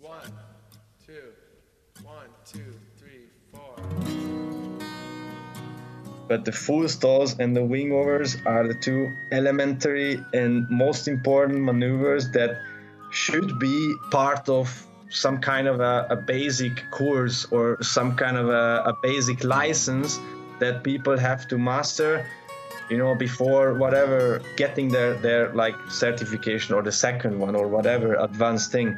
One, 0.00 0.20
two, 1.04 1.32
one, 2.04 2.26
two, 2.44 2.72
three, 2.96 3.26
four. 3.52 3.74
But 6.28 6.44
the 6.44 6.52
full 6.52 6.88
stalls 6.88 7.38
and 7.40 7.56
the 7.56 7.62
wingovers 7.62 8.36
are 8.46 8.68
the 8.68 8.74
two 8.74 9.12
elementary 9.32 10.22
and 10.32 10.70
most 10.70 11.08
important 11.08 11.64
maneuvers 11.64 12.30
that 12.30 12.60
should 13.10 13.58
be 13.58 13.94
part 14.12 14.48
of 14.48 14.86
some 15.10 15.38
kind 15.38 15.66
of 15.66 15.80
a, 15.80 16.06
a 16.10 16.16
basic 16.16 16.88
course 16.92 17.46
or 17.50 17.82
some 17.82 18.14
kind 18.14 18.36
of 18.36 18.48
a, 18.50 18.82
a 18.86 18.96
basic 19.02 19.42
license 19.42 20.20
that 20.60 20.84
people 20.84 21.18
have 21.18 21.48
to 21.48 21.58
master 21.58 22.24
you 22.90 22.98
know 22.98 23.14
before 23.14 23.74
whatever 23.74 24.40
getting 24.56 24.88
their 24.88 25.14
their 25.14 25.52
like 25.54 25.74
certification 25.88 26.74
or 26.74 26.82
the 26.82 26.92
second 26.92 27.38
one 27.38 27.54
or 27.54 27.68
whatever 27.68 28.14
advanced 28.14 28.72
thing 28.72 28.96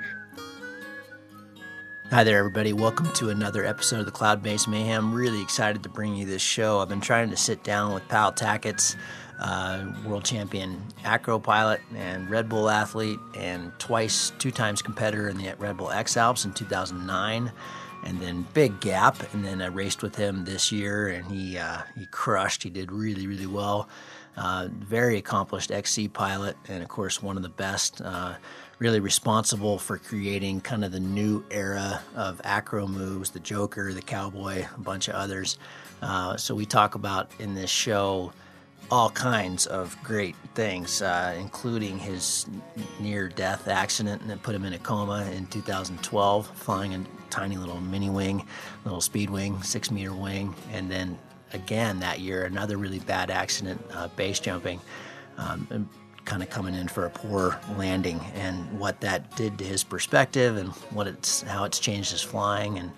Hi 2.11 2.25
there, 2.25 2.39
everybody. 2.39 2.73
Welcome 2.73 3.13
to 3.13 3.31
another 3.31 3.65
episode 3.65 4.01
of 4.01 4.05
the 4.05 4.11
Cloudbase 4.11 4.67
Mayhem. 4.67 5.15
Really 5.15 5.41
excited 5.41 5.85
to 5.85 5.89
bring 5.89 6.17
you 6.17 6.27
this 6.27 6.43
show. 6.43 6.81
I've 6.81 6.89
been 6.89 7.01
trying 7.01 7.31
to 7.31 7.37
sit 7.37 7.63
down 7.63 7.95
with 7.95 8.09
Pal 8.09 8.33
Takats, 8.33 8.97
uh, 9.39 9.87
world 10.05 10.25
champion 10.25 10.83
acro 11.05 11.39
pilot 11.39 11.81
and 11.95 12.29
Red 12.29 12.49
Bull 12.49 12.69
athlete, 12.69 13.21
and 13.37 13.71
twice, 13.79 14.33
two 14.41 14.51
times 14.51 14.83
competitor 14.83 15.29
in 15.29 15.39
the 15.39 15.55
Red 15.57 15.77
Bull 15.77 15.89
X 15.89 16.17
Alps 16.17 16.45
in 16.45 16.53
2009 16.53 17.53
and 18.03 18.21
then 18.21 18.45
big 18.55 18.81
gap. 18.81 19.33
And 19.33 19.45
then 19.45 19.63
I 19.63 19.67
raced 19.67 20.03
with 20.03 20.17
him 20.17 20.45
this 20.45 20.73
year, 20.73 21.07
and 21.07 21.25
he 21.27 21.59
uh, 21.59 21.83
he 21.97 22.07
crushed. 22.07 22.65
He 22.65 22.71
did 22.71 22.91
really 22.91 23.29
really 23.29 23.47
well. 23.47 23.89
Uh, 24.37 24.67
very 24.73 25.17
accomplished 25.17 25.71
XC 25.71 26.09
pilot, 26.09 26.57
and 26.67 26.83
of 26.83 26.89
course 26.89 27.23
one 27.23 27.37
of 27.37 27.45
the 27.45 27.49
best. 27.49 28.01
Really 28.81 29.01
responsible 29.01 29.79
for 29.79 29.99
creating 29.99 30.63
kind 30.63 30.87
of 30.87 30.91
the 30.91 31.01
new 31.01 31.45
era 31.51 32.01
of 32.17 32.41
acro 32.45 32.87
moves, 32.87 33.29
the 33.29 33.39
Joker, 33.39 33.93
the 33.93 34.01
Cowboy, 34.01 34.65
a 34.75 34.81
bunch 34.81 35.09
of 35.09 35.17
others. 35.17 35.59
Uh, 36.01 36.39
so 36.39 36.55
we 36.55 36.65
talk 36.65 36.95
about 36.95 37.31
in 37.39 37.55
this 37.55 37.69
show 37.69 38.33
all 38.91 39.11
kinds 39.11 39.67
of 39.67 39.95
great 40.03 40.35
things, 40.55 41.03
uh, 41.03 41.37
including 41.39 41.99
his 41.99 42.47
near 42.99 43.29
death 43.29 43.69
accident 43.69 44.27
that 44.29 44.43
put 44.43 44.55
him 44.55 44.65
in 44.65 44.73
a 44.73 44.79
coma 44.79 45.31
in 45.31 45.47
2012, 45.49 46.47
flying 46.57 46.95
a 46.95 47.05
tiny 47.29 47.59
little 47.59 47.83
mini 47.83 48.09
wing, 48.09 48.47
little 48.87 49.03
speed 49.03 49.29
wing, 49.29 49.63
six 49.63 49.91
meter 49.91 50.15
wing. 50.15 50.55
And 50.73 50.91
then 50.91 51.19
again 51.53 52.01
that 52.01 52.21
year, 52.21 52.45
another 52.45 52.79
really 52.79 53.01
bad 53.01 53.31
accident, 53.31 53.79
uh, 53.93 54.09
base 54.09 54.41
jumping. 54.41 54.81
Um, 55.37 55.89
kind 56.25 56.43
of 56.43 56.51
coming 56.51 56.75
in 56.75 56.89
for 56.89 57.07
a 57.07 57.11
poor 57.11 57.59
landing 57.77 58.21
and 58.35 58.79
what 58.79 59.01
that 59.01 59.35
did 59.37 59.59
to 59.59 59.65
his 59.65 59.83
perspective 59.85 60.57
and 60.57 60.69
what 60.93 61.07
it's 61.07 61.43
how 61.43 61.65
it's 61.65 61.79
changed 61.79 62.11
his 62.13 62.23
flying 62.23 62.79
and 62.79 62.91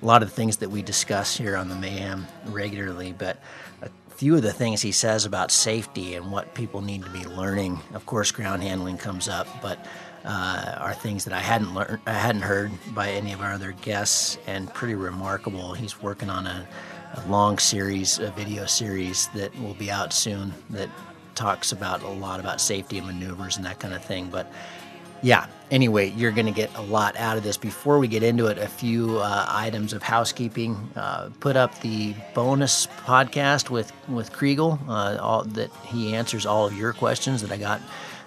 a 0.00 0.06
lot 0.06 0.22
of 0.22 0.28
the 0.28 0.34
things 0.34 0.58
that 0.58 0.70
we 0.70 0.80
discuss 0.82 1.36
here 1.36 1.56
on 1.56 1.68
the 1.68 1.74
mayhem 1.74 2.26
regularly 2.46 3.12
but 3.12 3.40
a 3.82 3.88
few 4.10 4.34
of 4.34 4.42
the 4.42 4.52
things 4.52 4.80
he 4.80 4.92
says 4.92 5.24
about 5.24 5.50
safety 5.50 6.14
and 6.14 6.30
what 6.30 6.54
people 6.54 6.80
need 6.80 7.02
to 7.02 7.10
be 7.10 7.24
learning 7.24 7.78
of 7.94 8.06
course 8.06 8.30
ground 8.30 8.62
handling 8.62 8.96
comes 8.96 9.28
up 9.28 9.46
but 9.60 9.84
uh, 10.24 10.76
are 10.78 10.94
things 10.94 11.24
that 11.24 11.32
I 11.32 11.40
hadn't 11.40 11.74
learned, 11.74 12.00
I 12.06 12.12
hadn't 12.12 12.42
heard 12.42 12.70
by 12.94 13.10
any 13.10 13.32
of 13.32 13.40
our 13.40 13.52
other 13.52 13.72
guests, 13.72 14.38
and 14.46 14.72
pretty 14.74 14.94
remarkable. 14.94 15.72
He's 15.74 16.02
working 16.02 16.28
on 16.28 16.46
a, 16.46 16.66
a 17.14 17.28
long 17.28 17.58
series, 17.58 18.18
a 18.18 18.30
video 18.32 18.66
series 18.66 19.28
that 19.28 19.58
will 19.60 19.74
be 19.74 19.90
out 19.90 20.12
soon 20.12 20.52
that 20.70 20.88
talks 21.38 21.72
about 21.72 22.02
a 22.02 22.08
lot 22.08 22.40
about 22.40 22.60
safety 22.60 22.98
and 22.98 23.06
maneuvers 23.06 23.56
and 23.56 23.64
that 23.64 23.78
kind 23.78 23.94
of 23.94 24.04
thing. 24.04 24.28
But 24.28 24.50
yeah, 25.22 25.46
anyway, 25.70 26.10
you're 26.10 26.32
going 26.32 26.46
to 26.46 26.52
get 26.52 26.70
a 26.76 26.82
lot 26.82 27.16
out 27.16 27.36
of 27.36 27.42
this. 27.42 27.56
Before 27.56 27.98
we 27.98 28.08
get 28.08 28.22
into 28.22 28.46
it, 28.46 28.58
a 28.58 28.68
few 28.68 29.18
uh, 29.18 29.46
items 29.48 29.92
of 29.92 30.02
housekeeping. 30.02 30.76
Uh, 30.94 31.30
put 31.40 31.56
up 31.56 31.80
the 31.80 32.14
bonus 32.34 32.86
podcast 33.04 33.70
with 33.70 33.92
with 34.08 34.32
Chrigel, 34.32 34.78
uh, 34.88 35.18
all, 35.20 35.44
that 35.44 35.70
he 35.86 36.14
answers 36.14 36.46
all 36.46 36.66
of 36.66 36.76
your 36.76 36.92
questions 36.92 37.42
that 37.42 37.52
I 37.52 37.56
got. 37.56 37.80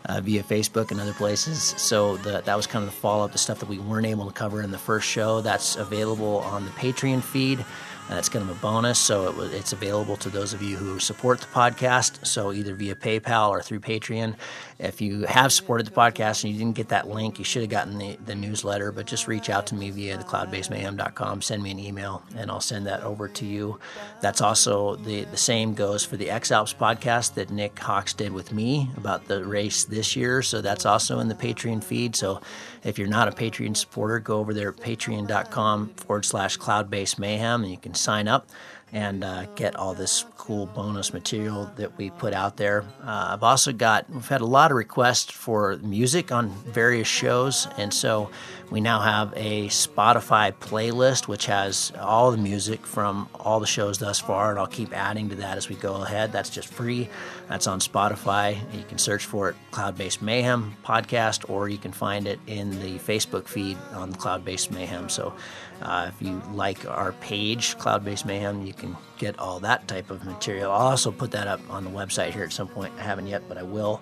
Uh, 0.09 0.19
via 0.19 0.41
Facebook 0.41 0.89
and 0.89 0.99
other 0.99 1.13
places. 1.13 1.75
So 1.77 2.17
the, 2.17 2.41
that 2.41 2.55
was 2.55 2.65
kind 2.65 2.83
of 2.83 2.89
the 2.89 2.97
follow 2.97 3.23
up, 3.23 3.33
the 3.33 3.37
stuff 3.37 3.59
that 3.59 3.69
we 3.69 3.77
weren't 3.77 4.07
able 4.07 4.25
to 4.25 4.33
cover 4.33 4.63
in 4.63 4.71
the 4.71 4.79
first 4.79 5.07
show. 5.07 5.41
That's 5.41 5.75
available 5.75 6.39
on 6.39 6.65
the 6.65 6.71
Patreon 6.71 7.21
feed. 7.21 7.63
That's 8.09 8.27
kind 8.27 8.49
of 8.49 8.55
a 8.55 8.59
bonus. 8.59 8.99
So 8.99 9.41
it 9.41 9.53
it's 9.53 9.73
available 9.73 10.17
to 10.17 10.29
those 10.29 10.53
of 10.53 10.61
you 10.61 10.77
who 10.77 10.99
support 10.99 11.39
the 11.39 11.47
podcast. 11.47 12.25
So 12.25 12.51
either 12.51 12.73
via 12.75 12.95
PayPal 12.95 13.49
or 13.49 13.61
through 13.61 13.79
Patreon. 13.79 14.35
If 14.81 14.99
you 14.99 15.25
have 15.27 15.53
supported 15.53 15.85
the 15.85 15.91
podcast 15.91 16.43
and 16.43 16.51
you 16.51 16.57
didn't 16.57 16.75
get 16.75 16.89
that 16.89 17.07
link, 17.07 17.37
you 17.37 17.45
should 17.45 17.61
have 17.61 17.69
gotten 17.69 17.99
the, 17.99 18.17
the 18.25 18.33
newsletter. 18.33 18.91
But 18.91 19.05
just 19.05 19.27
reach 19.27 19.49
out 19.49 19.67
to 19.67 19.75
me 19.75 19.91
via 19.91 20.17
the 20.17 20.23
cloudbasemayhem.com. 20.23 21.43
Send 21.43 21.61
me 21.61 21.69
an 21.69 21.77
email 21.79 22.23
and 22.35 22.49
I'll 22.49 22.59
send 22.59 22.87
that 22.87 23.03
over 23.03 23.27
to 23.27 23.45
you. 23.45 23.79
That's 24.21 24.41
also 24.41 24.95
the, 24.95 25.25
the 25.25 25.37
same 25.37 25.75
goes 25.75 26.03
for 26.03 26.17
the 26.17 26.31
X 26.31 26.51
Alps 26.51 26.73
podcast 26.73 27.35
that 27.35 27.51
Nick 27.51 27.77
Hawks 27.77 28.13
did 28.13 28.33
with 28.33 28.51
me 28.51 28.89
about 28.97 29.27
the 29.27 29.45
race 29.45 29.83
this 29.83 30.15
year. 30.15 30.41
So 30.41 30.61
that's 30.61 30.85
also 30.85 31.19
in 31.19 31.27
the 31.27 31.35
Patreon 31.35 31.83
feed. 31.83 32.15
So 32.15 32.41
if 32.83 32.97
you're 32.97 33.07
not 33.07 33.27
a 33.27 33.31
Patreon 33.31 33.77
supporter, 33.77 34.19
go 34.19 34.39
over 34.39 34.53
there 34.53 34.69
at 34.69 34.77
patreon.com 34.77 35.89
forward 35.89 36.25
slash 36.25 36.57
cloudbasemayhem 36.57 37.61
and 37.61 37.69
you 37.69 37.77
can 37.77 37.93
sign 37.93 38.27
up 38.27 38.49
and 38.91 39.23
uh, 39.23 39.45
get 39.55 39.75
all 39.75 39.93
this 39.93 40.25
cool 40.41 40.65
bonus 40.65 41.13
material 41.13 41.71
that 41.75 41.95
we 41.99 42.09
put 42.09 42.33
out 42.33 42.57
there. 42.57 42.83
Uh, 43.03 43.29
I've 43.33 43.43
also 43.43 43.71
got, 43.71 44.09
we've 44.09 44.27
had 44.27 44.41
a 44.41 44.45
lot 44.45 44.71
of 44.71 44.77
requests 44.77 45.31
for 45.31 45.77
music 45.83 46.31
on 46.31 46.49
various 46.65 47.07
shows, 47.07 47.67
and 47.77 47.93
so 47.93 48.31
we 48.71 48.81
now 48.81 49.01
have 49.01 49.33
a 49.35 49.67
Spotify 49.67 50.51
playlist 50.51 51.27
which 51.27 51.45
has 51.45 51.93
all 51.99 52.31
the 52.31 52.39
music 52.39 52.87
from 52.87 53.29
all 53.35 53.59
the 53.59 53.67
shows 53.67 53.99
thus 53.99 54.19
far, 54.19 54.49
and 54.49 54.57
I'll 54.57 54.65
keep 54.65 54.97
adding 54.97 55.29
to 55.29 55.35
that 55.35 55.57
as 55.57 55.69
we 55.69 55.75
go 55.75 56.01
ahead. 56.01 56.31
That's 56.31 56.49
just 56.49 56.69
free. 56.69 57.07
That's 57.47 57.67
on 57.67 57.79
Spotify. 57.79 58.57
You 58.75 58.83
can 58.85 58.97
search 58.97 59.25
for 59.25 59.49
it, 59.49 59.55
Cloudbase 59.71 60.23
Mayhem 60.23 60.75
podcast, 60.83 61.47
or 61.51 61.69
you 61.69 61.77
can 61.77 61.91
find 61.91 62.25
it 62.25 62.39
in 62.47 62.71
the 62.79 62.97
Facebook 62.97 63.47
feed 63.47 63.77
on 63.93 64.11
Cloudbase 64.13 64.71
Mayhem. 64.71 65.07
So 65.07 65.35
uh, 65.83 66.09
if 66.09 66.19
you 66.19 66.41
like 66.53 66.89
our 66.89 67.11
page, 67.11 67.77
Cloudbase 67.77 68.25
Mayhem, 68.25 68.65
you 68.65 68.73
can 68.73 68.97
get 69.21 69.37
all 69.37 69.59
that 69.59 69.87
type 69.87 70.09
of 70.09 70.25
material. 70.25 70.71
I'll 70.71 70.87
also 70.87 71.11
put 71.11 71.31
that 71.31 71.47
up 71.47 71.61
on 71.69 71.83
the 71.83 71.91
website 71.91 72.31
here 72.31 72.43
at 72.43 72.51
some 72.51 72.67
point. 72.67 72.91
I 72.97 73.03
haven't 73.03 73.27
yet, 73.27 73.43
but 73.47 73.57
I 73.57 73.63
will. 73.63 74.01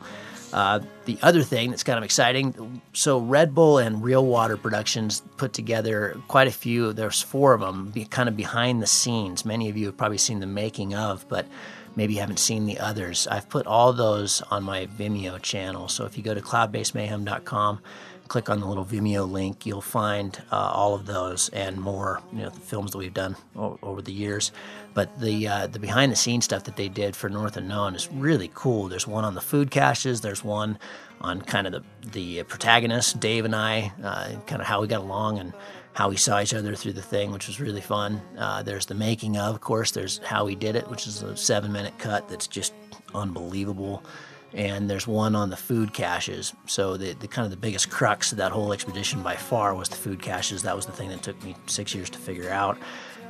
Uh, 0.53 0.79
the 1.05 1.17
other 1.21 1.43
thing 1.43 1.69
that's 1.69 1.83
kind 1.83 1.97
of 1.97 2.03
exciting 2.03 2.81
so 2.93 3.19
Red 3.19 3.53
Bull 3.53 3.77
and 3.77 4.01
Reel 4.01 4.25
Water 4.25 4.57
Productions 4.57 5.21
put 5.37 5.53
together 5.53 6.19
quite 6.27 6.47
a 6.47 6.51
few, 6.51 6.91
there's 6.93 7.21
four 7.21 7.53
of 7.53 7.61
them, 7.61 7.89
be 7.91 8.05
kind 8.05 8.27
of 8.27 8.35
behind 8.35 8.81
the 8.81 8.87
scenes. 8.87 9.45
Many 9.45 9.69
of 9.69 9.77
you 9.77 9.87
have 9.87 9.97
probably 9.97 10.17
seen 10.17 10.39
the 10.39 10.47
making 10.47 10.95
of, 10.95 11.27
but 11.27 11.45
maybe 11.95 12.13
you 12.13 12.21
haven't 12.21 12.39
seen 12.39 12.65
the 12.65 12.79
others. 12.79 13.27
I've 13.27 13.47
put 13.49 13.67
all 13.67 13.93
those 13.93 14.41
on 14.49 14.63
my 14.63 14.87
Vimeo 14.87 15.39
channel. 15.39 15.87
So 15.87 16.05
if 16.05 16.17
you 16.17 16.23
go 16.23 16.33
to 16.33 16.41
cloudbasemayhem.com, 16.41 17.81
click 18.29 18.49
on 18.49 18.59
the 18.59 18.65
little 18.65 18.85
Vimeo 18.85 19.29
link, 19.29 19.65
you'll 19.65 19.81
find 19.81 20.41
uh, 20.51 20.55
all 20.55 20.95
of 20.95 21.05
those 21.05 21.49
and 21.49 21.77
more. 21.77 22.21
You 22.31 22.43
know, 22.43 22.49
the 22.49 22.59
films 22.59 22.91
that 22.91 22.99
we've 22.99 23.13
done 23.13 23.35
over 23.55 24.01
the 24.01 24.13
years. 24.13 24.51
But 24.99 25.17
the 25.17 25.47
uh, 25.47 25.67
the 25.67 25.79
behind 25.79 26.11
the 26.11 26.17
scenes 26.17 26.43
stuff 26.43 26.65
that 26.65 26.75
they 26.75 26.89
did 26.89 27.15
for 27.15 27.29
North 27.29 27.55
of 27.55 27.63
Known 27.63 27.95
is 27.95 28.09
really 28.11 28.51
cool. 28.53 28.89
There's 28.89 29.07
one 29.07 29.23
on 29.23 29.33
the 29.33 29.39
food 29.39 29.71
caches. 29.71 30.19
There's 30.19 30.43
one 30.43 30.77
on 31.21 31.41
kind 31.41 31.67
of 31.67 31.71
the 31.71 31.83
the 32.11 32.43
protagonist, 32.43 33.17
Dave 33.17 33.45
and 33.45 33.55
I, 33.55 33.93
uh, 34.03 34.41
kind 34.45 34.61
of 34.61 34.67
how 34.67 34.81
we 34.81 34.87
got 34.87 34.99
along 34.99 35.39
and 35.39 35.53
how 35.93 36.09
we 36.09 36.17
saw 36.17 36.41
each 36.41 36.53
other 36.53 36.75
through 36.75 36.91
the 36.91 37.01
thing, 37.01 37.31
which 37.31 37.47
was 37.47 37.61
really 37.61 37.79
fun. 37.79 38.21
Uh, 38.37 38.61
there's 38.61 38.87
the 38.87 38.93
making 38.93 39.37
of, 39.37 39.55
of 39.55 39.61
course. 39.61 39.91
There's 39.91 40.17
how 40.17 40.43
we 40.43 40.53
did 40.53 40.75
it, 40.75 40.89
which 40.89 41.07
is 41.07 41.23
a 41.23 41.37
seven 41.37 41.71
minute 41.71 41.97
cut 41.97 42.27
that's 42.27 42.47
just 42.47 42.73
unbelievable 43.15 44.03
and 44.53 44.89
there's 44.89 45.07
one 45.07 45.35
on 45.35 45.49
the 45.49 45.55
food 45.57 45.93
caches. 45.93 46.53
So 46.65 46.97
the, 46.97 47.13
the 47.13 47.27
kind 47.27 47.45
of 47.45 47.51
the 47.51 47.57
biggest 47.57 47.89
crux 47.89 48.31
of 48.31 48.39
that 48.39 48.51
whole 48.51 48.73
expedition 48.73 49.21
by 49.21 49.35
far 49.35 49.75
was 49.75 49.89
the 49.89 49.95
food 49.95 50.21
caches. 50.21 50.63
That 50.63 50.75
was 50.75 50.85
the 50.85 50.91
thing 50.91 51.09
that 51.09 51.21
took 51.21 51.41
me 51.43 51.55
six 51.67 51.93
years 51.93 52.09
to 52.09 52.19
figure 52.19 52.49
out 52.49 52.77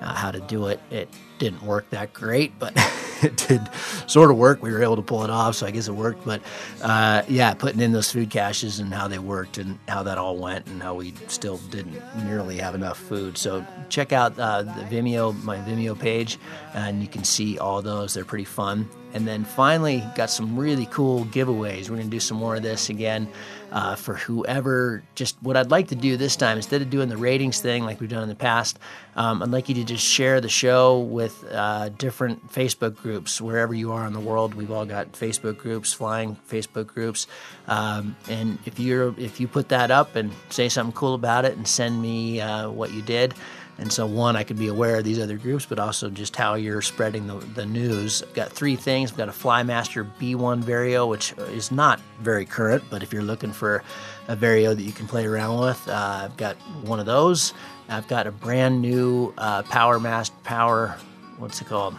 uh, 0.02 0.14
how 0.14 0.32
to 0.32 0.40
do 0.40 0.68
it. 0.68 0.80
It 0.92 1.10
didn't 1.38 1.64
work 1.64 1.90
that 1.92 2.14
great, 2.14 2.58
but 2.60 2.74
it 3.24 3.38
did 3.48 3.70
sort 4.08 4.32
of 4.32 4.38
work. 4.38 4.62
We 4.62 4.72
were 4.72 4.84
able 4.84 4.96
to 4.98 5.02
pull 5.02 5.24
it 5.24 5.30
off, 5.30 5.56
so 5.56 5.66
I 5.66 5.72
guess 5.72 5.88
it 5.88 5.94
worked. 5.94 6.26
But 6.26 6.42
uh, 6.82 7.24
yeah, 7.28 7.54
putting 7.54 7.82
in 7.82 7.92
those 7.92 8.12
food 8.12 8.30
caches 8.30 8.80
and 8.80 8.94
how 8.94 9.08
they 9.08 9.20
worked 9.20 9.58
and 9.58 9.80
how 9.88 10.04
that 10.04 10.18
all 10.18 10.38
went 10.38 10.68
and 10.68 10.82
how 10.82 10.96
we 10.96 11.14
still 11.28 11.58
didn't 11.70 12.02
nearly 12.26 12.58
have 12.58 12.76
enough 12.76 12.98
food. 12.98 13.38
So 13.38 13.66
check 13.90 14.12
out 14.12 14.38
uh, 14.40 14.64
the 14.64 14.84
Vimeo, 14.90 15.42
my 15.44 15.58
Vimeo 15.58 15.98
page, 15.98 16.38
and 16.74 17.02
you 17.02 17.08
can 17.08 17.24
see 17.24 17.58
all 17.58 17.82
those. 17.82 18.14
They're 18.14 18.26
pretty 18.26 18.46
fun. 18.46 18.90
And 19.14 19.28
then 19.28 19.44
finally, 19.44 20.04
got 20.16 20.30
some 20.30 20.58
really 20.58 20.86
cool 20.88 21.26
giveaways. 21.26 21.90
We're 21.90 21.96
going 21.96 22.04
to 22.04 22.10
do 22.10 22.20
some 22.20 22.38
more 22.38 22.56
of 22.56 22.62
this 22.62 22.90
again 22.90 23.28
uh, 23.72 23.96
for 23.96 24.16
whoever. 24.16 25.04
Just 25.16 25.38
what 25.42 25.58
I'd 25.58 25.72
like 25.72 25.90
to 25.90 25.96
do 25.96 26.18
this 26.18 26.36
time, 26.36 26.58
instead 26.58 26.82
of 26.82 26.90
doing 26.90 27.10
the 27.10 27.18
ratings 27.18 27.60
thing 27.60 27.84
like 27.84 28.00
we've 28.00 28.10
done 28.10 28.24
in 28.24 28.30
the 28.30 28.36
past, 28.36 28.80
um, 29.16 29.44
I'd 29.44 29.50
like 29.50 29.70
you 29.70 29.76
to 29.76 29.84
just 29.84 30.04
share 30.04 30.42
the 30.42 30.50
show 30.50 31.00
with 31.00 31.46
uh, 31.52 31.90
different 31.90 32.52
Facebook 32.52 32.96
groups 32.96 33.42
wherever 33.42 33.74
you 33.74 33.92
are 33.92 34.06
in 34.08 34.14
the 34.14 34.20
world. 34.20 34.54
We've 34.54 34.72
all 34.72 34.86
got 34.86 35.12
Facebook 35.14 35.58
groups, 35.58 35.94
flying 35.94 36.38
Facebook 36.50 36.88
groups, 36.88 37.28
um, 37.68 38.16
and 38.30 38.58
if 38.66 38.80
you're 38.80 39.14
if 39.20 39.40
you 39.40 39.48
put 39.48 39.70
that 39.70 39.92
up 39.92 40.16
and 40.16 40.32
say 40.50 40.70
something 40.70 40.94
cool 40.94 41.14
about 41.14 41.46
it 41.46 41.58
and 41.58 41.68
send 41.68 42.02
me 42.02 42.42
uh, 42.42 42.70
what 42.70 42.92
you 42.92 43.02
did. 43.02 43.34
And 43.80 43.94
so, 43.94 44.06
one, 44.06 44.36
I 44.36 44.44
could 44.44 44.60
be 44.60 44.68
aware 44.68 44.98
of 44.98 45.06
these 45.06 45.20
other 45.20 45.38
groups, 45.38 45.66
but 45.66 45.80
also 45.80 46.10
just 46.10 46.36
how 46.36 46.56
you're 46.56 46.82
spreading 46.82 47.28
the, 47.28 47.36
the 47.36 47.66
news. 47.66 48.22
I've 48.22 48.34
got 48.34 48.52
three 48.52 48.76
things. 48.76 49.12
I've 49.12 49.18
got 49.18 49.30
a 49.30 49.32
Flymaster 49.32 50.06
B1 50.20 50.64
Vario, 50.64 51.08
which 51.08 51.32
is 51.54 51.72
not 51.72 52.02
very 52.20 52.46
current, 52.46 52.84
but 52.90 53.04
if 53.04 53.14
you're 53.14 53.24
looking 53.24 53.54
for 53.54 53.82
a 54.28 54.36
Vario 54.36 54.76
that 54.76 54.84
you 54.84 54.92
can 54.92 55.08
play 55.08 55.26
around 55.26 55.62
with, 55.62 55.88
uh, 55.88 56.22
I've 56.26 56.36
got 56.36 56.58
one 56.84 57.00
of 57.00 57.06
those. 57.06 57.54
I've 57.88 58.08
got 58.10 58.28
a 58.28 58.32
brand 58.32 58.82
new 58.82 59.34
uh, 59.38 59.64
Power 59.64 59.98
Master 59.98 60.36
Power, 60.44 60.98
what's 61.38 61.62
it 61.62 61.68
called? 61.68 61.96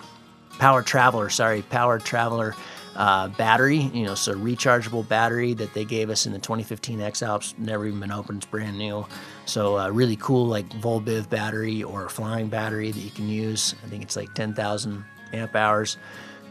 Power 0.58 0.82
Traveler, 0.82 1.30
sorry, 1.30 1.62
Power 1.62 1.98
Traveler 1.98 2.54
uh, 2.94 3.28
battery, 3.28 3.78
you 3.78 4.04
know, 4.04 4.14
so 4.14 4.34
rechargeable 4.34 5.08
battery 5.08 5.54
that 5.54 5.72
they 5.72 5.84
gave 5.84 6.10
us 6.10 6.26
in 6.26 6.32
the 6.32 6.38
2015 6.38 7.00
X 7.00 7.22
Alps, 7.22 7.54
never 7.56 7.86
even 7.86 8.00
been 8.00 8.12
opened, 8.12 8.42
it's 8.42 8.50
brand 8.50 8.76
new. 8.76 9.06
So 9.50 9.78
uh, 9.78 9.88
really 9.88 10.14
cool, 10.14 10.46
like 10.46 10.68
Volbiv 10.68 11.28
battery 11.28 11.82
or 11.82 12.08
flying 12.08 12.46
battery 12.46 12.92
that 12.92 13.00
you 13.00 13.10
can 13.10 13.28
use. 13.28 13.74
I 13.84 13.88
think 13.88 14.04
it's 14.04 14.14
like 14.14 14.32
10,000 14.34 15.04
amp 15.32 15.56
hours. 15.56 15.96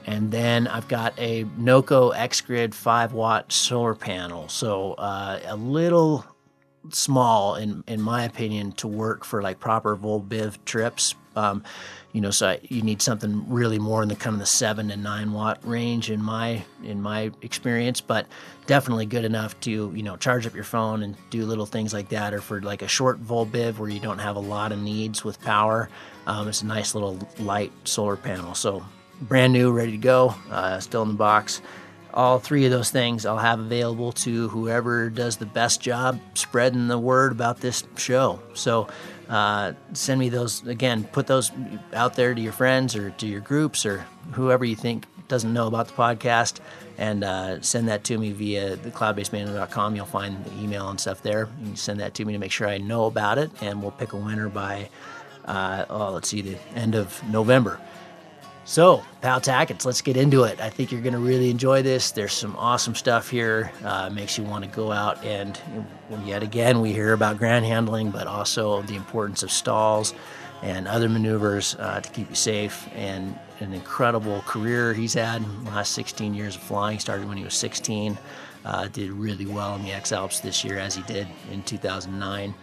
And 0.06 0.32
then 0.32 0.68
I've 0.68 0.90
got 0.90 1.14
a 1.18 1.46
Noco 1.58 2.14
X 2.14 2.42
Grid 2.42 2.76
5 2.76 3.14
watt 3.14 3.54
solar 3.54 3.96
panel. 3.96 4.50
So 4.50 4.96
uh, 4.96 5.40
a 5.46 5.56
little 5.56 6.26
small, 6.94 7.56
in 7.56 7.84
in 7.88 8.02
my 8.02 8.24
opinion, 8.24 8.72
to 8.74 8.88
work 8.88 9.24
for 9.26 9.42
like 9.42 9.60
proper 9.60 9.96
Volbiv 9.96 10.58
trips. 10.66 11.16
Um, 11.36 11.64
you 12.12 12.22
know, 12.22 12.32
so 12.32 12.58
you 12.64 12.82
need 12.82 13.02
something 13.02 13.48
really 13.48 13.78
more 13.78 14.02
in 14.02 14.10
the 14.10 14.16
kind 14.16 14.34
of 14.34 14.40
the 14.40 14.46
seven 14.46 14.90
and 14.90 15.04
nine 15.04 15.32
watt 15.32 15.60
range 15.64 16.10
in 16.10 16.22
my 16.22 16.64
in 16.84 17.02
my 17.02 17.32
experience, 17.42 18.02
but 18.02 18.28
definitely 18.66 19.06
good 19.06 19.26
enough 19.26 19.60
to 19.62 19.92
you 19.96 20.04
know 20.04 20.18
charge 20.18 20.48
up 20.48 20.56
your 20.56 20.64
phone 20.64 21.04
and 21.04 21.16
do 21.30 21.46
little 21.46 21.66
things 21.66 21.94
like 21.94 22.10
that, 22.10 22.34
or 22.34 22.42
for 22.42 22.62
like 22.62 22.82
a 22.82 22.88
short 22.88 23.24
Volbiv 23.24 23.78
where 23.78 23.90
you 23.90 24.00
don't 24.00 24.20
have 24.20 24.36
a 24.36 24.42
lot 24.42 24.72
of 24.72 24.80
needs 24.80 25.24
with 25.24 25.40
power. 25.42 25.90
Um, 26.28 26.48
it's 26.48 26.62
a 26.62 26.66
nice 26.66 26.96
little 26.96 27.20
light 27.40 27.72
solar 27.84 28.16
panel. 28.16 28.56
So 28.56 28.84
brand 29.22 29.54
new, 29.54 29.72
ready 29.72 29.92
to 29.92 29.98
go, 29.98 30.36
uh, 30.50 30.80
still 30.80 31.04
in 31.04 31.10
the 31.10 31.14
box 31.14 31.62
all 32.14 32.40
three 32.40 32.66
of 32.66 32.72
those 32.72 32.90
things 32.90 33.26
I'll 33.26 33.38
have 33.38 33.60
available 33.60 34.12
to 34.14 34.50
whoever 34.50 35.10
does 35.10 35.38
the 35.38 35.46
best 35.46 35.82
job 35.82 36.20
spreading 36.34 36.88
the 36.88 36.98
word 36.98 37.32
about 37.32 37.62
this 37.62 37.84
show. 37.98 38.42
So 38.54 38.88
uh, 39.30 39.74
send 39.94 40.20
me 40.20 40.30
those 40.30 40.66
again, 40.66 41.04
put 41.04 41.28
those 41.28 41.52
out 41.94 42.16
there 42.16 42.34
to 42.34 42.42
your 42.42 42.54
friends 42.54 42.96
or 42.96 43.12
to 43.12 43.28
your 43.28 43.42
groups 43.42 43.86
or 43.86 44.06
whoever 44.32 44.66
you 44.66 44.76
think 44.76 45.06
doesn't 45.28 45.54
know 45.54 45.68
about 45.68 45.88
the 45.88 45.94
podcast 45.94 46.60
and 46.98 47.24
uh, 47.24 47.62
send 47.62 47.88
that 47.88 48.04
to 48.06 48.18
me 48.18 48.32
via 48.32 48.76
the 48.76 48.90
cloudbasemayhem.com. 48.90 49.96
You'll 49.96 50.06
find 50.06 50.44
the 50.44 50.54
email 50.62 50.90
and 50.90 51.00
stuff 51.00 51.22
there. 51.22 51.48
You 51.60 51.68
can 51.68 51.76
send 51.76 52.00
that 52.00 52.16
to 52.16 52.26
me 52.26 52.34
to 52.34 52.40
make 52.40 52.52
sure 52.52 52.68
I 52.68 52.80
know 52.80 53.06
about 53.06 53.38
it 53.38 53.52
and 53.62 53.82
we'll 53.82 53.92
pick 53.92 54.14
a 54.14 54.18
winner 54.18 54.50
by, 54.50 54.90
uh, 55.46 55.86
oh, 55.90 56.14
let's 56.14 56.30
see, 56.30 56.42
the 56.42 56.58
end 56.76 56.96
of 56.96 57.24
November. 57.30 57.80
So, 58.70 59.04
Pal 59.22 59.42
Takats, 59.42 59.84
let's 59.84 60.02
get 60.02 60.16
into 60.16 60.44
it. 60.44 60.62
I 60.62 60.70
think 60.70 60.92
you're 60.92 61.02
going 61.02 61.14
to 61.14 61.20
really 61.20 61.50
enjoy 61.50 61.82
this. 61.82 62.12
There's 62.12 62.34
some 62.34 62.56
awesome 62.56 62.94
stuff 62.94 63.28
here. 63.28 63.72
Uh, 63.84 64.12
makes 64.12 64.38
you 64.38 64.44
want 64.44 64.64
to 64.64 64.70
go 64.70 64.92
out 64.92 65.26
and, 65.26 65.60
yet 66.24 66.44
again, 66.44 66.80
we 66.80 66.94
hear 66.94 67.14
about 67.14 67.40
ground 67.40 67.66
handling, 67.66 68.12
but 68.12 68.28
also 68.28 68.84
the 68.84 68.94
importance 68.94 69.42
of 69.42 69.52
stalls 69.52 70.14
and 70.62 70.88
other 70.88 71.10
maneuvers 71.10 71.78
uh, 71.80 72.00
to 72.00 72.10
keep 72.12 72.30
you 72.30 72.36
safe. 72.36 72.88
And 72.94 73.40
an 73.60 73.74
incredible 73.74 74.42
career 74.42 74.94
he's 74.94 75.16
had. 75.16 75.42
In 75.42 75.64
the 75.64 75.72
last 75.72 75.94
16 75.94 76.36
years 76.36 76.56
of 76.56 76.62
flying. 76.62 77.00
Started 77.00 77.28
when 77.28 77.38
he 77.38 77.44
was 77.44 77.56
16. 77.56 78.20
Uh, 78.66 78.88
did 78.90 79.10
really 79.10 79.48
well 79.48 79.78
in 79.78 79.82
the 79.82 79.92
X 79.92 80.12
Alps 80.12 80.42
this 80.42 80.64
year, 80.64 80.78
as 80.78 80.94
he 80.94 81.02
did 81.12 81.28
in 81.52 81.64
2009 81.64 82.54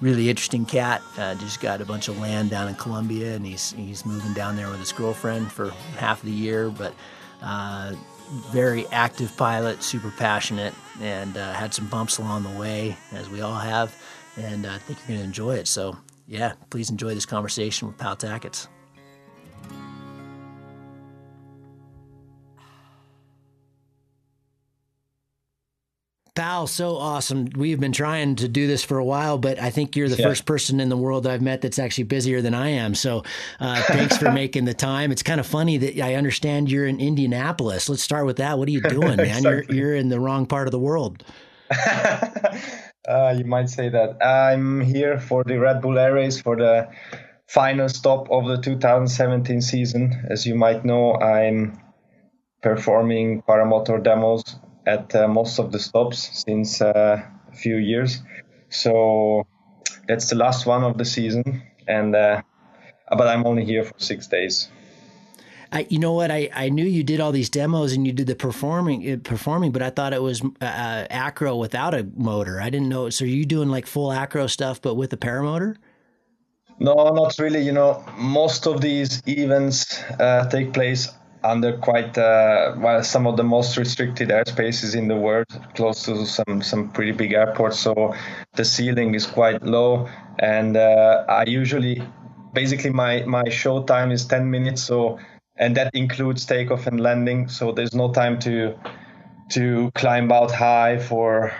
really 0.00 0.28
interesting 0.28 0.64
cat. 0.64 1.02
Uh, 1.16 1.34
just 1.36 1.60
got 1.60 1.80
a 1.80 1.84
bunch 1.84 2.08
of 2.08 2.18
land 2.18 2.50
down 2.50 2.68
in 2.68 2.74
Colombia, 2.74 3.34
and 3.34 3.46
he's 3.46 3.72
he's 3.72 4.04
moving 4.04 4.32
down 4.32 4.56
there 4.56 4.68
with 4.68 4.80
his 4.80 4.92
girlfriend 4.92 5.52
for 5.52 5.70
half 5.96 6.20
of 6.20 6.26
the 6.26 6.34
year. 6.34 6.70
But 6.70 6.94
uh, 7.42 7.94
very 8.50 8.86
active 8.88 9.36
pilot, 9.36 9.82
super 9.82 10.10
passionate, 10.16 10.74
and 11.00 11.36
uh, 11.36 11.52
had 11.52 11.74
some 11.74 11.86
bumps 11.88 12.18
along 12.18 12.44
the 12.44 12.58
way, 12.58 12.96
as 13.12 13.28
we 13.28 13.40
all 13.40 13.58
have. 13.58 13.94
And 14.36 14.66
I 14.66 14.78
think 14.78 14.98
you're 15.00 15.08
going 15.08 15.20
to 15.20 15.24
enjoy 15.24 15.56
it. 15.56 15.68
So 15.68 15.96
yeah, 16.26 16.54
please 16.70 16.88
enjoy 16.88 17.14
this 17.14 17.26
conversation 17.26 17.88
with 17.88 17.98
Pal 17.98 18.16
Takats. 18.16 18.68
Pal, 26.34 26.66
so 26.66 26.96
awesome. 26.96 27.48
We've 27.56 27.78
been 27.78 27.92
trying 27.92 28.36
to 28.36 28.48
do 28.48 28.66
this 28.66 28.82
for 28.82 28.96
a 28.96 29.04
while, 29.04 29.36
but 29.36 29.60
I 29.60 29.68
think 29.68 29.94
you're 29.94 30.08
the 30.08 30.16
yeah. 30.16 30.28
first 30.28 30.46
person 30.46 30.80
in 30.80 30.88
the 30.88 30.96
world 30.96 31.26
I've 31.26 31.42
met 31.42 31.60
that's 31.60 31.78
actually 31.78 32.04
busier 32.04 32.40
than 32.40 32.54
I 32.54 32.70
am. 32.70 32.94
So 32.94 33.22
uh, 33.60 33.82
thanks 33.82 34.16
for 34.16 34.32
making 34.32 34.64
the 34.64 34.72
time. 34.72 35.12
It's 35.12 35.22
kind 35.22 35.40
of 35.40 35.46
funny 35.46 35.76
that 35.76 36.02
I 36.02 36.14
understand 36.14 36.70
you're 36.70 36.86
in 36.86 37.00
Indianapolis. 37.00 37.90
Let's 37.90 38.02
start 38.02 38.24
with 38.24 38.38
that. 38.38 38.58
What 38.58 38.66
are 38.68 38.70
you 38.70 38.80
doing, 38.80 39.16
man? 39.16 39.20
exactly. 39.20 39.76
You're, 39.76 39.88
you're 39.88 39.96
in 39.96 40.08
the 40.08 40.18
wrong 40.18 40.46
part 40.46 40.66
of 40.66 40.72
the 40.72 40.78
world. 40.78 41.22
uh, 41.70 43.34
you 43.36 43.44
might 43.44 43.68
say 43.68 43.90
that. 43.90 44.16
I'm 44.24 44.80
here 44.80 45.20
for 45.20 45.44
the 45.44 45.58
Red 45.58 45.82
Bull 45.82 45.98
Air 45.98 46.14
Race 46.14 46.40
for 46.40 46.56
the 46.56 46.88
final 47.46 47.90
stop 47.90 48.30
of 48.30 48.46
the 48.46 48.56
2017 48.56 49.60
season. 49.60 50.24
As 50.30 50.46
you 50.46 50.54
might 50.54 50.82
know, 50.82 51.14
I'm 51.16 51.78
performing 52.62 53.42
paramotor 53.42 54.02
demos 54.02 54.56
at 54.86 55.14
uh, 55.14 55.28
most 55.28 55.58
of 55.58 55.72
the 55.72 55.78
stops 55.78 56.42
since 56.44 56.80
uh, 56.80 57.22
a 57.50 57.56
few 57.56 57.76
years. 57.76 58.22
So 58.70 59.46
that's 60.08 60.30
the 60.30 60.36
last 60.36 60.66
one 60.66 60.84
of 60.84 60.98
the 60.98 61.04
season, 61.04 61.62
and 61.86 62.14
uh, 62.16 62.42
but 63.10 63.28
I'm 63.28 63.46
only 63.46 63.64
here 63.64 63.84
for 63.84 63.94
six 63.98 64.26
days. 64.26 64.68
I, 65.74 65.86
you 65.88 65.98
know 65.98 66.12
what? 66.12 66.30
I, 66.30 66.50
I 66.54 66.68
knew 66.68 66.84
you 66.84 67.02
did 67.02 67.18
all 67.20 67.32
these 67.32 67.48
demos 67.48 67.94
and 67.94 68.06
you 68.06 68.12
did 68.12 68.26
the 68.26 68.34
performing 68.34 69.20
performing, 69.20 69.72
but 69.72 69.80
I 69.80 69.88
thought 69.88 70.12
it 70.12 70.22
was 70.22 70.42
uh, 70.42 71.06
acro 71.08 71.56
without 71.56 71.94
a 71.94 72.06
motor. 72.14 72.60
I 72.60 72.68
didn't 72.68 72.90
know. 72.90 73.08
So 73.08 73.24
are 73.24 73.28
you 73.28 73.46
doing 73.46 73.70
like 73.70 73.86
full 73.86 74.12
acro 74.12 74.46
stuff, 74.48 74.82
but 74.82 74.96
with 74.96 75.12
a 75.14 75.16
paramotor? 75.16 75.76
No, 76.78 76.94
not 76.94 77.38
really. 77.38 77.62
You 77.62 77.72
know, 77.72 78.04
most 78.18 78.66
of 78.66 78.82
these 78.82 79.22
events 79.26 79.98
uh, 80.20 80.46
take 80.50 80.74
place 80.74 81.08
under 81.44 81.76
quite 81.78 82.16
uh, 82.18 82.74
well 82.78 83.02
some 83.02 83.26
of 83.26 83.36
the 83.36 83.44
most 83.44 83.76
restricted 83.76 84.28
airspaces 84.28 84.96
in 84.96 85.08
the 85.08 85.16
world, 85.16 85.46
close 85.74 86.04
to 86.04 86.26
some 86.26 86.62
some 86.62 86.90
pretty 86.90 87.12
big 87.12 87.32
airports. 87.32 87.78
So 87.78 88.14
the 88.54 88.64
ceiling 88.64 89.14
is 89.14 89.26
quite 89.26 89.62
low, 89.62 90.08
and 90.38 90.76
uh, 90.76 91.24
I 91.28 91.44
usually 91.46 92.02
basically 92.52 92.90
my 92.90 93.22
my 93.24 93.48
show 93.48 93.82
time 93.82 94.10
is 94.10 94.24
10 94.26 94.50
minutes. 94.50 94.82
So 94.82 95.18
and 95.56 95.76
that 95.76 95.94
includes 95.94 96.46
takeoff 96.46 96.86
and 96.86 97.00
landing. 97.00 97.48
So 97.48 97.72
there's 97.72 97.94
no 97.94 98.12
time 98.12 98.38
to 98.40 98.78
to 99.50 99.90
climb 99.94 100.32
out 100.32 100.50
high 100.50 100.98
for 100.98 101.52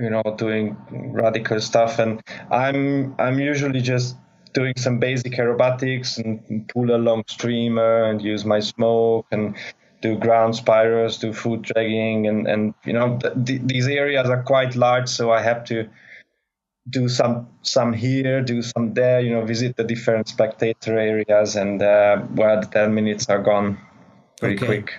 you 0.00 0.10
know 0.10 0.22
doing 0.36 0.76
radical 0.90 1.60
stuff 1.60 1.98
and 1.98 2.22
i'm 2.50 3.14
i'm 3.18 3.38
usually 3.38 3.80
just 3.80 4.16
doing 4.54 4.74
some 4.76 4.98
basic 4.98 5.32
aerobatics 5.32 6.18
and 6.18 6.68
pull 6.68 6.94
a 6.94 6.96
long 6.96 7.24
streamer 7.26 8.04
and 8.04 8.22
use 8.22 8.44
my 8.44 8.60
smoke 8.60 9.26
and 9.30 9.56
do 10.00 10.16
ground 10.18 10.54
spirals, 10.54 11.18
do 11.18 11.32
foot 11.32 11.62
dragging, 11.62 12.26
and 12.26 12.46
and 12.46 12.74
you 12.84 12.92
know 12.92 13.18
th- 13.18 13.62
these 13.64 13.88
areas 13.88 14.28
are 14.28 14.42
quite 14.42 14.76
large, 14.76 15.08
so 15.08 15.32
I 15.32 15.40
have 15.42 15.64
to 15.64 15.88
do 16.88 17.08
some 17.08 17.48
some 17.62 17.92
here, 17.92 18.42
do 18.42 18.60
some 18.62 18.92
there, 18.94 19.20
you 19.20 19.30
know, 19.30 19.44
visit 19.44 19.76
the 19.76 19.84
different 19.84 20.28
spectator 20.28 20.98
areas, 20.98 21.56
and 21.56 21.82
uh, 21.82 22.22
well, 22.34 22.60
the 22.60 22.66
ten 22.66 22.94
minutes 22.94 23.28
are 23.28 23.42
gone 23.42 23.78
pretty 24.38 24.56
okay. 24.56 24.66
quick. 24.66 24.94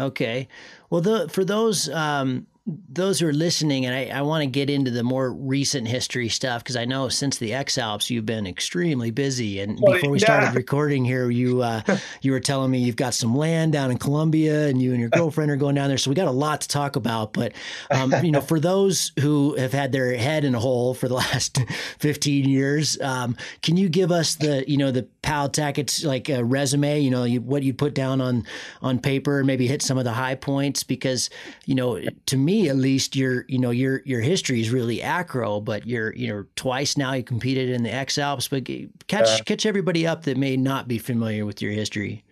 Okay, 0.00 0.48
well, 0.90 1.00
the, 1.00 1.28
for 1.28 1.44
those 1.44 1.88
um, 1.88 2.46
those 2.88 3.18
who 3.18 3.26
are 3.26 3.32
listening, 3.32 3.86
and 3.86 3.94
I, 3.94 4.18
I 4.18 4.22
want 4.22 4.42
to 4.42 4.46
get 4.46 4.68
into 4.68 4.90
the 4.90 5.02
more 5.02 5.32
recent 5.32 5.88
history 5.88 6.28
stuff 6.28 6.62
because 6.62 6.76
I 6.76 6.84
know 6.84 7.08
since 7.08 7.38
the 7.38 7.54
X 7.54 7.78
Alps 7.78 8.10
you've 8.10 8.26
been 8.26 8.46
extremely 8.46 9.10
busy. 9.10 9.60
And 9.60 9.78
well, 9.80 9.94
before 9.94 10.10
we 10.10 10.18
yeah. 10.18 10.24
started 10.24 10.54
recording 10.54 11.04
here, 11.04 11.30
you 11.30 11.62
uh, 11.62 11.80
you 12.20 12.32
were 12.32 12.40
telling 12.40 12.70
me 12.70 12.78
you've 12.78 12.96
got 12.96 13.14
some 13.14 13.34
land 13.34 13.72
down 13.72 13.90
in 13.90 13.98
Colombia, 13.98 14.66
and 14.66 14.82
you 14.82 14.90
and 14.90 15.00
your 15.00 15.08
girlfriend 15.08 15.50
are 15.50 15.56
going 15.56 15.76
down 15.76 15.88
there. 15.88 15.96
So 15.96 16.10
we 16.10 16.14
got 16.14 16.28
a 16.28 16.32
lot 16.32 16.60
to 16.60 16.68
talk 16.68 16.96
about. 16.96 17.32
But 17.32 17.52
um, 17.90 18.12
you 18.22 18.30
know, 18.30 18.42
for 18.42 18.60
those 18.60 19.12
who 19.18 19.54
have 19.56 19.72
had 19.72 19.92
their 19.92 20.14
head 20.16 20.44
in 20.44 20.54
a 20.54 20.60
hole 20.60 20.92
for 20.92 21.08
the 21.08 21.14
last 21.14 21.58
fifteen 21.98 22.48
years, 22.48 23.00
um, 23.00 23.36
can 23.62 23.78
you 23.78 23.88
give 23.88 24.12
us 24.12 24.34
the 24.34 24.68
you 24.70 24.76
know 24.76 24.90
the 24.90 25.08
Pal 25.22 25.48
Takats' 25.48 26.06
like 26.06 26.28
a 26.28 26.42
resume, 26.42 27.00
you 27.00 27.10
know, 27.10 27.24
you, 27.24 27.40
what 27.40 27.62
you 27.62 27.74
put 27.74 27.94
down 27.94 28.20
on 28.20 28.44
on 28.82 28.98
paper, 28.98 29.44
maybe 29.44 29.66
hit 29.66 29.82
some 29.82 29.98
of 29.98 30.04
the 30.04 30.12
high 30.12 30.34
points 30.34 30.82
because, 30.82 31.28
you 31.66 31.74
know, 31.74 32.00
to 32.26 32.36
me 32.36 32.57
at 32.66 32.76
least 32.76 33.14
your, 33.14 33.44
you 33.46 33.58
know, 33.58 33.70
your 33.70 34.02
your 34.04 34.20
history 34.20 34.60
is 34.60 34.70
really 34.70 35.00
acro, 35.00 35.60
but 35.60 35.86
you're, 35.86 36.14
you 36.16 36.26
know, 36.26 36.44
twice 36.56 36.96
now 36.96 37.12
you 37.12 37.22
competed 37.22 37.68
in 37.68 37.84
the 37.84 37.92
X 37.92 38.18
Alps, 38.18 38.48
but 38.48 38.66
catch 39.06 39.44
catch 39.44 39.64
everybody 39.64 40.06
up 40.06 40.24
that 40.24 40.36
may 40.36 40.56
not 40.56 40.88
be 40.88 40.98
familiar 40.98 41.46
with 41.46 41.62
your 41.62 41.72
history. 41.72 42.24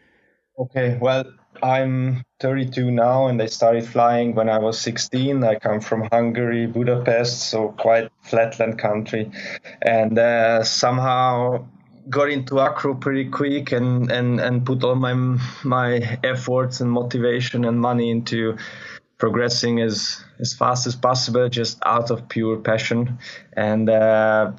Okay, 0.59 0.99
well, 1.01 1.25
I'm 1.63 2.23
32 2.41 2.91
now, 2.91 3.29
and 3.29 3.41
I 3.41 3.47
started 3.47 3.87
flying 3.87 4.35
when 4.35 4.49
I 4.49 4.59
was 4.59 4.79
16. 4.81 5.45
I 5.45 5.57
come 5.57 5.81
from 5.81 6.09
Hungary, 6.11 6.67
Budapest, 6.67 7.51
so 7.51 7.75
quite 7.79 8.11
flatland 8.23 8.79
country, 8.79 9.31
and 9.83 10.19
uh, 10.19 10.65
somehow 10.65 11.67
got 12.09 12.31
into 12.31 12.61
acro 12.61 12.95
pretty 12.95 13.29
quick 13.29 13.73
and, 13.73 14.11
and, 14.11 14.41
and 14.41 14.65
put 14.65 14.85
all 14.85 14.95
my 14.95 15.13
my 15.65 16.19
efforts 16.23 16.81
and 16.81 16.91
motivation 16.91 17.65
and 17.65 17.81
money 17.81 18.11
into 18.11 18.57
progressing 19.19 19.81
as 19.81 20.25
as 20.39 20.53
fast 20.53 20.87
as 20.87 20.95
possible, 20.97 21.49
just 21.49 21.79
out 21.85 22.11
of 22.11 22.29
pure 22.29 22.57
passion. 22.59 23.19
And 23.55 23.89
uh, 23.89 24.53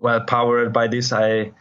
well, 0.00 0.20
powered 0.22 0.72
by 0.72 0.88
this, 0.88 1.12
I 1.12 1.52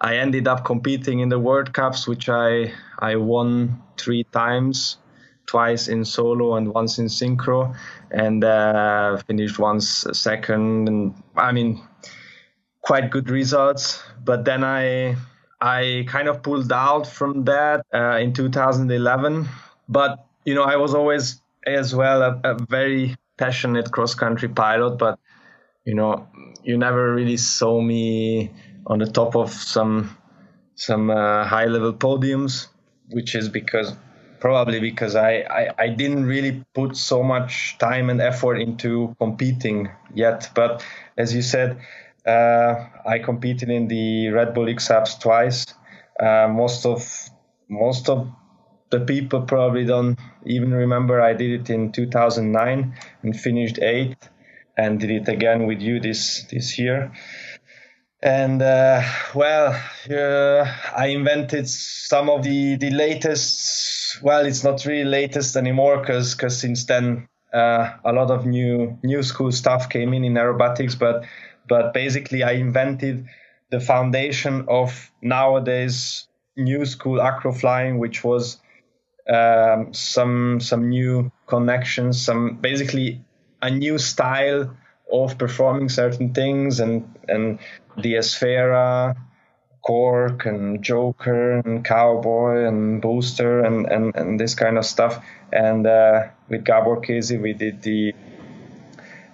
I 0.00 0.16
ended 0.16 0.48
up 0.48 0.64
competing 0.64 1.20
in 1.20 1.28
the 1.28 1.38
World 1.38 1.72
Cups, 1.72 2.06
which 2.06 2.28
I 2.28 2.72
I 2.98 3.16
won 3.16 3.82
three 3.98 4.24
times, 4.24 4.98
twice 5.46 5.88
in 5.88 6.04
solo 6.04 6.56
and 6.56 6.72
once 6.72 6.98
in 6.98 7.06
synchro, 7.06 7.74
and 8.10 8.44
uh, 8.44 9.18
finished 9.26 9.58
once 9.58 10.06
second. 10.12 10.88
And 10.88 11.14
I 11.36 11.52
mean, 11.52 11.82
quite 12.82 13.10
good 13.10 13.30
results. 13.30 14.02
But 14.24 14.44
then 14.44 14.64
I 14.64 15.16
I 15.60 16.06
kind 16.08 16.28
of 16.28 16.42
pulled 16.42 16.72
out 16.72 17.06
from 17.06 17.44
that 17.44 17.84
uh, 17.92 18.16
in 18.16 18.32
2011. 18.32 19.48
But 19.88 20.24
you 20.44 20.54
know, 20.54 20.62
I 20.62 20.76
was 20.76 20.94
always 20.94 21.42
as 21.66 21.94
well 21.94 22.22
a, 22.22 22.40
a 22.44 22.54
very 22.68 23.16
passionate 23.36 23.90
cross 23.90 24.14
country 24.14 24.48
pilot, 24.48 24.98
but 24.98 25.18
you 25.84 25.94
know, 25.94 26.28
you 26.62 26.76
never 26.76 27.14
really 27.14 27.36
saw 27.36 27.80
me 27.80 28.50
on 28.86 28.98
the 28.98 29.06
top 29.06 29.34
of 29.36 29.50
some 29.52 30.16
some 30.74 31.10
uh, 31.10 31.44
high 31.44 31.66
level 31.66 31.92
podiums, 31.92 32.68
which 33.10 33.34
is 33.34 33.48
because 33.48 33.94
probably 34.40 34.80
because 34.80 35.14
I, 35.14 35.40
I, 35.40 35.68
I 35.78 35.88
didn't 35.88 36.24
really 36.24 36.64
put 36.74 36.96
so 36.96 37.22
much 37.22 37.76
time 37.78 38.08
and 38.08 38.20
effort 38.20 38.56
into 38.56 39.14
competing 39.18 39.90
yet. 40.14 40.50
But 40.54 40.84
as 41.18 41.34
you 41.34 41.42
said, 41.42 41.78
uh, 42.26 42.86
I 43.06 43.18
competed 43.18 43.68
in 43.68 43.88
the 43.88 44.30
Red 44.30 44.54
Bull 44.54 44.68
X 44.68 44.90
twice. 45.20 45.66
Uh, 46.18 46.48
most 46.48 46.86
of 46.86 47.30
most 47.68 48.08
of 48.08 48.28
the 48.90 49.00
people 49.00 49.42
probably 49.42 49.84
don't 49.84 50.18
even 50.44 50.72
remember 50.72 51.20
I 51.20 51.32
did 51.32 51.60
it 51.60 51.70
in 51.70 51.92
2009 51.92 52.94
and 53.22 53.40
finished 53.40 53.78
eighth, 53.78 54.28
and 54.76 54.98
did 54.98 55.10
it 55.10 55.28
again 55.28 55.66
with 55.66 55.80
you 55.80 56.00
this 56.00 56.44
this 56.50 56.78
year. 56.78 57.12
And 58.22 58.60
uh, 58.60 59.02
well 59.34 59.72
uh, 60.10 60.70
i 60.94 61.06
invented 61.06 61.66
some 61.68 62.28
of 62.28 62.42
the 62.42 62.76
the 62.76 62.90
latest 62.90 64.22
well 64.22 64.44
it's 64.44 64.62
not 64.62 64.84
really 64.84 65.04
latest 65.04 65.56
anymore 65.56 65.98
because 65.98 66.34
because 66.34 66.58
since 66.58 66.84
then 66.84 67.26
uh, 67.54 67.92
a 68.04 68.12
lot 68.12 68.30
of 68.30 68.44
new 68.44 68.98
new 69.02 69.22
school 69.22 69.52
stuff 69.52 69.88
came 69.88 70.12
in 70.12 70.24
in 70.24 70.34
aerobatics 70.34 70.98
but 70.98 71.24
but 71.66 71.94
basically 71.94 72.42
i 72.42 72.52
invented 72.52 73.26
the 73.70 73.80
foundation 73.80 74.66
of 74.68 75.10
nowadays 75.22 76.28
new 76.56 76.84
school 76.84 77.22
acro 77.22 77.52
flying 77.52 77.98
which 77.98 78.22
was 78.22 78.58
um, 79.30 79.94
some 79.94 80.60
some 80.60 80.88
new 80.88 81.30
connections 81.46 82.20
some 82.20 82.56
basically 82.56 83.22
a 83.62 83.70
new 83.70 83.98
style 83.98 84.74
of 85.12 85.38
performing 85.38 85.88
certain 85.88 86.32
things 86.32 86.80
and 86.80 87.16
and 87.28 87.58
the 87.96 88.14
Esfera, 88.14 89.16
Cork 89.82 90.46
and 90.46 90.82
Joker 90.82 91.58
and 91.64 91.84
Cowboy 91.84 92.64
and 92.66 93.00
Booster 93.00 93.60
and, 93.60 93.86
and, 93.86 94.14
and 94.14 94.38
this 94.38 94.54
kind 94.54 94.78
of 94.78 94.84
stuff. 94.84 95.24
And 95.52 95.86
uh, 95.86 96.28
with 96.48 96.64
Gabor 96.64 97.00
Kézi, 97.00 97.40
we 97.40 97.52
did 97.52 97.82
the 97.82 98.14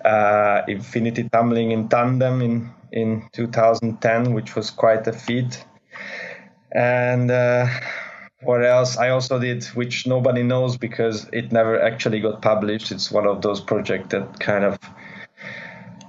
uh, 0.05 0.63
Infinity 0.69 1.29
Tumbling 1.29 1.73
in 1.73 1.89
tandem 1.89 2.43
in, 2.43 2.71
in 2.93 3.29
2010, 3.33 4.33
which 4.35 4.55
was 4.55 4.71
quite 4.71 5.07
a 5.07 5.13
feat. 5.13 5.65
And 6.73 7.31
uh, 7.31 7.67
what 8.43 8.65
else? 8.65 8.97
I 8.97 9.11
also 9.11 9.39
did, 9.39 9.65
which 9.75 10.07
nobody 10.07 10.43
knows 10.43 10.77
because 10.77 11.29
it 11.33 11.53
never 11.53 11.81
actually 11.81 12.21
got 12.21 12.43
published. 12.43 12.91
It's 12.93 13.11
one 13.11 13.27
of 13.27 13.41
those 13.43 13.61
projects 13.61 14.09
that 14.11 14.39
kind 14.41 14.65
of 14.65 14.79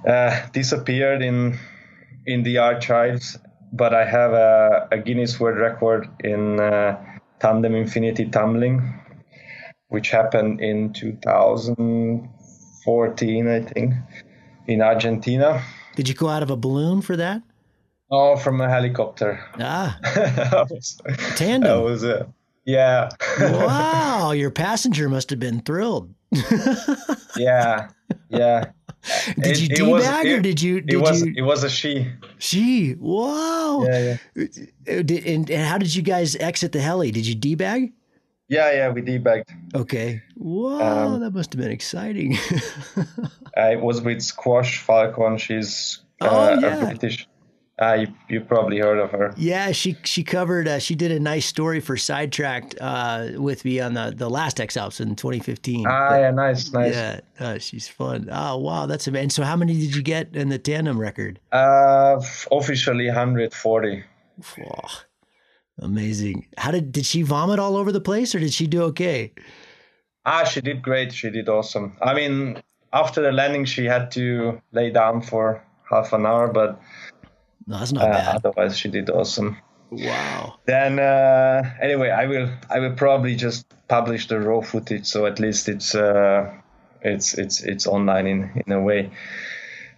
uh, 0.06 0.46
disappeared 0.52 1.22
in 1.22 1.58
in 2.26 2.42
the 2.42 2.58
archives, 2.58 3.38
but 3.72 3.94
I 3.94 4.04
have 4.04 4.32
a, 4.32 4.88
a 4.92 4.98
Guinness 4.98 5.40
World 5.40 5.58
Record 5.58 6.06
in 6.20 6.60
uh, 6.60 7.02
tandem 7.40 7.74
infinity 7.74 8.26
tumbling, 8.26 8.82
which 9.88 10.10
happened 10.10 10.60
in 10.60 10.92
2014, 10.92 13.48
I 13.48 13.60
think, 13.62 13.94
in 14.66 14.82
Argentina. 14.82 15.62
Did 15.96 16.08
you 16.08 16.14
go 16.14 16.28
out 16.28 16.42
of 16.42 16.50
a 16.50 16.56
balloon 16.56 17.00
for 17.00 17.16
that? 17.16 17.40
Oh, 18.10 18.36
from 18.36 18.60
a 18.60 18.68
helicopter. 18.68 19.40
Ah, 19.60 19.98
was, 20.70 20.98
tandem. 21.36 21.70
That 21.70 21.82
was 21.84 22.02
it. 22.02 22.26
Yeah. 22.64 23.08
wow, 23.40 24.30
your 24.36 24.50
passenger 24.50 25.08
must 25.08 25.30
have 25.30 25.38
been 25.40 25.60
thrilled. 25.60 26.12
yeah, 27.36 27.88
yeah. 28.28 28.66
Did 29.38 29.46
It- 29.56 29.60
you 29.60 29.68
debag 29.68 30.26
or 30.26 30.40
did 30.40 30.60
you? 30.60 30.82
It 30.86 30.96
was 30.96 31.22
you? 31.24 31.32
it 31.36 31.42
was 31.42 31.64
a 31.64 31.70
she. 31.70 32.10
She. 32.38 32.94
Wow. 32.98 33.84
Yeah, 33.88 34.16
yeah. 34.36 34.44
Uh, 34.88 35.02
Did, 35.02 35.24
and, 35.26 35.50
and 35.50 35.66
how 35.66 35.78
did 35.78 35.94
you 35.94 36.02
guys 36.02 36.34
exit 36.36 36.72
the 36.72 36.80
heli? 36.80 37.10
Did 37.10 37.26
you 37.26 37.34
debag? 37.34 37.92
Yeah, 38.48 38.72
yeah, 38.72 38.88
we 38.90 39.02
debagged. 39.02 39.50
Okay. 39.74 40.22
Wow, 40.36 41.08
Um, 41.14 41.20
that 41.20 41.32
must 41.32 41.52
have 41.52 41.60
been 41.60 41.70
exciting. 41.70 42.38
I 43.56 43.76
was 43.76 44.00
with 44.00 44.22
Squash 44.22 44.78
Falconer. 44.78 45.38
She's 45.38 46.00
uh, 46.22 46.28
Oh, 46.30 46.58
yeah. 46.58 46.76
a 46.78 46.86
British. 46.86 47.27
Uh, 47.80 47.92
you, 47.92 48.08
you 48.28 48.40
probably 48.40 48.78
heard 48.80 48.98
of 48.98 49.10
her. 49.12 49.32
yeah, 49.36 49.70
she 49.70 49.96
she 50.02 50.24
covered. 50.24 50.66
Uh, 50.66 50.80
she 50.80 50.96
did 50.96 51.12
a 51.12 51.20
nice 51.20 51.46
story 51.46 51.78
for 51.78 51.96
Sidetracked 51.96 52.74
uh, 52.80 53.28
with 53.36 53.64
me 53.64 53.78
on 53.78 53.94
the 53.94 54.12
the 54.16 54.28
last 54.28 54.60
X 54.60 54.76
Alps 54.76 55.00
in 55.00 55.14
2015. 55.14 55.86
Ah, 55.88 56.18
yeah, 56.18 56.30
nice, 56.32 56.72
nice. 56.72 56.92
Yeah, 56.94 57.20
uh, 57.38 57.58
she's 57.58 57.86
fun. 57.86 58.28
Oh 58.32 58.56
wow, 58.58 58.86
that's 58.86 59.06
amazing. 59.06 59.30
So 59.30 59.44
how 59.44 59.54
many 59.54 59.74
did 59.74 59.94
you 59.94 60.02
get 60.02 60.34
in 60.34 60.48
the 60.48 60.58
tandem 60.58 60.98
record? 60.98 61.38
Uh, 61.52 62.20
officially 62.50 63.06
140. 63.06 64.02
Whoa, 64.56 64.88
amazing. 65.80 66.46
How 66.56 66.70
did 66.72 66.90
did 66.92 67.06
she 67.06 67.22
vomit 67.22 67.58
all 67.60 67.76
over 67.76 67.92
the 67.92 68.00
place, 68.00 68.34
or 68.34 68.40
did 68.40 68.52
she 68.52 68.66
do 68.66 68.82
okay? 68.84 69.32
Ah, 70.24 70.44
she 70.44 70.60
did 70.60 70.82
great. 70.82 71.12
She 71.12 71.30
did 71.30 71.48
awesome. 71.48 71.96
I 72.02 72.12
mean, 72.12 72.60
after 72.92 73.22
the 73.22 73.32
landing, 73.32 73.64
she 73.64 73.84
had 73.84 74.10
to 74.12 74.60
lay 74.72 74.90
down 74.90 75.22
for 75.22 75.62
half 75.88 76.12
an 76.12 76.26
hour, 76.26 76.48
but 76.48 76.80
No, 77.68 77.78
that's 77.78 77.92
not 77.92 78.04
uh, 78.04 78.12
bad. 78.12 78.36
otherwise, 78.36 78.78
she 78.78 78.88
did 78.88 79.10
awesome. 79.10 79.58
Wow. 79.90 80.58
Then 80.64 80.98
uh, 80.98 81.62
anyway, 81.82 82.08
I 82.08 82.26
will 82.26 82.48
I 82.70 82.78
will 82.78 82.94
probably 82.94 83.36
just 83.36 83.66
publish 83.88 84.26
the 84.26 84.40
raw 84.40 84.62
footage, 84.62 85.06
so 85.06 85.26
at 85.26 85.38
least 85.38 85.68
it's 85.68 85.94
uh, 85.94 86.50
it's 87.02 87.34
it's 87.34 87.62
it's 87.62 87.86
online 87.86 88.26
in 88.26 88.62
in 88.66 88.72
a 88.72 88.80
way. 88.80 89.10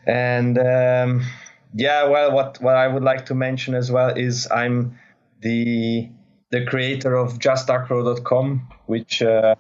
And 0.04 0.58
um, 0.58 1.24
yeah, 1.72 2.08
well, 2.08 2.32
what 2.32 2.60
what 2.60 2.76
I 2.76 2.88
would 2.88 3.04
like 3.04 3.26
to 3.26 3.36
mention 3.36 3.74
as 3.74 3.90
well 3.90 4.10
is 4.16 4.48
I'm 4.50 4.98
the 5.40 6.08
the 6.50 6.64
creator 6.66 7.14
of 7.14 7.38
JustAcro.com, 7.38 8.68
which 8.86 9.22
uh, 9.22 9.54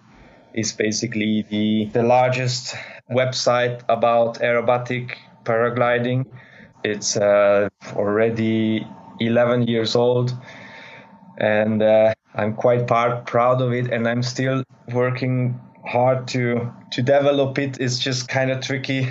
is 0.52 0.72
basically 0.72 1.42
the 1.48 1.84
the 1.92 2.02
largest 2.02 2.74
website 3.08 3.82
about 3.88 4.40
aerobatic 4.40 5.16
paragliding. 5.44 6.26
It's 6.82 7.16
uh, 7.16 7.68
already 7.94 8.86
11 9.20 9.68
years 9.68 9.94
old, 9.94 10.32
and 11.38 11.82
uh, 11.82 12.14
I'm 12.34 12.54
quite 12.54 12.86
proud 12.86 13.60
of 13.60 13.72
it. 13.72 13.92
And 13.92 14.08
I'm 14.08 14.22
still 14.22 14.64
working 14.92 15.60
hard 15.84 16.28
to 16.28 16.72
to 16.92 17.02
develop 17.02 17.58
it. 17.58 17.80
It's 17.80 17.98
just 17.98 18.28
kind 18.28 18.50
of 18.50 18.60
tricky. 18.60 19.08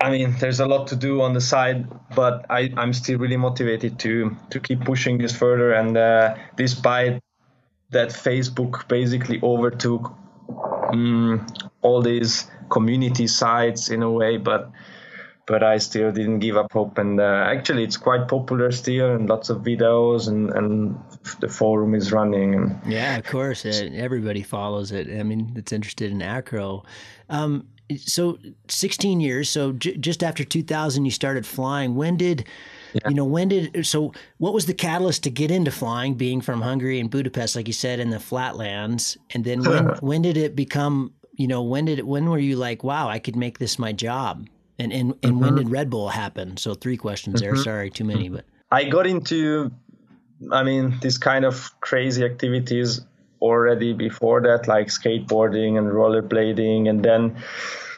I 0.00 0.10
mean, 0.10 0.34
there's 0.38 0.60
a 0.60 0.66
lot 0.66 0.86
to 0.88 0.96
do 0.96 1.20
on 1.20 1.34
the 1.34 1.40
side, 1.40 1.86
but 2.16 2.46
I, 2.48 2.72
I'm 2.76 2.94
still 2.94 3.18
really 3.18 3.36
motivated 3.36 3.98
to 4.00 4.36
to 4.50 4.60
keep 4.60 4.84
pushing 4.84 5.18
this 5.18 5.36
further. 5.36 5.72
And 5.72 5.96
uh, 5.96 6.36
despite 6.56 7.22
that, 7.90 8.08
Facebook 8.08 8.88
basically 8.88 9.40
overtook 9.42 10.12
um, 10.92 11.46
all 11.82 12.02
these 12.02 12.50
community 12.70 13.26
sites 13.26 13.90
in 13.90 14.02
a 14.02 14.10
way, 14.10 14.36
but 14.36 14.70
but 15.50 15.64
I 15.64 15.78
still 15.78 16.12
didn't 16.12 16.38
give 16.38 16.56
up 16.56 16.72
hope. 16.72 16.96
And 16.96 17.20
uh, 17.20 17.44
actually, 17.48 17.82
it's 17.82 17.96
quite 17.96 18.28
popular 18.28 18.70
still, 18.70 19.12
and 19.12 19.28
lots 19.28 19.50
of 19.50 19.58
videos, 19.58 20.28
and, 20.28 20.48
and 20.50 20.96
the 21.40 21.48
forum 21.48 21.94
is 21.94 22.12
running. 22.12 22.54
And 22.54 22.80
yeah, 22.86 23.16
of 23.16 23.24
course, 23.24 23.66
uh, 23.66 23.90
everybody 23.92 24.42
follows 24.42 24.92
it. 24.92 25.08
I 25.08 25.24
mean, 25.24 25.52
that's 25.54 25.72
interested 25.72 26.12
in 26.12 26.22
acro. 26.22 26.84
Um, 27.28 27.66
so 27.96 28.38
16 28.68 29.20
years. 29.20 29.50
So 29.50 29.72
j- 29.72 29.96
just 29.96 30.22
after 30.22 30.44
2000, 30.44 31.04
you 31.04 31.10
started 31.10 31.44
flying. 31.44 31.96
When 31.96 32.16
did 32.16 32.46
yeah. 32.92 33.08
you 33.08 33.14
know 33.16 33.24
when 33.24 33.48
did 33.48 33.84
so 33.84 34.12
what 34.38 34.54
was 34.54 34.66
the 34.66 34.74
catalyst 34.74 35.24
to 35.24 35.30
get 35.30 35.50
into 35.50 35.70
flying 35.70 36.14
being 36.14 36.40
from 36.40 36.60
hungary 36.60 36.98
and 36.98 37.08
budapest 37.08 37.54
like 37.54 37.68
you 37.68 37.72
said 37.72 38.00
in 38.00 38.10
the 38.10 38.18
flatlands 38.18 39.16
and 39.30 39.44
then 39.44 39.62
when 39.62 39.86
when 40.00 40.22
did 40.22 40.36
it 40.36 40.56
become 40.56 41.12
you 41.34 41.46
know 41.46 41.62
when 41.62 41.84
did 41.84 42.00
it 42.00 42.06
when 42.08 42.28
were 42.28 42.40
you 42.40 42.56
like 42.56 42.82
wow 42.82 43.08
i 43.08 43.20
could 43.20 43.36
make 43.36 43.60
this 43.60 43.78
my 43.78 43.92
job 43.92 44.44
and 44.80 44.92
and, 44.92 45.14
and 45.22 45.32
mm-hmm. 45.32 45.40
when 45.40 45.54
did 45.56 45.70
red 45.70 45.90
bull 45.90 46.08
happen 46.08 46.56
so 46.56 46.74
three 46.74 46.96
questions 46.96 47.40
there 47.40 47.52
mm-hmm. 47.52 47.62
sorry 47.62 47.90
too 47.90 48.04
many 48.04 48.28
but 48.28 48.44
i 48.70 48.84
got 48.84 49.06
into 49.06 49.70
i 50.50 50.62
mean 50.62 50.98
this 51.00 51.18
kind 51.18 51.44
of 51.44 51.70
crazy 51.80 52.24
activities 52.24 53.00
already 53.40 53.92
before 53.92 54.42
that 54.42 54.68
like 54.68 54.88
skateboarding 54.88 55.78
and 55.78 55.88
rollerblading 55.88 56.88
and 56.88 57.04
then 57.04 57.36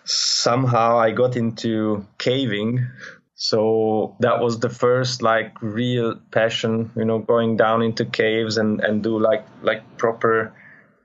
somehow 0.05 0.99
i 0.99 1.11
got 1.11 1.37
into 1.37 2.07
caving 2.19 2.87
so 3.35 4.17
that 4.21 4.41
was 4.41 4.61
the 4.61 4.69
first 4.69 5.23
like 5.23 5.61
real 5.63 6.15
passion 6.31 6.91
you 6.97 7.05
know 7.05 7.19
going 7.19 7.57
down 7.57 7.83
into 7.83 8.05
caves 8.05 8.57
and 8.57 8.81
and 8.81 9.03
do 9.03 9.19
like 9.19 9.47
like 9.63 9.83
proper 9.99 10.53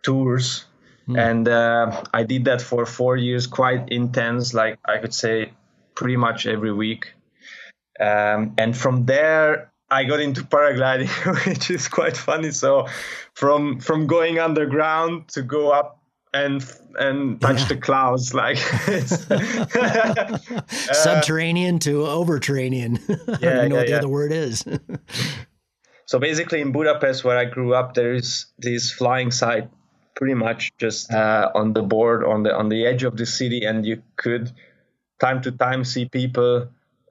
tours 0.03 0.65
mm. 1.07 1.17
and 1.17 1.47
uh, 1.47 2.03
i 2.13 2.23
did 2.23 2.45
that 2.45 2.61
for 2.61 2.85
four 2.85 3.17
years 3.17 3.47
quite 3.47 3.89
intense 3.89 4.53
like 4.53 4.77
i 4.85 4.97
could 4.97 5.13
say 5.13 5.51
pretty 5.97 6.17
much 6.17 6.45
every 6.45 6.73
week 6.73 7.13
um, 7.99 8.53
and 8.57 8.77
from 8.77 9.05
there 9.05 9.71
I 9.89 10.03
got 10.03 10.19
into 10.19 10.43
paragliding, 10.43 11.07
which 11.45 11.71
is 11.71 11.87
quite 11.87 12.17
funny. 12.17 12.51
So, 12.51 12.87
from 13.35 13.79
from 13.79 14.05
going 14.05 14.37
underground 14.37 15.29
to 15.29 15.41
go 15.41 15.71
up 15.71 15.97
and 16.33 16.63
and 16.99 17.39
touch 17.39 17.61
yeah. 17.61 17.67
the 17.67 17.77
clouds 17.77 18.33
like 18.33 18.57
uh, 19.29 20.37
subterranean 20.93 21.79
to 21.79 21.99
overterranean 22.01 22.99
yeah, 23.41 23.63
you 23.63 23.69
know 23.69 23.75
yeah, 23.75 23.79
what 23.79 23.85
the 23.85 23.91
yeah. 23.91 23.97
other 23.97 24.09
word 24.09 24.31
is 24.31 24.65
so 26.05 26.19
basically 26.19 26.59
in 26.59 26.71
budapest 26.71 27.23
where 27.23 27.37
i 27.37 27.45
grew 27.45 27.73
up 27.73 27.93
there 27.93 28.13
is 28.13 28.47
this 28.57 28.91
flying 28.91 29.31
site 29.31 29.69
pretty 30.15 30.33
much 30.33 30.71
just 30.77 31.13
uh, 31.13 31.49
on 31.55 31.73
the 31.73 31.81
board 31.81 32.25
on 32.25 32.43
the 32.43 32.53
on 32.53 32.67
the 32.69 32.85
edge 32.85 33.03
of 33.03 33.15
the 33.15 33.25
city 33.25 33.63
and 33.63 33.85
you 33.85 34.01
could 34.17 34.51
time 35.19 35.41
to 35.41 35.51
time 35.51 35.83
see 35.83 36.05
people 36.05 36.67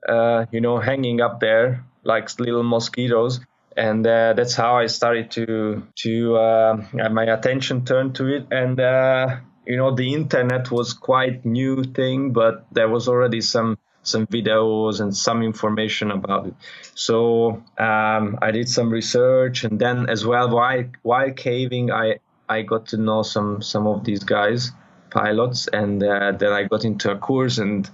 uh, 0.07 0.45
you 0.51 0.61
know 0.61 0.79
hanging 0.79 1.21
up 1.21 1.39
there 1.39 1.85
like 2.03 2.27
little 2.39 2.63
mosquitoes 2.63 3.39
and 3.77 4.05
uh, 4.07 4.33
that's 4.33 4.55
how 4.55 4.75
I 4.77 4.87
started 4.87 5.29
to 5.31 5.83
to 6.03 6.35
uh, 6.35 6.81
my 7.11 7.23
attention 7.25 7.85
turned 7.85 8.15
to 8.15 8.25
it. 8.25 8.47
And 8.51 8.79
uh, 8.79 9.37
you 9.65 9.77
know, 9.77 9.93
the 9.95 10.13
internet 10.13 10.71
was 10.71 10.93
quite 10.93 11.45
new 11.45 11.83
thing, 11.83 12.33
but 12.33 12.65
there 12.71 12.89
was 12.89 13.07
already 13.07 13.41
some 13.41 13.77
some 14.01 14.25
videos 14.25 14.99
and 14.99 15.15
some 15.15 15.43
information 15.43 16.11
about 16.11 16.47
it. 16.47 16.53
So 16.95 17.63
um, 17.77 18.39
I 18.41 18.51
did 18.51 18.67
some 18.67 18.89
research, 18.89 19.63
and 19.63 19.77
then 19.79 20.09
as 20.09 20.25
well 20.25 20.49
while 20.49 20.85
while 21.03 21.31
caving, 21.31 21.91
I 21.91 22.19
I 22.49 22.63
got 22.63 22.87
to 22.87 22.97
know 22.97 23.21
some 23.21 23.61
some 23.61 23.85
of 23.85 24.03
these 24.03 24.23
guys, 24.23 24.71
pilots, 25.09 25.67
and 25.67 26.03
uh, 26.03 26.31
then 26.31 26.51
I 26.51 26.63
got 26.63 26.85
into 26.85 27.11
a 27.11 27.17
course 27.17 27.57
and 27.57 27.89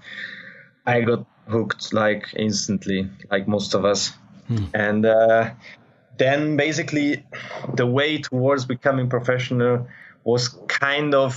I 0.85 1.01
got 1.01 1.25
hooked 1.47 1.93
like 1.93 2.27
instantly, 2.35 3.09
like 3.31 3.47
most 3.47 3.73
of 3.73 3.85
us. 3.85 4.13
Hmm. 4.47 4.65
And 4.73 5.05
uh, 5.05 5.51
then 6.17 6.57
basically, 6.57 7.25
the 7.73 7.85
way 7.85 8.19
towards 8.19 8.65
becoming 8.65 9.09
professional 9.09 9.87
was 10.23 10.49
kind 10.67 11.15
of 11.15 11.33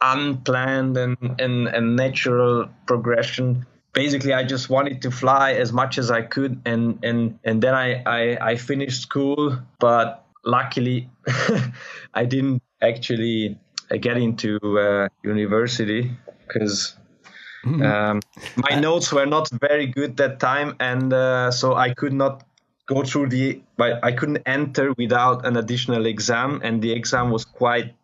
unplanned 0.00 0.96
and, 0.96 1.16
and, 1.38 1.68
and 1.68 1.96
natural 1.96 2.68
progression. 2.86 3.66
Basically, 3.92 4.32
I 4.32 4.44
just 4.44 4.70
wanted 4.70 5.02
to 5.02 5.10
fly 5.10 5.52
as 5.52 5.72
much 5.72 5.98
as 5.98 6.10
I 6.12 6.22
could, 6.22 6.62
and 6.64 7.00
and 7.02 7.40
and 7.42 7.60
then 7.60 7.74
I 7.74 8.02
I, 8.06 8.50
I 8.52 8.56
finished 8.56 9.02
school, 9.02 9.58
but 9.80 10.24
luckily, 10.44 11.10
I 12.14 12.24
didn't 12.24 12.62
actually 12.80 13.58
get 13.98 14.16
into 14.16 14.58
uh, 14.78 15.08
university 15.22 16.10
because 16.46 16.96
Mm-hmm. 17.64 17.82
Um, 17.82 18.20
my 18.56 18.76
uh, 18.76 18.80
notes 18.80 19.12
were 19.12 19.26
not 19.26 19.50
very 19.60 19.86
good 19.86 20.16
that 20.16 20.40
time, 20.40 20.76
and 20.80 21.12
uh, 21.12 21.50
so 21.50 21.74
I 21.74 21.92
could 21.92 22.12
not 22.12 22.44
go 22.86 23.02
through 23.04 23.28
the. 23.28 23.60
But 23.76 24.02
I 24.02 24.12
couldn't 24.12 24.42
enter 24.46 24.94
without 24.96 25.44
an 25.44 25.56
additional 25.56 26.06
exam, 26.06 26.60
and 26.64 26.80
the 26.80 26.92
exam 26.92 27.30
was 27.30 27.44
quite 27.44 27.94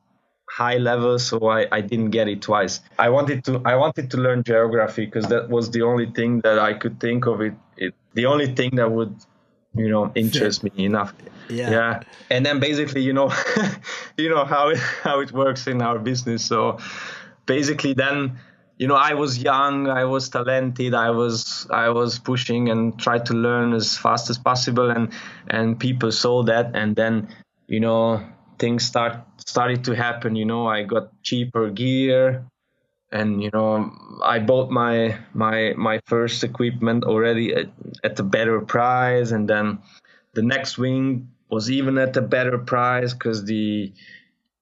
high 0.49 0.77
level, 0.77 1.19
so 1.19 1.49
I, 1.49 1.67
I 1.73 1.81
didn't 1.81 2.11
get 2.11 2.29
it 2.29 2.43
twice. 2.43 2.81
I 2.99 3.09
wanted 3.09 3.45
to 3.45 3.63
I 3.65 3.77
wanted 3.77 4.11
to 4.11 4.19
learn 4.19 4.43
geography 4.43 5.07
because 5.07 5.27
that 5.29 5.49
was 5.49 5.71
the 5.71 5.83
only 5.83 6.11
thing 6.11 6.41
that 6.41 6.59
I 6.59 6.75
could 6.75 7.01
think 7.01 7.27
of 7.27 7.41
it, 7.41 7.55
it 7.77 7.95
the 8.15 8.27
only 8.27 8.55
thing 8.55 8.77
that 8.77 8.91
would 8.91 9.17
you 9.79 9.89
know 9.89 10.13
interest 10.15 10.63
me 10.63 10.71
enough. 10.85 11.15
Yeah. 11.49 11.71
Yeah. 11.71 12.01
And 12.31 12.45
then 12.45 12.61
basically 12.61 13.03
you 13.03 13.13
know 13.13 13.33
you 14.17 14.29
know 14.29 14.45
how 14.45 14.69
it, 14.71 14.79
how 15.03 15.21
it 15.21 15.33
works 15.33 15.67
in 15.67 15.83
our 15.83 15.99
business. 15.99 16.45
So 16.45 16.79
basically 17.47 17.95
then 17.95 18.39
you 18.79 18.87
know 18.87 18.97
i 18.97 19.15
was 19.15 19.39
young 19.39 19.89
i 19.89 20.05
was 20.05 20.29
talented 20.29 20.93
i 20.93 21.09
was 21.09 21.67
i 21.71 21.89
was 21.89 22.19
pushing 22.19 22.69
and 22.69 22.99
tried 22.99 23.25
to 23.25 23.33
learn 23.33 23.73
as 23.73 23.97
fast 23.97 24.29
as 24.29 24.37
possible 24.37 24.91
and 24.91 25.13
and 25.49 25.81
people 25.81 26.13
saw 26.13 26.43
that. 26.43 26.75
And 26.75 26.97
then 26.97 27.29
you 27.69 27.81
know 27.81 28.23
things 28.59 28.85
start 28.85 29.17
started 29.39 29.85
to 29.85 29.95
happen. 29.95 30.37
You 30.37 30.45
know 30.45 30.67
i 30.67 30.83
got 30.83 31.11
cheaper 31.23 31.71
gear 31.71 32.47
and 33.13 33.43
you 33.43 33.51
know 33.53 33.93
i 34.25 34.39
bought 34.39 34.71
my 34.71 35.17
my 35.33 35.73
my 35.77 36.01
first 36.07 36.43
equipment 36.43 37.05
already 37.05 37.55
at, 37.55 37.69
at 38.03 38.19
a 38.19 38.23
better 38.23 38.61
price 38.61 39.31
and 39.31 39.49
then 39.49 39.79
the 40.35 40.43
next 40.43 40.77
wing 40.77 41.29
was 41.51 41.71
even 41.71 41.99
at 41.99 42.17
a 42.17 42.23
better 42.23 42.59
price 42.59 43.13
because 43.13 43.45
the 43.45 43.93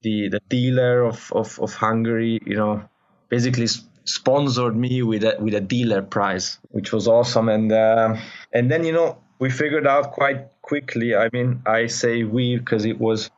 the 0.03 0.29
the 0.29 0.41
dealer 0.49 1.03
of, 1.03 1.33
of 1.33 1.59
of 1.61 1.73
hungary 1.75 2.39
you 2.45 2.57
know 2.57 2.83
basically 3.29 3.67
sponsored 4.05 4.77
me 4.77 5.03
with 5.03 5.25
a 5.25 5.37
with 5.41 5.55
a 5.55 5.61
dealer 5.61 6.03
price 6.03 6.59
which 6.71 6.93
was 6.93 7.09
awesome. 7.09 7.49
And 7.49 7.73
uh, 7.73 8.17
and 8.53 8.71
then 8.71 8.85
you 8.85 8.93
know 8.93 9.19
we 9.39 9.51
figured 9.51 9.87
out 9.87 10.13
quite 10.13 10.49
quickly. 10.63 11.15
I 11.15 11.29
mean, 11.33 11.63
I 11.67 11.87
say 11.87 12.25
we 12.25 12.57
because 12.59 12.85
it 12.85 13.01
was 13.01 13.31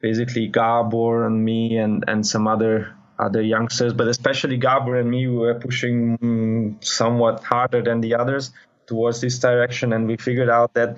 basically 0.00 0.48
Gabor 0.48 1.26
and 1.26 1.44
me 1.44 1.76
and 1.78 2.04
and 2.06 2.26
some 2.26 2.46
other 2.46 2.94
other 3.18 3.42
youngsters, 3.42 3.92
but 3.92 4.08
especially 4.08 4.56
Gabor 4.56 4.96
and 4.96 5.10
me, 5.10 5.26
we 5.26 5.36
were 5.36 5.54
pushing 5.54 6.18
mm, 6.18 6.84
somewhat 6.84 7.42
harder 7.44 7.82
than 7.82 8.00
the 8.00 8.14
others 8.14 8.52
towards 8.86 9.20
this 9.20 9.38
direction, 9.38 9.92
and 9.92 10.06
we 10.06 10.16
figured 10.16 10.50
out 10.50 10.74
that 10.74 10.96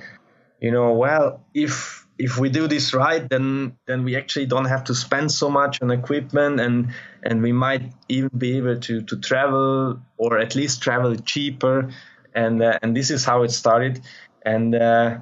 you 0.61 0.71
know, 0.73 0.93
well, 0.93 1.45
if 1.55 2.07
if 2.19 2.37
we 2.37 2.49
do 2.49 2.67
this 2.67 2.93
right, 2.93 3.29
then 3.29 3.77
then 3.87 4.05
we 4.05 4.17
actually 4.17 4.47
don't 4.47 4.65
have 4.65 4.85
to 4.85 4.95
spend 4.95 5.31
so 5.31 5.49
much 5.49 5.81
on 5.83 5.91
equipment, 5.91 6.61
and 6.61 6.93
and 7.23 7.43
we 7.43 7.53
might 7.53 7.93
even 8.09 8.31
be 8.37 8.57
able 8.57 8.79
to 8.81 9.03
to 9.03 9.17
travel 9.21 10.01
or 10.17 10.39
at 10.39 10.55
least 10.55 10.83
travel 10.83 11.15
cheaper, 11.17 11.91
and 12.35 12.63
uh, 12.63 12.79
and 12.83 12.97
this 12.97 13.11
is 13.11 13.25
how 13.25 13.45
it 13.45 13.51
started, 13.53 14.01
and 14.45 14.75
uh, 14.75 15.19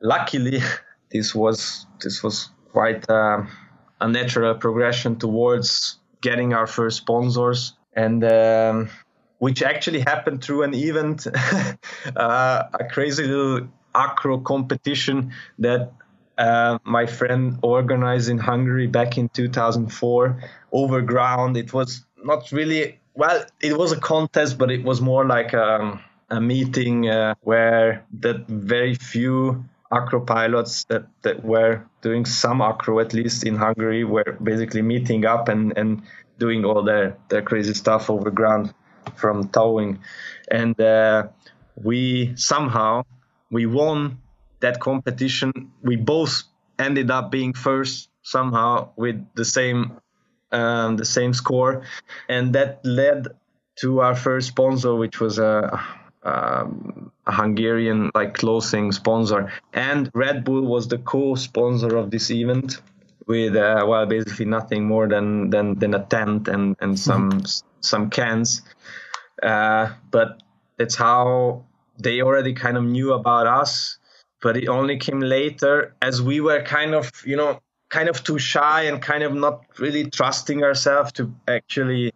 luckily 0.00 0.62
this 1.12 1.34
was 1.34 1.86
this 2.00 2.22
was 2.22 2.48
quite 2.72 3.08
uh, 3.10 3.44
a 4.00 4.08
natural 4.08 4.54
progression 4.54 5.16
towards 5.16 5.99
getting 6.20 6.52
our 6.54 6.66
first 6.66 6.98
sponsors, 6.98 7.74
and. 7.94 8.24
Um, 8.24 8.90
which 9.40 9.62
actually 9.62 10.00
happened 10.00 10.44
through 10.44 10.62
an 10.64 10.74
event, 10.74 11.26
uh, 12.16 12.62
a 12.74 12.84
crazy 12.90 13.24
little 13.24 13.68
acro 13.94 14.38
competition 14.38 15.32
that 15.58 15.92
uh, 16.38 16.78
my 16.84 17.06
friend 17.06 17.58
organized 17.62 18.28
in 18.28 18.38
Hungary 18.38 18.86
back 18.86 19.18
in 19.18 19.28
2004 19.30 20.42
over 20.72 21.00
ground. 21.00 21.56
It 21.56 21.72
was 21.72 22.04
not 22.22 22.52
really 22.52 22.98
well. 23.14 23.44
It 23.60 23.76
was 23.76 23.92
a 23.92 24.00
contest, 24.00 24.58
but 24.58 24.70
it 24.70 24.84
was 24.84 25.00
more 25.00 25.26
like 25.26 25.52
a, 25.52 25.64
um, 25.64 26.00
a 26.28 26.40
meeting 26.40 27.08
uh, 27.08 27.34
where 27.40 28.04
that 28.20 28.46
very 28.46 28.94
few 28.94 29.64
acro 29.92 30.20
pilots 30.20 30.84
that, 30.84 31.04
that 31.22 31.44
were 31.44 31.84
doing 32.00 32.24
some 32.24 32.60
acro 32.60 33.00
at 33.00 33.12
least 33.12 33.44
in 33.44 33.56
Hungary 33.56 34.04
were 34.04 34.36
basically 34.42 34.82
meeting 34.82 35.24
up 35.24 35.48
and, 35.48 35.76
and 35.76 36.02
doing 36.38 36.64
all 36.64 36.82
their, 36.82 37.16
their 37.28 37.42
crazy 37.42 37.74
stuff 37.74 38.08
over 38.08 38.30
ground 38.30 38.72
from 39.16 39.48
towing. 39.48 39.98
And 40.50 40.80
uh, 40.80 41.28
we 41.76 42.34
somehow 42.36 43.04
we 43.50 43.66
won 43.66 44.18
that 44.60 44.80
competition. 44.80 45.52
We 45.82 45.96
both 45.96 46.44
ended 46.78 47.10
up 47.10 47.30
being 47.30 47.52
first 47.52 48.08
somehow 48.22 48.90
with 48.96 49.24
the 49.34 49.44
same 49.44 50.00
um, 50.52 50.96
the 50.96 51.04
same 51.04 51.32
score, 51.32 51.82
and 52.28 52.52
that 52.54 52.84
led 52.84 53.28
to 53.76 54.00
our 54.00 54.16
first 54.16 54.48
sponsor, 54.48 54.96
which 54.96 55.20
was 55.20 55.38
a, 55.38 55.80
um, 56.22 57.12
a 57.26 57.32
Hungarian 57.32 58.10
like 58.14 58.34
clothing 58.34 58.92
sponsor, 58.92 59.52
and 59.72 60.10
Red 60.14 60.44
Bull 60.44 60.62
was 60.62 60.88
the 60.88 60.98
co-sponsor 60.98 61.96
of 61.96 62.10
this 62.10 62.30
event 62.30 62.80
with 63.30 63.54
uh, 63.54 63.84
well 63.86 64.06
basically 64.06 64.44
nothing 64.44 64.84
more 64.84 65.06
than 65.06 65.50
than, 65.50 65.78
than 65.78 65.94
a 65.94 66.04
tent 66.04 66.48
and 66.48 66.76
and 66.80 66.98
some 66.98 67.30
mm-hmm. 67.30 67.46
some 67.80 68.10
cans 68.10 68.62
uh, 69.42 69.92
but 70.10 70.42
that's 70.78 70.96
how 70.96 71.64
they 71.98 72.22
already 72.22 72.52
kind 72.52 72.76
of 72.76 72.84
knew 72.84 73.12
about 73.12 73.46
us 73.46 73.98
but 74.42 74.56
it 74.56 74.68
only 74.68 74.96
came 74.96 75.20
later 75.20 75.94
as 76.02 76.20
we 76.20 76.40
were 76.40 76.60
kind 76.62 76.92
of 76.92 77.10
you 77.24 77.36
know 77.36 77.60
kind 77.88 78.08
of 78.08 78.22
too 78.24 78.38
shy 78.38 78.82
and 78.82 79.00
kind 79.00 79.22
of 79.22 79.32
not 79.32 79.64
really 79.78 80.10
trusting 80.10 80.64
ourselves 80.64 81.12
to 81.12 81.32
actually 81.46 82.12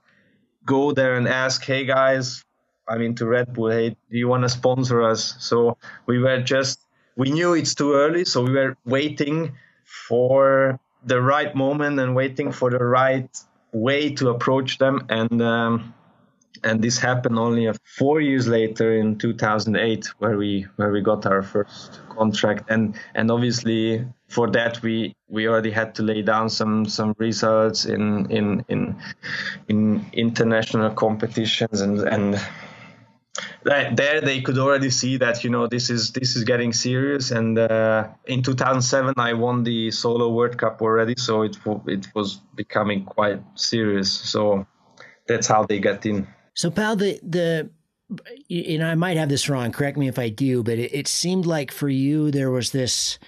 go 0.67 0.93
there 0.93 1.15
and 1.17 1.29
ask 1.29 1.63
hey 1.65 1.85
guys 1.85 2.45
i 2.89 2.99
mean 2.99 3.15
to 3.15 3.27
red 3.27 3.53
bull 3.53 3.71
hey 3.71 3.91
do 4.11 4.19
you 4.19 4.29
want 4.29 4.43
to 4.43 4.49
sponsor 4.49 5.03
us? 5.03 5.35
So 5.39 5.77
we 6.07 6.19
were 6.19 6.41
just 6.43 6.81
we 7.17 7.31
knew 7.31 7.55
it's 7.55 7.75
too 7.75 7.95
early 7.95 8.25
so 8.25 8.43
we 8.43 8.53
were 8.53 8.77
waiting 8.85 9.57
for 9.85 10.81
the 11.07 11.21
right 11.21 11.55
moment 11.55 11.99
and 11.99 12.15
waiting 12.15 12.51
for 12.53 12.71
the 12.71 12.83
right 12.85 13.29
way 13.73 14.11
to 14.15 14.31
approach 14.31 14.79
them. 14.79 15.07
And 15.09 15.43
um, 15.43 15.95
and 16.63 16.81
this 16.81 16.99
happened 16.99 17.39
only 17.39 17.71
four 17.99 18.21
years 18.21 18.49
later 18.49 18.97
in 18.97 19.19
2008 19.19 20.07
where 20.19 20.37
we 20.37 20.67
where 20.77 20.91
we 20.91 21.03
got 21.03 21.27
our 21.27 21.43
first 21.43 22.01
contract. 22.09 22.71
And 22.71 22.95
and 23.15 23.31
obviously 23.31 24.07
for 24.29 24.51
that 24.53 24.81
we 24.83 25.15
we 25.29 25.47
already 25.47 25.71
had 25.71 25.95
to 25.97 26.03
lay 26.03 26.23
down 26.23 26.49
some 26.49 26.87
some 26.87 27.15
results 27.19 27.85
in 27.85 28.31
in 28.31 28.65
in 28.69 28.97
in 29.69 30.07
international 30.13 30.91
competitions 30.91 31.81
and 31.81 32.01
and 32.01 32.41
there 33.65 34.21
they 34.21 34.41
could 34.43 34.59
already 34.59 34.91
see 34.91 35.17
that 35.17 35.43
you 35.43 35.51
know 35.51 35.67
this 35.67 35.89
is 35.89 36.13
this 36.13 36.37
is 36.37 36.45
getting 36.45 36.73
serious 36.73 37.31
and 37.31 37.59
uh, 37.59 38.07
in 38.27 38.43
2007 38.43 39.15
i 39.17 39.33
won 39.33 39.65
the 39.65 39.91
solo 39.91 40.29
world 40.31 40.59
cup 40.59 40.83
already 40.83 41.15
so 41.17 41.43
it 41.43 41.57
it 41.87 42.07
was 42.15 42.41
becoming 42.55 43.05
quite 43.05 43.41
serious. 43.55 44.11
So 44.11 44.67
that's 45.27 45.47
how 45.47 45.65
they 45.65 45.79
got 45.79 46.05
in. 46.07 46.27
So 46.55 46.71
pal 46.71 46.97
the 46.97 47.19
the 47.23 47.71
you 48.49 48.79
know 48.79 48.87
i 48.87 48.95
might 48.95 49.17
have 49.17 49.31
this 49.31 49.49
wrong 49.49 49.73
correct 49.73 49.97
me 49.97 50.09
if 50.09 50.19
i 50.19 50.29
do 50.29 50.63
but 50.63 50.79
it, 50.79 50.95
it 50.95 51.09
seemed 51.09 51.47
like 51.47 51.73
for 51.73 51.89
you 51.89 52.31
there 52.31 52.51
was 52.51 52.71
this 52.71 53.19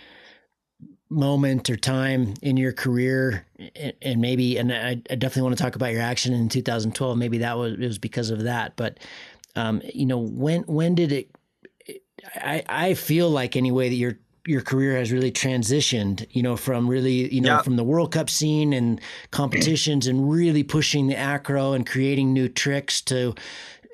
moment 1.08 1.70
or 1.70 1.76
time 1.76 2.34
in 2.42 2.58
your 2.58 2.72
career 2.72 3.46
and 4.02 4.20
maybe 4.20 4.58
and 4.58 4.70
I, 4.70 4.96
definitely 4.96 5.42
want 5.42 5.56
to 5.56 5.62
talk 5.62 5.76
about 5.76 5.92
your 5.92 6.02
action 6.02 6.34
in 6.34 6.50
2012 6.50 7.16
maybe 7.16 7.38
that 7.38 7.56
was 7.56 7.72
it 7.72 7.80
was 7.80 7.98
because 7.98 8.28
of 8.28 8.42
that 8.42 8.76
but 8.76 8.98
um, 9.56 9.82
you 9.92 10.06
know, 10.06 10.18
when 10.18 10.62
when 10.62 10.94
did 10.94 11.12
it? 11.12 11.30
I 12.34 12.62
I 12.68 12.94
feel 12.94 13.30
like 13.30 13.56
anyway 13.56 13.88
that 13.88 13.94
your 13.94 14.18
your 14.46 14.60
career 14.60 14.96
has 14.96 15.12
really 15.12 15.32
transitioned, 15.32 16.26
you 16.30 16.42
know, 16.42 16.56
from 16.56 16.88
really, 16.88 17.32
you 17.34 17.40
know, 17.40 17.56
yeah. 17.56 17.62
from 17.62 17.76
the 17.76 17.84
World 17.84 18.12
Cup 18.12 18.30
scene 18.30 18.72
and 18.72 19.00
competitions 19.30 20.06
and 20.06 20.30
really 20.30 20.62
pushing 20.62 21.08
the 21.08 21.16
acro 21.16 21.72
and 21.72 21.86
creating 21.86 22.32
new 22.32 22.48
tricks 22.48 23.00
to, 23.00 23.34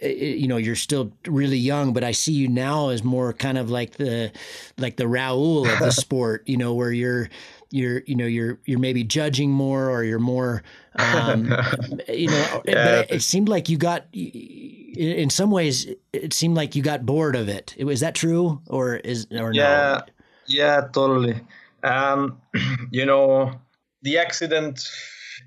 eh, 0.02 0.08
eh, 0.08 0.34
you 0.34 0.46
know, 0.46 0.58
you're 0.58 0.76
still 0.76 1.12
really 1.26 1.56
young, 1.56 1.94
but 1.94 2.04
I 2.04 2.12
see 2.12 2.32
you 2.32 2.48
now 2.48 2.90
as 2.90 3.02
more 3.02 3.32
kind 3.32 3.56
of 3.56 3.70
like 3.70 3.92
the, 3.96 4.30
like 4.76 4.96
the 4.96 5.04
Raul 5.04 5.66
of 5.72 5.78
the 5.78 5.90
sport, 6.02 6.42
you 6.46 6.58
know, 6.58 6.74
where 6.74 6.92
you're, 6.92 7.30
you're, 7.72 8.02
you 8.06 8.14
know, 8.14 8.26
you're, 8.26 8.58
you're 8.64 8.78
maybe 8.78 9.02
judging 9.04 9.50
more 9.50 9.90
or 9.90 10.04
you're 10.04 10.18
more, 10.18 10.62
um, 10.96 11.44
you 12.08 12.28
know, 12.28 12.62
yeah. 12.64 12.84
but 12.84 12.94
it, 12.94 13.06
it 13.10 13.22
seemed 13.22 13.48
like 13.48 13.68
you 13.68 13.76
got, 13.76 14.06
in 14.12 15.30
some 15.30 15.50
ways 15.50 15.86
it 16.12 16.32
seemed 16.32 16.56
like 16.56 16.76
you 16.76 16.82
got 16.82 17.06
bored 17.06 17.34
of 17.36 17.48
it. 17.48 17.74
Is 17.78 18.00
that 18.00 18.14
true 18.14 18.60
or 18.66 18.96
is 18.96 19.26
or 19.30 19.52
yeah, 19.52 20.00
no? 20.06 20.12
Yeah, 20.46 20.88
totally. 20.92 21.40
Um, 21.82 22.40
you 22.90 23.06
know, 23.06 23.60
the 24.02 24.18
accident 24.18 24.88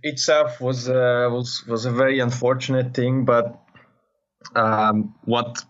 itself 0.03 0.59
was 0.59 0.89
uh, 0.89 1.29
was 1.31 1.63
was 1.67 1.85
a 1.85 1.91
very 1.91 2.19
unfortunate 2.19 2.93
thing, 2.93 3.25
but 3.25 3.61
um, 4.55 5.13
what 5.25 5.63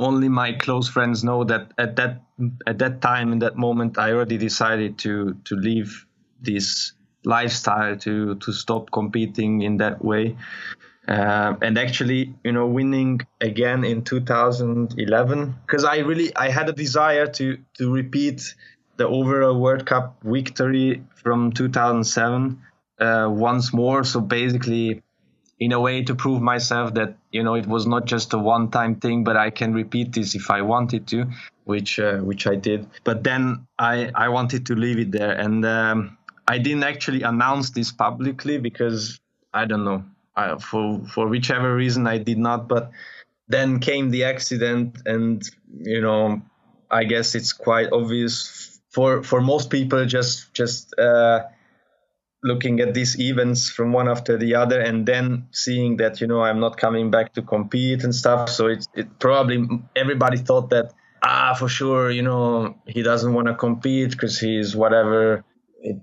only 0.00 0.28
my 0.28 0.52
close 0.52 0.88
friends 0.88 1.22
know 1.22 1.44
that 1.44 1.72
at 1.78 1.96
that 1.96 2.22
at 2.66 2.78
that 2.78 3.00
time 3.00 3.32
in 3.32 3.38
that 3.40 3.56
moment 3.56 3.98
I 3.98 4.12
already 4.12 4.38
decided 4.38 4.98
to 5.00 5.34
to 5.44 5.54
leave 5.56 6.06
this 6.40 6.92
lifestyle 7.24 7.96
to 7.98 8.34
to 8.36 8.52
stop 8.52 8.90
competing 8.90 9.62
in 9.62 9.76
that 9.76 10.04
way. 10.04 10.36
Uh, 11.08 11.54
and 11.62 11.78
actually 11.78 12.34
you 12.44 12.52
know 12.52 12.66
winning 12.66 13.20
again 13.40 13.84
in 13.84 14.04
2011 14.04 15.54
because 15.66 15.82
i 15.82 15.96
really 15.98 16.34
i 16.36 16.50
had 16.50 16.68
a 16.68 16.72
desire 16.72 17.26
to 17.26 17.58
to 17.78 17.90
repeat 17.90 18.54
the 19.00 19.08
overall 19.08 19.58
world 19.58 19.86
cup 19.86 20.18
victory 20.22 21.02
from 21.14 21.52
2007 21.52 22.60
uh, 23.00 23.28
once 23.30 23.72
more. 23.72 24.04
So 24.04 24.20
basically 24.20 25.02
in 25.58 25.72
a 25.72 25.80
way 25.80 26.04
to 26.04 26.14
prove 26.14 26.42
myself 26.42 26.94
that 26.94 27.16
you 27.30 27.42
know 27.42 27.54
it 27.54 27.66
was 27.66 27.86
not 27.86 28.06
just 28.06 28.32
a 28.32 28.38
one 28.38 28.70
time 28.70 28.96
thing 28.96 29.24
but 29.24 29.36
i 29.36 29.50
can 29.50 29.72
repeat 29.72 30.12
this 30.12 30.34
if 30.34 30.50
i 30.50 30.62
wanted 30.62 31.06
to 31.06 31.26
which 31.64 31.98
uh, 31.98 32.18
which 32.18 32.46
i 32.46 32.54
did 32.54 32.86
but 33.04 33.22
then 33.24 33.66
i 33.78 34.10
i 34.14 34.28
wanted 34.28 34.66
to 34.66 34.74
leave 34.74 34.98
it 34.98 35.12
there 35.12 35.32
and 35.32 35.64
um, 35.64 36.16
i 36.48 36.58
didn't 36.58 36.84
actually 36.84 37.22
announce 37.22 37.70
this 37.70 37.92
publicly 37.92 38.58
because 38.58 39.20
i 39.54 39.64
don't 39.64 39.84
know 39.84 40.04
uh, 40.36 40.58
for 40.58 41.00
for 41.06 41.28
whichever 41.28 41.74
reason 41.74 42.06
I 42.06 42.18
did 42.18 42.38
not. 42.38 42.68
But 42.68 42.90
then 43.48 43.80
came 43.80 44.10
the 44.10 44.24
accident, 44.24 45.02
and 45.06 45.42
you 45.78 46.00
know, 46.00 46.42
I 46.90 47.04
guess 47.04 47.34
it's 47.34 47.52
quite 47.52 47.92
obvious 47.92 48.80
for 48.90 49.22
for 49.22 49.40
most 49.40 49.70
people 49.70 50.06
just 50.06 50.52
just 50.54 50.98
uh, 50.98 51.44
looking 52.42 52.80
at 52.80 52.94
these 52.94 53.18
events 53.20 53.68
from 53.70 53.92
one 53.92 54.08
after 54.08 54.36
the 54.36 54.54
other, 54.54 54.80
and 54.80 55.06
then 55.06 55.48
seeing 55.50 55.96
that 55.98 56.20
you 56.20 56.26
know 56.26 56.42
I'm 56.42 56.60
not 56.60 56.76
coming 56.76 57.10
back 57.10 57.34
to 57.34 57.42
compete 57.42 58.04
and 58.04 58.14
stuff. 58.14 58.48
So 58.48 58.66
it's 58.66 58.88
it 58.94 59.18
probably 59.18 59.66
everybody 59.94 60.38
thought 60.38 60.70
that 60.70 60.92
ah 61.22 61.54
for 61.58 61.68
sure 61.68 62.10
you 62.10 62.22
know 62.22 62.74
he 62.86 63.02
doesn't 63.02 63.34
want 63.34 63.46
to 63.46 63.54
compete 63.54 64.10
because 64.10 64.38
he's 64.38 64.74
whatever 64.74 65.44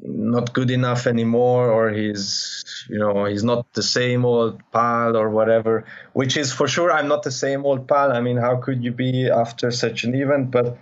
not 0.02 0.54
good 0.54 0.72
enough 0.72 1.06
anymore 1.06 1.70
or 1.70 1.92
he's 1.92 2.86
you 2.90 2.98
know 2.98 3.26
he's 3.26 3.44
not 3.44 3.72
the 3.74 3.84
same 3.84 4.26
old 4.26 4.60
pal 4.72 5.16
or 5.16 5.30
whatever 5.30 5.86
which 6.14 6.36
is 6.36 6.52
for 6.52 6.68
sure 6.68 6.92
i'm 6.92 7.08
not 7.08 7.22
the 7.24 7.32
same 7.32 7.66
old 7.66 7.88
pal 7.88 8.12
i 8.12 8.20
mean 8.20 8.38
how 8.38 8.58
could 8.58 8.84
you 8.84 8.92
be 8.92 9.30
after 9.30 9.70
such 9.70 10.04
an 10.04 10.16
event 10.16 10.50
but 10.50 10.78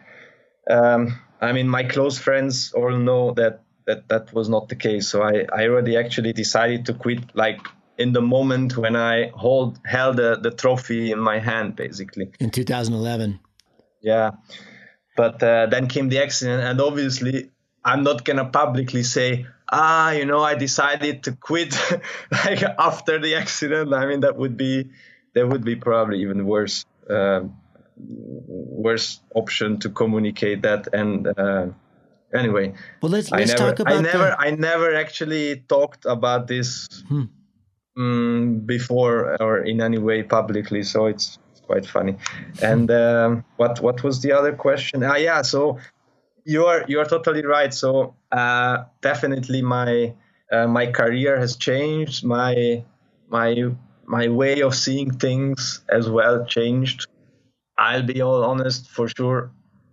um, 0.69 1.19
i 1.41 1.51
mean 1.51 1.67
my 1.67 1.83
close 1.83 2.17
friends 2.17 2.71
all 2.73 2.97
know 2.97 3.33
that 3.33 3.64
that 3.87 4.07
that 4.09 4.33
was 4.33 4.49
not 4.49 4.69
the 4.69 4.75
case 4.75 5.07
so 5.07 5.21
i 5.21 5.45
i 5.53 5.67
already 5.67 5.97
actually 5.97 6.33
decided 6.33 6.85
to 6.85 6.93
quit 6.93 7.19
like 7.35 7.59
in 7.97 8.11
the 8.13 8.21
moment 8.21 8.77
when 8.77 8.95
i 8.95 9.29
hold 9.29 9.79
held 9.85 10.17
the, 10.17 10.35
the 10.41 10.51
trophy 10.51 11.11
in 11.11 11.19
my 11.19 11.39
hand 11.39 11.75
basically 11.75 12.31
in 12.39 12.49
2011 12.49 13.39
yeah 14.01 14.31
but 15.17 15.41
uh, 15.41 15.65
then 15.67 15.87
came 15.87 16.09
the 16.09 16.21
accident 16.21 16.61
and 16.61 16.81
obviously 16.81 17.49
I'm 17.85 18.01
not 18.01 18.25
gonna 18.25 18.45
publicly 18.45 19.03
say, 19.03 19.45
ah, 19.69 20.09
you 20.09 20.25
know, 20.25 20.41
I 20.41 20.55
decided 20.55 21.23
to 21.25 21.33
quit 21.33 21.79
like 22.31 22.63
after 22.63 23.19
the 23.19 23.35
accident. 23.35 23.93
I 23.93 24.07
mean, 24.07 24.21
that 24.21 24.35
would 24.35 24.57
be 24.57 24.89
that 25.35 25.47
would 25.47 25.63
be 25.63 25.75
probably 25.75 26.21
even 26.21 26.47
worse, 26.47 26.85
uh, 27.07 27.41
worse 27.95 29.19
option 29.35 29.79
to 29.81 29.89
communicate 29.89 30.63
that. 30.63 30.87
And 30.93 31.27
uh, 31.27 31.67
anyway, 32.35 32.73
well, 33.01 33.11
let's 33.11 33.31
let's 33.31 33.51
never, 33.51 33.71
talk 33.71 33.79
about. 33.79 33.93
I 33.93 34.01
never, 34.01 34.29
the... 34.29 34.39
I 34.39 34.51
never 34.51 34.95
actually 34.95 35.63
talked 35.67 36.05
about 36.05 36.47
this 36.47 36.87
hmm. 37.07 37.23
um, 37.97 38.61
before 38.65 39.41
or 39.41 39.59
in 39.59 39.81
any 39.81 39.97
way 39.97 40.23
publicly, 40.23 40.83
so 40.83 41.05
it's 41.07 41.39
quite 41.65 41.85
funny. 41.85 42.15
And 42.61 42.89
um, 42.91 43.43
what 43.57 43.81
what 43.81 44.03
was 44.03 44.21
the 44.21 44.31
other 44.31 44.53
question? 44.53 45.03
Ah, 45.03 45.15
yeah. 45.15 45.41
So 45.41 45.79
you 46.45 46.65
are 46.65 46.85
you 46.87 46.99
are 46.99 47.05
totally 47.05 47.45
right. 47.45 47.73
So 47.73 48.15
uh, 48.31 48.85
definitely 49.01 49.61
my 49.61 50.13
uh, 50.51 50.67
my 50.67 50.87
career 50.87 51.37
has 51.39 51.55
changed. 51.55 52.23
My 52.23 52.83
my 53.29 53.71
my 54.05 54.27
way 54.27 54.61
of 54.61 54.75
seeing 54.75 55.11
things 55.11 55.81
as 55.89 56.09
well 56.09 56.45
changed. 56.45 57.07
I'll 57.77 58.03
be 58.03 58.21
all 58.21 58.43
honest 58.43 58.89
for 58.89 59.07
sure. 59.09 59.51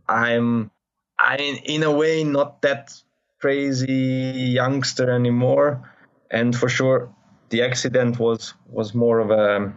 I'm 0.09 0.71
I 1.19 1.37
in 1.65 1.83
a 1.83 1.91
way 1.91 2.25
not 2.25 2.63
that 2.63 2.93
crazy 3.41 4.53
youngster 4.55 5.11
anymore, 5.11 5.93
and 6.31 6.57
for 6.57 6.69
sure 6.69 7.15
the 7.51 7.63
accident 7.63 8.19
was 8.19 8.55
was 8.67 8.95
more 8.95 9.21
of 9.21 9.31
a, 9.31 9.73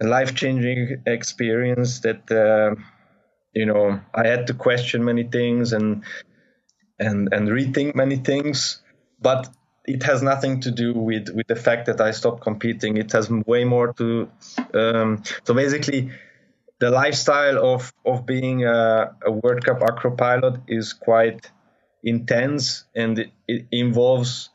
a 0.00 0.06
life 0.06 0.34
changing 0.34 1.02
experience 1.06 2.00
that. 2.00 2.30
Uh, 2.30 2.80
you 3.54 3.64
know 3.64 3.98
i 4.14 4.26
had 4.26 4.46
to 4.46 4.52
question 4.52 5.02
many 5.02 5.24
things 5.24 5.72
and 5.72 6.04
and 6.98 7.32
and 7.32 7.48
rethink 7.48 7.94
many 7.94 8.16
things 8.16 8.82
but 9.20 9.48
it 9.88 10.02
has 10.02 10.22
nothing 10.22 10.60
to 10.60 10.70
do 10.70 10.92
with 10.92 11.30
with 11.30 11.46
the 11.46 11.56
fact 11.56 11.86
that 11.86 12.00
I 12.00 12.10
stopped 12.10 12.42
competing. 12.42 12.98
It 12.98 13.10
has 13.12 13.30
way 13.30 13.64
more 13.64 13.94
to. 13.94 14.28
Um, 14.74 15.22
so 15.44 15.54
basically, 15.54 16.12
the 16.80 16.90
lifestyle 16.90 17.58
of 17.74 17.92
of 18.04 18.26
being 18.26 18.64
a, 18.64 19.14
a 19.24 19.30
World 19.30 19.64
Cup 19.64 19.82
acro 19.82 20.14
pilot 20.14 20.60
is 20.68 20.92
quite 20.92 21.50
intense, 22.02 22.84
and 22.94 23.18
it, 23.18 23.30
it 23.46 23.66
involves 23.72 24.50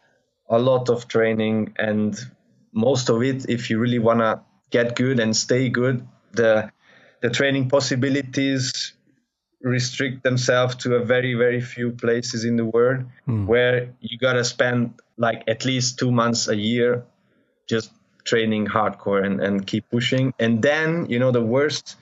a 0.49 0.59
lot 0.59 0.89
of 0.89 1.07
training, 1.07 1.73
and 1.77 2.17
most 2.73 3.09
of 3.09 3.21
it, 3.23 3.49
if 3.49 3.69
you 3.69 3.79
really 3.79 3.99
wanna 3.99 4.41
get 4.69 4.95
good 4.95 5.19
and 5.19 5.35
stay 5.35 5.69
good, 5.69 6.07
the 6.31 6.71
the 7.21 7.29
training 7.29 7.69
possibilities 7.69 8.93
restrict 9.61 10.23
themselves 10.23 10.75
to 10.75 10.95
a 10.95 11.05
very 11.05 11.35
very 11.35 11.61
few 11.61 11.91
places 11.91 12.43
in 12.43 12.57
the 12.57 12.65
world 12.65 13.05
mm. 13.25 13.45
where 13.45 13.93
you 14.01 14.17
gotta 14.17 14.43
spend 14.43 14.93
like 15.17 15.41
at 15.47 15.63
least 15.63 15.97
two 15.97 16.11
months 16.11 16.49
a 16.49 16.55
year 16.55 17.05
just 17.69 17.89
training 18.25 18.67
hardcore 18.67 19.25
and, 19.25 19.39
and 19.39 19.65
keep 19.65 19.89
pushing 19.89 20.33
and 20.37 20.61
then 20.61 21.05
you 21.09 21.17
know 21.17 21.31
the 21.31 21.41
worst 21.41 21.95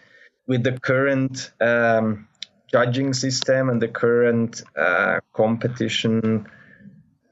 with 0.47 0.63
the 0.63 0.79
current 0.79 1.51
um, 1.61 2.27
judging 2.67 3.13
system 3.13 3.69
and 3.69 3.81
the 3.81 3.87
current 3.87 4.63
uh, 4.75 5.19
competition 5.33 6.47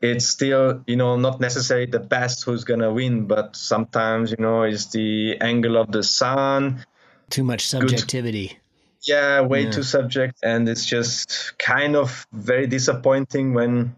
it's 0.02 0.28
still 0.28 0.82
you 0.88 0.96
know 0.96 1.18
not 1.18 1.40
necessarily 1.40 1.86
the 1.86 2.00
best 2.00 2.44
who's 2.44 2.64
gonna 2.64 2.92
win 2.92 3.26
but 3.26 3.56
sometimes 3.56 4.32
you 4.32 4.38
know 4.40 4.64
it's 4.64 4.88
the 4.88 5.38
angle 5.42 5.78
of 5.78 5.92
the 5.92 6.04
sun. 6.04 6.86
Too 7.30 7.44
much 7.44 7.68
subjectivity. 7.68 8.48
Good, 8.48 8.58
yeah 9.04 9.42
way 9.42 9.64
yeah. 9.64 9.72
too 9.72 9.84
subject 9.84 10.40
and 10.44 10.68
it's 10.68 10.86
just 10.86 11.58
kind 11.58 11.96
of 11.96 12.28
very 12.32 12.68
disappointing 12.68 13.54
when 13.54 13.96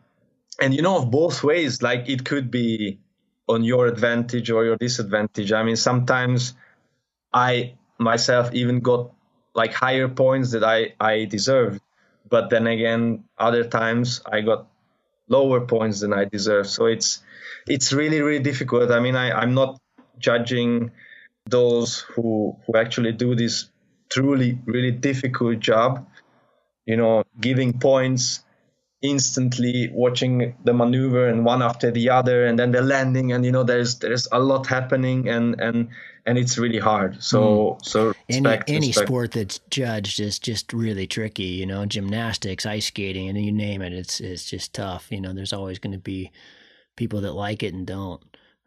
and 0.60 0.74
you 0.74 0.82
know 0.82 0.98
of 0.98 1.12
both 1.12 1.44
ways 1.44 1.82
like 1.82 2.10
it 2.10 2.26
could 2.26 2.52
be 2.52 3.00
on 3.48 3.64
your 3.64 3.88
advantage 3.88 4.50
or 4.50 4.64
your 4.64 4.78
disadvantage. 4.78 5.52
I 5.52 5.64
mean 5.64 5.76
sometimes 5.76 6.54
i 7.34 7.74
myself 8.02 8.54
even 8.54 8.80
got 8.80 9.12
like 9.54 9.74
higher 9.74 10.08
points 10.08 10.52
that 10.52 10.64
i 10.64 10.94
i 11.00 11.26
deserved. 11.26 11.82
But 12.30 12.50
then 12.50 12.68
again 12.68 13.24
other 13.38 13.64
times 13.64 14.22
i 14.26 14.42
got 14.42 14.68
lower 15.28 15.62
points 15.62 16.00
than 16.02 16.14
i 16.14 16.26
deserve 16.26 16.68
so 16.68 16.86
it's 16.86 17.24
it's 17.68 17.94
really 17.94 18.22
really 18.22 18.44
difficult. 18.44 18.92
I 18.92 19.00
mean 19.00 19.16
i 19.16 19.32
i'm 19.32 19.54
not 19.54 19.80
judging 20.20 20.92
those 21.50 22.00
who 22.00 22.58
who 22.66 22.78
actually 22.78 23.12
do 23.14 23.36
this 23.36 23.70
truly 24.10 24.60
really 24.66 24.92
difficult 24.92 25.60
job 25.60 26.06
you 26.86 26.98
know 26.98 27.24
giving 27.40 27.80
points 27.80 28.44
instantly 29.02 29.90
watching 29.94 30.56
the 30.64 30.74
maneuver 30.74 31.28
and 31.28 31.44
one 31.44 31.62
after 31.62 31.90
the 31.90 32.10
other 32.10 32.46
and 32.46 32.60
then 32.60 32.72
the 32.72 32.82
landing 32.82 33.32
and 33.32 33.44
you 33.44 33.52
know 33.52 33.64
there's 33.64 33.98
there's 34.00 34.28
a 34.32 34.40
lot 34.40 34.68
happening 34.68 35.28
and 35.28 35.60
and 35.60 35.90
and 36.26 36.38
it's 36.38 36.58
really 36.58 36.80
hard 36.80 37.22
so 37.24 37.42
mm. 37.80 37.86
so 37.86 38.14
respect, 38.30 38.70
any, 38.70 38.78
any 38.78 38.88
respect. 38.88 39.08
sport 39.08 39.32
that's 39.32 39.60
judged 39.70 40.20
is 40.20 40.40
just 40.40 40.74
really 40.74 41.08
tricky 41.08 41.44
you 41.44 41.66
know 41.66 41.86
gymnastics 41.86 42.66
ice 42.66 42.88
skating 42.88 43.30
and 43.30 43.44
you 43.44 43.52
name 43.52 43.82
it 43.82 43.94
it's 43.94 44.20
it's 44.20 44.50
just 44.50 44.74
tough 44.74 45.08
you 45.12 45.22
know 45.22 45.34
there's 45.34 45.54
always 45.54 45.80
going 45.80 45.94
to 45.94 46.00
be 46.00 46.32
people 46.96 47.22
that 47.22 47.34
like 47.34 47.64
it 47.64 47.74
and 47.74 47.88
don't 47.88 48.22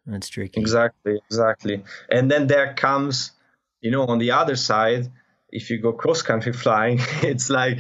that's 0.07 0.29
tricky 0.29 0.61
exactly 0.61 1.21
exactly 1.31 1.83
and 2.11 2.31
then 2.31 2.47
there 2.47 2.75
comes 2.75 3.33
you 3.81 3.91
know 3.91 4.07
on 4.07 4.19
the 4.19 4.31
other 4.31 4.57
side 4.57 5.11
if 5.51 5.71
you 5.71 5.79
go 5.79 5.93
cross 5.93 6.23
country 6.23 6.53
flying 6.65 6.99
it's 7.23 7.51
like 7.51 7.79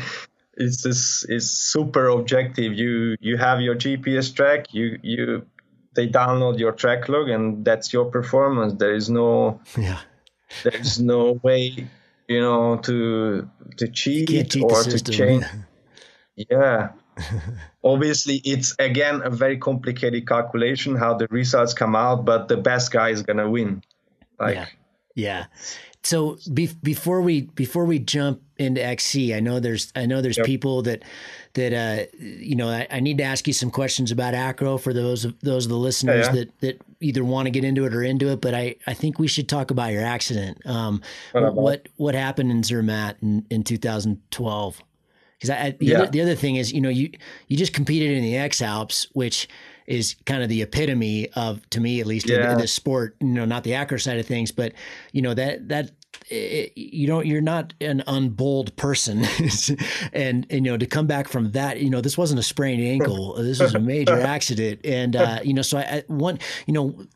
it's 0.56 0.82
this 0.82 1.24
is 1.24 1.50
super 1.50 2.08
objective. 2.08 2.72
You 2.72 3.16
you 3.20 3.36
have 3.36 3.60
your 3.60 3.74
GPS 3.74 4.34
track. 4.34 4.72
You 4.72 4.98
you 5.02 5.46
they 5.94 6.08
download 6.08 6.58
your 6.58 6.72
track 6.72 7.08
log 7.08 7.28
and 7.28 7.64
that's 7.64 7.92
your 7.92 8.06
performance. 8.06 8.74
There 8.74 8.94
is 8.94 9.08
no 9.10 9.60
yeah. 9.78 10.00
There's 10.62 11.00
no 11.00 11.40
way 11.42 11.88
you 12.28 12.40
know 12.40 12.76
to 12.78 13.48
to 13.76 13.88
cheat, 13.88 14.28
cheat 14.28 14.62
or 14.62 14.82
to 14.82 15.02
change. 15.02 15.44
yeah. 16.36 16.90
Obviously, 17.84 18.40
it's 18.44 18.74
again 18.78 19.22
a 19.24 19.30
very 19.30 19.58
complicated 19.58 20.26
calculation 20.26 20.96
how 20.96 21.14
the 21.14 21.28
results 21.30 21.74
come 21.74 21.94
out, 21.94 22.24
but 22.24 22.48
the 22.48 22.56
best 22.56 22.90
guy 22.90 23.10
is 23.10 23.22
gonna 23.22 23.48
win. 23.48 23.82
Like, 24.38 24.56
yeah, 24.56 24.66
yeah 25.14 25.46
so 26.04 26.36
be, 26.52 26.68
before 26.82 27.22
we 27.22 27.42
before 27.42 27.86
we 27.86 27.98
jump 27.98 28.42
into 28.58 28.82
XC, 28.82 29.34
I 29.34 29.40
know 29.40 29.58
there's 29.58 29.90
I 29.96 30.04
know 30.04 30.20
there's 30.20 30.36
yep. 30.36 30.44
people 30.44 30.82
that 30.82 31.02
that 31.54 31.72
uh, 31.72 32.06
you 32.20 32.54
know 32.56 32.68
I, 32.68 32.86
I, 32.90 33.00
need 33.00 33.18
to 33.18 33.24
ask 33.24 33.46
you 33.46 33.54
some 33.54 33.70
questions 33.70 34.12
about 34.12 34.34
acro 34.34 34.76
for 34.76 34.92
those 34.92 35.24
of 35.24 35.38
those 35.40 35.64
of 35.64 35.70
the 35.70 35.78
listeners 35.78 36.26
yeah, 36.26 36.34
yeah. 36.34 36.44
that 36.44 36.60
that 36.60 36.82
either 37.00 37.24
want 37.24 37.46
to 37.46 37.50
get 37.50 37.64
into 37.64 37.86
it 37.86 37.94
or 37.94 38.02
into 38.02 38.28
it. 38.28 38.42
But 38.42 38.52
I, 38.54 38.76
I 38.86 38.92
think 38.92 39.18
we 39.18 39.28
should 39.28 39.48
talk 39.48 39.70
about 39.70 39.92
your 39.92 40.04
accident. 40.04 40.64
Um, 40.66 41.00
what, 41.32 41.54
what 41.54 41.88
what 41.96 42.14
happened 42.14 42.50
in 42.50 42.62
Zermatt 42.62 43.16
in, 43.22 43.46
in 43.48 43.64
2012? 43.64 44.82
Because 45.38 45.50
I, 45.50 45.56
I 45.56 45.70
the, 45.70 45.86
yeah. 45.86 45.98
other, 46.00 46.10
the 46.10 46.20
other 46.20 46.34
thing 46.34 46.56
is 46.56 46.70
you 46.70 46.82
know 46.82 46.90
you 46.90 47.12
you 47.48 47.56
just 47.56 47.72
competed 47.72 48.10
in 48.10 48.22
the 48.22 48.36
X 48.36 48.60
Alps, 48.60 49.06
which 49.14 49.48
is 49.86 50.16
kind 50.26 50.42
of 50.42 50.48
the 50.48 50.62
epitome 50.62 51.28
of, 51.34 51.68
to 51.70 51.80
me 51.80 52.00
at 52.00 52.06
least, 52.06 52.28
yeah. 52.28 52.46
in, 52.46 52.50
in 52.52 52.58
the 52.58 52.68
sport. 52.68 53.16
You 53.20 53.28
know, 53.28 53.44
not 53.44 53.64
the 53.64 53.74
acro 53.74 53.98
side 53.98 54.18
of 54.18 54.26
things, 54.26 54.50
but 54.52 54.72
you 55.12 55.22
know 55.22 55.34
that 55.34 55.68
that 55.68 55.90
it, 56.30 56.72
you 56.76 57.06
know 57.06 57.20
you're 57.20 57.40
not 57.40 57.74
an 57.80 58.02
unbold 58.06 58.74
person. 58.76 59.24
And, 60.12 60.46
and, 60.50 60.64
you 60.64 60.72
know 60.72 60.76
to 60.76 60.86
come 60.86 61.06
back 61.06 61.28
from 61.28 61.52
that 61.52 61.80
you 61.80 61.90
know 61.90 62.00
this 62.00 62.16
wasn't 62.16 62.40
a 62.40 62.42
sprained 62.42 62.82
ankle. 62.82 63.34
This 63.34 63.60
was 63.60 63.74
a 63.74 63.80
major 63.80 64.20
accident. 64.20 64.80
And 64.84 65.16
uh, 65.16 65.40
you 65.42 65.54
know 65.54 65.62
so 65.62 65.78
I, 65.78 65.82
I 65.82 66.04
one 66.06 66.38
you 66.66 66.72
know 66.72 67.06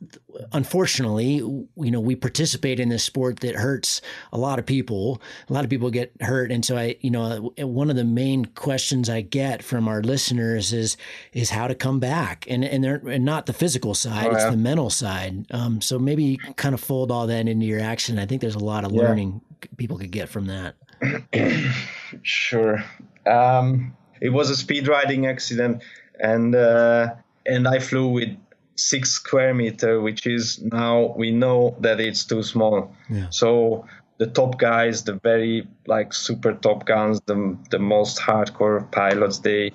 unfortunately 0.53 1.35
you 1.35 1.67
know 1.77 2.01
we 2.01 2.15
participate 2.15 2.79
in 2.81 2.89
this 2.89 3.05
sport 3.05 3.41
that 3.41 3.55
hurts 3.55 4.01
a 4.33 4.39
lot 4.39 4.59
of 4.59 4.67
people. 4.67 5.21
A 5.49 5.53
lot 5.53 5.65
of 5.65 5.71
people 5.71 5.91
get 5.91 6.13
hurt. 6.21 6.51
And 6.51 6.65
so 6.65 6.77
I 6.77 6.97
you 7.01 7.11
know 7.11 7.53
one 7.59 7.91
of 7.91 7.97
the 7.97 8.05
main 8.05 8.45
questions 8.47 9.09
I 9.09 9.21
get 9.21 9.63
from 9.63 9.89
our 9.89 10.03
listeners 10.03 10.73
is 10.73 10.97
is 11.33 11.51
how 11.51 11.69
to 11.69 11.75
come 11.75 12.01
back. 12.01 12.47
And 12.49 12.65
and 12.65 12.83
they're 12.83 13.03
and 13.07 13.25
not 13.25 13.47
the 13.47 13.53
physical 13.53 13.95
side 13.95 14.27
oh, 14.27 14.35
it's 14.35 14.45
the 14.45 14.57
mental 14.57 14.91
side. 14.91 15.47
Um, 15.51 15.81
so 15.81 15.99
maybe 15.99 16.39
kind 16.57 16.75
of 16.75 16.81
fold 16.81 17.11
all 17.11 17.27
that 17.27 17.49
into 17.49 17.67
your 17.67 17.81
action. 17.81 18.19
I 18.19 18.27
think 18.27 18.41
there's 18.41 18.55
a 18.55 18.59
lot 18.59 18.85
of 18.85 18.88
learning 18.93 19.41
people 19.77 19.99
could 19.99 20.11
get 20.11 20.29
from 20.29 20.47
that? 20.47 20.77
sure. 22.23 22.85
Um, 23.27 23.97
it 24.21 24.31
was 24.31 24.51
a 24.51 24.57
speed 24.57 24.89
riding 24.89 25.27
accident, 25.27 25.83
and 26.19 26.55
uh, 26.55 27.15
and 27.47 27.69
I 27.69 27.79
flew 27.79 28.09
with 28.09 28.37
six 28.77 29.11
square 29.11 29.55
meter, 29.55 30.01
which 30.01 30.27
is 30.27 30.61
now 30.63 31.15
we 31.17 31.31
know 31.31 31.77
that 31.81 32.01
it's 32.01 32.25
too 32.25 32.43
small. 32.43 32.95
Yeah. 33.11 33.27
So 33.31 33.87
the 34.19 34.27
top 34.27 34.59
guys, 34.59 35.05
the 35.05 35.15
very 35.15 35.67
like 35.87 36.13
super 36.13 36.53
top 36.53 36.87
guns, 36.87 37.21
the 37.27 37.57
the 37.71 37.79
most 37.79 38.19
hardcore 38.19 38.91
pilots, 38.91 39.39
they 39.39 39.73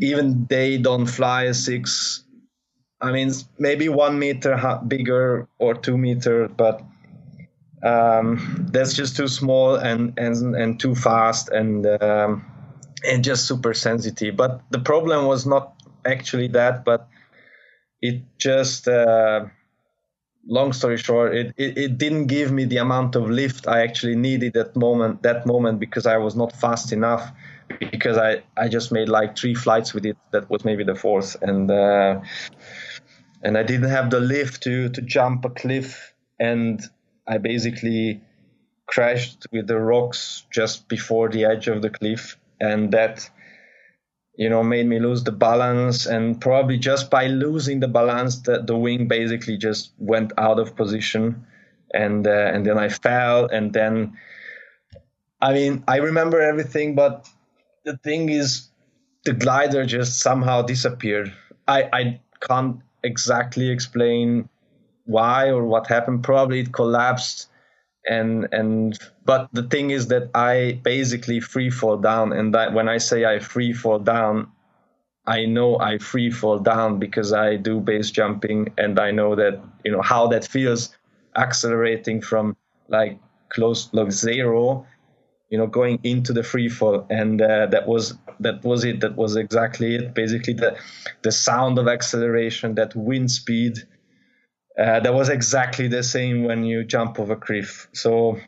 even 0.00 0.46
they 0.48 0.78
don't 0.78 1.06
fly 1.06 1.44
a 1.44 1.54
six. 1.54 2.24
I 3.00 3.12
mean, 3.12 3.32
maybe 3.58 3.88
one 3.88 4.18
meter 4.18 4.80
bigger 4.86 5.48
or 5.58 5.74
two 5.74 5.96
meter, 5.96 6.48
but 6.48 6.82
um, 7.82 8.66
that's 8.70 8.94
just 8.94 9.16
too 9.16 9.28
small 9.28 9.76
and 9.76 10.18
and 10.18 10.56
and 10.56 10.80
too 10.80 10.94
fast 10.94 11.48
and 11.50 11.86
um, 12.02 12.44
and 13.06 13.22
just 13.24 13.46
super 13.46 13.74
sensitive. 13.74 14.36
But 14.36 14.62
the 14.70 14.80
problem 14.80 15.26
was 15.26 15.46
not 15.46 15.74
actually 16.04 16.48
that, 16.48 16.84
but 16.84 17.08
it 18.00 18.22
just 18.38 18.88
uh, 18.88 19.46
long 20.48 20.72
story 20.72 20.96
short, 20.96 21.34
it, 21.34 21.54
it, 21.56 21.78
it 21.78 21.98
didn't 21.98 22.26
give 22.26 22.50
me 22.50 22.64
the 22.64 22.78
amount 22.78 23.14
of 23.14 23.30
lift 23.30 23.68
I 23.68 23.82
actually 23.82 24.16
needed 24.16 24.54
that 24.54 24.74
moment 24.74 25.22
that 25.22 25.46
moment 25.46 25.78
because 25.78 26.06
I 26.06 26.16
was 26.16 26.34
not 26.34 26.52
fast 26.52 26.92
enough 26.92 27.30
because 27.92 28.16
I, 28.16 28.42
I 28.56 28.68
just 28.68 28.90
made 28.90 29.08
like 29.08 29.36
three 29.36 29.54
flights 29.54 29.92
with 29.92 30.06
it 30.06 30.16
that 30.32 30.48
was 30.50 30.64
maybe 30.64 30.84
the 30.84 30.94
fourth 30.94 31.36
and 31.42 31.70
uh, 31.70 32.20
and 33.42 33.58
I 33.58 33.62
didn't 33.62 33.90
have 33.90 34.10
the 34.10 34.20
lift 34.20 34.62
to 34.64 34.88
to 34.88 35.02
jump 35.02 35.44
a 35.44 35.50
cliff 35.50 36.14
and 36.40 36.80
I 37.28 37.38
basically 37.38 38.22
crashed 38.86 39.46
with 39.52 39.66
the 39.66 39.78
rocks 39.78 40.44
just 40.50 40.88
before 40.88 41.28
the 41.28 41.44
edge 41.44 41.68
of 41.68 41.82
the 41.82 41.90
cliff, 41.90 42.38
and 42.60 42.90
that 42.92 43.28
you 44.34 44.48
know 44.48 44.62
made 44.62 44.86
me 44.86 44.98
lose 44.98 45.24
the 45.24 45.32
balance. 45.32 46.06
And 46.06 46.40
probably 46.40 46.78
just 46.78 47.10
by 47.10 47.26
losing 47.26 47.80
the 47.80 47.88
balance 47.88 48.40
the, 48.40 48.62
the 48.62 48.76
wing 48.76 49.08
basically 49.08 49.58
just 49.58 49.92
went 49.98 50.32
out 50.38 50.58
of 50.58 50.74
position 50.74 51.46
and 51.92 52.26
uh, 52.26 52.50
and 52.52 52.66
then 52.66 52.78
I 52.78 52.88
fell 52.88 53.46
and 53.46 53.72
then 53.72 54.16
I 55.40 55.52
mean 55.52 55.84
I 55.88 55.96
remember 55.96 56.40
everything 56.40 56.94
but 56.94 57.28
the 57.84 57.96
thing 57.98 58.28
is 58.28 58.68
the 59.24 59.32
glider 59.32 59.84
just 59.84 60.20
somehow 60.20 60.62
disappeared. 60.62 61.32
I 61.66 61.88
I 61.92 62.20
can't 62.40 62.80
exactly 63.02 63.70
explain 63.70 64.48
why 65.08 65.48
or 65.48 65.64
what 65.64 65.86
happened. 65.86 66.22
Probably 66.22 66.60
it 66.60 66.72
collapsed, 66.72 67.48
and 68.06 68.46
and 68.52 68.98
but 69.24 69.48
the 69.52 69.64
thing 69.64 69.90
is 69.90 70.08
that 70.08 70.30
I 70.34 70.80
basically 70.84 71.40
free 71.40 71.70
fall 71.70 71.96
down, 71.96 72.32
and 72.32 72.54
that 72.54 72.74
when 72.74 72.88
I 72.88 72.98
say 72.98 73.24
I 73.24 73.38
free 73.38 73.72
fall 73.72 73.98
down, 73.98 74.52
I 75.26 75.46
know 75.46 75.78
I 75.80 75.98
free 75.98 76.30
fall 76.30 76.58
down 76.58 76.98
because 76.98 77.32
I 77.32 77.56
do 77.56 77.80
base 77.80 78.10
jumping. 78.10 78.68
And 78.78 79.00
I 79.00 79.10
know 79.10 79.34
that 79.34 79.60
you 79.84 79.92
know 79.92 80.02
how 80.02 80.28
that 80.28 80.46
feels 80.46 80.94
accelerating 81.36 82.20
from 82.20 82.56
like 82.88 83.18
close 83.50 83.88
like 83.92 84.12
zero 84.12 84.86
you 85.50 85.56
know 85.56 85.66
going 85.66 85.98
into 86.02 86.32
the 86.32 86.42
free 86.42 86.68
fall. 86.68 87.06
And 87.10 87.40
uh, 87.40 87.66
that 87.66 87.86
was 87.86 88.14
that 88.40 88.62
was 88.64 88.84
it. 88.84 89.00
That 89.00 89.16
was 89.16 89.36
exactly 89.36 89.94
it. 89.94 90.14
Basically 90.14 90.52
the 90.54 90.76
the 91.22 91.32
sound 91.32 91.78
of 91.78 91.88
acceleration 91.88 92.74
that 92.74 92.94
wind 92.94 93.30
speed 93.30 93.78
uh, 94.78 95.00
that 95.00 95.12
was 95.12 95.28
exactly 95.28 95.88
the 95.88 96.02
same 96.02 96.44
when 96.44 96.64
you 96.64 96.84
jump 96.84 97.18
off 97.18 97.30
a 97.30 97.36
cliff. 97.36 97.88
So 97.92 98.38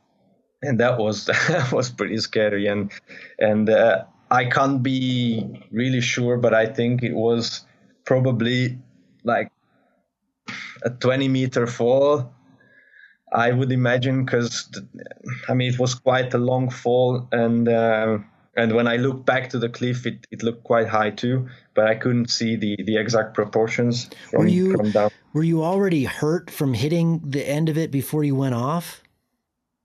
and 0.63 0.79
that 0.81 0.99
was 0.99 1.27
that 1.49 1.73
was 1.73 1.91
pretty 1.91 2.19
scary. 2.19 2.67
And 2.67 2.93
and 3.39 3.69
uh, 3.69 4.05
I 4.31 4.45
can't 4.45 4.83
be 4.83 5.67
really 5.71 6.01
sure 6.01 6.37
but 6.37 6.55
I 6.55 6.67
think 6.67 7.03
it 7.03 7.15
was 7.15 7.67
probably 8.05 8.79
like 9.25 9.51
a 10.83 10.91
20 10.91 11.29
meter 11.29 11.67
fall 11.67 12.33
I 13.33 13.53
would 13.53 13.71
imagine 13.71 14.25
because 14.25 14.71
I 15.49 15.55
mean 15.55 15.73
it 15.73 15.79
was 15.79 15.95
quite 15.95 16.35
a 16.35 16.39
long 16.39 16.71
fall 16.71 17.29
and 17.33 17.69
uh, 17.69 18.19
and 18.57 18.75
when 18.75 18.89
I 18.89 18.97
looked 18.97 19.27
back 19.27 19.51
to 19.51 19.59
the 19.59 19.69
cliff 19.69 20.07
it, 20.07 20.27
it 20.31 20.43
looked 20.43 20.65
quite 20.65 20.89
high 20.89 21.11
too 21.11 21.49
but 21.75 21.87
I 21.87 21.95
couldn't 21.95 22.31
see 22.31 22.57
the, 22.57 22.77
the 22.85 22.97
exact 22.97 23.35
proportions 23.35 24.11
from, 24.31 24.41
were 24.41 24.49
you, 24.49 24.77
from 24.77 24.91
down. 24.91 25.11
Were 25.33 25.43
you 25.43 25.63
already 25.63 26.05
hurt 26.05 26.51
from 26.51 26.75
hitting 26.75 27.21
the 27.25 27.49
end 27.49 27.69
of 27.69 27.79
it 27.79 27.91
before 27.91 28.25
you 28.25 28.35
went 28.35 28.55
off? 28.55 29.03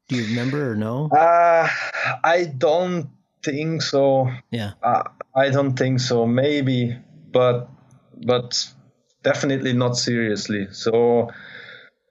Do 0.08 0.18
you 0.18 0.26
remember 0.26 0.72
or 0.72 0.76
no? 0.76 1.08
Uh, 1.08 1.70
I 2.24 2.46
don't 2.46 3.10
think 3.44 3.82
so. 3.82 4.30
Yeah. 4.52 4.74
Uh, 4.84 5.04
I 5.36 5.50
don't 5.50 5.78
think 5.78 6.00
so. 6.00 6.26
Maybe, 6.26 6.98
but 7.32 7.70
but 8.24 8.68
definitely 9.24 9.74
not 9.74 9.98
seriously. 9.98 10.68
So 10.72 11.32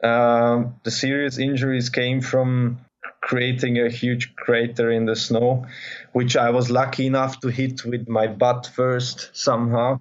um, 0.03 0.81
the 0.83 0.91
serious 0.91 1.39
injuries 1.39 1.91
came 1.91 2.21
from 2.21 2.84
creating 3.25 3.79
a 3.79 3.89
huge 3.89 4.37
crater 4.37 4.91
in 4.91 5.07
the 5.07 5.17
snow, 5.17 5.65
which 6.13 6.37
I 6.37 6.51
was 6.51 6.71
lucky 6.71 7.07
enough 7.07 7.41
to 7.41 7.49
hit 7.49 7.83
with 7.87 8.07
my 8.07 8.27
butt 8.27 8.71
first 8.75 9.31
somehow, 9.33 9.99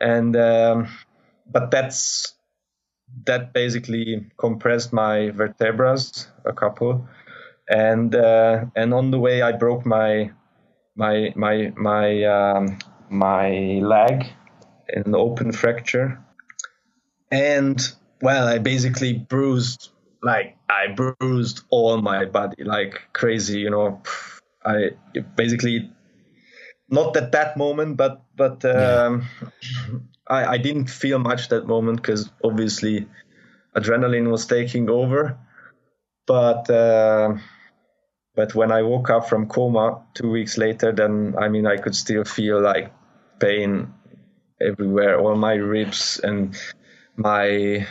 and 0.00 0.36
um, 0.36 0.88
but 1.50 1.70
that's 1.70 2.34
that 3.24 3.54
basically 3.54 4.26
compressed 4.36 4.92
my 4.92 5.30
vertebrae 5.30 5.96
a 6.44 6.52
couple, 6.52 7.08
and 7.70 8.14
uh, 8.14 8.66
and 8.76 8.92
on 8.92 9.10
the 9.10 9.18
way 9.18 9.40
I 9.40 9.52
broke 9.52 9.86
my 9.86 10.30
my 10.94 11.32
my 11.36 11.72
my 11.74 12.22
um, 12.24 12.78
my 13.08 13.48
leg, 13.80 14.26
in 14.90 15.04
an 15.06 15.14
open 15.14 15.52
fracture, 15.52 16.22
and 17.30 17.80
well, 18.20 18.46
I 18.46 18.58
basically 18.58 19.14
bruised 19.14 19.88
like 20.26 20.56
I 20.68 20.88
bruised 20.88 21.62
all 21.70 22.02
my 22.02 22.24
body 22.24 22.64
like 22.64 23.00
crazy, 23.12 23.60
you 23.60 23.70
know. 23.70 24.02
I 24.64 24.90
basically 25.36 25.92
not 26.90 27.16
at 27.16 27.30
that 27.32 27.56
moment, 27.56 27.96
but 27.96 28.22
but 28.36 28.64
um, 28.64 29.24
yeah. 29.62 29.98
I 30.28 30.44
I 30.54 30.58
didn't 30.58 30.90
feel 30.90 31.20
much 31.20 31.48
that 31.48 31.68
moment 31.68 32.02
because 32.02 32.28
obviously 32.42 33.06
adrenaline 33.76 34.30
was 34.30 34.46
taking 34.46 34.90
over. 34.90 35.38
But 36.26 36.68
uh, 36.68 37.38
but 38.34 38.54
when 38.56 38.72
I 38.72 38.82
woke 38.82 39.10
up 39.10 39.28
from 39.28 39.46
coma 39.46 40.02
two 40.14 40.30
weeks 40.30 40.58
later, 40.58 40.90
then 40.90 41.36
I 41.38 41.48
mean 41.48 41.66
I 41.66 41.76
could 41.76 41.94
still 41.94 42.24
feel 42.24 42.60
like 42.60 42.92
pain 43.38 43.94
everywhere, 44.60 45.20
all 45.20 45.36
my 45.36 45.54
ribs 45.54 46.18
and 46.18 46.56
my 47.14 47.86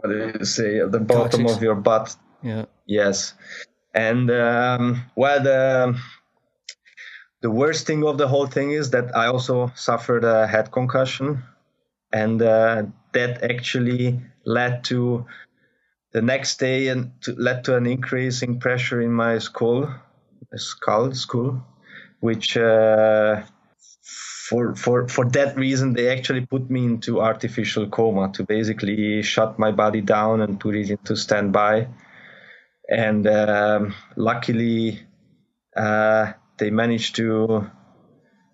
what 0.00 0.10
do 0.10 0.32
you 0.38 0.44
say 0.44 0.80
at 0.80 0.92
the 0.92 1.00
bottom 1.00 1.46
of 1.46 1.62
your 1.62 1.74
butt. 1.74 2.16
Yeah. 2.42 2.66
Yes, 2.86 3.34
and 3.94 4.30
um, 4.30 5.02
well 5.16 5.42
the 5.42 5.98
the 7.40 7.50
worst 7.50 7.86
thing 7.86 8.04
of 8.04 8.18
the 8.18 8.28
whole 8.28 8.46
thing 8.46 8.70
is 8.70 8.90
that 8.90 9.16
I 9.16 9.26
also 9.26 9.72
suffered 9.74 10.24
a 10.24 10.46
head 10.46 10.70
concussion, 10.70 11.42
and 12.12 12.40
uh, 12.40 12.84
that 13.12 13.42
actually 13.42 14.20
led 14.44 14.84
to 14.84 15.26
the 16.12 16.22
next 16.22 16.58
day 16.58 16.88
and 16.88 17.12
to, 17.22 17.34
led 17.34 17.64
to 17.64 17.76
an 17.76 17.86
increase 17.86 18.42
in 18.42 18.58
pressure 18.58 19.00
in 19.00 19.12
my 19.12 19.38
skull, 19.38 19.88
skull, 20.56 21.12
skull, 21.12 21.62
which 22.20 22.56
uh, 22.56 23.42
for 24.48 24.74
for 24.74 25.08
for 25.08 25.26
that 25.30 25.56
reason 25.56 25.92
they 25.92 26.08
actually 26.08 26.46
put 26.46 26.70
me 26.70 26.84
into 26.84 27.20
artificial 27.20 27.86
coma 27.88 28.32
to 28.32 28.44
basically 28.44 29.22
shut 29.22 29.58
my 29.58 29.70
body 29.70 30.00
down 30.00 30.40
and 30.40 30.58
put 30.58 30.74
it 30.74 30.90
into 30.90 31.16
standby. 31.16 31.88
And 32.88 33.26
um, 33.26 33.94
luckily 34.16 35.00
uh, 35.76 36.32
they 36.58 36.70
managed 36.70 37.16
to 37.16 37.70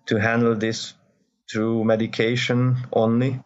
to 0.07 0.15
handle 0.17 0.55
this 0.55 0.93
through 1.49 1.85
medication 1.85 2.77
only. 2.91 3.41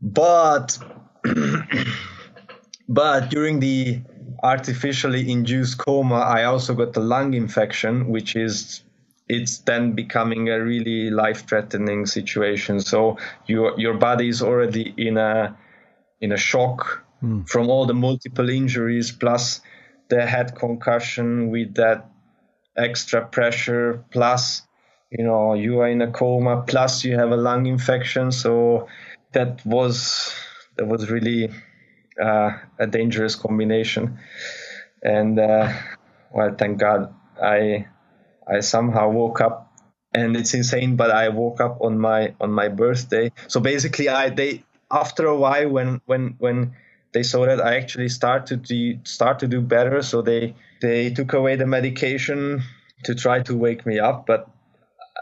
But 0.00 0.78
but 2.88 3.28
during 3.28 3.60
the 3.60 4.00
artificially 4.42 5.30
induced 5.32 5.78
coma 5.78 6.16
i 6.16 6.44
also 6.44 6.74
got 6.74 6.94
a 6.94 7.00
lung 7.00 7.32
infection 7.32 8.08
which 8.08 8.36
is 8.36 8.82
it's 9.28 9.58
then 9.58 9.92
becoming 9.92 10.48
a 10.48 10.62
really 10.62 11.10
life-threatening 11.10 12.06
situation. 12.06 12.80
So 12.80 13.18
your 13.46 13.78
your 13.78 13.94
body 13.94 14.28
is 14.28 14.42
already 14.42 14.94
in 14.96 15.18
a 15.18 15.56
in 16.20 16.32
a 16.32 16.36
shock 16.36 17.04
mm. 17.22 17.48
from 17.48 17.68
all 17.68 17.86
the 17.86 17.94
multiple 17.94 18.48
injuries 18.48 19.12
plus 19.12 19.60
the 20.08 20.24
head 20.24 20.54
concussion 20.56 21.50
with 21.50 21.74
that 21.74 22.08
extra 22.76 23.26
pressure 23.26 24.04
plus 24.10 24.62
you 25.10 25.24
know 25.24 25.54
you 25.54 25.80
are 25.80 25.88
in 25.88 26.02
a 26.02 26.10
coma 26.10 26.62
plus 26.66 27.04
you 27.04 27.16
have 27.16 27.30
a 27.30 27.36
lung 27.36 27.66
infection 27.66 28.30
so 28.30 28.86
that 29.32 29.64
was 29.64 30.34
that 30.76 30.86
was 30.86 31.10
really 31.10 31.50
uh, 32.22 32.50
a 32.78 32.86
dangerous 32.86 33.34
combination 33.34 34.18
and 35.02 35.38
uh, 35.38 35.72
well 36.32 36.54
thank 36.56 36.78
god 36.78 37.12
i 37.42 37.86
I 38.46 38.60
somehow 38.60 39.10
woke 39.10 39.40
up 39.40 39.72
and 40.14 40.36
it's 40.36 40.54
insane 40.54 40.96
but 40.96 41.10
I 41.10 41.28
woke 41.28 41.60
up 41.60 41.78
on 41.80 41.98
my 41.98 42.34
on 42.40 42.50
my 42.52 42.68
birthday. 42.68 43.32
So 43.48 43.60
basically 43.60 44.08
I 44.08 44.30
they 44.30 44.64
after 44.90 45.26
a 45.26 45.36
while 45.36 45.68
when 45.68 46.00
when 46.06 46.36
when 46.38 46.74
they 47.12 47.22
saw 47.22 47.46
that 47.46 47.60
I 47.60 47.76
actually 47.76 48.08
started 48.08 48.64
to 48.66 48.98
start 49.04 49.38
to 49.40 49.48
do 49.48 49.60
better 49.60 50.02
so 50.02 50.22
they 50.22 50.54
they 50.80 51.10
took 51.10 51.32
away 51.32 51.56
the 51.56 51.66
medication 51.66 52.62
to 53.04 53.14
try 53.14 53.40
to 53.42 53.56
wake 53.56 53.84
me 53.86 53.98
up 53.98 54.26
but 54.26 54.48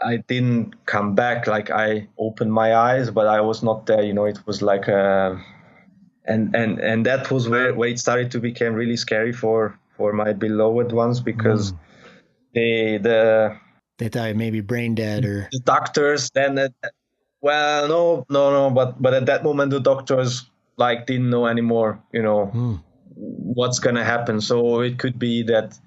I 0.03 0.17
didn't 0.17 0.85
come 0.85 1.15
back. 1.15 1.47
Like 1.47 1.71
I 1.71 2.07
opened 2.17 2.51
my 2.53 2.75
eyes 2.75 3.09
but 3.11 3.27
I 3.27 3.41
was 3.41 3.63
not 3.63 3.85
there 3.85 4.03
you 4.03 4.13
know 4.13 4.25
it 4.25 4.39
was 4.45 4.61
like 4.61 4.87
a 4.87 5.41
and 6.25 6.55
and 6.55 6.79
and 6.79 7.05
that 7.05 7.31
was 7.31 7.49
where, 7.49 7.73
where 7.73 7.89
it 7.89 7.99
started 7.99 8.31
to 8.31 8.39
become 8.39 8.73
really 8.73 8.97
scary 8.97 9.31
for 9.33 9.77
for 9.97 10.13
my 10.13 10.33
beloved 10.33 10.91
ones 10.91 11.19
because 11.19 11.71
mm 11.71 11.77
the 12.55 12.97
the 12.97 13.57
they 13.97 14.09
thought 14.09 14.35
maybe 14.35 14.61
brain 14.61 14.95
dead 14.95 15.23
or 15.23 15.47
the 15.51 15.59
doctors 15.59 16.31
then 16.31 16.57
well 17.41 17.87
no 17.87 18.25
no 18.29 18.51
no 18.51 18.69
but 18.69 18.99
but 19.01 19.13
at 19.13 19.25
that 19.27 19.43
moment 19.43 19.69
the 19.69 19.79
doctors 19.79 20.49
like 20.77 21.05
didn't 21.05 21.29
know 21.29 21.45
anymore 21.47 22.01
you 22.11 22.21
know 22.21 22.47
hmm. 22.47 22.75
what's 23.15 23.79
gonna 23.79 24.03
happen. 24.03 24.41
So 24.41 24.81
it 24.81 24.99
could 24.99 25.17
be 25.19 25.43
that 25.43 25.77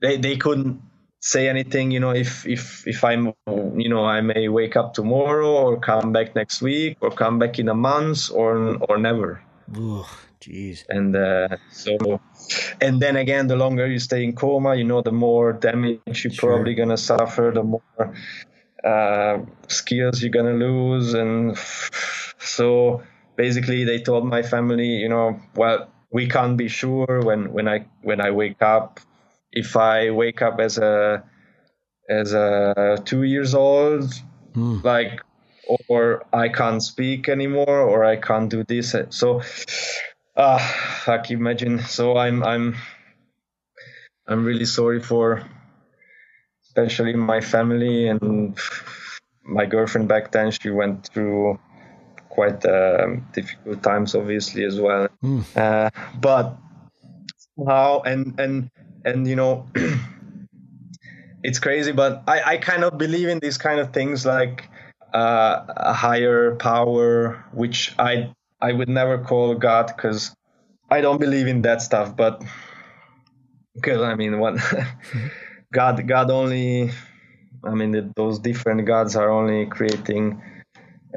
they 0.00 0.16
they 0.16 0.36
couldn't 0.36 0.80
say 1.20 1.48
anything 1.48 1.90
you 1.90 1.98
know 1.98 2.10
if 2.10 2.46
if 2.46 2.86
if 2.86 3.02
i'm 3.02 3.32
you 3.74 3.88
know 3.88 4.04
i 4.04 4.20
may 4.20 4.48
wake 4.48 4.76
up 4.76 4.94
tomorrow 4.94 5.50
or 5.50 5.80
come 5.80 6.12
back 6.12 6.36
next 6.36 6.62
week 6.62 6.96
or 7.00 7.10
come 7.10 7.38
back 7.38 7.58
in 7.58 7.68
a 7.68 7.74
month 7.74 8.30
or 8.30 8.76
or 8.88 8.98
never. 8.98 9.42
Ooh, 9.76 10.04
jeez 10.46 10.84
and 10.88 11.16
uh, 11.16 11.56
so 11.70 12.20
and 12.80 13.00
then 13.00 13.16
again 13.16 13.46
the 13.46 13.56
longer 13.56 13.86
you 13.86 13.98
stay 13.98 14.22
in 14.22 14.34
coma 14.34 14.74
you 14.74 14.84
know 14.84 15.02
the 15.02 15.12
more 15.12 15.52
damage 15.52 16.24
you're 16.24 16.32
sure. 16.32 16.50
probably 16.50 16.74
going 16.74 16.88
to 16.88 16.96
suffer 16.96 17.50
the 17.54 17.62
more 17.62 18.14
uh, 18.84 19.38
skills 19.68 20.22
you're 20.22 20.30
going 20.30 20.46
to 20.46 20.66
lose 20.66 21.14
and 21.14 21.58
so 22.38 23.02
basically 23.36 23.84
they 23.84 23.98
told 23.98 24.24
my 24.24 24.42
family 24.42 24.86
you 24.86 25.08
know 25.08 25.40
well 25.54 25.88
we 26.12 26.28
can't 26.28 26.56
be 26.56 26.68
sure 26.68 27.20
when 27.22 27.52
when 27.52 27.66
i 27.68 27.84
when 28.02 28.20
i 28.20 28.30
wake 28.30 28.62
up 28.62 29.00
if 29.52 29.76
i 29.76 30.10
wake 30.10 30.42
up 30.42 30.60
as 30.60 30.78
a 30.78 31.24
as 32.08 32.32
a 32.34 32.98
two 33.04 33.24
years 33.24 33.54
old 33.54 34.14
hmm. 34.54 34.78
like 34.84 35.20
or 35.88 36.24
i 36.32 36.48
can't 36.48 36.82
speak 36.82 37.28
anymore 37.28 37.80
or 37.80 38.04
i 38.04 38.14
can't 38.14 38.50
do 38.50 38.62
this 38.62 38.94
so 39.10 39.42
Ah, 40.36 40.58
fuck! 41.04 41.30
Imagine. 41.30 41.80
So 41.80 42.16
I'm 42.16 42.44
I'm 42.44 42.76
I'm 44.26 44.44
really 44.44 44.66
sorry 44.66 45.00
for, 45.00 45.42
especially 46.64 47.14
my 47.14 47.40
family 47.40 48.08
and 48.08 48.58
my 49.42 49.64
girlfriend 49.64 50.08
back 50.08 50.32
then 50.32 50.50
she 50.50 50.70
went 50.70 51.06
through 51.08 51.58
quite 52.28 52.66
um, 52.66 53.26
difficult 53.32 53.82
times, 53.82 54.14
obviously 54.14 54.64
as 54.64 54.78
well. 54.78 55.08
Mm. 55.24 55.44
Uh, 55.56 55.90
but 56.20 56.58
how 57.66 58.02
and 58.04 58.38
and 58.38 58.70
and 59.04 59.26
you 59.26 59.36
know. 59.36 59.66
it's 61.42 61.60
crazy, 61.60 61.92
but 61.92 62.24
I, 62.26 62.42
I 62.42 62.56
kind 62.58 62.82
of 62.82 62.98
believe 62.98 63.28
in 63.28 63.38
these 63.38 63.56
kind 63.56 63.78
of 63.78 63.92
things 63.92 64.26
like 64.26 64.68
uh, 65.14 65.64
a 65.68 65.92
higher 65.92 66.56
power, 66.56 67.44
which 67.52 67.94
I 67.98 68.34
I 68.60 68.72
would 68.72 68.88
never 68.88 69.18
call 69.18 69.54
God 69.54 69.92
because 69.94 70.34
I 70.90 71.00
don't 71.00 71.20
believe 71.20 71.46
in 71.46 71.62
that 71.62 71.82
stuff. 71.82 72.16
But 72.16 72.42
because 73.74 74.00
I 74.02 74.14
mean, 74.14 74.38
what 74.38 74.58
God 75.72 76.06
God 76.06 76.30
only, 76.30 76.90
I 77.64 77.74
mean, 77.74 78.12
those 78.16 78.38
different 78.38 78.86
gods 78.86 79.16
are 79.16 79.30
only 79.30 79.66
creating 79.66 80.42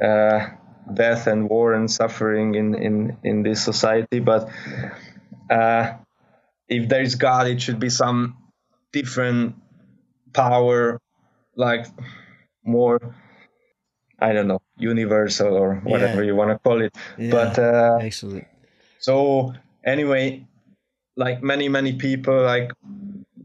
uh, 0.02 0.48
death 0.92 1.26
and 1.26 1.48
war 1.48 1.72
and 1.72 1.90
suffering 1.90 2.54
in 2.54 2.74
in 2.74 3.16
in 3.24 3.42
this 3.42 3.64
society. 3.64 4.20
But 4.20 4.50
uh, 5.50 5.94
if 6.68 6.88
there 6.88 7.02
is 7.02 7.14
God, 7.14 7.46
it 7.48 7.62
should 7.62 7.80
be 7.80 7.90
some 7.90 8.36
different 8.92 9.56
power 10.32 11.00
like 11.56 11.86
more 12.64 12.98
i 14.20 14.32
don't 14.32 14.46
know 14.46 14.60
universal 14.78 15.54
or 15.56 15.76
whatever 15.84 16.22
yeah. 16.22 16.28
you 16.28 16.36
want 16.36 16.50
to 16.50 16.58
call 16.58 16.80
it 16.80 16.94
yeah. 17.18 17.30
but 17.30 17.58
uh 17.58 17.98
excellent 18.00 18.46
so 18.98 19.52
anyway 19.84 20.44
like 21.16 21.42
many 21.42 21.68
many 21.68 21.92
people 21.92 22.42
like 22.42 22.72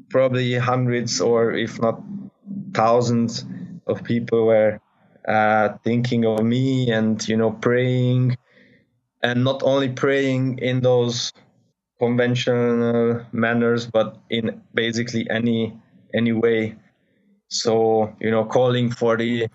probably 0.10 0.56
hundreds 0.56 1.20
or 1.20 1.52
if 1.52 1.82
not 1.82 2.02
thousands 2.74 3.46
of 3.88 4.04
people 4.04 4.46
were 4.46 4.80
uh, 5.28 5.70
thinking 5.84 6.26
of 6.26 6.44
me 6.44 6.92
and 6.92 7.28
you 7.28 7.36
know 7.36 7.52
praying 7.52 8.38
and 9.24 9.44
not 9.44 9.64
only 9.64 9.90
praying 9.90 10.58
in 10.60 10.82
those 10.82 11.34
conventional 12.00 13.26
manners 13.32 13.88
but 13.88 14.18
in 14.30 14.62
basically 14.74 15.28
any 15.30 15.74
any 16.16 16.32
way. 16.32 16.76
So, 17.50 18.16
you 18.20 18.32
know, 18.32 18.46
calling 18.46 18.90
for 18.90 19.18
the 19.18 19.48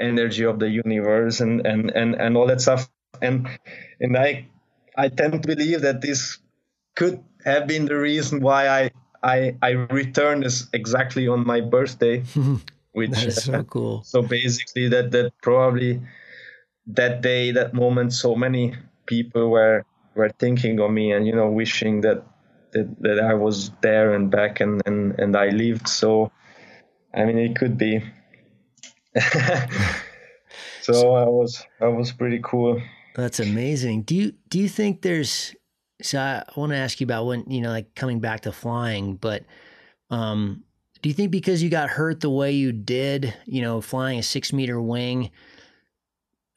energy 0.00 0.44
of 0.44 0.58
the 0.58 0.68
universe 0.68 1.40
and, 1.40 1.66
and, 1.66 1.90
and, 1.90 2.14
and 2.14 2.36
all 2.36 2.46
that 2.46 2.60
stuff. 2.60 2.88
And 3.22 3.48
and 4.00 4.16
I 4.16 4.48
I 4.96 5.08
tend 5.08 5.32
to 5.32 5.46
believe 5.46 5.82
that 5.82 6.00
this 6.00 6.38
could 6.96 7.22
have 7.44 7.66
been 7.66 7.86
the 7.86 7.96
reason 7.96 8.40
why 8.40 8.68
I 8.68 8.90
I, 9.22 9.56
I 9.60 9.70
returned 9.70 10.44
this 10.44 10.66
exactly 10.72 11.28
on 11.28 11.46
my 11.46 11.60
birthday. 11.60 12.24
which 12.92 13.22
is 13.22 13.44
so 13.44 13.62
cool. 13.70 14.02
So 14.02 14.22
basically 14.22 14.88
that 14.88 15.10
that 15.12 15.32
probably 15.42 16.00
that 16.86 17.20
day, 17.20 17.52
that 17.52 17.74
moment 17.74 18.12
so 18.12 18.34
many 18.34 18.74
people 19.06 19.50
were 19.50 19.84
were 20.16 20.30
thinking 20.38 20.80
of 20.80 20.90
me 20.90 21.12
and 21.12 21.26
you 21.26 21.34
know 21.34 21.48
wishing 21.48 22.00
that 22.00 22.24
that, 22.72 22.88
that 23.00 23.20
I 23.20 23.34
was 23.34 23.70
there 23.80 24.14
and 24.14 24.30
back 24.30 24.60
and, 24.60 24.80
and, 24.86 25.18
and 25.18 25.36
I 25.36 25.48
lived. 25.48 25.88
So, 25.88 26.30
I 27.14 27.24
mean, 27.24 27.38
it 27.38 27.56
could 27.56 27.76
be. 27.76 28.02
so 30.82 31.14
I 31.14 31.24
was 31.24 31.64
I 31.80 31.88
was 31.88 32.12
pretty 32.12 32.40
cool. 32.42 32.80
That's 33.14 33.40
amazing. 33.40 34.02
Do 34.02 34.14
you 34.14 34.32
do 34.48 34.58
you 34.58 34.68
think 34.68 35.02
there's? 35.02 35.54
So 36.02 36.18
I 36.18 36.44
want 36.56 36.72
to 36.72 36.76
ask 36.76 37.00
you 37.00 37.04
about 37.04 37.26
when 37.26 37.44
you 37.50 37.60
know, 37.60 37.70
like 37.70 37.94
coming 37.94 38.20
back 38.20 38.42
to 38.42 38.52
flying, 38.52 39.16
but 39.16 39.44
um, 40.10 40.64
do 41.02 41.08
you 41.08 41.14
think 41.14 41.30
because 41.30 41.62
you 41.62 41.70
got 41.70 41.90
hurt 41.90 42.20
the 42.20 42.30
way 42.30 42.52
you 42.52 42.72
did, 42.72 43.34
you 43.46 43.62
know, 43.62 43.80
flying 43.80 44.18
a 44.18 44.22
six 44.22 44.52
meter 44.52 44.80
wing? 44.80 45.30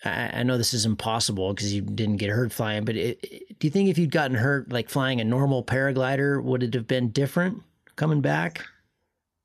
I, 0.05 0.39
I 0.39 0.43
know 0.43 0.57
this 0.57 0.73
is 0.73 0.85
impossible 0.85 1.53
because 1.53 1.73
you 1.73 1.81
didn't 1.81 2.17
get 2.17 2.29
hurt 2.29 2.51
flying, 2.51 2.85
but 2.85 2.95
it, 2.95 3.19
it, 3.23 3.59
do 3.59 3.67
you 3.67 3.71
think 3.71 3.89
if 3.89 3.97
you'd 3.97 4.11
gotten 4.11 4.35
hurt 4.35 4.71
like 4.71 4.89
flying 4.89 5.21
a 5.21 5.23
normal 5.23 5.63
paraglider, 5.63 6.43
would 6.43 6.63
it 6.63 6.73
have 6.73 6.87
been 6.87 7.09
different 7.09 7.63
coming 7.95 8.21
back? 8.21 8.65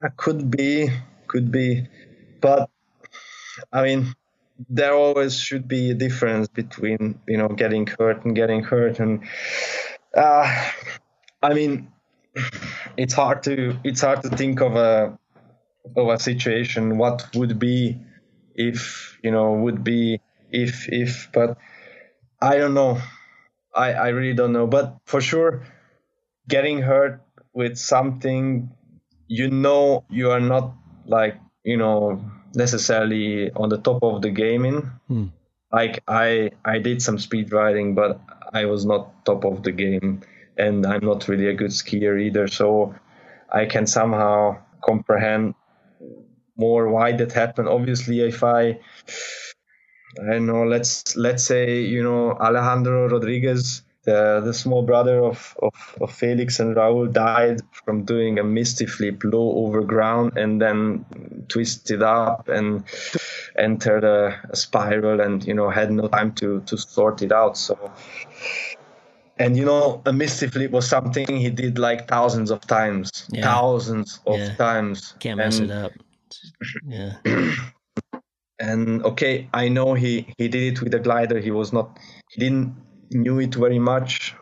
It 0.03 0.17
could 0.17 0.51
be, 0.51 0.89
could 1.27 1.51
be, 1.51 1.87
but 2.41 2.71
I 3.73 3.83
mean, 3.83 4.15
there 4.69 4.95
always 4.95 5.39
should 5.39 5.69
be 5.69 5.91
a 5.91 5.95
difference 5.95 6.49
between 6.49 7.21
you 7.27 7.37
know 7.37 7.49
getting 7.49 7.87
hurt 7.87 8.25
and 8.25 8.35
getting 8.35 8.63
hurt, 8.63 9.01
and 9.01 9.25
uh, 10.17 10.71
I 11.43 11.55
mean, 11.55 11.93
it's 12.97 13.15
hard 13.15 13.43
to 13.45 13.77
it's 13.85 14.01
hard 14.01 14.23
to 14.23 14.29
think 14.31 14.61
of 14.61 14.77
a 14.77 15.19
of 15.97 16.09
a 16.09 16.19
situation 16.19 16.99
what 16.99 17.29
would 17.35 17.59
be 17.59 17.99
if 18.55 19.19
you 19.23 19.31
know 19.31 19.53
would 19.53 19.83
be 19.85 20.21
if 20.51 20.89
if 20.89 21.31
but 21.33 21.57
i 22.41 22.57
don't 22.57 22.75
know. 22.75 23.01
I 23.75 23.93
i 23.93 24.09
really 24.09 24.35
don't 24.35 24.53
know. 24.53 24.67
But 24.67 24.97
for 25.05 25.21
sure 25.21 25.63
getting 26.49 26.83
hurt 26.83 27.21
with 27.53 27.77
something 27.77 28.71
you 29.29 29.51
know 29.51 30.05
you 30.09 30.31
are 30.31 30.41
not 30.41 30.75
like 31.07 31.37
you 31.65 31.77
know 31.77 32.21
necessarily 32.55 33.51
on 33.53 33.68
the 33.68 33.78
top 33.78 34.03
of 34.03 34.22
the 34.22 34.30
game 34.30 34.64
in 34.64 34.76
hmm. 35.09 35.26
like 35.72 36.03
i 36.09 36.51
i 36.64 36.78
did 36.78 37.03
some 37.03 37.18
speed 37.18 37.53
riding 37.53 37.94
but 37.94 38.20
i 38.53 38.64
was 38.64 38.84
not 38.84 39.24
top 39.24 39.44
of 39.44 39.62
the 39.62 39.72
game 39.72 40.20
and 40.57 40.86
i'm 40.86 41.05
not 41.05 41.28
really 41.28 41.49
a 41.49 41.55
good 41.55 41.70
skier 41.70 42.20
either 42.20 42.49
so 42.49 42.94
i 43.53 43.64
can 43.64 43.86
somehow 43.86 44.57
comprehend 44.84 45.55
more 46.57 46.88
why 46.88 47.12
that 47.12 47.32
happened 47.32 47.68
obviously 47.68 48.20
if 48.20 48.42
i 48.42 48.78
I 50.20 50.32
don't 50.32 50.46
know. 50.46 50.64
Let's 50.64 51.16
let's 51.16 51.44
say 51.44 51.80
you 51.82 52.03
know 52.03 52.32
Alejandro 52.32 53.09
Rodriguez, 53.09 53.82
the 54.09 54.41
the 54.41 54.55
small 54.55 54.83
brother 54.83 55.19
of, 55.23 55.57
of, 55.63 55.75
of 56.01 56.11
Felix 56.13 56.61
and 56.61 56.75
Raul, 56.75 57.13
died 57.13 57.61
from 57.73 58.05
doing 58.05 58.39
a 58.39 58.45
misty 58.45 58.87
flip 58.87 59.23
low 59.25 59.49
over 59.63 59.83
ground 59.83 60.39
and 60.39 60.61
then 60.63 61.05
twisted 61.49 62.03
up 62.03 62.49
and 62.49 62.85
entered 63.59 64.05
a, 64.05 64.41
a 64.51 64.57
spiral 64.57 65.21
and 65.21 65.47
you 65.47 65.55
know 65.55 65.69
had 65.69 65.91
no 65.93 66.09
time 66.09 66.33
to 66.41 66.61
to 66.63 66.79
sort 66.79 67.23
it 67.23 67.33
out. 67.33 67.57
So 67.59 67.93
and 69.39 69.57
you 69.57 69.65
know 69.65 70.03
a 70.07 70.13
misty 70.13 70.47
flip 70.49 70.71
was 70.71 70.89
something 70.89 71.37
he 71.37 71.51
did 71.51 71.79
like 71.79 72.09
thousands 72.09 72.51
of 72.51 72.61
times 72.67 73.29
yeah. 73.31 73.43
thousands 73.43 74.21
of 74.27 74.39
yeah. 74.39 74.55
times 74.57 75.15
can't 75.21 75.37
mess 75.37 75.59
and, 75.59 75.71
it 75.71 75.77
up 75.77 75.93
yeah 76.87 77.13
and 78.59 79.05
okay 79.05 79.49
i 79.55 79.69
know 79.69 79.95
he 79.95 80.27
he 80.39 80.49
did 80.49 80.73
it 80.73 80.83
with 80.83 80.93
a 80.95 80.99
glider 80.99 81.39
he 81.39 81.53
was 81.53 81.73
not 81.73 81.99
he 82.31 82.41
didn't 82.41 82.75
knew 83.11 83.41
it 83.41 83.55
very 83.55 83.79
much 83.79 84.35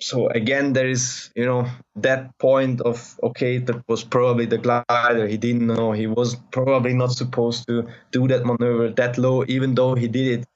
so 0.00 0.28
again 0.28 0.72
there 0.72 0.88
is 0.88 1.30
you 1.36 1.44
know 1.44 1.66
that 1.94 2.36
point 2.38 2.80
of 2.80 3.18
okay 3.22 3.58
that 3.58 3.82
was 3.88 4.02
probably 4.02 4.44
the 4.46 4.58
glider 4.58 5.26
he 5.26 5.36
didn't 5.36 5.66
know 5.66 5.92
he 5.92 6.06
was 6.06 6.34
probably 6.50 6.92
not 6.92 7.12
supposed 7.12 7.66
to 7.66 7.86
do 8.10 8.26
that 8.26 8.44
maneuver 8.44 8.90
that 8.90 9.16
low 9.18 9.44
even 9.46 9.74
though 9.74 9.94
he 9.94 10.08
did 10.08 10.40
it 10.40 10.46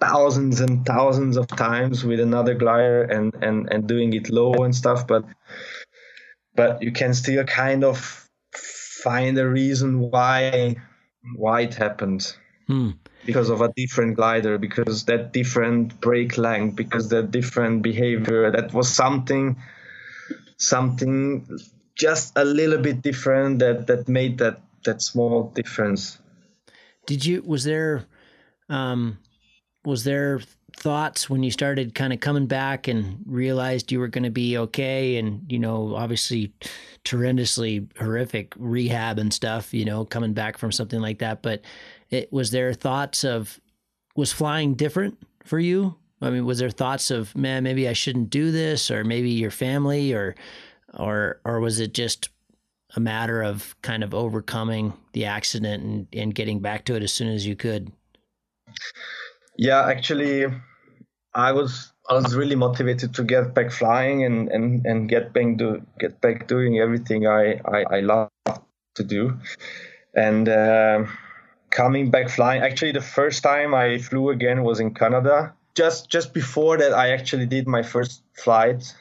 thousands 0.00 0.60
and 0.60 0.84
thousands 0.84 1.36
of 1.36 1.46
times 1.46 2.04
with 2.04 2.20
another 2.20 2.54
glider 2.54 3.04
and 3.04 3.34
and 3.42 3.68
and 3.72 3.86
doing 3.86 4.12
it 4.12 4.28
low 4.28 4.52
and 4.64 4.74
stuff 4.74 5.06
but 5.06 5.24
but 6.54 6.82
you 6.82 6.92
can 6.92 7.14
still 7.14 7.44
kind 7.44 7.84
of 7.84 8.28
find 9.04 9.38
a 9.38 9.48
reason 9.48 10.00
why 10.00 10.76
why 11.36 11.62
it 11.62 11.74
happened. 11.74 12.34
Hmm. 12.66 12.90
Because 13.24 13.50
of 13.50 13.60
a 13.60 13.72
different 13.76 14.16
glider, 14.16 14.58
because 14.58 15.04
that 15.04 15.32
different 15.32 16.00
brake 16.00 16.36
length, 16.36 16.76
because 16.76 17.08
that 17.08 17.30
different 17.30 17.82
behavior, 17.82 18.50
that 18.50 18.72
was 18.72 18.92
something, 18.92 19.56
something 20.56 21.46
just 21.94 22.32
a 22.36 22.44
little 22.44 22.78
bit 22.78 23.02
different 23.02 23.60
that 23.60 23.86
that 23.86 24.08
made 24.08 24.38
that 24.38 24.60
that 24.84 25.00
small 25.00 25.50
difference. 25.54 26.18
Did 27.06 27.24
you? 27.24 27.42
Was 27.46 27.64
there? 27.64 28.04
Um, 28.68 29.18
was 29.84 30.04
there 30.04 30.40
thoughts 30.76 31.30
when 31.30 31.42
you 31.42 31.50
started 31.50 31.94
kind 31.94 32.12
of 32.12 32.20
coming 32.20 32.46
back 32.46 32.88
and 32.88 33.22
realized 33.26 33.92
you 33.92 33.98
were 34.00 34.08
going 34.08 34.24
to 34.24 34.30
be 34.30 34.58
okay 34.58 35.16
and 35.16 35.40
you 35.48 35.58
know 35.58 35.94
obviously 35.94 36.52
horrendously 37.04 37.86
horrific 37.98 38.52
rehab 38.56 39.18
and 39.18 39.32
stuff 39.32 39.72
you 39.72 39.84
know 39.84 40.04
coming 40.04 40.32
back 40.32 40.58
from 40.58 40.72
something 40.72 41.00
like 41.00 41.18
that 41.18 41.42
but 41.42 41.60
it 42.10 42.32
was 42.32 42.50
there 42.50 42.72
thoughts 42.72 43.24
of 43.24 43.60
was 44.16 44.32
flying 44.32 44.74
different 44.74 45.18
for 45.44 45.58
you? 45.58 45.96
I 46.20 46.30
mean 46.30 46.46
was 46.46 46.58
there 46.58 46.70
thoughts 46.70 47.10
of 47.10 47.36
man 47.36 47.64
maybe 47.64 47.86
i 47.86 47.92
shouldn't 47.92 48.30
do 48.30 48.50
this 48.50 48.90
or 48.90 49.04
maybe 49.04 49.28
your 49.30 49.50
family 49.50 50.14
or 50.14 50.34
or 50.94 51.38
or 51.44 51.60
was 51.60 51.80
it 51.80 51.92
just 51.92 52.30
a 52.96 53.00
matter 53.00 53.42
of 53.42 53.74
kind 53.82 54.04
of 54.04 54.14
overcoming 54.14 54.92
the 55.12 55.24
accident 55.24 55.82
and, 55.82 56.06
and 56.12 56.34
getting 56.34 56.60
back 56.60 56.84
to 56.84 56.94
it 56.94 57.02
as 57.02 57.12
soon 57.12 57.28
as 57.28 57.46
you 57.46 57.56
could? 57.56 57.90
Yeah, 59.56 59.86
actually, 59.86 60.46
I 61.34 61.52
was 61.52 61.92
I 62.08 62.14
was 62.14 62.34
really 62.34 62.56
motivated 62.56 63.14
to 63.14 63.24
get 63.24 63.54
back 63.54 63.70
flying 63.70 64.24
and 64.24 64.48
and 64.48 64.86
and 64.86 65.08
get 65.08 65.32
back 65.32 65.56
do 65.56 65.82
get 65.98 66.20
back 66.20 66.46
doing 66.46 66.78
everything 66.78 67.26
I 67.26 67.60
I, 67.64 67.84
I 67.90 68.00
love 68.00 68.30
to 68.94 69.04
do, 69.04 69.38
and 70.14 70.48
uh, 70.48 71.04
coming 71.74 72.10
back 72.10 72.30
flying. 72.30 72.62
Actually, 72.62 72.92
the 72.92 73.02
first 73.02 73.42
time 73.42 73.74
I 73.74 73.98
flew 73.98 74.30
again 74.30 74.62
was 74.62 74.80
in 74.80 74.94
Canada. 74.94 75.52
Just 75.74 76.08
just 76.08 76.32
before 76.32 76.78
that, 76.78 76.94
I 76.94 77.10
actually 77.10 77.46
did 77.46 77.66
my 77.66 77.82
first 77.82 78.22
flight, 78.32 78.94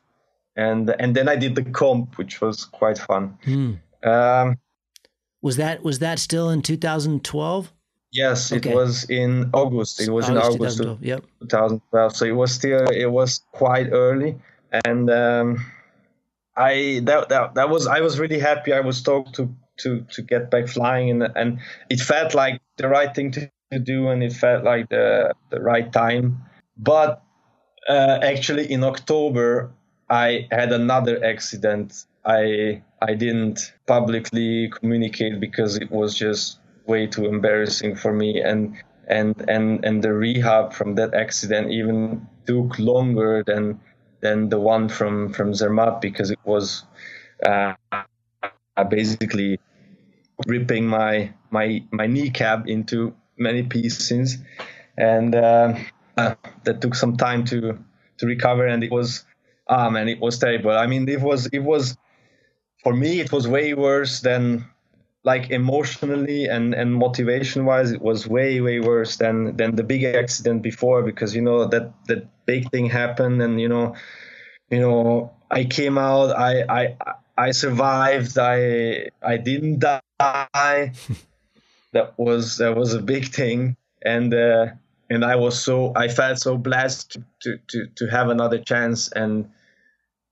and 0.55 0.89
and 0.99 1.15
then 1.15 1.29
I 1.29 1.35
did 1.35 1.55
the 1.55 1.63
comp, 1.63 2.17
which 2.17 2.41
was 2.41 2.65
quite 2.65 2.97
fun. 2.97 3.37
Hmm. 3.45 3.73
Um, 4.03 4.57
was 5.41 5.57
that 5.57 5.83
was 5.83 5.99
that 5.99 6.19
still 6.19 6.49
in 6.49 6.61
2012? 6.61 7.71
Yes, 8.11 8.51
okay. 8.51 8.69
it 8.69 8.75
was 8.75 9.09
in 9.09 9.49
August. 9.53 10.01
It 10.01 10.09
was 10.09 10.29
August 10.29 10.55
in 10.55 10.61
August 10.61 10.77
2012. 10.77 11.03
Yep. 11.03 11.21
2012. 11.41 12.15
So 12.15 12.25
it 12.25 12.31
was 12.31 12.51
still 12.51 12.85
it 12.89 13.11
was 13.11 13.41
quite 13.51 13.89
early, 13.91 14.39
and 14.83 15.09
um, 15.11 15.65
I 16.57 17.01
that, 17.03 17.29
that 17.29 17.53
that 17.53 17.69
was 17.69 17.85
I 17.85 18.01
was 18.01 18.19
really 18.19 18.39
happy. 18.39 18.73
I 18.73 18.79
was 18.79 18.97
stoked 18.97 19.35
to 19.35 19.53
to 19.77 20.01
to 20.11 20.21
get 20.21 20.51
back 20.51 20.67
flying, 20.67 21.09
and 21.09 21.23
and 21.35 21.59
it 21.89 21.99
felt 21.99 22.33
like 22.33 22.61
the 22.77 22.87
right 22.87 23.13
thing 23.13 23.31
to, 23.31 23.49
do, 23.79 24.09
and 24.09 24.21
it 24.21 24.33
felt 24.33 24.63
like 24.63 24.89
the 24.89 25.33
the 25.49 25.59
right 25.59 25.91
time. 25.91 26.43
But 26.77 27.23
uh, 27.89 28.19
actually, 28.21 28.71
in 28.71 28.83
October, 28.83 29.71
I 30.09 30.47
had 30.51 30.71
another 30.71 31.23
accident. 31.23 32.05
I 32.25 32.81
I 33.01 33.15
didn't 33.15 33.73
publicly 33.87 34.69
communicate 34.69 35.39
because 35.39 35.77
it 35.77 35.91
was 35.91 36.15
just 36.15 36.59
way 36.85 37.07
too 37.07 37.25
embarrassing 37.25 37.95
for 37.95 38.13
me, 38.13 38.41
and 38.41 38.77
and 39.07 39.33
and 39.47 39.83
and 39.83 40.03
the 40.03 40.13
rehab 40.13 40.73
from 40.73 40.95
that 40.95 41.13
accident 41.13 41.71
even 41.71 42.27
took 42.45 42.77
longer 42.79 43.43
than 43.45 43.79
than 44.21 44.49
the 44.49 44.59
one 44.59 44.87
from 44.87 45.33
from 45.33 45.53
Zermatt 45.53 45.99
because 46.01 46.31
it 46.31 46.39
was 46.45 46.83
uh, 47.45 47.73
basically 48.81 49.59
ripping 50.47 50.87
my 50.87 51.33
my 51.51 51.83
my 51.91 52.07
kneecap 52.07 52.67
into 52.67 53.13
many 53.37 53.63
pieces, 53.63 54.37
and 54.97 55.35
uh, 55.35 55.75
uh, 56.17 56.35
that 56.63 56.81
took 56.81 56.95
some 56.95 57.17
time 57.17 57.45
to 57.45 57.77
to 58.17 58.25
recover, 58.25 58.65
and 58.65 58.83
it 58.83 58.91
was 58.91 59.25
ah 59.67 59.89
man, 59.89 60.07
it 60.09 60.19
was 60.19 60.39
terrible. 60.39 60.71
I 60.71 60.87
mean, 60.87 61.07
it 61.07 61.21
was 61.21 61.47
it 61.47 61.63
was 61.63 61.97
for 62.83 62.93
me 62.93 63.19
it 63.19 63.31
was 63.31 63.47
way 63.47 63.73
worse 63.73 64.21
than 64.21 64.65
like 65.23 65.51
emotionally 65.51 66.45
and 66.45 66.73
and 66.73 66.93
motivation 66.93 67.65
wise 67.65 67.91
it 67.91 68.01
was 68.01 68.27
way 68.27 68.59
way 68.59 68.79
worse 68.79 69.15
than 69.15 69.55
than 69.55 69.75
the 69.75 69.83
big 69.83 70.03
accident 70.03 70.61
before 70.61 71.01
because 71.01 71.33
you 71.33 71.41
know 71.41 71.65
that 71.65 71.93
that 72.07 72.27
big 72.45 72.69
thing 72.71 72.89
happened 72.89 73.41
and 73.41 73.59
you 73.61 73.69
know 73.69 73.95
you 74.69 74.81
know 74.81 75.31
i 75.49 75.63
came 75.63 75.97
out 75.97 76.35
i 76.37 76.63
i 76.67 76.97
i 77.37 77.51
survived. 77.51 78.37
I 78.37 79.09
i 79.21 79.37
didn't 79.37 79.79
die. 79.79 80.93
That 81.93 82.17
was 82.17 82.57
that 82.57 82.75
was 82.75 82.95
a 82.95 83.01
big 83.01 83.27
thing. 83.27 83.77
And 84.03 84.33
uh 84.33 84.67
and 85.11 85.23
i 85.23 85.35
was 85.35 85.61
so 85.61 85.93
i 85.95 86.07
felt 86.07 86.39
so 86.39 86.57
blessed 86.57 87.17
to 87.41 87.59
to 87.67 87.87
to 87.95 88.07
have 88.07 88.29
another 88.29 88.57
chance. 88.57 89.11
And 89.11 89.51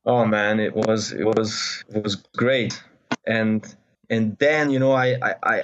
oh 0.05 0.25
man 0.25 0.59
it 0.59 0.75
was 0.75 1.11
it 1.11 1.23
was 1.23 1.83
it 1.93 2.03
was 2.03 2.15
great. 2.35 2.81
And 3.27 3.63
and 4.09 4.37
then 4.39 4.71
you 4.71 4.79
know 4.79 4.93
I, 4.93 5.17
I, 5.21 5.35
I 5.43 5.63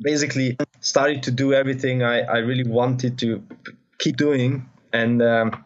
basically 0.00 0.56
started 0.80 1.22
to 1.24 1.30
do 1.30 1.54
everything 1.54 2.02
I, 2.02 2.20
I 2.20 2.38
really 2.38 2.68
wanted 2.68 3.18
to 3.18 3.42
keep 3.98 4.16
doing. 4.16 4.68
And 4.92 5.22
um, 5.22 5.64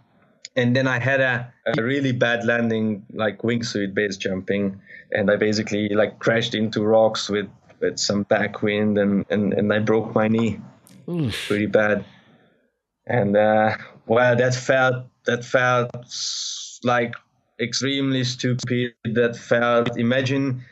and 0.61 0.77
then 0.77 0.87
I 0.87 0.99
had 0.99 1.21
a, 1.21 1.53
a 1.67 1.83
really 1.83 2.13
bad 2.13 2.45
landing 2.45 3.07
like 3.13 3.39
wingsuit 3.39 3.95
base 3.95 4.17
jumping. 4.17 4.81
And 5.13 5.31
I 5.31 5.37
basically 5.37 5.89
like 5.89 6.19
crashed 6.19 6.55
into 6.55 6.85
rocks 6.85 7.29
with 7.29 7.49
with 7.81 7.99
some 7.99 8.25
backwind 8.27 9.01
and 9.01 9.25
and, 9.31 9.55
and 9.55 9.73
I 9.73 9.79
broke 9.79 10.15
my 10.15 10.29
knee. 10.29 10.61
Oof. 11.09 11.35
pretty 11.49 11.67
bad. 11.67 12.05
And 13.07 13.37
uh, 13.37 13.77
well 14.07 14.37
that 14.37 14.55
felt 14.55 15.07
that 15.25 15.45
felt 15.45 15.91
like 16.85 17.15
extremely 17.59 18.25
stupid. 18.25 18.93
That 19.05 19.37
felt 19.37 19.99
imagine 19.99 20.63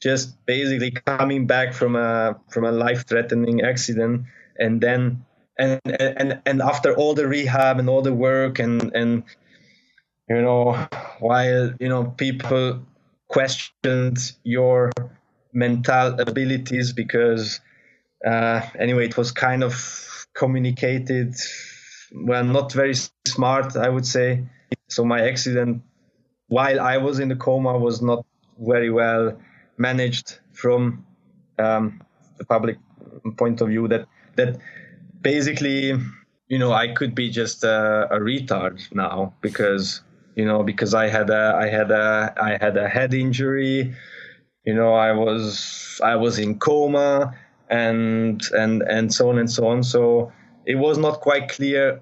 just 0.00 0.36
basically 0.46 0.90
coming 0.90 1.46
back 1.46 1.72
from 1.72 1.96
a 1.96 2.36
from 2.50 2.64
a 2.64 2.72
life 2.72 3.06
threatening 3.06 3.62
accident 3.62 4.26
and 4.58 4.80
then 4.80 5.24
and 5.58 5.80
and 5.84 6.40
and 6.46 6.62
after 6.62 6.94
all 6.94 7.14
the 7.14 7.26
rehab 7.26 7.78
and 7.78 7.88
all 7.88 8.02
the 8.02 8.12
work 8.12 8.58
and 8.58 8.94
and 8.94 9.24
you 10.28 10.40
know 10.40 10.72
while 11.20 11.72
you 11.80 11.88
know 11.88 12.04
people 12.04 12.80
questioned 13.28 14.18
your 14.44 14.92
mental 15.52 16.18
abilities 16.20 16.92
because 16.92 17.60
uh, 18.26 18.60
anyway 18.78 19.06
it 19.06 19.16
was 19.16 19.32
kind 19.32 19.62
of 19.64 20.26
communicated 20.34 21.34
well 22.14 22.44
not 22.44 22.72
very 22.72 22.94
smart 23.26 23.76
i 23.76 23.88
would 23.88 24.06
say. 24.06 24.44
So 24.88 25.04
my 25.04 25.26
accident 25.28 25.82
while 26.48 26.80
i 26.80 26.96
was 26.96 27.18
in 27.18 27.28
the 27.28 27.36
coma 27.36 27.78
was 27.78 28.00
not 28.00 28.24
very 28.58 28.90
well 28.90 29.38
managed 29.76 30.38
from 30.52 31.04
um, 31.58 32.02
the 32.38 32.44
public 32.44 32.78
point 33.36 33.60
of 33.60 33.68
view 33.68 33.88
that 33.88 34.06
that 34.36 34.58
basically 35.20 35.94
you 36.48 36.58
know 36.58 36.72
I 36.72 36.88
could 36.94 37.14
be 37.14 37.30
just 37.30 37.64
a, 37.64 38.08
a, 38.10 38.18
retard 38.18 38.80
now 38.94 39.34
because 39.40 40.02
you 40.34 40.44
know 40.44 40.62
because 40.62 40.94
I 40.94 41.08
had 41.08 41.30
a 41.30 41.54
I 41.56 41.68
had 41.68 41.90
a 41.90 42.34
I 42.40 42.58
had 42.60 42.76
a 42.76 42.88
head 42.88 43.14
injury 43.14 43.94
you 44.64 44.74
know 44.74 44.94
I 44.94 45.12
was 45.12 46.00
I 46.02 46.16
was 46.16 46.38
in 46.38 46.58
coma 46.58 47.34
and 47.70 48.42
and 48.52 48.82
and 48.82 49.12
so 49.12 49.28
on 49.30 49.38
and 49.38 49.50
so 49.50 49.68
on. 49.68 49.82
So 49.82 50.32
it 50.66 50.76
was 50.76 50.98
not 50.98 51.20
quite 51.20 51.48
clear 51.48 52.00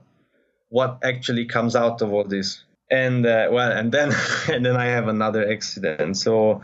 what 0.68 0.98
actually 1.02 1.46
comes 1.46 1.76
out 1.76 2.02
of 2.02 2.12
all 2.12 2.24
this. 2.24 2.64
And 2.90 3.26
uh, 3.26 3.48
well 3.50 3.72
and 3.72 3.90
then 3.90 4.12
and 4.48 4.64
then 4.64 4.76
I 4.76 4.86
have 4.86 5.08
another 5.08 5.50
accident. 5.50 6.16
So 6.16 6.62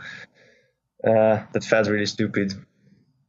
uh, 1.05 1.43
that 1.51 1.63
felt 1.63 1.87
really 1.87 2.05
stupid. 2.05 2.53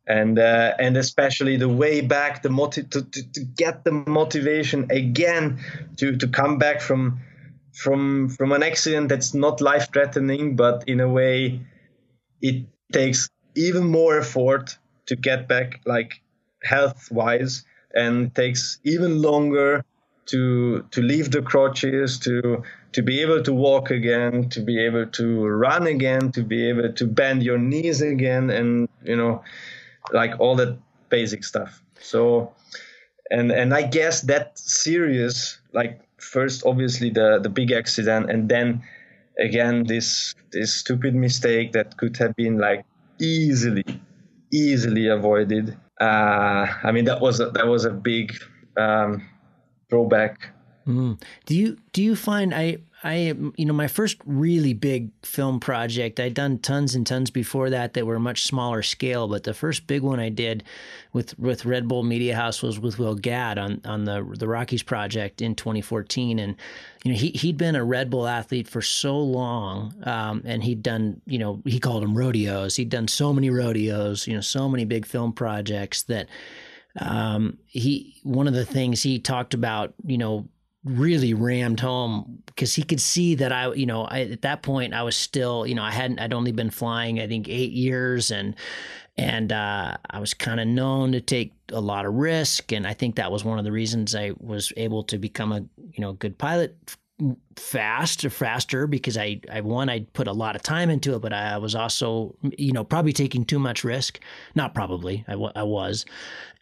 And 0.06 0.38
uh, 0.38 0.74
and 0.78 0.96
especially 0.98 1.56
the 1.56 1.68
way 1.68 2.02
back, 2.02 2.42
the 2.42 2.50
to, 2.50 2.82
to, 2.82 3.32
to 3.32 3.40
get 3.56 3.84
the 3.84 3.92
motivation 3.92 4.90
again 4.90 5.60
to, 5.96 6.16
to 6.16 6.28
come 6.28 6.58
back 6.58 6.82
from 6.82 7.22
from 7.72 8.28
from 8.28 8.52
an 8.52 8.62
accident 8.62 9.08
that's 9.08 9.34
not 9.34 9.60
life 9.60 9.88
threatening, 9.92 10.56
but 10.56 10.84
in 10.86 11.00
a 11.00 11.08
way 11.08 11.60
it 12.40 12.66
takes 12.92 13.28
even 13.56 13.84
more 13.84 14.18
effort 14.18 14.78
to 15.06 15.16
get 15.16 15.48
back, 15.48 15.80
like 15.84 16.20
health 16.62 17.10
wise, 17.10 17.64
and 17.94 18.34
takes 18.34 18.78
even 18.84 19.20
longer 19.20 19.84
to 20.26 20.84
to 20.90 21.02
leave 21.02 21.30
the 21.30 21.42
crutches, 21.42 22.18
to 22.20 22.62
to 22.92 23.02
be 23.02 23.20
able 23.20 23.42
to 23.42 23.52
walk 23.52 23.90
again, 23.90 24.48
to 24.50 24.60
be 24.60 24.84
able 24.84 25.06
to 25.06 25.44
run 25.46 25.86
again, 25.86 26.30
to 26.32 26.42
be 26.42 26.68
able 26.68 26.92
to 26.92 27.06
bend 27.06 27.42
your 27.42 27.58
knees 27.58 28.00
again, 28.00 28.50
and 28.50 28.88
you 29.02 29.16
know, 29.16 29.42
like 30.12 30.38
all 30.38 30.56
that 30.56 30.78
basic 31.08 31.44
stuff. 31.44 31.82
So, 32.00 32.52
and 33.30 33.50
and 33.50 33.72
I 33.74 33.82
guess 33.82 34.22
that 34.22 34.58
serious, 34.58 35.58
like 35.72 36.00
first 36.18 36.64
obviously 36.66 37.10
the 37.10 37.38
the 37.42 37.48
big 37.48 37.72
accident, 37.72 38.30
and 38.30 38.48
then 38.48 38.82
again 39.38 39.84
this 39.84 40.34
this 40.52 40.74
stupid 40.74 41.14
mistake 41.14 41.72
that 41.72 41.96
could 41.96 42.16
have 42.18 42.36
been 42.36 42.58
like 42.58 42.84
easily 43.20 43.84
easily 44.52 45.08
avoided. 45.08 45.76
Uh, 46.00 46.66
I 46.82 46.92
mean 46.92 47.04
that 47.06 47.20
was 47.20 47.40
a, 47.40 47.50
that 47.50 47.66
was 47.66 47.84
a 47.84 47.90
big 47.90 48.34
um, 48.76 49.26
throwback. 49.88 50.50
Mm. 50.86 51.20
Do 51.46 51.56
you 51.56 51.78
do 51.92 52.02
you 52.02 52.14
find 52.16 52.54
I 52.54 52.78
I 53.04 53.34
you 53.56 53.66
know 53.66 53.74
my 53.74 53.86
first 53.86 54.16
really 54.24 54.72
big 54.72 55.10
film 55.22 55.60
project 55.60 56.18
I'd 56.18 56.32
done 56.32 56.58
tons 56.58 56.94
and 56.94 57.06
tons 57.06 57.30
before 57.30 57.68
that 57.68 57.92
that 57.92 58.06
were 58.06 58.18
much 58.18 58.44
smaller 58.44 58.82
scale 58.82 59.28
but 59.28 59.44
the 59.44 59.52
first 59.52 59.86
big 59.86 60.00
one 60.00 60.18
I 60.18 60.30
did 60.30 60.64
with 61.12 61.38
with 61.38 61.66
Red 61.66 61.86
Bull 61.86 62.02
Media 62.02 62.34
House 62.34 62.62
was 62.62 62.80
with 62.80 62.98
Will 62.98 63.14
Gadd 63.14 63.58
on 63.58 63.82
on 63.84 64.04
the 64.04 64.26
the 64.38 64.48
Rockies 64.48 64.82
project 64.82 65.42
in 65.42 65.54
2014 65.54 66.38
and 66.38 66.56
you 67.04 67.12
know 67.12 67.18
he 67.18 67.28
he'd 67.30 67.58
been 67.58 67.76
a 67.76 67.84
Red 67.84 68.08
Bull 68.08 68.26
athlete 68.26 68.68
for 68.68 68.80
so 68.80 69.18
long 69.18 69.94
um, 70.04 70.40
and 70.46 70.64
he'd 70.64 70.82
done 70.82 71.20
you 71.26 71.38
know 71.38 71.60
he 71.66 71.78
called 71.78 72.02
them 72.02 72.16
rodeos. 72.16 72.76
He'd 72.76 72.88
done 72.88 73.08
so 73.08 73.34
many 73.34 73.50
rodeos 73.50 74.26
you 74.26 74.32
know 74.32 74.40
so 74.40 74.66
many 74.66 74.86
big 74.86 75.04
film 75.04 75.34
projects 75.34 76.04
that 76.04 76.26
um, 76.98 77.58
he 77.66 78.20
one 78.22 78.46
of 78.46 78.54
the 78.54 78.64
things 78.64 79.02
he 79.02 79.18
talked 79.18 79.52
about, 79.52 79.94
you 80.06 80.16
know, 80.16 80.48
really 80.84 81.34
rammed 81.34 81.80
home 81.80 82.42
because 82.46 82.74
he 82.74 82.82
could 82.82 83.00
see 83.00 83.34
that 83.36 83.52
I, 83.52 83.72
you 83.72 83.86
know, 83.86 84.04
I, 84.04 84.20
at 84.20 84.42
that 84.42 84.62
point 84.62 84.94
I 84.94 85.02
was 85.02 85.16
still, 85.16 85.66
you 85.66 85.74
know, 85.74 85.82
I 85.82 85.90
hadn't, 85.90 86.18
I'd 86.18 86.34
only 86.34 86.52
been 86.52 86.70
flying, 86.70 87.20
I 87.20 87.26
think 87.26 87.48
eight 87.48 87.72
years 87.72 88.30
and, 88.30 88.54
and 89.16 89.52
uh, 89.52 89.96
I 90.10 90.18
was 90.18 90.34
kind 90.34 90.60
of 90.60 90.66
known 90.66 91.12
to 91.12 91.20
take 91.20 91.54
a 91.72 91.80
lot 91.80 92.04
of 92.04 92.14
risk. 92.14 92.72
And 92.72 92.86
I 92.86 92.94
think 92.94 93.16
that 93.16 93.30
was 93.30 93.44
one 93.44 93.58
of 93.58 93.64
the 93.64 93.72
reasons 93.72 94.14
I 94.14 94.32
was 94.38 94.72
able 94.76 95.04
to 95.04 95.18
become 95.18 95.52
a, 95.52 95.60
you 95.60 96.00
know, 96.00 96.12
good 96.14 96.36
pilot 96.36 96.76
fast 97.56 98.24
or 98.24 98.30
faster 98.30 98.86
because 98.86 99.16
I, 99.16 99.40
I 99.50 99.60
one 99.60 99.88
I 99.88 100.00
put 100.12 100.26
a 100.26 100.32
lot 100.32 100.56
of 100.56 100.62
time 100.62 100.90
into 100.90 101.14
it, 101.14 101.20
but 101.20 101.32
I 101.32 101.58
was 101.58 101.74
also 101.74 102.34
you 102.58 102.72
know 102.72 102.84
probably 102.84 103.12
taking 103.12 103.44
too 103.44 103.58
much 103.58 103.84
risk. 103.84 104.18
Not 104.54 104.74
probably, 104.74 105.24
I, 105.28 105.32
w- 105.32 105.52
I 105.54 105.62
was, 105.62 106.04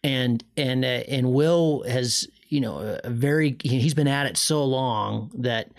and 0.03 0.43
and 0.55 0.85
uh, 0.85 1.03
and 1.07 1.33
Will 1.33 1.83
has 1.87 2.27
you 2.53 2.61
know 2.61 2.99
a 3.03 3.09
very 3.09 3.57
he's 3.63 3.95
been 3.95 4.07
at 4.07 4.27
it 4.27 4.37
so 4.37 4.63
long 4.63 5.31
that 5.33 5.71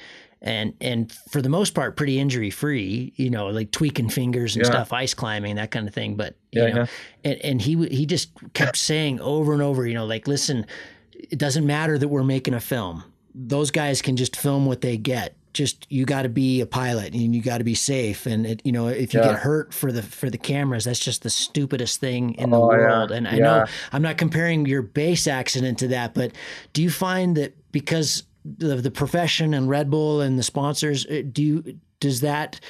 and 0.42 0.74
and 0.80 1.12
for 1.30 1.40
the 1.40 1.48
most 1.48 1.72
part 1.72 1.96
pretty 1.96 2.18
injury 2.18 2.50
free 2.50 3.12
you 3.14 3.30
know 3.30 3.46
like 3.46 3.70
tweaking 3.70 4.08
fingers 4.08 4.56
and 4.56 4.64
yeah. 4.64 4.70
stuff 4.70 4.92
ice 4.92 5.14
climbing 5.14 5.54
that 5.54 5.70
kind 5.70 5.86
of 5.86 5.94
thing 5.94 6.16
but 6.16 6.34
you 6.50 6.62
yeah, 6.62 6.68
know 6.68 6.80
yeah. 6.80 6.86
And, 7.24 7.44
and 7.44 7.62
he 7.62 7.86
he 7.86 8.06
just 8.06 8.30
kept 8.54 8.76
saying 8.76 9.20
over 9.20 9.52
and 9.52 9.62
over 9.62 9.86
you 9.86 9.94
know 9.94 10.04
like 10.04 10.26
listen 10.26 10.66
it 11.12 11.38
doesn't 11.38 11.64
matter 11.64 11.96
that 11.96 12.08
we're 12.08 12.24
making 12.24 12.54
a 12.54 12.60
film 12.60 13.04
those 13.34 13.70
guys 13.70 14.02
can 14.02 14.16
just 14.16 14.36
film 14.36 14.66
what 14.66 14.80
they 14.80 14.96
get 14.96 15.36
just 15.54 15.86
you 15.88 16.04
got 16.04 16.22
to 16.22 16.28
be 16.28 16.60
a 16.60 16.66
pilot 16.66 17.14
and 17.14 17.34
you 17.34 17.40
got 17.40 17.58
to 17.58 17.64
be 17.64 17.74
safe 17.74 18.26
and 18.26 18.44
it, 18.44 18.60
you 18.64 18.72
know 18.72 18.88
if 18.88 19.14
you 19.14 19.20
yeah. 19.20 19.32
get 19.32 19.38
hurt 19.38 19.72
for 19.72 19.90
the 19.92 20.02
for 20.02 20.28
the 20.28 20.36
cameras 20.36 20.84
that's 20.84 20.98
just 20.98 21.22
the 21.22 21.30
stupidest 21.30 22.00
thing 22.00 22.34
in 22.34 22.50
the 22.50 22.58
oh, 22.58 22.66
world 22.66 23.10
yeah. 23.10 23.16
and 23.16 23.28
i 23.28 23.34
yeah. 23.34 23.42
know 23.42 23.64
i'm 23.92 24.02
not 24.02 24.18
comparing 24.18 24.66
your 24.66 24.82
base 24.82 25.26
accident 25.26 25.78
to 25.78 25.88
that 25.88 26.12
but 26.12 26.32
do 26.72 26.82
you 26.82 26.90
find 26.90 27.36
that 27.36 27.56
because 27.72 28.24
of 28.60 28.82
the 28.82 28.90
profession 28.90 29.54
and 29.54 29.70
red 29.70 29.90
bull 29.90 30.20
and 30.20 30.38
the 30.38 30.42
sponsors 30.42 31.06
uh, 31.06 31.22
do 31.32 31.42
you 31.42 31.78
does 32.00 32.20
that 32.20 32.60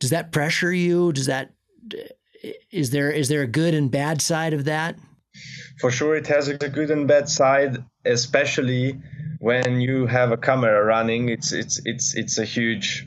does 0.00 0.10
that 0.10 0.32
pressure 0.32 0.72
you 0.72 1.12
does 1.12 1.26
that 1.26 1.52
is 2.72 2.90
there 2.90 3.10
is 3.10 3.28
there 3.28 3.42
a 3.42 3.46
good 3.46 3.74
and 3.74 3.90
bad 3.90 4.20
side 4.20 4.54
of 4.54 4.64
that 4.64 4.98
for 5.78 5.90
sure 5.90 6.16
it 6.16 6.26
has 6.26 6.48
a 6.48 6.56
good 6.56 6.90
and 6.90 7.06
bad 7.06 7.28
side 7.28 7.84
especially 8.06 8.98
when 9.38 9.80
you 9.80 10.06
have 10.06 10.32
a 10.32 10.36
camera 10.36 10.84
running, 10.84 11.28
it's 11.28 11.52
it's 11.52 11.80
it's 11.84 12.14
it's 12.14 12.38
a 12.38 12.44
huge. 12.44 13.06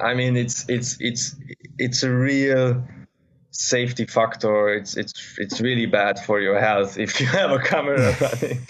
I 0.00 0.14
mean, 0.14 0.36
it's 0.36 0.68
it's 0.68 0.96
it's 1.00 1.36
it's 1.78 2.02
a 2.02 2.10
real 2.10 2.82
safety 3.50 4.06
factor. 4.06 4.68
It's 4.74 4.96
it's 4.96 5.36
it's 5.38 5.60
really 5.60 5.86
bad 5.86 6.18
for 6.18 6.40
your 6.40 6.58
health 6.58 6.98
if 6.98 7.20
you 7.20 7.26
have 7.26 7.50
a 7.50 7.58
camera 7.58 8.16
running. 8.20 8.66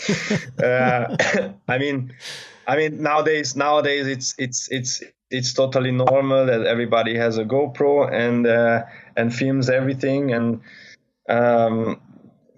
uh, 0.62 1.52
I 1.68 1.78
mean, 1.78 2.14
I 2.66 2.76
mean 2.76 3.02
nowadays 3.02 3.56
nowadays 3.56 4.06
it's 4.06 4.34
it's 4.38 4.68
it's 4.70 5.02
it's 5.30 5.52
totally 5.52 5.92
normal 5.92 6.46
that 6.46 6.66
everybody 6.66 7.16
has 7.16 7.38
a 7.38 7.44
GoPro 7.44 8.12
and 8.12 8.46
uh, 8.46 8.84
and 9.16 9.34
films 9.34 9.68
everything 9.70 10.32
and 10.32 10.60
um, 11.28 12.00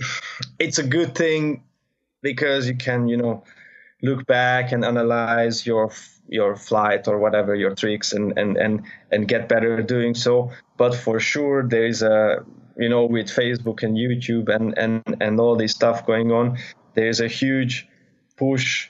it's 0.59 0.79
a 0.79 0.87
good 0.87 1.15
thing 1.15 1.63
because 2.23 2.69
you 2.69 2.77
can 2.77 3.09
you 3.09 3.17
know 3.17 3.45
look 4.03 4.27
back 4.27 4.73
and 4.73 4.85
analyze 4.85 5.67
your 5.67 5.91
your 6.29 6.57
flight 6.57 7.09
or 7.09 7.19
whatever 7.19 7.55
your 7.55 7.75
tricks 7.75 8.13
and 8.13 8.39
and 8.39 8.57
and 8.57 8.83
and 9.11 9.29
get 9.29 9.49
better 9.49 9.83
doing 9.83 10.15
so. 10.15 10.51
But 10.77 10.95
for 10.95 11.21
sure 11.21 11.67
there 11.67 11.87
is 11.87 12.03
a 12.03 12.45
you 12.77 12.89
know 12.89 13.05
with 13.05 13.27
facebook 13.27 13.83
and 13.83 13.97
youtube 13.97 14.49
and 14.49 14.79
and 14.79 15.03
and 15.21 15.41
all 15.41 15.57
this 15.57 15.73
stuff 15.73 16.07
going 16.07 16.31
on 16.31 16.57
there's 16.95 17.21
a 17.21 17.27
huge 17.27 17.89
push 18.37 18.89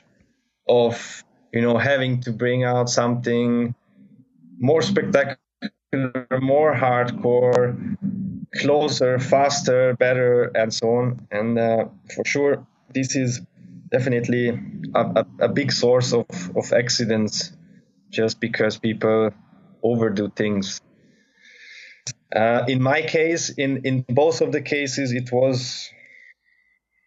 of 0.69 1.25
you 1.53 1.63
know 1.63 1.79
having 1.79 2.21
to 2.21 2.31
bring 2.31 2.63
out 2.63 2.91
something 2.91 3.75
more 4.59 4.83
spectacular 4.83 5.39
more 6.41 6.75
hardcore 6.75 7.97
closer 8.57 9.19
faster 9.19 9.95
better 9.97 10.45
and 10.57 10.73
so 10.73 10.89
on. 10.97 11.27
And 11.31 11.59
uh, 11.59 11.87
for 12.15 12.25
sure 12.25 12.67
this 12.93 13.17
is 13.17 13.41
definitely 13.91 14.49
a, 14.95 15.01
a, 15.01 15.27
a, 15.41 15.49
big 15.49 15.73
source 15.73 16.13
of, 16.13 16.27
of 16.57 16.73
accidents 16.73 17.53
just 18.11 18.41
because 18.41 18.79
people 18.79 19.31
overdo 19.83 20.31
things. 20.31 20.81
Uh, 22.35 22.65
in 22.69 22.81
my 22.83 23.03
case, 23.03 23.51
in, 23.51 23.85
in 23.85 24.05
both 24.09 24.41
of 24.41 24.53
the 24.53 24.61
cases, 24.61 25.13
it 25.13 25.33
was. 25.33 25.91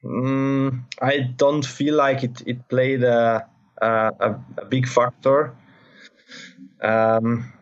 Um, 0.05 0.85
I 1.01 1.19
don't 1.19 1.65
feel 1.65 1.95
like 1.95 2.23
it, 2.23 2.43
it 2.45 2.67
played 2.67 3.03
a, 3.03 3.47
a, 3.81 4.35
a 4.57 4.65
big 4.65 4.85
factor. 4.85 5.55
Um, 6.81 7.53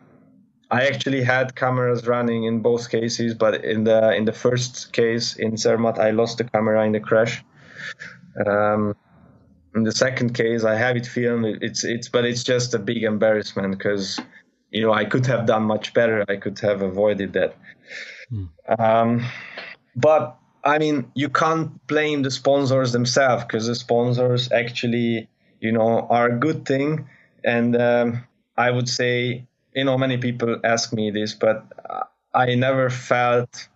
I 0.72 0.86
actually 0.86 1.22
had 1.22 1.54
cameras 1.54 2.06
running 2.06 2.44
in 2.44 2.60
both 2.60 2.90
cases, 2.90 3.34
but 3.34 3.64
in 3.64 3.84
the 3.84 4.16
in 4.16 4.24
the 4.24 4.32
first 4.32 4.92
case 4.92 5.36
in 5.36 5.56
Zermatt, 5.56 5.98
I 5.98 6.10
lost 6.10 6.38
the 6.38 6.44
camera 6.44 6.84
in 6.84 6.92
the 6.92 7.00
crash. 7.00 7.44
Um, 8.46 8.96
in 9.74 9.84
the 9.84 9.92
second 9.92 10.34
case, 10.34 10.64
I 10.64 10.74
have 10.74 10.96
it 10.96 11.06
filmed. 11.06 11.58
It's 11.62 11.84
it's 11.84 12.08
but 12.08 12.24
it's 12.24 12.44
just 12.44 12.74
a 12.74 12.78
big 12.78 13.02
embarrassment 13.04 13.78
because 13.78 14.20
you 14.70 14.82
know 14.82 14.92
I 14.92 15.04
could 15.04 15.26
have 15.26 15.46
done 15.46 15.62
much 15.64 15.94
better. 15.94 16.24
I 16.28 16.36
could 16.36 16.58
have 16.60 16.82
avoided 16.82 17.32
that. 17.32 17.56
Mm. 18.30 18.48
Um, 18.78 19.26
but 19.96 20.38
I 20.64 20.78
mean, 20.78 21.10
you 21.14 21.28
can't 21.28 21.84
blame 21.86 22.22
the 22.22 22.30
sponsors 22.30 22.92
themselves 22.92 23.44
because 23.44 23.66
the 23.66 23.74
sponsors 23.74 24.52
actually, 24.52 25.28
you 25.60 25.72
know, 25.72 26.06
are 26.08 26.26
a 26.26 26.38
good 26.38 26.64
thing. 26.66 27.08
And 27.44 27.74
um, 27.76 28.24
I 28.56 28.70
would 28.70 28.88
say, 28.88 29.46
you 29.74 29.84
know, 29.84 29.98
many 29.98 30.18
people 30.18 30.60
ask 30.62 30.92
me 30.92 31.10
this, 31.10 31.34
but 31.34 31.64
I 32.32 32.54
never 32.54 32.90
felt 32.90 33.68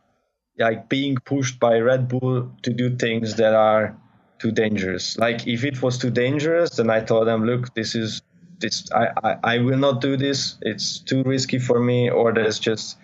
like 0.59 0.88
being 0.88 1.16
pushed 1.16 1.59
by 1.59 1.78
Red 1.80 2.09
Bull 2.09 2.50
to 2.62 2.72
do 2.72 2.96
things 2.96 3.34
that 3.36 3.54
are 3.54 3.96
too 4.39 4.51
dangerous. 4.51 5.16
Like 5.18 5.47
if 5.47 5.64
it 5.64 5.82
was 5.82 5.99
too 5.99 6.11
dangerous, 6.11 6.76
then 6.76 6.91
I 6.91 7.01
told 7.01 7.26
them, 7.26 7.45
look, 7.45 7.74
this 7.74 7.95
is 7.95 8.22
this 8.59 8.91
I, 8.93 9.09
I, 9.22 9.37
I 9.55 9.59
will 9.59 9.78
not 9.78 10.01
do 10.01 10.16
this. 10.16 10.57
It's 10.62 10.99
too 10.99 11.22
risky 11.24 11.59
for 11.59 11.80
me, 11.80 12.11
or 12.11 12.32
there's 12.32 12.59
just 12.59 12.99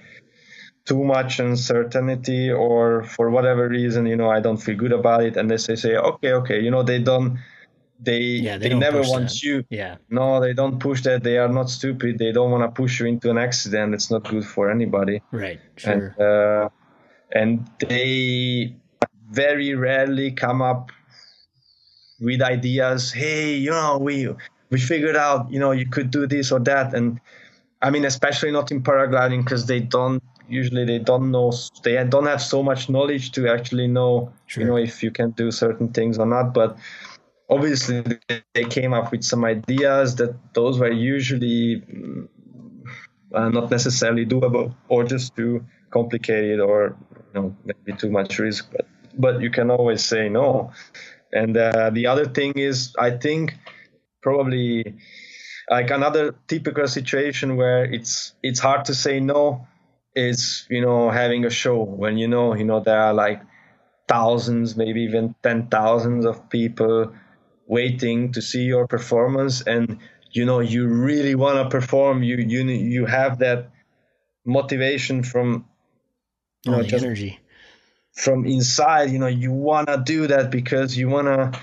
too 0.85 1.05
much 1.05 1.39
uncertainty, 1.39 2.51
or 2.51 3.05
for 3.05 3.31
whatever 3.31 3.69
reason, 3.69 4.07
you 4.07 4.17
know, 4.17 4.31
I 4.31 4.41
don't 4.41 4.57
feel 4.57 4.77
good 4.77 4.93
about 4.93 5.23
it. 5.23 5.37
And 5.37 5.51
they 5.51 5.57
say, 5.57 5.77
say, 5.77 5.97
okay, 5.97 6.33
okay, 6.33 6.61
you 6.61 6.71
know, 6.71 6.83
they 6.83 6.99
don't 6.99 7.39
they 8.03 8.19
yeah, 8.19 8.59
they, 8.59 8.71
they 8.71 8.75
never 8.75 9.03
want 9.03 9.29
that. 9.29 9.43
you. 9.43 9.65
Yeah. 9.71 9.97
No, 10.11 10.41
they 10.41 10.53
don't 10.53 10.81
push 10.81 11.03
that. 11.03 11.23
They 11.23 11.39
are 11.39 11.49
not 11.49 11.71
stupid. 11.71 12.19
They 12.19 12.33
don't 12.33 12.51
want 12.51 12.65
to 12.65 12.69
push 12.69 12.99
you 13.01 13.07
into 13.07 13.31
an 13.31 13.39
accident. 13.39 13.95
It's 13.95 14.11
not 14.11 14.29
good 14.29 14.45
for 14.45 14.71
anybody. 14.71 15.23
Right. 15.31 15.61
Sure. 15.77 15.93
And, 15.93 16.21
uh, 16.21 16.69
and 17.31 17.71
they 17.79 18.75
very 19.31 19.75
rarely 19.75 20.33
come 20.33 20.61
up 20.61 20.91
with 22.23 22.41
ideas. 22.41 23.13
Hey, 23.13 23.57
you 23.57 23.71
know, 23.71 23.99
we 23.99 24.29
we 24.71 24.81
figured 24.81 25.17
out, 25.17 25.51
you 25.51 25.59
know, 25.59 25.73
you 25.73 25.87
could 25.87 26.11
do 26.11 26.27
this 26.27 26.53
or 26.53 26.61
that, 26.61 26.95
and 26.95 27.21
I 27.83 27.91
mean, 27.91 28.05
especially 28.05 28.53
not 28.53 28.71
in 28.71 28.83
paragliding 28.83 29.45
because 29.45 29.67
they 29.67 29.81
don't 29.81 30.23
usually 30.49 30.85
they 30.85 30.99
don't 30.99 31.31
know 31.31 31.53
they 31.83 32.03
don't 32.05 32.27
have 32.27 32.43
so 32.43 32.63
much 32.63 32.89
knowledge 32.89 33.33
to 33.33 33.49
actually 33.49 33.89
know, 33.89 34.33
sure. 34.47 34.63
you 34.63 34.69
know, 34.69 34.77
if 34.77 35.03
you 35.03 35.11
can 35.11 35.31
do 35.33 35.51
certain 35.51 35.89
things 35.89 36.19
or 36.19 36.27
not. 36.27 36.55
But 36.55 36.77
obviously, 37.51 38.05
they 38.55 38.65
came 38.65 38.93
up 38.93 39.11
with 39.11 39.25
some 39.25 39.45
ideas 39.45 40.17
that 40.17 40.35
those 40.55 40.79
were 40.79 40.93
usually 40.93 41.81
mm, 41.81 42.29
uh, 43.35 43.49
not 43.49 43.71
necessarily 43.71 44.27
doable 44.27 44.75
or 44.89 45.05
just 45.05 45.35
too 45.35 45.65
complicated 45.91 46.61
or 46.61 46.97
you 47.35 47.41
know 47.41 47.57
maybe 47.65 47.99
too 47.99 48.11
much 48.11 48.39
risk. 48.39 48.71
But 48.71 48.87
but 49.19 49.41
you 49.43 49.51
can 49.51 49.71
always 49.71 50.05
say 50.05 50.29
no 50.29 50.73
and 51.33 51.57
uh, 51.57 51.91
the 51.91 52.07
other 52.07 52.27
thing 52.27 52.53
is, 52.57 52.95
I 52.99 53.11
think 53.11 53.57
probably 54.21 54.95
like 55.71 55.91
another 55.91 56.35
typical 56.49 56.87
situation 56.87 57.57
where 57.57 57.85
it's 57.85 58.35
it's 58.43 58.61
hard 58.61 58.85
to 58.87 58.95
say 58.95 59.21
no 59.21 59.67
is 60.15 60.67
you 60.69 60.83
know 60.83 61.11
having 61.11 61.45
a 61.45 61.51
show 61.51 61.83
when 61.83 62.19
you 62.19 62.29
know 62.29 62.55
you 62.55 62.65
know 62.65 62.81
there 62.81 63.01
are 63.01 63.15
like 63.15 63.41
thousands 64.09 64.77
maybe 64.77 65.03
even 65.03 65.35
ten 65.43 65.69
thousands 65.69 66.27
of 66.27 66.51
people 66.51 67.13
waiting 67.67 68.33
to 68.33 68.43
see 68.43 68.65
your 68.65 68.87
performance. 68.87 69.63
And 69.63 69.99
you 70.31 70.45
know 70.45 70.61
you 70.61 70.87
really 70.87 71.35
want 71.35 71.59
to 71.59 71.75
perform. 71.75 72.23
You 72.23 72.37
you 72.37 72.65
you 72.65 73.07
have 73.07 73.39
that 73.39 73.71
motivation 74.45 75.23
from 75.23 75.67
you 76.65 76.73
know, 76.73 76.83
just, 76.83 77.05
energy 77.05 77.42
from 78.13 78.45
inside 78.45 79.11
you 79.11 79.19
know 79.19 79.27
you 79.27 79.51
want 79.51 79.89
to 79.89 80.03
do 80.05 80.27
that 80.27 80.51
because 80.51 80.97
you 80.97 81.09
want 81.09 81.27
to 81.27 81.59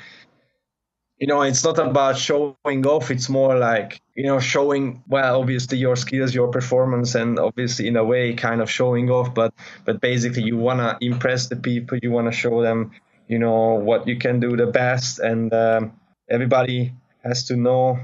you 1.20 1.28
know 1.28 1.42
it's 1.42 1.64
not 1.64 1.78
about 1.78 2.18
showing 2.18 2.86
off 2.86 3.12
it's 3.12 3.30
more 3.30 3.56
like 3.56 4.02
you 4.16 4.24
know 4.24 4.40
showing 4.40 5.04
well 5.08 5.40
obviously 5.40 5.78
your 5.78 5.96
skills 5.96 6.34
your 6.34 6.48
performance 6.48 7.14
and 7.14 7.38
obviously 7.38 7.88
in 7.88 7.96
a 7.98 8.04
way 8.04 8.34
kind 8.34 8.62
of 8.62 8.72
showing 8.72 9.10
off 9.10 9.34
but 9.34 9.54
but 9.86 10.02
basically 10.02 10.44
you 10.44 10.58
want 10.58 10.80
to 10.80 10.98
impress 11.06 11.48
the 11.48 11.56
people 11.56 11.98
you 12.02 12.10
want 12.10 12.26
to 12.26 12.32
show 12.32 12.62
them 12.62 12.92
you 13.28 13.38
know 13.38 13.76
what 13.76 14.08
you 14.08 14.18
can 14.18 14.40
do 14.40 14.58
the 14.58 14.66
best 14.66 15.20
and 15.20 15.54
um, 15.54 15.94
everybody 16.30 16.94
has 17.24 17.46
to 17.46 17.56
know 17.56 18.00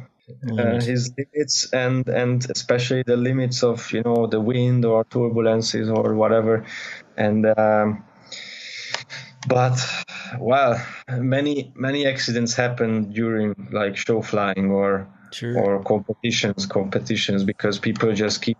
uh, 0.57 0.81
his 0.81 1.13
limits 1.17 1.71
and 1.71 2.07
and 2.09 2.49
especially 2.49 3.03
the 3.03 3.15
limits 3.15 3.63
of 3.63 3.91
you 3.91 4.01
know 4.03 4.27
the 4.27 4.41
wind 4.41 4.83
or 4.83 5.05
turbulences 5.05 5.95
or 5.95 6.15
whatever 6.15 6.65
and 7.15 7.45
um, 7.45 8.03
but 9.47 9.77
well, 10.39 10.83
many 11.09 11.71
many 11.75 12.05
accidents 12.07 12.53
happen 12.53 13.11
during 13.11 13.55
like 13.71 13.97
show 13.97 14.21
flying 14.21 14.71
or 14.71 15.07
Sure. 15.31 15.57
or 15.57 15.83
competitions 15.83 16.65
competitions 16.65 17.43
because 17.43 17.77
people 17.77 18.13
just 18.13 18.41
keep 18.41 18.57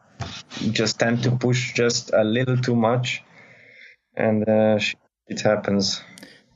just 0.72 1.00
tend 1.00 1.24
to 1.24 1.32
push 1.32 1.74
just 1.74 2.12
a 2.14 2.24
little 2.24 2.58
too 2.58 2.76
much, 2.76 3.24
and 4.18 4.48
uh, 4.50 4.78
it 5.28 5.40
happens. 5.40 6.02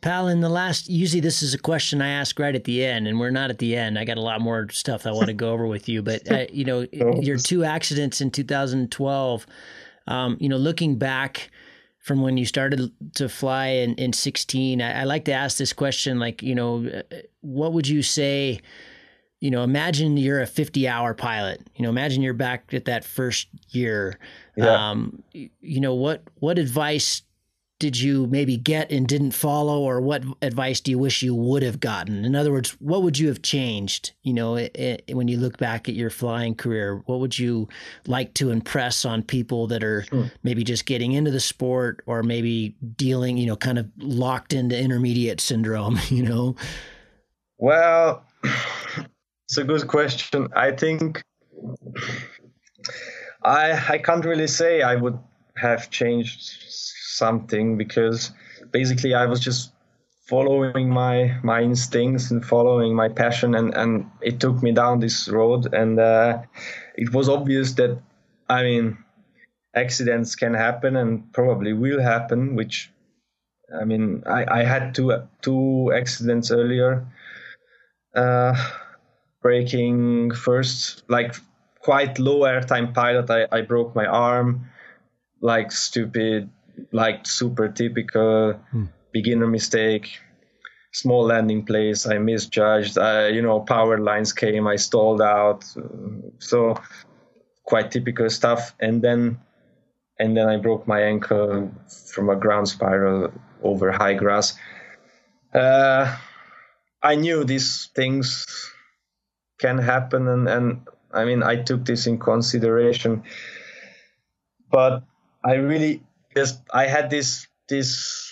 Pal, 0.01 0.29
in 0.29 0.39
the 0.41 0.49
last, 0.49 0.89
usually 0.89 1.19
this 1.19 1.41
is 1.41 1.53
a 1.53 1.57
question 1.57 2.01
I 2.01 2.09
ask 2.09 2.37
right 2.39 2.55
at 2.55 2.63
the 2.65 2.83
end, 2.85 3.07
and 3.07 3.19
we're 3.19 3.31
not 3.31 3.49
at 3.49 3.59
the 3.59 3.77
end. 3.77 3.99
I 3.99 4.03
got 4.03 4.17
a 4.17 4.21
lot 4.21 4.41
more 4.41 4.67
stuff 4.71 5.05
I 5.05 5.11
want 5.11 5.27
to 5.27 5.33
go 5.33 5.51
over 5.51 5.67
with 5.67 5.87
you, 5.87 6.01
but 6.01 6.29
uh, 6.29 6.45
you 6.51 6.65
know, 6.65 6.85
your 6.91 7.37
two 7.37 7.63
accidents 7.63 8.19
in 8.19 8.31
2012. 8.31 9.45
Um, 10.07 10.37
you 10.39 10.49
know, 10.49 10.57
looking 10.57 10.97
back 10.97 11.51
from 11.99 12.21
when 12.21 12.37
you 12.37 12.45
started 12.45 12.91
to 13.15 13.29
fly 13.29 13.67
in, 13.67 13.93
in 13.95 14.13
16, 14.13 14.81
I, 14.81 15.01
I 15.01 15.03
like 15.03 15.25
to 15.25 15.33
ask 15.33 15.57
this 15.57 15.73
question: 15.73 16.19
like, 16.19 16.41
you 16.41 16.55
know, 16.55 16.85
uh, 16.87 17.15
what 17.41 17.73
would 17.73 17.87
you 17.87 18.01
say? 18.01 18.61
You 19.39 19.51
know, 19.51 19.63
imagine 19.63 20.17
you're 20.17 20.41
a 20.41 20.47
50 20.47 20.87
hour 20.87 21.13
pilot. 21.13 21.61
You 21.75 21.83
know, 21.83 21.89
imagine 21.89 22.21
you're 22.21 22.33
back 22.33 22.73
at 22.73 22.85
that 22.85 23.05
first 23.05 23.47
year. 23.69 24.19
Yeah. 24.57 24.89
Um, 24.89 25.23
you 25.31 25.79
know, 25.79 25.93
what 25.93 26.23
what 26.35 26.57
advice 26.57 27.21
did 27.79 27.97
you 27.97 28.27
maybe 28.27 28.57
get 28.57 28.91
and 28.91 29.07
didn't 29.07 29.31
follow, 29.31 29.79
or 29.79 30.01
what 30.01 30.23
advice 30.41 30.81
do 30.81 30.91
you 30.91 30.99
wish 30.99 31.23
you 31.23 31.33
would 31.33 31.63
have 31.63 31.79
gotten? 31.79 32.25
In 32.25 32.35
other 32.35 32.51
words, 32.51 32.71
what 32.81 33.03
would 33.03 33.17
you 33.17 33.29
have 33.29 33.41
changed? 33.41 34.11
You 34.21 34.33
know, 34.33 34.57
i 34.57 34.69
i 34.77 35.13
when 35.13 35.29
you 35.29 35.37
look 35.37 35.57
back 35.57 35.87
at 35.87 35.95
your 35.95 36.09
flying 36.09 36.55
career, 36.55 37.01
what 37.05 37.21
would 37.21 37.39
you 37.39 37.69
like 38.05 38.33
to 38.35 38.51
impress 38.51 39.05
on 39.05 39.23
people 39.23 39.67
that 39.67 39.83
are 39.83 40.05
maybe 40.43 40.63
just 40.63 40.85
getting 40.85 41.13
into 41.13 41.31
the 41.31 41.39
sport, 41.39 42.03
or 42.05 42.21
maybe 42.21 42.75
dealing, 42.97 43.37
you 43.37 43.47
know, 43.47 43.55
kind 43.55 43.79
of 43.79 43.89
locked 43.97 44.53
into 44.53 44.77
intermediate 44.77 45.39
syndrome? 45.41 45.97
You 46.09 46.23
know, 46.23 46.55
Well, 47.57 48.25
it's 49.47 49.57
a 49.57 49.63
good 49.63 49.87
question. 49.87 50.49
I 50.53 50.71
think 50.71 51.23
I 53.43 53.71
I 53.89 53.97
can't 53.99 54.25
really 54.25 54.47
say 54.47 54.81
I 54.81 54.95
would 54.95 55.17
have 55.55 55.89
changed 55.89 56.41
something 57.19 57.77
because 57.77 58.31
basically 58.71 59.13
I 59.13 59.25
was 59.27 59.39
just 59.39 59.71
following 60.29 60.89
my 60.89 61.37
my 61.43 61.61
instincts 61.61 62.31
and 62.31 62.45
following 62.45 62.95
my 62.95 63.09
passion 63.09 63.55
and 63.55 63.73
and 63.73 64.09
it 64.21 64.39
took 64.39 64.63
me 64.63 64.71
down 64.71 64.99
this 64.99 65.27
road 65.27 65.73
and 65.73 65.99
uh, 65.99 66.41
it 66.95 67.13
was 67.13 67.29
obvious 67.29 67.73
that 67.73 67.99
I 68.47 68.63
mean 68.63 68.97
accidents 69.75 70.35
can 70.35 70.53
happen 70.53 70.95
and 70.95 71.31
probably 71.33 71.73
will 71.73 72.01
happen 72.01 72.55
which 72.55 72.91
I 73.81 73.85
mean 73.85 74.23
I, 74.25 74.59
I 74.59 74.63
had 74.63 74.95
two 74.95 75.13
two 75.41 75.91
accidents 75.93 76.51
earlier 76.51 77.05
uh, 78.15 78.55
breaking 79.41 80.31
first 80.31 81.03
like 81.07 81.35
quite 81.81 82.19
low 82.19 82.41
airtime 82.41 82.93
pilot. 82.93 83.29
I, 83.29 83.47
I 83.51 83.61
broke 83.61 83.95
my 83.95 84.05
arm 84.05 84.69
like 85.41 85.71
stupid 85.71 86.49
like 86.91 87.25
super 87.25 87.67
typical 87.67 88.59
beginner 89.11 89.47
mistake 89.47 90.19
small 90.91 91.23
landing 91.23 91.63
place 91.63 92.07
i 92.07 92.17
misjudged 92.17 92.97
I, 92.97 93.27
you 93.27 93.41
know 93.41 93.59
power 93.59 93.97
lines 93.99 94.33
came 94.33 94.67
i 94.67 94.75
stalled 94.75 95.21
out 95.21 95.63
so 96.39 96.75
quite 97.69 97.91
typical 97.91 98.29
stuff. 98.29 98.73
And 98.81 99.01
then 99.01 99.37
and 100.17 100.35
then 100.35 100.49
i 100.49 100.57
broke 100.57 100.87
my 100.87 101.01
ankle 101.01 101.71
from 102.11 102.29
a 102.29 102.35
ground 102.35 102.67
spiral 102.67 103.31
over 103.63 103.91
high 103.91 104.15
grass. 104.15 104.57
Uh, 105.53 106.17
i 107.01 107.15
knew 107.15 107.43
these 107.45 107.89
things 107.95 108.45
can 109.59 109.77
happen 109.77 110.27
and, 110.27 110.47
and 110.49 110.87
i 111.13 111.25
mean 111.25 111.41
i 111.41 111.55
took 111.55 111.85
this 111.85 112.07
in 112.07 112.17
consideration. 112.17 113.23
But 114.71 115.03
i 115.45 115.53
really 115.53 116.01
just 116.39 116.55
i 116.73 116.85
had 116.95 117.09
this 117.09 117.47
this 117.67 118.29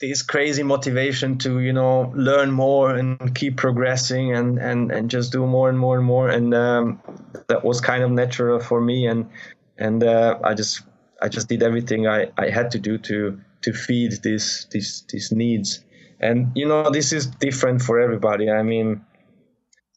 this 0.00 0.22
crazy 0.22 0.62
motivation 0.62 1.38
to 1.38 1.60
you 1.60 1.72
know 1.72 2.12
learn 2.14 2.50
more 2.50 2.94
and 2.94 3.34
keep 3.34 3.56
progressing 3.56 4.34
and 4.34 4.58
and 4.58 4.92
and 4.92 5.10
just 5.10 5.32
do 5.32 5.46
more 5.46 5.68
and 5.68 5.78
more 5.78 5.96
and 5.96 6.06
more. 6.06 6.28
And 6.28 6.54
um, 6.54 7.00
that 7.48 7.64
was 7.64 7.80
kind 7.80 8.02
of 8.02 8.10
natural 8.10 8.60
for 8.60 8.80
me. 8.80 9.06
And 9.06 9.30
and 9.78 10.02
uh, 10.02 10.38
i 10.44 10.54
just 10.54 10.82
i 11.22 11.28
just 11.28 11.48
did 11.48 11.62
everything 11.62 12.06
i 12.06 12.30
i 12.38 12.48
had 12.48 12.70
to 12.70 12.78
do 12.78 12.98
to 12.98 13.40
to 13.62 13.72
feed 13.72 14.12
these 14.22 14.66
these 14.70 15.04
these 15.08 15.32
needs. 15.32 15.82
And 16.20 16.52
you 16.54 16.66
know 16.68 16.90
this 16.90 17.12
is 17.12 17.26
different 17.26 17.80
for 17.82 17.98
everybody. 17.98 18.50
I 18.50 18.62
mean 18.62 19.04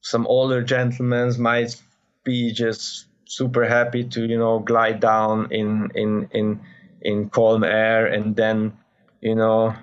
some 0.02 0.26
older 0.28 0.64
gentlemen 0.64 1.34
might 1.42 1.76
be 2.24 2.54
just 2.54 3.09
super 3.30 3.64
happy 3.64 4.04
to 4.04 4.26
you 4.26 4.38
know 4.38 4.58
glide 4.60 5.00
down 5.00 5.52
in 5.52 5.92
in 5.94 6.28
in 6.32 6.60
in 7.02 7.30
calm 7.30 7.64
air 7.64 8.08
and 8.08 8.36
then 8.36 8.74
you 9.22 9.36
know 9.36 9.74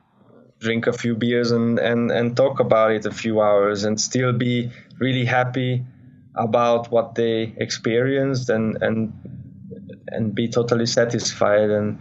drink 0.59 0.89
a 0.89 0.93
few 0.93 1.15
beers 1.15 1.53
and 1.53 1.79
and 1.79 2.11
and 2.11 2.37
talk 2.37 2.59
about 2.59 2.91
it 2.91 3.07
a 3.07 3.11
few 3.11 3.41
hours 3.41 3.85
and 3.85 4.01
still 4.01 4.33
be 4.33 4.69
really 4.99 5.25
happy 5.25 5.85
about 6.35 6.91
what 6.91 7.15
they 7.15 7.55
experienced 7.59 8.51
and 8.51 8.83
and 8.83 9.13
and 10.09 10.35
be 10.35 10.49
totally 10.49 10.87
satisfied. 10.87 11.71
And 11.71 11.99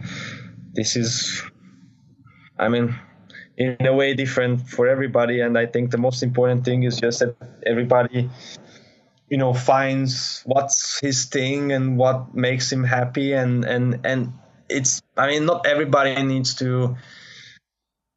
this 0.74 0.96
is 0.96 1.42
i 2.58 2.68
mean 2.68 2.94
in 3.56 3.86
a 3.86 3.94
way 3.94 4.14
different 4.14 4.68
for 4.68 4.88
everybody. 4.88 5.40
And 5.40 5.56
i 5.56 5.66
think 5.66 5.92
the 5.92 5.98
most 5.98 6.22
important 6.24 6.64
thing 6.64 6.82
is 6.82 6.98
just 6.98 7.20
that 7.20 7.36
everybody 7.64 8.28
you 9.28 9.36
know 9.36 9.52
finds 9.52 10.42
what's 10.44 11.00
his 11.00 11.26
thing 11.26 11.72
and 11.72 11.98
what 11.98 12.34
makes 12.34 12.70
him 12.70 12.84
happy 12.84 13.32
and 13.32 13.64
and 13.64 14.06
and 14.06 14.32
it's 14.68 15.02
i 15.16 15.28
mean 15.28 15.46
not 15.46 15.66
everybody 15.66 16.20
needs 16.22 16.54
to 16.54 16.96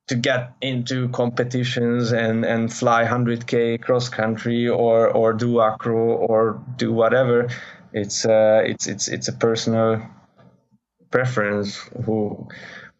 to 0.10 0.16
get 0.16 0.54
into 0.60 1.08
competitions 1.10 2.12
and 2.12 2.44
and 2.44 2.74
fly 2.74 3.06
100k 3.06 3.80
cross 3.80 4.10
country 4.10 4.68
or 4.68 5.08
or 5.08 5.34
do 5.34 5.62
acro 5.62 6.18
or 6.18 6.60
do 6.78 6.92
whatever. 6.92 7.48
It's 7.94 8.26
uh 8.26 8.62
it's 8.66 8.88
it's 8.88 9.08
it's 9.08 9.28
a 9.28 9.34
personal 9.34 10.02
preference 11.12 11.78
who 12.06 12.48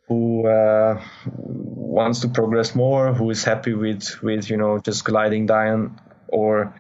who 0.08 0.48
uh, 0.48 1.02
wants 1.26 2.22
to 2.22 2.28
progress 2.30 2.76
more, 2.76 3.14
who 3.14 3.30
is 3.32 3.44
happy 3.44 3.74
with 3.74 4.22
with 4.22 4.50
you 4.50 4.58
know 4.58 4.78
just 4.78 5.04
gliding 5.04 5.48
down 5.48 6.00
or 6.28 6.74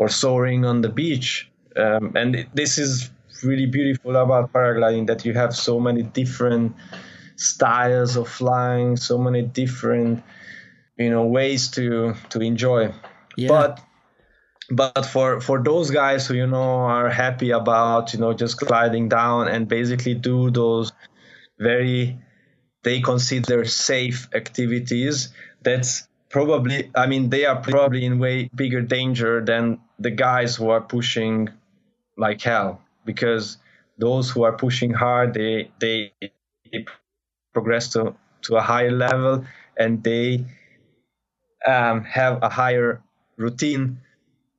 or 0.00 0.08
soaring 0.08 0.64
on 0.64 0.80
the 0.80 0.88
beach. 0.88 1.50
Um, 1.76 2.16
and 2.16 2.34
it, 2.34 2.48
this 2.54 2.78
is 2.78 3.10
really 3.44 3.66
beautiful 3.66 4.16
about 4.16 4.52
paragliding 4.52 5.06
that 5.06 5.24
you 5.26 5.34
have 5.34 5.54
so 5.54 5.78
many 5.78 6.02
different 6.02 6.74
styles 7.36 8.16
of 8.16 8.26
flying, 8.28 8.96
so 8.96 9.18
many 9.18 9.42
different 9.42 10.24
you 10.96 11.10
know 11.10 11.24
ways 11.24 11.68
to 11.76 12.14
to 12.30 12.40
enjoy. 12.40 12.92
Yeah. 13.36 13.48
But 13.48 13.80
but 14.70 15.04
for 15.04 15.40
for 15.40 15.62
those 15.62 15.90
guys 15.90 16.26
who 16.26 16.34
you 16.34 16.46
know 16.46 16.88
are 16.88 17.10
happy 17.10 17.50
about 17.50 18.14
you 18.14 18.20
know 18.20 18.32
just 18.32 18.58
gliding 18.58 19.08
down 19.08 19.48
and 19.48 19.68
basically 19.68 20.14
do 20.14 20.50
those 20.50 20.92
very 21.58 22.18
they 22.82 23.00
consider 23.00 23.64
safe 23.64 24.28
activities 24.32 25.28
that's 25.62 26.08
probably 26.30 26.90
i 26.94 27.06
mean 27.06 27.28
they 27.28 27.44
are 27.44 27.60
probably 27.60 28.04
in 28.06 28.18
way 28.18 28.48
bigger 28.54 28.80
danger 28.80 29.44
than 29.44 29.78
the 30.00 30.10
guys 30.10 30.56
who 30.56 30.70
are 30.70 30.80
pushing 30.80 31.48
like 32.18 32.40
hell 32.42 32.80
because 33.04 33.58
those 33.98 34.30
who 34.30 34.42
are 34.42 34.52
pushing 34.56 34.92
hard 34.92 35.34
they 35.34 35.70
they, 35.80 36.12
they 36.72 36.84
progress 37.52 37.88
to 37.90 38.14
to 38.42 38.56
a 38.56 38.60
higher 38.62 38.90
level 38.90 39.44
and 39.76 40.02
they 40.02 40.44
um, 41.66 42.02
have 42.04 42.42
a 42.42 42.48
higher 42.48 43.02
routine 43.36 44.00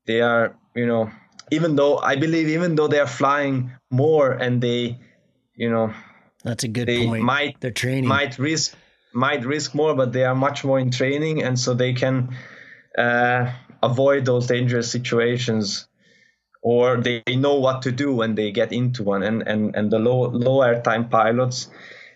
they 0.08 0.22
are 0.22 0.56
you 0.76 0.86
know 0.86 1.10
even 1.52 1.76
though 1.76 1.98
i 1.98 2.16
believe 2.16 2.48
even 2.48 2.76
though 2.76 2.88
they 2.88 3.00
are 3.00 3.08
flying 3.08 3.72
more 3.90 4.32
and 4.32 4.62
they 4.62 4.98
you 5.56 5.70
know 5.70 5.94
that's 6.44 6.64
a 6.64 6.68
good 6.68 6.88
they 6.88 7.08
point. 7.08 7.24
might 7.24 7.60
They're 7.62 7.72
training. 7.72 8.08
might 8.08 8.38
risk 8.40 8.76
might 9.14 9.46
risk 9.46 9.76
more 9.76 9.96
but 9.96 10.14
they 10.14 10.24
are 10.24 10.36
much 10.36 10.64
more 10.64 10.80
in 10.80 10.92
training 10.92 11.44
and 11.44 11.60
so 11.60 11.74
they 11.74 11.94
can 11.94 12.36
uh, 12.98 13.52
avoid 13.84 14.26
those 14.26 14.48
dangerous 14.48 14.92
situations 14.92 15.88
or 16.62 16.98
they 16.98 17.24
know 17.28 17.56
what 17.56 17.82
to 17.82 17.92
do 17.92 18.14
when 18.14 18.36
they 18.36 18.52
get 18.52 18.72
into 18.72 19.04
one 19.04 19.24
and 19.24 19.48
and 19.48 19.76
and 19.76 19.92
the 19.92 20.00
low 20.00 20.30
low 20.30 20.60
airtime 20.60 21.10
pilots 21.10 21.70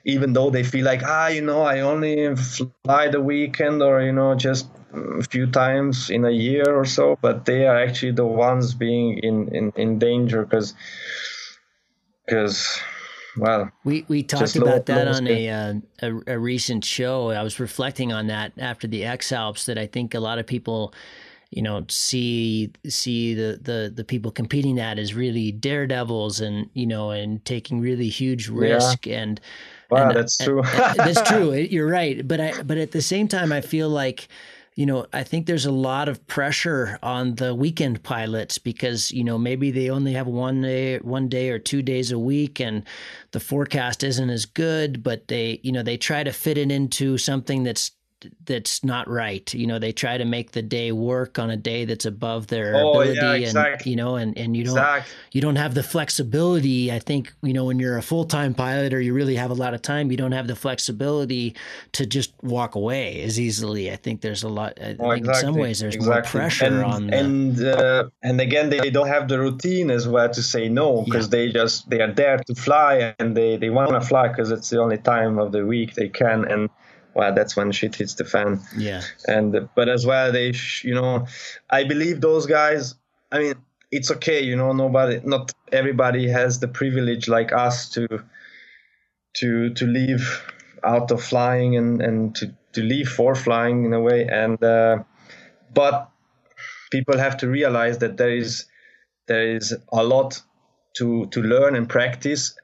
even 0.06 0.34
though 0.34 0.52
they 0.52 0.64
feel 0.64 0.86
like 0.86 1.02
ah 1.04 1.28
you 1.28 1.42
know 1.42 1.62
i 1.62 1.80
only 1.80 2.36
fly 2.84 3.08
the 3.08 3.22
weekend 3.22 3.82
or 3.82 4.02
you 4.02 4.12
know 4.12 4.36
just 4.36 4.68
a 4.94 5.24
few 5.24 5.48
times 5.48 6.10
in 6.10 6.24
a 6.26 6.32
year 6.32 6.66
or 6.70 6.86
so 6.86 7.18
but 7.22 7.46
they 7.46 7.66
are 7.66 7.78
actually 7.78 8.12
the 8.12 8.26
ones 8.26 8.74
being 8.76 9.18
in 9.18 9.48
in, 9.50 9.72
in 9.76 10.00
danger 10.00 10.44
because 10.44 10.76
because 12.26 12.80
well, 13.38 13.70
we 13.84 14.06
we 14.08 14.24
talked 14.24 14.56
about 14.56 14.86
that 14.86 15.08
on 15.08 15.28
a, 15.28 15.50
uh, 15.50 15.74
a, 16.02 16.36
a 16.36 16.40
recent 16.40 16.86
show. 16.86 17.32
I 17.32 17.44
was 17.44 17.60
reflecting 17.60 18.14
on 18.14 18.28
that 18.28 18.54
after 18.58 18.88
the 18.88 19.04
X 19.04 19.32
Alps 19.32 19.66
that 19.66 19.78
I 19.78 19.88
think 19.88 20.14
a 20.14 20.20
lot 20.20 20.40
of 20.40 20.48
people 20.48 20.94
you 21.56 21.62
know 21.62 21.86
see 21.90 22.70
see 22.88 23.34
the 23.34 23.60
the 23.62 23.92
the 23.96 24.04
people 24.04 24.30
competing 24.30 24.76
that 24.76 25.00
as 25.00 25.16
really 25.16 25.52
daredevils 25.54 26.42
and 26.42 26.70
you 26.74 26.86
know 26.86 27.12
and 27.12 27.44
taking 27.46 27.80
really 27.80 28.10
huge 28.10 28.50
risk 28.50 29.08
yeah. 29.08 29.22
and 29.22 29.42
wow 29.90 30.10
and, 30.10 30.18
that's 30.18 30.38
true. 30.38 30.62
Uh, 30.76 30.94
that's 30.94 31.22
true. 31.30 31.54
You're 31.54 31.88
right. 31.88 32.28
But 32.28 32.42
i 32.42 32.62
but 32.62 32.78
at 32.78 32.92
the 32.92 33.02
same 33.02 33.28
time 33.28 33.52
i 33.52 33.62
feel 33.62 33.90
like 33.90 34.28
you 34.76 34.86
know, 34.86 35.06
I 35.14 35.24
think 35.24 35.46
there's 35.46 35.66
a 35.66 35.72
lot 35.72 36.10
of 36.10 36.28
pressure 36.28 37.00
on 37.02 37.36
the 37.36 37.56
weekend 37.56 38.04
pilots 38.04 38.58
because, 38.58 39.10
you 39.10 39.24
know, 39.24 39.38
maybe 39.38 39.72
they 39.72 39.90
only 39.90 40.12
have 40.12 40.28
one 40.28 40.62
day, 40.62 40.98
one 40.98 41.30
day 41.30 41.50
or 41.50 41.60
two 41.60 41.82
days 41.82 42.12
a 42.12 42.20
week 42.20 42.60
and 42.60 42.84
the 43.32 43.40
forecast 43.40 44.04
isn't 44.04 44.30
as 44.30 44.46
good, 44.46 45.02
but 45.02 45.30
they, 45.30 45.62
you 45.64 45.72
know, 45.72 45.82
they 45.82 45.96
try 45.96 46.26
to 46.26 46.34
fit 46.34 46.58
it 46.58 46.72
into 46.72 47.18
something 47.18 47.64
that's 47.64 47.92
that's 48.46 48.84
not 48.84 49.10
right. 49.10 49.54
You 49.54 49.68
know, 49.68 49.80
they 49.80 49.92
try 49.92 50.18
to 50.18 50.26
make 50.26 50.52
the 50.52 50.62
day 50.62 50.92
work 50.92 51.40
on 51.40 51.50
a 51.50 51.58
day 51.58 51.86
that's 51.86 52.06
above 52.06 52.48
their 52.48 52.76
oh, 52.76 53.02
ability, 53.02 53.20
yeah, 53.22 53.34
exactly. 53.34 53.72
and 53.72 53.86
you 53.86 53.96
know, 53.96 54.16
and 54.16 54.38
and 54.38 54.56
you 54.56 54.64
don't 54.64 54.78
exactly. 54.78 55.14
you 55.32 55.42
don't 55.42 55.56
have 55.56 55.74
the 55.74 55.84
flexibility. 55.84 56.92
I 56.92 57.00
think 57.00 57.34
you 57.42 57.54
know 57.54 57.66
when 57.66 57.80
you're 57.80 57.98
a 57.98 58.02
full 58.02 58.26
time 58.26 58.54
pilot 58.54 58.94
or 58.94 59.02
you 59.02 59.14
really 59.14 59.36
have 59.36 59.52
a 59.52 59.54
lot 59.54 59.74
of 59.74 59.82
time, 59.82 60.12
you 60.12 60.18
don't 60.18 60.32
have 60.32 60.48
the 60.48 60.56
flexibility 60.56 61.56
to 61.94 62.06
just 62.06 62.34
walk 62.42 62.76
away 62.76 63.22
as 63.24 63.40
easily. 63.40 63.92
I 63.92 63.96
think 63.96 64.22
there's 64.22 64.44
a 64.44 64.50
lot. 64.50 64.74
I 64.82 64.96
oh, 65.00 65.12
think 65.12 65.26
exactly. 65.26 65.48
in 65.48 65.54
some 65.54 65.56
ways 65.56 65.80
there's 65.80 66.00
more 66.00 66.22
pressure 66.22 66.66
and, 66.66 66.84
on 66.84 67.08
the, 67.08 67.18
and 67.18 67.64
uh, 67.64 68.10
and 68.24 68.42
again 68.42 68.70
they 68.70 68.90
don't 68.90 69.08
have 69.08 69.28
the 69.28 69.40
routine 69.40 69.92
as 69.92 70.08
well 70.08 70.30
to 70.30 70.44
say 70.44 70.70
no 70.70 71.04
because 71.04 71.28
yeah. 71.28 71.32
they 71.32 71.52
just 71.52 71.90
they 71.90 72.02
are 72.02 72.12
there 72.12 72.38
to 72.38 72.56
fly 72.56 73.16
and 73.20 73.36
they 73.36 73.58
they 73.58 73.70
want 73.70 73.92
to 73.92 74.02
fly 74.02 74.28
because 74.28 74.52
it's 74.52 74.70
the 74.70 74.82
only 74.82 74.98
time 74.98 75.40
of 75.40 75.52
the 75.52 75.66
week 75.66 75.94
they 75.96 76.10
can 76.10 76.46
and 76.46 76.70
well, 77.16 77.34
that's 77.34 77.56
when 77.56 77.72
shit 77.72 77.96
hits 77.96 78.16
the 78.16 78.26
fan. 78.26 78.60
Yeah. 78.78 79.02
And 79.28 79.70
but 79.76 79.90
as 79.90 80.06
well, 80.06 80.32
they, 80.32 80.52
sh- 80.52 80.84
you 80.84 80.94
know, 80.94 81.28
I 81.70 81.86
believe 81.86 82.22
those 82.22 82.46
guys. 82.46 82.96
I 83.32 83.40
mean, 83.40 83.54
it's 83.92 84.12
okay, 84.12 84.44
you 84.44 84.56
know. 84.56 84.74
Nobody, 84.74 85.22
not 85.24 85.54
everybody 85.72 86.28
has 86.28 86.60
the 86.60 86.68
privilege 86.68 87.28
like 87.28 87.54
us 87.54 87.90
to, 87.92 88.08
to 89.38 89.74
to 89.74 89.88
leave 89.88 90.44
out 90.84 91.12
of 91.12 91.24
flying 91.24 91.78
and 91.78 92.02
and 92.02 92.36
to 92.36 92.54
to 92.74 92.82
leave 92.82 93.08
for 93.08 93.34
flying 93.34 93.86
in 93.86 93.94
a 93.94 94.02
way. 94.02 94.28
And 94.28 94.62
uh, 94.62 95.04
but 95.74 96.12
people 96.92 97.18
have 97.18 97.38
to 97.38 97.48
realize 97.48 98.00
that 98.00 98.18
there 98.18 98.36
is 98.36 98.66
there 99.28 99.56
is 99.56 99.74
a 99.92 100.04
lot 100.04 100.42
to 100.98 101.28
to 101.28 101.42
learn 101.42 101.76
and 101.76 101.88
practice 101.88 102.56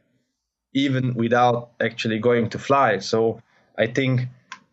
even 0.74 1.14
without 1.16 1.72
actually 1.82 2.20
going 2.20 2.50
to 2.50 2.60
fly. 2.60 3.00
So 3.00 3.42
I 3.78 3.88
think 3.88 4.28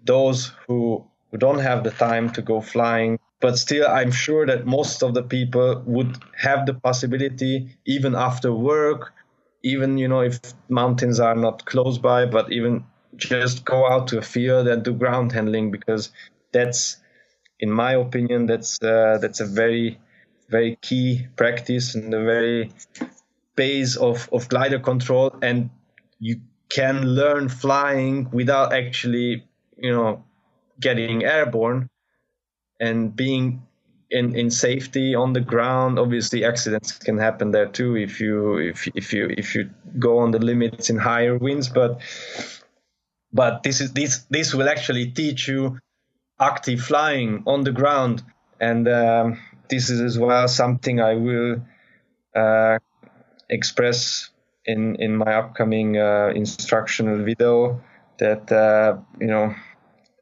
those 0.09 0.53
who, 0.67 1.05
who 1.31 1.39
don't 1.39 1.61
have 1.61 1.85
the 1.85 1.93
time 1.93 2.31
to 2.33 2.43
go 2.43 2.61
flying. 2.61 3.21
But 3.41 3.57
still, 3.57 3.87
I'm 3.87 4.11
sure 4.11 4.45
that 4.47 4.67
most 4.67 5.03
of 5.05 5.15
the 5.15 5.23
people 5.23 5.83
would 5.87 6.19
have 6.37 6.67
the 6.67 6.75
possibility, 6.75 7.77
even 7.87 8.17
after 8.17 8.53
work, 8.53 9.13
even 9.63 9.99
you 9.99 10.09
know 10.09 10.23
if 10.23 10.41
mountains 10.69 11.21
are 11.21 11.37
not 11.37 11.65
close 11.65 11.99
by, 11.99 12.27
but 12.27 12.51
even 12.51 12.85
just 13.17 13.65
go 13.65 13.87
out 13.89 14.09
to 14.09 14.19
a 14.19 14.23
field 14.23 14.67
and 14.67 14.83
do 14.83 14.93
ground 14.93 15.31
handling 15.33 15.71
because 15.71 16.11
that's, 16.53 16.97
in 17.61 17.71
my 17.71 17.93
opinion, 17.93 18.47
that's 18.47 18.83
uh, 18.83 19.19
that's 19.21 19.41
a 19.41 19.47
very 19.47 20.01
very 20.49 20.79
key 20.81 21.27
practice 21.37 21.95
and 21.95 22.13
a 22.15 22.25
very 22.25 22.73
base 23.55 23.97
of, 23.97 24.29
of 24.33 24.49
glider 24.49 24.79
control 24.79 25.35
and 25.43 25.71
you 26.21 26.41
can 26.69 27.03
learn 27.03 27.49
flying 27.49 28.31
without 28.31 28.73
actually 28.73 29.48
you 29.79 29.91
know 29.91 30.25
getting 30.81 31.25
airborne 31.25 31.89
and 32.81 33.15
being 33.15 33.63
in, 34.11 34.35
in 34.37 34.51
safety 34.51 35.15
on 35.15 35.33
the 35.33 35.41
ground. 35.41 35.99
Obviously 35.99 36.45
accidents 36.45 36.93
can 36.93 37.19
happen 37.19 37.51
there 37.51 37.67
too 37.67 37.97
if 37.97 38.21
you 38.21 38.59
if, 38.59 38.89
if 38.95 39.13
you 39.13 39.29
if 39.37 39.55
you 39.55 39.71
go 39.99 40.19
on 40.19 40.31
the 40.31 40.39
limits 40.39 40.91
in 40.91 40.97
higher 40.97 41.37
winds 41.37 41.69
but 41.69 42.01
but 43.33 43.63
this 43.63 43.81
is 43.81 43.93
this 43.93 44.25
this 44.31 44.55
will 44.55 44.69
actually 44.69 45.11
teach 45.11 45.49
you 45.49 45.79
active 46.41 46.81
flying 46.81 47.43
on 47.47 47.65
the 47.65 47.73
ground. 47.73 48.23
And 48.61 48.89
um, 48.89 49.39
this 49.69 49.91
is 49.91 50.01
as 50.01 50.19
well 50.19 50.49
something 50.49 51.01
i 51.01 51.15
will 51.15 51.63
uh, 52.35 52.79
express 53.49 54.31
in 54.65 54.97
in 54.97 55.17
my 55.17 55.35
upcoming 55.35 55.97
uh, 55.97 56.33
instructional 56.35 57.25
video 57.25 57.81
that 58.19 58.51
uh, 58.53 58.99
you 59.21 59.27
know 59.27 59.55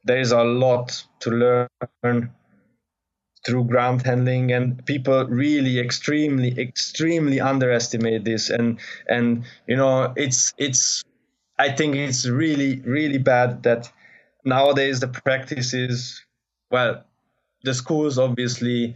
there 0.06 0.20
is 0.20 0.32
a 0.32 0.42
lot 0.42 1.04
to 1.20 1.30
learn 1.30 2.30
through 3.44 3.64
ground 3.64 4.02
handling 4.02 4.50
and 4.52 4.84
people 4.86 5.24
really 5.26 5.78
extremely 5.78 6.58
extremely 6.58 7.40
underestimate 7.40 8.24
this. 8.24 8.50
And 8.50 8.78
and 9.08 9.44
you 9.66 9.76
know 9.76 10.12
it's 10.16 10.54
it's 10.58 11.02
i 11.58 11.70
think 11.70 11.96
it's 11.96 12.26
really 12.26 12.80
really 12.80 13.18
bad 13.18 13.62
that 13.62 13.90
nowadays 14.44 15.00
the 15.00 15.08
practice 15.08 15.72
is 15.72 16.22
well 16.70 17.02
the 17.62 17.72
schools 17.72 18.18
obviously 18.18 18.94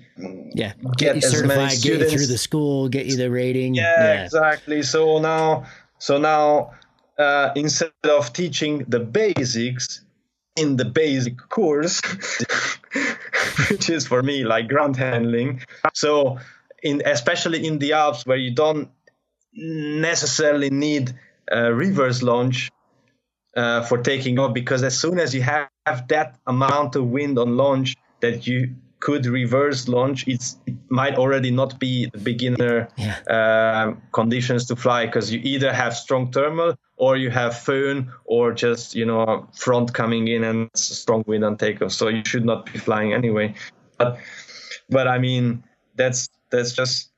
yeah 0.55 0.73
get, 0.99 1.15
get 1.15 1.15
you 1.17 1.23
certified 1.23 1.71
get 1.81 2.01
you 2.01 2.11
through 2.11 2.27
the 2.27 2.39
school 2.39 2.89
get 2.89 3.07
you 3.07 3.17
the 3.17 3.31
rating. 3.31 3.75
Yeah, 3.75 3.83
yeah. 3.99 4.25
exactly. 4.25 4.83
So 4.83 5.19
now 5.19 5.65
so 5.99 6.19
now 6.19 6.73
uh, 7.19 7.53
instead 7.55 7.93
of 8.05 8.33
teaching 8.33 8.85
the 8.89 9.01
basics 9.01 10.03
in 10.57 10.76
the 10.76 10.84
basic 10.84 11.36
course, 11.48 12.01
which 13.70 13.90
is 13.90 14.07
for 14.07 14.22
me 14.22 14.44
like 14.44 14.68
ground 14.68 14.96
handling. 14.96 15.62
So, 15.94 16.38
in 16.82 17.03
especially 17.05 17.66
in 17.66 17.78
the 17.78 17.92
Alps 17.92 18.26
where 18.26 18.36
you 18.36 18.55
don't 18.55 18.90
necessarily 19.53 20.70
need 20.70 21.12
a 21.51 21.72
reverse 21.72 22.22
launch 22.22 22.70
uh, 23.57 23.82
for 23.82 23.98
taking 23.98 24.38
off, 24.38 24.55
because 24.55 24.82
as 24.82 24.98
soon 24.98 25.18
as 25.18 25.34
you 25.34 25.42
have, 25.42 25.68
have 25.86 26.09
that 26.09 26.38
amount 26.46 26.96
of 26.96 27.07
wind 27.07 27.38
on 27.38 27.57
launch 27.57 27.96
that 28.20 28.46
you 28.46 28.74
could 29.01 29.26
reverse 29.26 29.88
launch, 29.88 30.28
it's, 30.28 30.59
it 30.66 30.76
might 30.88 31.16
already 31.16 31.51
not 31.51 31.80
be 31.80 32.07
the 32.11 32.18
beginner 32.18 32.88
yeah. 32.96 33.18
uh, 33.28 33.94
conditions 34.12 34.66
to 34.66 34.76
fly 34.76 35.07
because 35.07 35.32
you 35.32 35.40
either 35.42 35.72
have 35.72 35.96
strong 35.96 36.30
thermal 36.30 36.76
or 37.01 37.16
you 37.16 37.30
have 37.30 37.55
föhn 37.55 38.12
or 38.26 38.53
just 38.53 38.94
you 38.94 39.07
know 39.07 39.48
front 39.55 39.94
coming 39.94 40.28
in 40.28 40.44
and 40.44 40.68
strong 40.74 41.24
wind 41.26 41.44
on 41.44 41.57
takeoff. 41.57 41.92
So 41.92 42.09
you 42.09 42.22
should 42.24 42.44
not 42.44 42.70
be 42.70 42.78
flying 42.78 43.14
anyway. 43.14 43.55
But 43.96 44.18
but 44.90 45.09
I 45.09 45.18
mean 45.18 45.64
that's 45.96 46.28
that's 46.51 46.72
just 46.72 47.11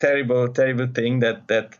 terrible 0.00 0.48
terrible 0.48 0.86
thing 0.86 1.20
that 1.20 1.46
that 1.48 1.78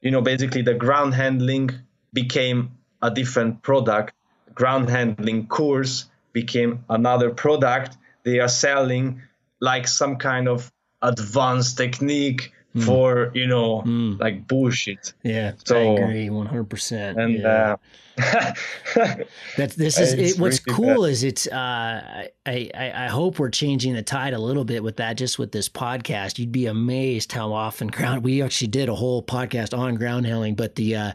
you 0.00 0.10
know 0.10 0.22
basically 0.22 0.62
the 0.62 0.74
ground 0.74 1.12
handling 1.14 1.70
became 2.14 2.70
a 3.02 3.10
different 3.10 3.62
product. 3.62 4.14
Ground 4.54 4.88
handling 4.88 5.46
course 5.48 6.06
became 6.32 6.84
another 6.88 7.28
product 7.30 7.98
they 8.24 8.40
are 8.40 8.48
selling 8.48 9.22
like 9.60 9.86
some 9.86 10.16
kind 10.16 10.48
of 10.48 10.72
advanced 11.02 11.76
technique 11.76 12.52
mm. 12.76 12.84
for 12.84 13.30
you 13.34 13.46
know 13.46 13.82
mm. 13.82 14.18
like 14.20 14.46
bullshit 14.46 15.14
yeah 15.22 15.52
so 15.64 15.76
i 15.76 15.80
agree 15.80 16.28
100% 16.28 17.16
and 17.16 17.38
yeah. 17.38 17.72
uh 17.72 17.76
that's 19.58 19.74
this 19.74 19.98
is 19.98 20.14
it, 20.14 20.40
what's 20.40 20.66
really 20.66 20.76
cool 20.76 21.02
bad. 21.02 21.10
is 21.10 21.22
it's 21.22 21.46
uh 21.48 22.26
I, 22.46 22.70
I 22.74 22.92
i 22.94 23.06
hope 23.08 23.38
we're 23.38 23.50
changing 23.50 23.92
the 23.92 24.02
tide 24.02 24.32
a 24.32 24.38
little 24.38 24.64
bit 24.64 24.82
with 24.82 24.96
that 24.96 25.18
just 25.18 25.38
with 25.38 25.52
this 25.52 25.68
podcast 25.68 26.38
you'd 26.38 26.52
be 26.52 26.66
amazed 26.66 27.32
how 27.32 27.52
often 27.52 27.88
ground 27.96 28.24
we 28.24 28.42
actually 28.42 28.68
did 28.68 28.88
a 28.88 28.94
whole 28.94 29.22
podcast 29.22 29.76
on 29.76 29.96
ground 29.96 30.26
handling 30.26 30.54
but 30.54 30.76
the 30.76 30.96
uh 30.96 31.12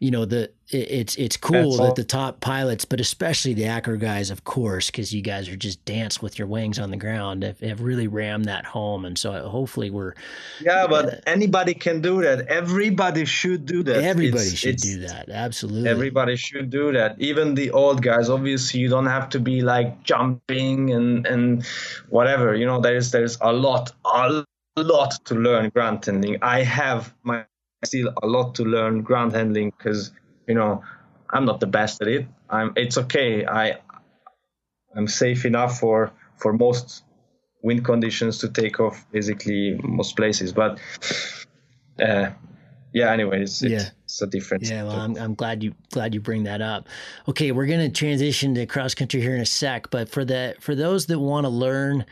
you 0.00 0.10
know 0.10 0.26
the 0.26 0.50
it's 0.70 1.16
it's 1.16 1.36
cool 1.36 1.76
that 1.76 1.94
the 1.94 2.04
top 2.04 2.40
pilots, 2.40 2.84
but 2.84 3.00
especially 3.00 3.52
the 3.52 3.66
acro 3.66 3.96
guys, 3.96 4.30
of 4.30 4.44
course, 4.44 4.90
because 4.90 5.12
you 5.12 5.20
guys 5.20 5.48
are 5.48 5.56
just 5.56 5.84
dance 5.84 6.22
with 6.22 6.38
your 6.38 6.48
wings 6.48 6.78
on 6.78 6.90
the 6.90 6.96
ground, 6.96 7.42
have, 7.42 7.60
have 7.60 7.80
really 7.82 8.08
rammed 8.08 8.46
that 8.46 8.64
home, 8.64 9.04
and 9.04 9.18
so 9.18 9.48
hopefully 9.48 9.90
we're. 9.90 10.14
Yeah, 10.60 10.86
but 10.86 11.06
uh, 11.06 11.16
anybody 11.26 11.74
can 11.74 12.00
do 12.00 12.22
that. 12.22 12.48
Everybody 12.48 13.26
should 13.26 13.66
do 13.66 13.82
that. 13.82 14.02
Everybody 14.02 14.44
it's, 14.44 14.54
should 14.54 14.74
it's, 14.74 14.82
do 14.82 15.00
that. 15.00 15.28
Absolutely. 15.28 15.90
Everybody 15.90 16.36
should 16.36 16.70
do 16.70 16.92
that. 16.92 17.16
Even 17.20 17.54
the 17.54 17.70
old 17.70 18.02
guys. 18.02 18.30
Obviously, 18.30 18.80
you 18.80 18.88
don't 18.88 19.06
have 19.06 19.28
to 19.30 19.40
be 19.40 19.60
like 19.60 20.02
jumping 20.02 20.90
and 20.92 21.26
and 21.26 21.66
whatever. 22.08 22.54
You 22.54 22.64
know, 22.64 22.80
there's 22.80 23.10
there's 23.10 23.36
a 23.42 23.52
lot 23.52 23.92
a 24.04 24.44
lot 24.76 25.24
to 25.26 25.34
learn 25.34 25.68
ground 25.68 26.04
handling. 26.04 26.38
I 26.42 26.62
have 26.62 27.12
my 27.22 27.44
still 27.84 28.12
a 28.22 28.26
lot 28.26 28.54
to 28.54 28.64
learn 28.64 29.02
ground 29.02 29.32
handling 29.32 29.72
because 29.76 30.10
you 30.46 30.54
know 30.54 30.82
I'm 31.30 31.44
not 31.44 31.60
the 31.60 31.66
best 31.66 32.00
at 32.02 32.08
it. 32.08 32.26
I'm 32.48 32.72
it's 32.76 32.98
okay. 32.98 33.44
I 33.46 33.78
I'm 34.96 35.08
safe 35.08 35.44
enough 35.44 35.78
for 35.80 36.12
for 36.36 36.52
most 36.52 37.04
wind 37.62 37.84
conditions 37.84 38.38
to 38.38 38.48
take 38.48 38.78
off 38.78 39.04
basically 39.10 39.78
most 39.82 40.16
places. 40.16 40.52
But 40.52 40.78
uh, 42.00 42.30
yeah, 42.92 43.10
anyways, 43.10 43.62
yeah. 43.62 43.88
it's 44.04 44.22
a 44.22 44.26
difference. 44.26 44.70
Yeah, 44.70 44.84
well, 44.84 45.00
I'm, 45.00 45.16
I'm 45.16 45.34
glad 45.34 45.64
you 45.64 45.74
glad 45.90 46.14
you 46.14 46.20
bring 46.20 46.44
that 46.44 46.60
up. 46.60 46.88
Okay, 47.28 47.50
we're 47.50 47.66
going 47.66 47.80
to 47.80 47.88
transition 47.88 48.54
to 48.54 48.66
cross 48.66 48.94
country 48.94 49.20
here 49.20 49.34
in 49.34 49.40
a 49.40 49.46
sec, 49.46 49.90
but 49.90 50.08
for 50.08 50.24
the 50.24 50.54
for 50.60 50.74
those 50.74 51.06
that 51.06 51.18
want 51.18 51.44
to 51.44 51.50
learn 51.50 52.04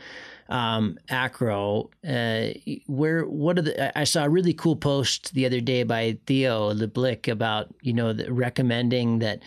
um, 0.53 0.99
acro, 1.09 1.89
uh, 2.07 2.49
where 2.85 3.25
what 3.25 3.57
are 3.57 3.63
the? 3.63 3.97
I 3.99 4.03
saw 4.03 4.23
a 4.25 4.29
really 4.29 4.53
cool 4.53 4.75
post 4.75 5.33
the 5.33 5.45
other 5.47 5.59
day 5.59 5.81
by 5.83 6.17
Theo 6.27 6.73
de 6.75 6.87
Blic 6.87 7.27
about 7.27 7.73
you 7.81 7.91
know 7.91 8.13
the, 8.13 8.31
recommending 8.31 9.19
that. 9.19 9.39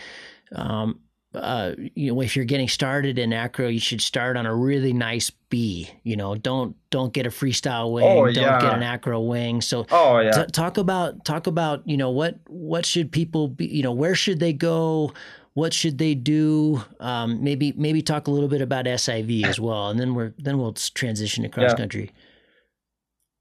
Um, 0.54 1.00
uh, 1.34 1.74
you 1.94 2.14
know, 2.14 2.22
if 2.22 2.34
you're 2.34 2.46
getting 2.46 2.68
started 2.68 3.18
in 3.18 3.30
acro, 3.30 3.68
you 3.68 3.78
should 3.80 4.00
start 4.00 4.38
on 4.38 4.46
a 4.46 4.54
really 4.54 4.94
nice 4.94 5.28
B. 5.50 5.90
You 6.02 6.16
know, 6.16 6.34
don't 6.34 6.74
don't 6.90 7.12
get 7.12 7.26
a 7.26 7.30
freestyle 7.30 7.92
wing, 7.92 8.06
Oh, 8.06 8.24
don't 8.24 8.36
yeah. 8.36 8.60
get 8.60 8.72
an 8.72 8.82
acro 8.82 9.20
wing. 9.20 9.60
So, 9.60 9.84
Oh 9.90 10.18
yeah. 10.20 10.30
T- 10.30 10.50
talk 10.52 10.78
about 10.78 11.24
talk 11.26 11.46
about 11.46 11.86
you 11.86 11.98
know 11.98 12.10
what 12.10 12.38
what 12.48 12.86
should 12.86 13.12
people 13.12 13.48
be 13.48 13.66
you 13.66 13.82
know 13.82 13.92
where 13.92 14.14
should 14.14 14.40
they 14.40 14.54
go 14.54 15.12
what 15.56 15.72
should 15.72 15.96
they 15.96 16.14
do 16.14 16.84
um, 17.00 17.42
maybe 17.42 17.72
maybe 17.76 18.02
talk 18.02 18.26
a 18.26 18.30
little 18.30 18.48
bit 18.48 18.60
about 18.60 18.84
SIV 18.84 19.44
as 19.44 19.58
well 19.58 19.88
and 19.88 19.98
then 19.98 20.14
we're 20.14 20.34
then 20.38 20.58
we'll 20.58 20.74
transition 20.74 21.42
to 21.44 21.48
cross 21.48 21.70
Yeah. 21.72 21.76
country 21.76 22.10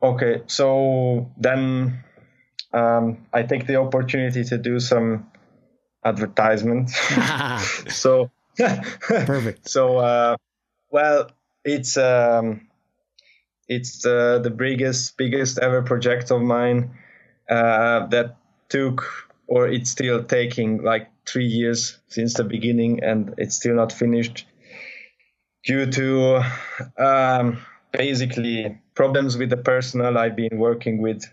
Okay, 0.01 0.43
so 0.45 1.31
then 1.37 2.03
um, 2.73 3.25
I 3.33 3.41
take 3.43 3.65
the 3.65 3.77
opportunity 3.77 4.43
to 4.43 4.57
do 4.57 4.79
some 4.79 5.31
advertisement. 6.03 6.89
so 7.89 8.29
Perfect. 8.57 9.67
So 9.67 9.97
uh, 9.97 10.37
well, 10.89 11.29
it's 11.63 11.97
um, 11.97 12.67
it's 13.67 14.05
uh, 14.05 14.39
the 14.39 14.49
biggest 14.49 15.17
biggest 15.17 15.59
ever 15.59 15.81
project 15.81 16.31
of 16.31 16.41
mine 16.41 16.91
uh, 17.49 18.07
that 18.07 18.37
took 18.69 19.24
or 19.47 19.67
it's 19.67 19.89
still 19.89 20.23
taking 20.23 20.83
like 20.83 21.09
three 21.25 21.45
years 21.45 21.97
since 22.07 22.33
the 22.33 22.43
beginning, 22.43 23.03
and 23.03 23.33
it's 23.37 23.55
still 23.55 23.75
not 23.75 23.91
finished 23.91 24.45
due 25.65 25.85
to 25.91 26.41
um, 26.97 27.57
basically 27.91 28.79
problems 28.93 29.37
with 29.37 29.49
the 29.49 29.57
personnel 29.57 30.17
I've 30.17 30.35
been 30.35 30.57
working 30.57 31.01
with. 31.01 31.23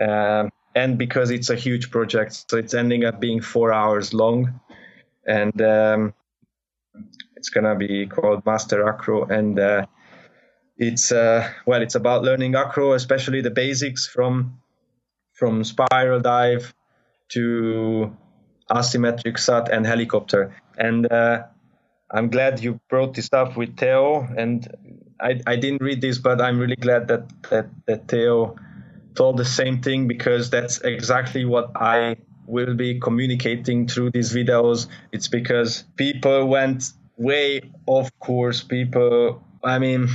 Um, 0.00 0.50
and 0.74 0.98
because 0.98 1.30
it's 1.30 1.48
a 1.48 1.56
huge 1.56 1.90
project, 1.90 2.44
so 2.50 2.58
it's 2.58 2.74
ending 2.74 3.04
up 3.04 3.18
being 3.18 3.40
four 3.40 3.72
hours 3.72 4.12
long, 4.12 4.60
and 5.26 5.60
um, 5.62 6.14
it's 7.36 7.48
gonna 7.48 7.74
be 7.74 8.06
called 8.06 8.44
Master 8.44 8.86
Acro, 8.86 9.24
and 9.24 9.58
uh, 9.58 9.86
it's 10.76 11.12
uh, 11.12 11.50
well, 11.64 11.80
it's 11.80 11.94
about 11.94 12.24
learning 12.24 12.54
acro, 12.54 12.92
especially 12.92 13.40
the 13.40 13.50
basics 13.50 14.06
from 14.06 14.60
from 15.32 15.64
spiral 15.64 16.20
dive 16.20 16.74
to 17.30 18.16
asymmetric 18.70 19.38
sat 19.38 19.70
and 19.70 19.86
helicopter. 19.86 20.54
And 20.76 21.10
uh, 21.10 21.44
I'm 22.10 22.28
glad 22.30 22.62
you 22.62 22.80
brought 22.88 23.14
this 23.14 23.32
up 23.32 23.56
with 23.56 23.76
Theo. 23.76 24.26
And 24.36 24.66
I, 25.20 25.40
I 25.46 25.56
didn't 25.56 25.82
read 25.82 26.00
this, 26.00 26.18
but 26.18 26.40
I'm 26.40 26.58
really 26.58 26.76
glad 26.76 27.08
that 27.08 27.28
that, 27.50 27.68
that 27.86 28.08
Theo 28.08 28.56
told 29.14 29.38
the 29.38 29.44
same 29.44 29.80
thing 29.80 30.06
because 30.06 30.50
that's 30.50 30.80
exactly 30.80 31.44
what 31.44 31.72
I 31.74 32.16
will 32.46 32.74
be 32.74 33.00
communicating 33.00 33.88
through 33.88 34.10
these 34.10 34.32
videos. 34.32 34.86
It's 35.12 35.28
because 35.28 35.84
people 35.96 36.46
went 36.46 36.92
way 37.16 37.62
off 37.86 38.10
course. 38.18 38.62
People, 38.62 39.42
I 39.64 39.78
mean, 39.78 40.08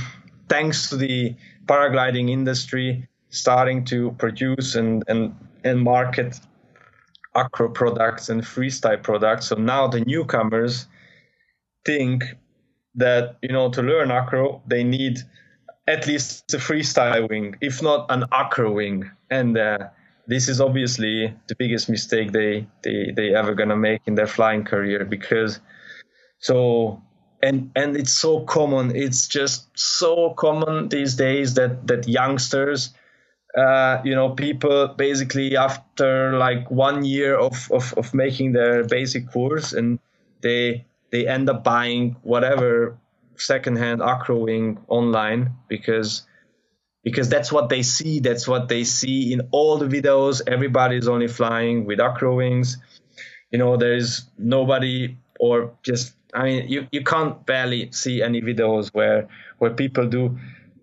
thanks 0.48 0.90
to 0.90 0.96
the 0.96 1.34
paragliding 1.66 2.30
industry 2.30 3.08
starting 3.28 3.84
to 3.86 4.12
produce 4.12 4.74
and, 4.76 5.04
and, 5.08 5.34
and 5.64 5.80
market 5.80 6.38
acro 7.34 7.68
products 7.68 8.28
and 8.28 8.42
freestyle 8.42 9.02
products. 9.02 9.46
So 9.46 9.56
now 9.56 9.88
the 9.88 10.00
newcomers 10.00 10.86
think 11.84 12.24
that, 12.94 13.36
you 13.42 13.52
know, 13.52 13.70
to 13.70 13.82
learn 13.82 14.10
acro, 14.10 14.62
they 14.66 14.84
need 14.84 15.18
at 15.86 16.06
least 16.06 16.52
a 16.54 16.58
freestyle 16.58 17.28
wing, 17.28 17.56
if 17.60 17.82
not 17.82 18.06
an 18.10 18.24
acro 18.32 18.72
wing. 18.72 19.10
And 19.30 19.56
uh, 19.56 19.88
this 20.26 20.48
is 20.48 20.60
obviously 20.60 21.34
the 21.48 21.54
biggest 21.56 21.88
mistake 21.88 22.32
they, 22.32 22.66
they, 22.82 23.12
they 23.16 23.34
ever 23.34 23.54
gonna 23.54 23.76
make 23.76 24.02
in 24.06 24.14
their 24.14 24.26
flying 24.26 24.64
career 24.64 25.04
because 25.04 25.60
so 26.38 27.02
and 27.42 27.70
and 27.74 27.96
it's 27.96 28.12
so 28.12 28.40
common 28.40 28.94
it's 28.94 29.26
just 29.26 29.66
so 29.74 30.30
common 30.30 30.88
these 30.88 31.14
days 31.14 31.54
that 31.54 31.86
that 31.86 32.06
youngsters 32.06 32.94
uh, 33.56 34.00
you 34.04 34.14
know 34.14 34.30
people 34.30 34.88
basically 34.88 35.56
after 35.56 36.36
like 36.38 36.70
one 36.70 37.04
year 37.04 37.36
of, 37.36 37.70
of 37.70 37.92
of 37.94 38.14
making 38.14 38.52
their 38.52 38.84
basic 38.84 39.30
course 39.30 39.72
and 39.72 39.98
they 40.42 40.84
they 41.10 41.26
end 41.26 41.48
up 41.50 41.62
buying 41.62 42.16
whatever 42.22 42.96
secondhand 43.36 44.02
acro 44.02 44.38
wing 44.38 44.78
online 44.88 45.52
because 45.68 46.26
because 47.04 47.28
that's 47.28 47.50
what 47.52 47.68
they 47.68 47.82
see 47.82 48.20
that's 48.20 48.46
what 48.46 48.68
they 48.68 48.84
see 48.84 49.32
in 49.32 49.48
all 49.50 49.76
the 49.76 49.86
videos. 49.86 50.40
Everybody's 50.46 51.08
only 51.08 51.28
flying 51.28 51.84
with 51.84 52.00
acro 52.00 52.36
wings 52.36 52.78
you 53.52 53.58
know 53.58 53.76
there's 53.76 54.24
nobody 54.38 55.16
or 55.38 55.74
just 55.82 56.14
i 56.34 56.44
mean 56.44 56.68
you, 56.68 56.88
you 56.90 57.04
can't 57.04 57.46
barely 57.46 57.92
see 57.92 58.22
any 58.22 58.40
videos 58.40 58.88
where 58.92 59.28
where 59.58 59.70
people 59.70 60.08
do 60.08 60.36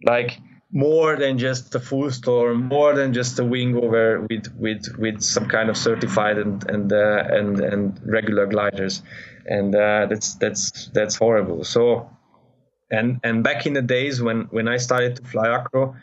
like 0.04 0.40
more 0.72 1.16
than 1.16 1.38
just 1.38 1.74
a 1.76 1.80
full 1.80 2.12
stall, 2.12 2.54
more 2.54 2.94
than 2.94 3.14
just 3.14 3.40
a 3.40 3.46
wing 3.46 3.76
over 3.76 4.22
with 4.30 4.54
with 4.56 4.98
with 4.98 5.22
some 5.22 5.48
kind 5.48 5.70
of 5.70 5.78
certified 5.78 6.38
and 6.38 6.70
and 6.70 6.94
uh, 6.94 7.24
and 7.30 7.60
and 7.60 8.00
regular 8.06 8.46
gliders. 8.46 9.02
And 9.46 9.74
uh, 9.74 10.06
that's 10.06 10.36
that's 10.36 10.90
that's 10.94 11.16
horrible. 11.16 11.64
So 11.64 12.10
and 12.92 13.20
and 13.24 13.44
back 13.44 13.66
in 13.66 13.74
the 13.74 13.82
days 13.82 14.22
when 14.22 14.48
when 14.52 14.68
i 14.68 14.78
started 14.78 15.16
to 15.18 15.24
fly 15.24 15.48
acro 15.48 15.96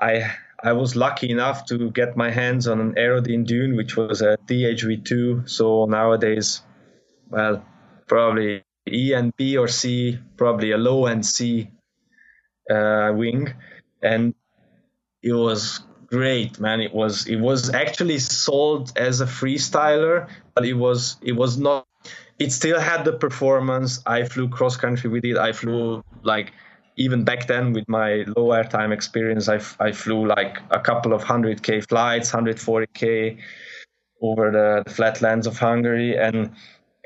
i 0.00 0.30
I 0.62 0.72
was 0.72 0.96
lucky 0.96 1.28
enough 1.28 1.66
to 1.66 1.90
get 1.90 2.16
my 2.16 2.30
hands 2.30 2.66
on 2.68 2.80
an 2.80 2.94
Aerodyne 2.94 3.44
Dune, 3.44 3.76
which 3.76 3.98
was 3.98 4.22
a 4.22 4.38
DHV2. 4.46 5.46
So 5.46 5.84
nowadays, 5.84 6.62
well, 7.28 7.62
probably 8.06 8.64
E 8.90 9.12
and 9.12 9.36
B 9.36 9.58
or 9.58 9.68
C, 9.68 10.18
probably 10.38 10.70
a 10.70 10.78
low 10.78 11.04
end 11.04 11.26
C 11.26 11.70
uh, 12.70 13.12
wing, 13.14 13.52
and 14.04 14.34
it 15.22 15.32
was 15.32 15.80
great, 16.06 16.60
man. 16.60 16.80
It 16.80 16.94
was 16.94 17.26
it 17.26 17.40
was 17.40 17.72
actually 17.72 18.18
sold 18.18 18.92
as 18.96 19.20
a 19.20 19.26
freestyler, 19.26 20.28
but 20.54 20.64
it 20.64 20.74
was 20.74 21.16
it 21.22 21.32
was 21.32 21.56
not. 21.58 21.86
It 22.38 22.52
still 22.52 22.80
had 22.80 23.04
the 23.04 23.12
performance. 23.12 24.00
I 24.06 24.24
flew 24.24 24.48
cross 24.48 24.76
country 24.76 25.08
with 25.08 25.24
it. 25.24 25.38
I 25.38 25.52
flew 25.52 26.04
like 26.22 26.52
even 26.96 27.24
back 27.24 27.46
then 27.46 27.72
with 27.72 27.88
my 27.88 28.24
low 28.36 28.48
airtime 28.48 28.92
experience, 28.92 29.48
I 29.48 29.92
flew 29.92 30.26
like 30.26 30.58
a 30.70 30.78
couple 30.78 31.12
of 31.12 31.24
100k 31.24 31.88
flights, 31.88 32.30
140k 32.30 33.38
over 34.22 34.50
the 34.50 34.90
flatlands 34.90 35.46
of 35.46 35.58
Hungary. 35.58 36.16
And, 36.16 36.52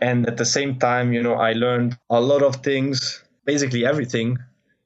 and 0.01 0.27
at 0.27 0.37
the 0.37 0.45
same 0.45 0.79
time, 0.79 1.13
you 1.13 1.23
know, 1.23 1.35
I 1.35 1.53
learned 1.53 1.99
a 2.11 2.21
lot 2.21 2.43
of 2.43 2.57
things, 2.57 3.25
basically 3.45 3.87
everything, 3.87 4.39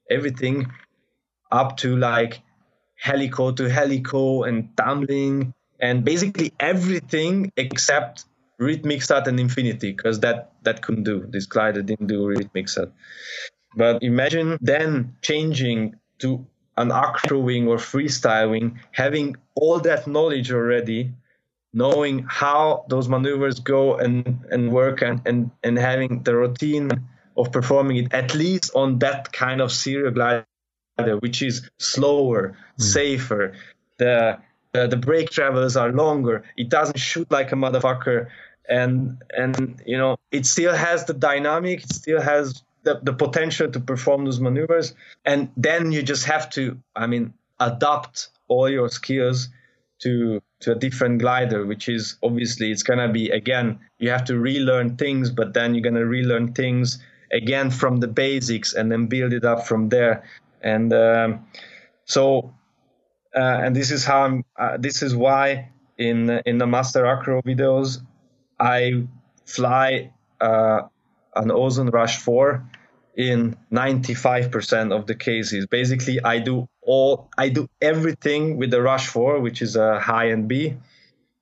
everything 0.09 0.71
up 1.53 1.77
to 1.77 1.95
like 1.95 2.41
helico 3.01 3.55
to 3.55 3.63
helico 3.63 4.47
and 4.47 4.75
tumbling 4.75 5.53
and 5.79 6.03
basically 6.03 6.51
everything 6.59 7.51
except 7.55 8.25
rhythmic 8.57 9.03
and 9.09 9.39
infinity 9.39 9.91
because 9.91 10.21
that, 10.21 10.51
that 10.63 10.81
couldn't 10.81 11.03
do. 11.03 11.25
This 11.29 11.45
glider 11.45 11.81
didn't 11.81 12.07
do 12.07 12.25
rhythmic. 12.25 12.67
But 13.75 14.01
imagine 14.03 14.57
then 14.61 15.15
changing 15.21 15.95
to 16.19 16.45
an 16.77 16.91
acro 16.91 17.39
wing 17.39 17.67
or 17.67 17.77
freestyle 17.77 18.51
wing, 18.51 18.79
having 18.91 19.35
all 19.55 19.79
that 19.79 20.07
knowledge 20.07 20.51
already, 20.51 21.11
knowing 21.73 22.25
how 22.27 22.85
those 22.87 23.09
maneuvers 23.09 23.59
go 23.59 23.97
and, 23.97 24.45
and 24.49 24.71
work 24.71 25.01
and, 25.01 25.21
and, 25.25 25.51
and 25.63 25.77
having 25.77 26.23
the 26.23 26.35
routine 26.35 26.89
of 27.35 27.51
performing 27.51 27.97
it 27.97 28.13
at 28.13 28.33
least 28.33 28.71
on 28.75 28.99
that 28.99 29.31
kind 29.33 29.59
of 29.59 29.71
serial 29.71 30.11
glider, 30.11 30.45
which 31.19 31.41
is 31.41 31.69
slower, 31.77 32.57
mm. 32.79 32.81
safer. 32.81 33.53
The, 33.97 34.39
the 34.71 34.87
the 34.87 34.97
brake 34.97 35.29
travels 35.29 35.77
are 35.77 35.91
longer. 35.91 36.43
It 36.57 36.69
doesn't 36.69 36.99
shoot 36.99 37.29
like 37.31 37.51
a 37.51 37.55
motherfucker. 37.55 38.27
And 38.67 39.21
and 39.29 39.81
you 39.85 39.97
know, 39.97 40.17
it 40.31 40.45
still 40.45 40.73
has 40.75 41.05
the 41.05 41.13
dynamic, 41.13 41.83
it 41.83 41.93
still 41.93 42.21
has 42.21 42.63
the, 42.83 42.99
the 43.01 43.13
potential 43.13 43.71
to 43.71 43.79
perform 43.79 44.25
those 44.25 44.39
maneuvers 44.39 44.93
and 45.25 45.49
then 45.57 45.91
you 45.91 46.03
just 46.03 46.25
have 46.25 46.49
to 46.49 46.77
i 46.95 47.07
mean 47.07 47.33
adapt 47.59 48.29
all 48.47 48.69
your 48.69 48.89
skills 48.89 49.49
to 49.99 50.41
to 50.59 50.73
a 50.73 50.75
different 50.75 51.19
glider 51.19 51.65
which 51.65 51.87
is 51.89 52.17
obviously 52.23 52.71
it's 52.71 52.83
going 52.83 52.99
to 52.99 53.07
be 53.07 53.29
again 53.29 53.79
you 53.99 54.09
have 54.09 54.25
to 54.25 54.37
relearn 54.37 54.97
things 54.97 55.31
but 55.31 55.53
then 55.53 55.73
you're 55.73 55.83
going 55.83 55.95
to 55.95 56.05
relearn 56.05 56.53
things 56.53 56.99
again 57.31 57.71
from 57.71 57.97
the 57.97 58.07
basics 58.07 58.73
and 58.73 58.91
then 58.91 59.07
build 59.07 59.33
it 59.33 59.45
up 59.45 59.65
from 59.65 59.89
there 59.89 60.23
and 60.63 60.93
um, 60.93 61.45
so 62.05 62.53
uh, 63.35 63.39
and 63.63 63.75
this 63.75 63.91
is 63.91 64.05
how 64.05 64.23
i'm 64.23 64.45
uh, 64.57 64.77
this 64.77 65.01
is 65.01 65.15
why 65.15 65.69
in 65.97 66.29
in 66.45 66.57
the 66.57 66.67
master 66.67 67.05
acro 67.05 67.41
videos, 67.41 68.01
I 68.59 69.07
fly 69.45 70.11
uh, 70.41 70.81
an 71.35 71.51
ozone 71.51 71.89
Rush 71.89 72.17
4 72.19 72.63
in 73.15 73.55
95% 73.71 74.91
of 74.91 75.05
the 75.05 75.15
cases. 75.15 75.67
Basically, 75.67 76.19
I 76.23 76.39
do 76.39 76.67
all 76.81 77.29
I 77.37 77.49
do 77.49 77.67
everything 77.81 78.57
with 78.57 78.71
the 78.71 78.81
Rush 78.81 79.07
4, 79.07 79.39
which 79.39 79.61
is 79.61 79.75
a 79.75 79.99
high 79.99 80.31
end 80.31 80.47
B, 80.47 80.77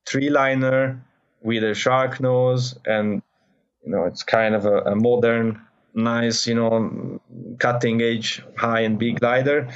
three 0.06 0.30
liner 0.30 1.04
with 1.42 1.64
a 1.64 1.74
shark 1.74 2.20
nose, 2.20 2.78
and 2.86 3.22
you 3.84 3.92
know 3.92 4.06
it's 4.06 4.24
kind 4.24 4.54
of 4.56 4.66
a, 4.66 4.78
a 4.82 4.96
modern, 4.96 5.62
nice, 5.94 6.48
you 6.48 6.56
know, 6.56 7.20
cutting 7.60 8.02
edge 8.02 8.44
high 8.58 8.82
and 8.82 8.98
big 8.98 9.20
glider, 9.20 9.70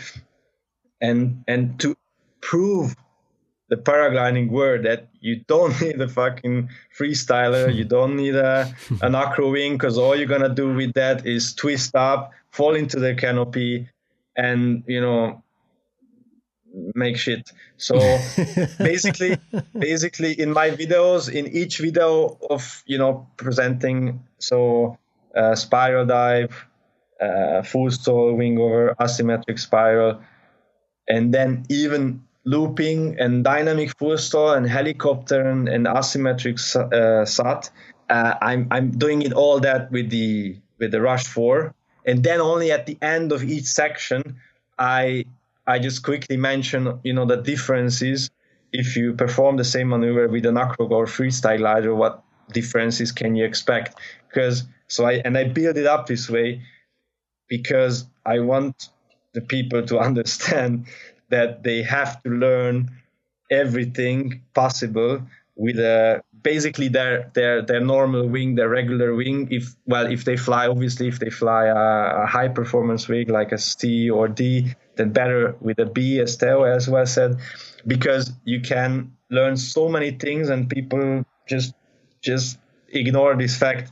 and 1.02 1.44
and 1.48 1.80
to 1.80 1.96
prove 2.42 2.96
the 3.70 3.78
paragliding 3.78 4.50
word 4.50 4.84
that 4.84 5.08
you 5.20 5.42
don't 5.48 5.80
need 5.82 6.00
a 6.00 6.08
fucking 6.08 6.70
freestyler, 6.98 7.74
you 7.74 7.84
don't 7.84 8.16
need 8.16 8.36
a 8.36 8.74
an 9.02 9.16
acro 9.24 9.52
wing, 9.52 9.74
because 9.74 9.98
all 9.98 10.16
you're 10.16 10.28
gonna 10.28 10.54
do 10.54 10.74
with 10.74 10.94
that 10.94 11.26
is 11.26 11.54
twist 11.54 11.96
up, 11.96 12.32
fall 12.52 12.76
into 12.76 13.00
the 13.00 13.16
canopy, 13.16 13.90
and 14.36 14.84
you 14.88 15.02
know 15.02 15.44
make 16.94 17.18
shit. 17.18 17.52
So 17.78 17.96
basically, 18.78 19.38
basically 19.78 20.40
in 20.40 20.52
my 20.52 20.72
videos, 20.72 21.32
in 21.32 21.48
each 21.48 21.80
video 21.80 22.38
of 22.50 22.84
you 22.86 22.98
know 22.98 23.28
presenting, 23.38 24.24
so 24.40 24.98
uh, 25.36 25.56
spiral 25.56 26.06
dive, 26.06 26.66
uh, 27.22 27.62
full 27.62 27.92
stall, 27.92 28.34
wing 28.34 28.58
over, 28.60 28.96
asymmetric 29.00 29.60
spiral, 29.60 30.22
and 31.08 31.34
then 31.34 31.66
even 31.70 32.24
looping 32.46 33.20
and 33.20 33.44
dynamic 33.44 33.98
full 33.98 34.18
stall 34.18 34.54
and 34.54 34.70
helicopter 34.70 35.42
and, 35.42 35.68
and 35.68 35.88
asymmetric 35.88 36.58
uh, 36.76 37.26
SAT. 37.26 37.70
Uh, 38.10 38.36
I'm 38.42 38.68
I'm 38.72 38.92
doing 38.92 39.24
it 39.24 39.34
all 39.34 39.60
that 39.62 39.92
with 39.92 40.10
the 40.10 40.58
with 40.80 40.92
the 40.92 41.02
Rush 41.02 41.26
Four, 41.26 41.74
and 42.06 42.24
then 42.24 42.40
only 42.40 42.72
at 42.72 42.86
the 42.86 42.98
end 43.02 43.32
of 43.32 43.44
each 43.44 43.66
section, 43.66 44.38
I 44.78 45.26
I 45.66 45.80
just 45.80 46.04
quickly 46.04 46.38
mention 46.38 47.00
you 47.04 47.14
know 47.14 47.26
the 47.26 47.38
differences. 47.38 48.30
If 48.72 48.96
you 48.98 49.14
perform 49.14 49.58
the 49.58 49.64
same 49.64 49.90
maneuver 49.90 50.28
with 50.28 50.46
an 50.46 50.58
acro 50.58 50.88
or 50.88 51.06
freestyle 51.06 51.58
glider, 51.60 51.96
what 51.96 52.24
differences 52.52 53.12
can 53.12 53.36
you 53.36 53.46
expect? 53.46 53.98
Because 54.28 54.64
so 54.88 55.06
I 55.06 55.14
and 55.26 55.38
I 55.38 55.46
build 55.46 55.78
it 55.78 55.86
up 55.86 56.08
this 56.08 56.30
way 56.30 56.62
because 57.48 58.06
I 58.26 58.40
want 58.40 58.90
the 59.34 59.42
people 59.42 59.84
to 59.88 60.00
understand 60.10 60.88
that 61.30 61.64
they 61.64 61.84
have 61.84 62.22
to 62.24 62.30
learn 62.30 62.92
everything 63.52 64.42
possible 64.54 65.22
with 65.56 65.80
a 65.80 66.24
basically 66.42 66.88
their 66.88 67.32
their 67.34 67.62
their 67.62 67.80
normal 67.80 68.28
wing, 68.28 68.56
their 68.56 68.70
regular 68.70 69.14
wing. 69.16 69.48
If 69.52 69.76
well, 69.86 70.06
if 70.12 70.26
they 70.26 70.38
fly, 70.38 70.68
obviously, 70.68 71.08
if 71.08 71.20
they 71.20 71.30
fly 71.30 71.66
a, 71.66 72.24
a 72.24 72.26
high 72.26 72.50
performance 72.50 73.08
wing 73.08 73.28
like 73.28 73.52
a 73.52 73.58
C 73.58 74.10
or 74.10 74.28
D, 74.28 74.74
then 74.96 75.12
better 75.12 75.56
with 75.60 75.80
a 75.80 75.86
B, 75.86 76.20
as 76.20 76.36
Theo 76.36 76.64
as 76.64 76.90
well 76.90 77.06
said, 77.06 77.38
because 77.88 78.32
you 78.44 78.62
can 78.62 79.16
learn 79.30 79.58
so 79.58 79.90
many 79.90 80.12
things, 80.12 80.50
and 80.50 80.70
people 80.70 81.26
just 81.48 81.74
just 82.22 82.58
ignore 82.90 83.36
this 83.36 83.58
fact 83.58 83.92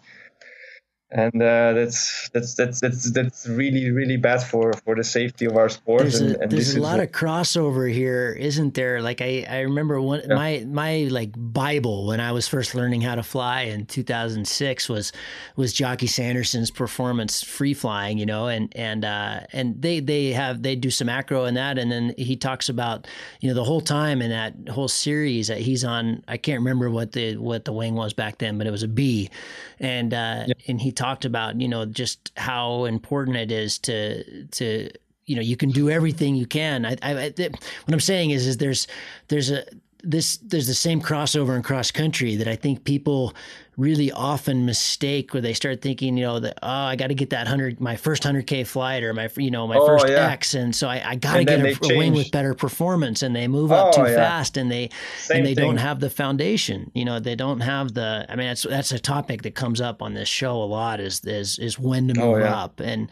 and 1.13 1.41
uh, 1.41 1.73
that's 1.73 2.29
that's 2.29 2.55
that's 2.55 2.81
that's 2.81 3.11
that's 3.11 3.47
really 3.47 3.91
really 3.91 4.17
bad 4.17 4.41
for 4.41 4.73
for 4.73 4.95
the 4.95 5.03
safety 5.03 5.45
of 5.45 5.55
our 5.55 5.69
sport. 5.69 6.01
There's 6.01 6.19
and, 6.19 6.35
a, 6.35 6.41
and 6.41 6.51
there's 6.51 6.75
a 6.75 6.81
lot 6.81 6.97
what, 6.97 7.05
of 7.05 7.11
crossover 7.11 7.91
here, 7.91 8.35
isn't 8.39 8.73
there? 8.73 8.99
Like 8.99 9.21
I 9.21 9.45
I 9.47 9.59
remember 9.59 10.01
one 10.01 10.21
yeah. 10.27 10.33
my 10.33 10.65
my 10.67 11.07
like 11.11 11.31
Bible 11.37 12.07
when 12.07 12.19
I 12.19 12.31
was 12.31 12.47
first 12.47 12.73
learning 12.73 13.01
how 13.01 13.13
to 13.13 13.21
fly 13.21 13.61
in 13.61 13.85
2006 13.85 14.89
was 14.89 15.13
was 15.55 15.71
Jocky 15.71 16.07
Sanderson's 16.07 16.71
performance 16.71 17.43
free 17.43 17.75
flying, 17.75 18.17
you 18.17 18.25
know, 18.25 18.47
and 18.47 18.75
and 18.75 19.05
uh, 19.05 19.41
and 19.53 19.79
they 19.79 19.99
they 19.99 20.31
have 20.31 20.63
they 20.63 20.75
do 20.75 20.89
some 20.89 21.09
acro 21.09 21.45
in 21.45 21.53
that, 21.53 21.77
and 21.77 21.91
then 21.91 22.15
he 22.17 22.35
talks 22.35 22.69
about 22.69 23.05
you 23.39 23.49
know 23.49 23.55
the 23.55 23.63
whole 23.63 23.81
time 23.81 24.19
in 24.19 24.31
that 24.31 24.73
whole 24.73 24.87
series 24.87 25.47
that 25.47 25.59
he's 25.59 25.83
on. 25.83 26.23
I 26.27 26.37
can't 26.37 26.59
remember 26.59 26.89
what 26.89 27.11
the 27.11 27.37
what 27.37 27.65
the 27.65 27.73
wing 27.73 27.93
was 27.93 28.13
back 28.13 28.39
then, 28.39 28.57
but 28.57 28.65
it 28.65 28.71
was 28.71 28.81
a 28.81 28.87
B, 28.87 29.29
and 29.83 30.13
uh, 30.13 30.45
yeah. 30.47 30.53
and 30.67 30.81
he 30.81 30.91
talked 30.91 31.25
about 31.25 31.59
you 31.61 31.67
know 31.67 31.85
just 31.85 32.31
how 32.37 32.85
important 32.85 33.37
it 33.37 33.51
is 33.51 33.77
to 33.79 34.45
to 34.45 34.89
you 35.25 35.35
know 35.35 35.41
you 35.41 35.57
can 35.57 35.69
do 35.69 35.89
everything 35.89 36.35
you 36.35 36.47
can. 36.47 36.85
I, 36.85 36.95
I, 37.03 37.33
what 37.35 37.93
I'm 37.93 37.99
saying 37.99 38.31
is 38.31 38.47
is 38.47 38.57
there's 38.57 38.87
there's 39.27 39.51
a 39.51 39.63
this 40.01 40.37
there's 40.37 40.67
the 40.67 40.73
same 40.73 41.01
crossover 41.01 41.55
in 41.55 41.63
cross 41.63 41.91
country 41.91 42.35
that 42.37 42.47
I 42.47 42.55
think 42.55 42.85
people 42.85 43.33
really 43.77 44.11
often 44.11 44.65
mistake 44.65 45.33
where 45.33 45.41
they 45.41 45.53
start 45.53 45.81
thinking, 45.81 46.17
you 46.17 46.23
know, 46.23 46.39
that 46.39 46.59
oh, 46.61 46.67
I 46.67 46.95
got 46.95 47.07
to 47.07 47.15
get 47.15 47.31
that 47.31 47.47
hundred, 47.47 47.81
my 47.81 47.95
first 47.95 48.23
hundred 48.23 48.47
k 48.47 48.63
flight 48.63 49.03
or 49.03 49.13
my, 49.13 49.29
you 49.37 49.51
know, 49.51 49.67
my 49.67 49.77
oh, 49.77 49.85
first 49.85 50.07
yeah. 50.07 50.29
X, 50.29 50.53
and 50.53 50.75
so 50.75 50.87
I, 50.87 51.01
I 51.11 51.15
got 51.15 51.37
to 51.37 51.43
get 51.45 51.59
a, 51.59 51.93
a, 51.93 51.97
wing 51.97 52.13
with 52.13 52.31
better 52.31 52.53
performance, 52.53 53.23
and 53.23 53.35
they 53.35 53.47
move 53.47 53.71
oh, 53.71 53.75
up 53.75 53.95
too 53.95 54.01
yeah. 54.01 54.15
fast, 54.15 54.57
and 54.57 54.71
they 54.71 54.89
Same 55.17 55.37
and 55.37 55.45
they 55.45 55.55
thing. 55.55 55.65
don't 55.65 55.77
have 55.77 55.99
the 55.99 56.09
foundation. 56.09 56.91
You 56.93 57.05
know, 57.05 57.19
they 57.19 57.35
don't 57.35 57.61
have 57.61 57.93
the. 57.93 58.25
I 58.29 58.35
mean, 58.35 58.47
that's 58.47 58.63
that's 58.63 58.91
a 58.91 58.99
topic 58.99 59.41
that 59.43 59.55
comes 59.55 59.81
up 59.81 60.01
on 60.01 60.13
this 60.13 60.29
show 60.29 60.55
a 60.61 60.65
lot. 60.65 60.99
Is 60.99 61.21
is 61.25 61.57
is 61.59 61.79
when 61.79 62.07
to 62.09 62.21
oh, 62.21 62.25
move 62.25 62.35
oh, 62.35 62.39
yeah. 62.39 62.63
up, 62.63 62.79
and 62.79 63.09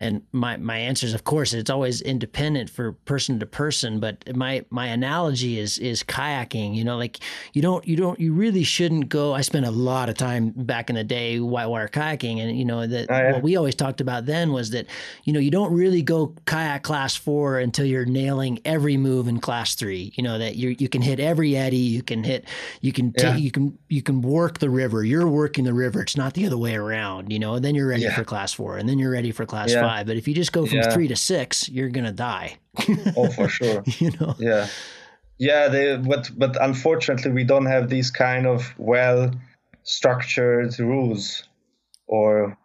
and 0.00 0.22
my 0.32 0.56
my 0.56 0.78
answer 0.78 1.06
is 1.06 1.12
of 1.12 1.24
course 1.24 1.52
it's 1.52 1.68
always 1.68 2.00
independent 2.00 2.70
for 2.70 2.92
person 2.92 3.38
to 3.38 3.46
person 3.46 4.00
but 4.00 4.34
my 4.34 4.64
my 4.70 4.86
analogy 4.86 5.58
is 5.58 5.78
is 5.78 6.02
kayaking 6.02 6.74
you 6.74 6.82
know 6.82 6.96
like 6.96 7.18
you 7.52 7.60
don't 7.60 7.86
you 7.86 7.96
don't 7.96 8.18
you 8.18 8.32
really 8.32 8.64
shouldn't 8.64 9.08
go 9.08 9.34
i 9.34 9.42
spent 9.42 9.66
a 9.66 9.70
lot 9.70 10.08
of 10.08 10.16
time 10.16 10.50
back 10.56 10.88
in 10.88 10.96
the 10.96 11.04
day 11.04 11.38
whitewater 11.38 11.86
kayaking 11.86 12.40
and 12.40 12.58
you 12.58 12.64
know 12.64 12.86
that 12.86 13.10
oh, 13.10 13.16
yeah. 13.16 13.32
what 13.32 13.42
we 13.42 13.56
always 13.56 13.74
talked 13.74 14.00
about 14.00 14.24
then 14.24 14.52
was 14.52 14.70
that 14.70 14.86
you 15.24 15.32
know 15.32 15.40
you 15.40 15.50
don't 15.50 15.72
really 15.72 16.02
go 16.02 16.34
kayak 16.46 16.82
class 16.82 17.14
4 17.14 17.58
until 17.58 17.84
you're 17.84 18.06
nailing 18.06 18.58
every 18.64 18.96
move 18.96 19.28
in 19.28 19.38
class 19.38 19.74
3 19.74 20.14
you 20.16 20.22
know 20.22 20.38
that 20.38 20.56
you 20.56 20.74
you 20.78 20.88
can 20.88 21.02
hit 21.02 21.20
every 21.20 21.56
eddy 21.56 21.76
you 21.76 22.02
can 22.02 22.24
hit 22.24 22.46
you 22.80 22.92
can 22.92 23.12
yeah. 23.18 23.36
you 23.36 23.50
can 23.50 23.78
you 23.88 24.02
can 24.02 24.22
work 24.22 24.60
the 24.60 24.70
river 24.70 25.04
you're 25.04 25.28
working 25.28 25.64
the 25.64 25.74
river 25.74 26.00
it's 26.00 26.16
not 26.16 26.32
the 26.32 26.46
other 26.46 26.58
way 26.58 26.74
around 26.74 27.30
you 27.30 27.38
know 27.38 27.54
and 27.56 27.64
then 27.64 27.74
you're 27.74 27.88
ready 27.88 28.02
yeah. 28.02 28.14
for 28.14 28.24
class 28.24 28.54
4 28.54 28.78
and 28.78 28.88
then 28.88 28.98
you're 28.98 29.12
ready 29.12 29.30
for 29.30 29.44
class 29.44 29.74
5 29.74 29.89
five. 29.90 30.06
But 30.06 30.16
if 30.16 30.28
you 30.28 30.34
just 30.34 30.52
go 30.52 30.66
from 30.66 30.78
yeah. 30.78 30.90
three 30.90 31.08
to 31.08 31.16
six, 31.16 31.68
you're 31.68 31.88
gonna 31.88 32.12
die. 32.12 32.58
oh, 33.16 33.28
for 33.30 33.48
sure. 33.48 33.82
you 33.98 34.10
know. 34.20 34.34
Yeah, 34.38 34.66
yeah. 35.38 35.68
They, 35.68 35.96
but 35.96 36.30
but 36.36 36.56
unfortunately, 36.60 37.32
we 37.32 37.44
don't 37.44 37.66
have 37.66 37.88
these 37.88 38.10
kind 38.10 38.46
of 38.46 38.74
well 38.78 39.30
structured 39.82 40.78
rules 40.78 41.44
or 42.06 42.56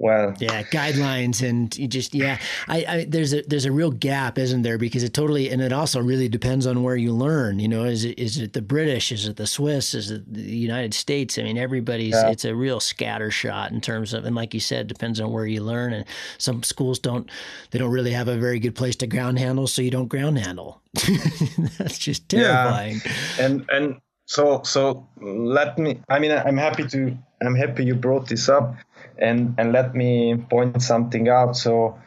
well 0.00 0.34
yeah 0.40 0.62
guidelines 0.64 1.46
and 1.46 1.76
you 1.78 1.86
just 1.86 2.14
yeah. 2.14 2.38
I, 2.68 2.84
I, 2.88 3.04
there's 3.04 3.34
a 3.34 3.42
there's 3.42 3.66
a 3.66 3.72
real 3.72 3.90
gap 3.90 4.38
isn't 4.38 4.62
there? 4.62 4.78
Because 4.78 5.02
it 5.02 5.12
totally 5.12 5.50
and 5.50 5.60
it 5.60 5.72
also 5.72 6.00
really 6.00 6.28
depends 6.28 6.66
on 6.66 6.82
where 6.82 6.96
you 6.96 7.12
learn 7.12 7.60
you 7.60 7.68
know 7.68 7.84
is 7.84 8.04
it 8.04 8.18
is 8.18 8.38
it 8.38 8.54
the 8.54 8.62
british? 8.62 9.12
Is 9.12 9.28
it 9.28 9.36
the 9.36 9.46
swiss? 9.46 9.94
Is 9.94 10.10
it 10.10 10.32
the 10.32 10.40
united 10.40 10.94
states? 10.94 11.38
I 11.38 11.42
mean 11.42 11.58
everybody's 11.58 12.14
yeah. 12.14 12.30
it's 12.30 12.46
a 12.46 12.54
real 12.54 12.80
scatter 12.80 13.30
shot 13.30 13.70
in 13.72 13.80
terms 13.80 14.14
of 14.14 14.24
and 14.24 14.34
like 14.34 14.54
you 14.54 14.60
said 14.60 14.86
depends 14.86 15.20
on 15.20 15.32
where 15.32 15.46
you 15.46 15.62
learn. 15.62 15.92
And 15.92 16.06
some 16.38 16.62
schools 16.62 16.98
don't 16.98 17.30
they 17.70 17.78
don't 17.78 17.92
really 17.92 18.12
have 18.12 18.28
a 18.28 18.38
very 18.38 18.58
good 18.58 18.74
place 18.74 18.96
to 18.96 19.06
ground 19.06 19.38
handle 19.38 19.66
so 19.66 19.82
you 19.82 19.90
don't 19.90 20.08
ground 20.08 20.38
handle. 20.38 20.80
That's 21.78 21.98
just 21.98 22.28
terrifying. 22.28 23.00
Yeah. 23.04 23.44
and 23.46 23.66
and 23.70 24.00
so 24.30 24.62
so 24.62 25.08
let 25.20 25.76
me 25.76 26.00
i 26.08 26.20
mean 26.20 26.30
i'm 26.30 26.56
happy 26.56 26.86
to 26.86 27.18
i'm 27.42 27.56
happy 27.56 27.84
you 27.84 27.96
brought 27.96 28.28
this 28.28 28.48
up 28.48 28.76
and 29.20 29.54
and 29.58 29.72
let 29.72 29.94
me 29.94 30.36
point 30.48 30.82
something 30.82 31.28
out. 31.28 31.56
So 31.56 31.98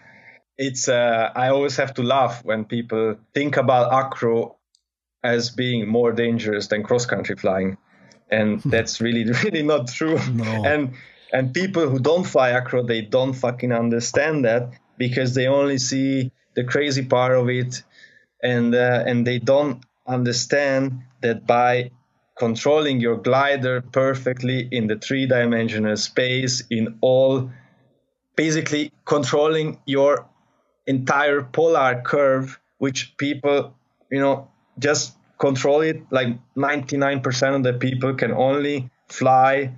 it's 0.58 0.88
uh, 0.88 1.32
i 1.36 1.50
always 1.50 1.78
have 1.78 1.94
to 1.96 2.04
laugh 2.04 2.44
when 2.46 2.66
people 2.66 3.16
think 3.34 3.58
about 3.58 3.92
acro 3.92 4.56
as 5.24 5.50
being 5.50 5.88
more 5.88 6.12
dangerous 6.12 6.68
than 6.68 6.84
cross 6.84 7.06
country 7.06 7.36
flying. 7.36 7.78
And 8.30 8.62
that's 8.62 9.00
really 9.02 9.24
really 9.44 9.64
not 9.64 9.88
true. 9.88 10.20
No. 10.32 10.66
and 10.66 10.94
and 11.32 11.54
people 11.54 11.90
who 11.90 12.00
don't 12.00 12.26
fly 12.26 12.52
acro 12.52 12.84
they 12.84 13.02
don't 13.02 13.34
fucking 13.34 13.72
understand 13.72 14.46
that 14.46 14.70
because 14.98 15.34
they 15.34 15.48
only 15.48 15.78
see 15.78 16.32
the 16.56 16.64
crazy 16.64 17.06
part 17.06 17.36
of 17.36 17.50
it. 17.50 17.84
And 18.42 18.76
uh, 18.76 19.04
and 19.08 19.26
they 19.26 19.40
don't 19.40 19.84
understand 20.06 21.04
that 21.22 21.48
by 21.48 21.92
controlling 22.36 23.00
your 23.00 23.18
glider 23.18 23.82
perfectly 23.82 24.68
in 24.72 24.88
the 24.88 24.98
three 24.98 25.26
dimensional 25.26 25.96
space 25.96 26.64
in 26.70 26.98
all 27.02 27.50
basically 28.36 28.92
controlling 29.06 29.80
your 29.86 30.28
entire 30.88 31.44
polar 31.44 32.02
curve 32.02 32.60
which 32.80 33.16
people 33.18 33.76
you 34.12 34.20
know 34.20 34.48
just 34.80 35.16
control 35.38 35.82
it 35.82 36.02
like 36.10 36.30
99% 36.56 37.56
of 37.56 37.64
the 37.64 37.74
people 37.74 38.14
can 38.16 38.32
only 38.32 38.90
fly 39.08 39.72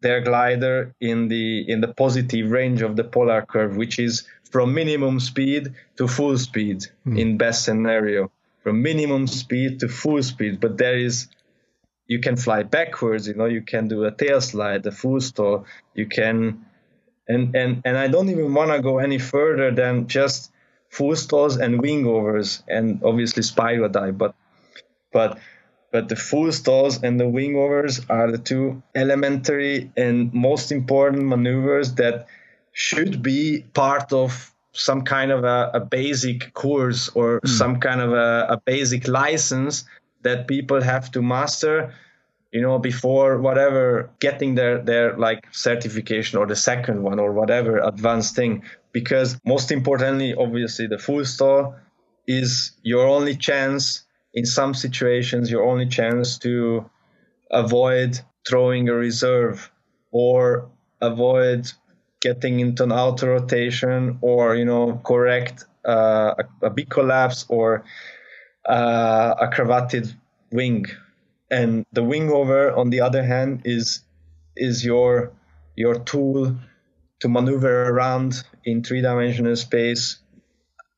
their 0.00 0.20
glider 0.20 0.94
in 1.00 1.28
the 1.28 1.64
in 1.68 1.80
the 1.80 1.88
positive 1.88 2.50
range 2.50 2.82
of 2.82 2.96
the 2.96 3.04
polar 3.04 3.42
curve 3.42 3.76
which 3.76 3.98
is 3.98 4.28
from 4.50 4.74
minimum 4.74 5.18
speed 5.18 5.74
to 5.96 6.06
full 6.06 6.36
speed 6.38 6.84
mm. 7.06 7.18
in 7.18 7.36
best 7.38 7.64
scenario 7.64 8.30
from 8.68 8.82
minimum 8.82 9.26
speed 9.26 9.80
to 9.80 9.88
full 9.88 10.22
speed, 10.22 10.60
but 10.60 10.76
there 10.76 10.98
is 10.98 11.28
you 12.08 12.20
can 12.20 12.36
fly 12.36 12.62
backwards, 12.62 13.28
you 13.28 13.34
know, 13.34 13.44
you 13.44 13.60
can 13.60 13.86
do 13.86 14.04
a 14.04 14.10
tail 14.10 14.40
slide, 14.40 14.84
a 14.86 14.92
full 14.92 15.20
stall, 15.20 15.66
you 15.94 16.06
can 16.06 16.64
and 17.28 17.54
and 17.54 17.82
and 17.84 17.96
I 17.96 18.08
don't 18.08 18.30
even 18.30 18.54
want 18.54 18.72
to 18.72 18.80
go 18.80 18.98
any 18.98 19.18
further 19.18 19.70
than 19.70 20.08
just 20.08 20.50
full 20.88 21.14
stalls 21.14 21.58
and 21.58 21.80
wing 21.80 22.06
overs 22.06 22.62
and 22.66 23.02
obviously 23.04 23.42
spiral 23.42 23.90
dive, 23.90 24.16
but 24.16 24.34
but 25.12 25.38
but 25.92 26.08
the 26.08 26.16
full 26.16 26.50
stalls 26.52 27.02
and 27.02 27.20
the 27.20 27.28
wing 27.28 27.56
overs 27.56 28.00
are 28.08 28.30
the 28.32 28.38
two 28.38 28.82
elementary 28.94 29.90
and 29.96 30.32
most 30.32 30.72
important 30.72 31.24
maneuvers 31.26 31.94
that 31.94 32.26
should 32.72 33.22
be 33.22 33.64
part 33.74 34.12
of 34.12 34.54
some 34.72 35.02
kind 35.02 35.30
of 35.30 35.44
a, 35.44 35.70
a 35.74 35.80
basic 35.80 36.54
course 36.54 37.08
or 37.14 37.40
mm. 37.40 37.48
some 37.48 37.80
kind 37.80 38.00
of 38.00 38.12
a, 38.12 38.46
a 38.50 38.60
basic 38.64 39.08
license 39.08 39.84
that 40.22 40.48
people 40.48 40.80
have 40.82 41.10
to 41.12 41.22
master 41.22 41.94
you 42.52 42.62
know 42.62 42.78
before 42.78 43.38
whatever 43.38 44.10
getting 44.20 44.54
their 44.54 44.78
their 44.78 45.16
like 45.16 45.46
certification 45.52 46.38
or 46.38 46.46
the 46.46 46.56
second 46.56 47.02
one 47.02 47.18
or 47.18 47.32
whatever 47.32 47.78
advanced 47.78 48.34
thing. 48.34 48.62
Because 48.92 49.38
most 49.44 49.70
importantly 49.70 50.34
obviously 50.34 50.86
the 50.86 50.98
full 50.98 51.24
stall 51.24 51.76
is 52.26 52.72
your 52.82 53.06
only 53.06 53.36
chance 53.36 54.04
in 54.34 54.44
some 54.44 54.74
situations 54.74 55.50
your 55.50 55.64
only 55.64 55.86
chance 55.86 56.38
to 56.38 56.88
avoid 57.50 58.20
throwing 58.48 58.88
a 58.88 58.94
reserve 58.94 59.70
or 60.10 60.68
avoid 61.00 61.70
getting 62.20 62.60
into 62.60 62.82
an 62.82 62.92
auto 62.92 63.28
rotation 63.28 64.18
or 64.20 64.56
you 64.56 64.64
know 64.64 65.00
correct 65.04 65.64
uh, 65.86 66.34
a, 66.38 66.66
a, 66.66 66.70
big 66.70 66.90
collapse 66.90 67.46
or 67.48 67.84
uh, 68.68 69.34
a 69.40 69.48
cravated 69.48 70.14
wing. 70.52 70.86
And 71.50 71.86
the 71.92 72.04
wing 72.04 72.30
over 72.30 72.72
on 72.76 72.90
the 72.90 73.00
other 73.00 73.22
hand 73.22 73.62
is 73.64 74.02
is 74.56 74.84
your 74.84 75.32
your 75.76 76.00
tool 76.00 76.56
to 77.20 77.28
maneuver 77.28 77.84
around 77.84 78.44
in 78.64 78.82
three-dimensional 78.82 79.56
space 79.56 80.18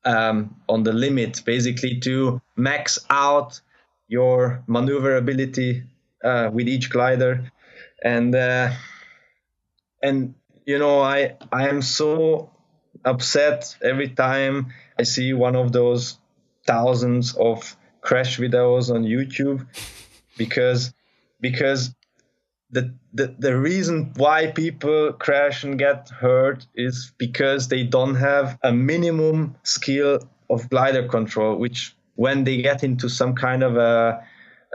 um, 0.05 0.55
on 0.67 0.83
the 0.83 0.93
limit 0.93 1.41
basically 1.45 1.99
to 1.99 2.41
max 2.55 2.99
out 3.09 3.61
your 4.07 4.63
maneuverability 4.67 5.83
uh, 6.23 6.49
with 6.51 6.67
each 6.67 6.89
glider. 6.89 7.51
And 8.03 8.35
uh, 8.35 8.71
and 10.01 10.35
you 10.65 10.77
know 10.77 11.01
i 11.01 11.35
i 11.51 11.67
am 11.67 11.81
so 11.81 12.49
upset 13.05 13.75
every 13.81 14.09
time 14.09 14.73
i 14.99 15.03
see 15.03 15.33
one 15.33 15.55
of 15.55 15.71
those 15.71 16.17
thousands 16.65 17.35
of 17.35 17.75
crash 18.01 18.37
videos 18.37 18.93
on 18.93 19.03
youtube 19.03 19.65
because 20.37 20.93
because 21.39 21.93
the, 22.71 22.93
the 23.13 23.35
the 23.37 23.57
reason 23.57 24.13
why 24.15 24.47
people 24.47 25.11
crash 25.13 25.63
and 25.63 25.77
get 25.77 26.09
hurt 26.09 26.65
is 26.73 27.11
because 27.17 27.67
they 27.67 27.83
don't 27.83 28.15
have 28.15 28.57
a 28.63 28.71
minimum 28.71 29.55
skill 29.63 30.19
of 30.49 30.69
glider 30.69 31.07
control 31.07 31.57
which 31.57 31.95
when 32.15 32.43
they 32.43 32.61
get 32.61 32.83
into 32.83 33.09
some 33.09 33.35
kind 33.35 33.63
of 33.63 33.75
a, 33.75 34.23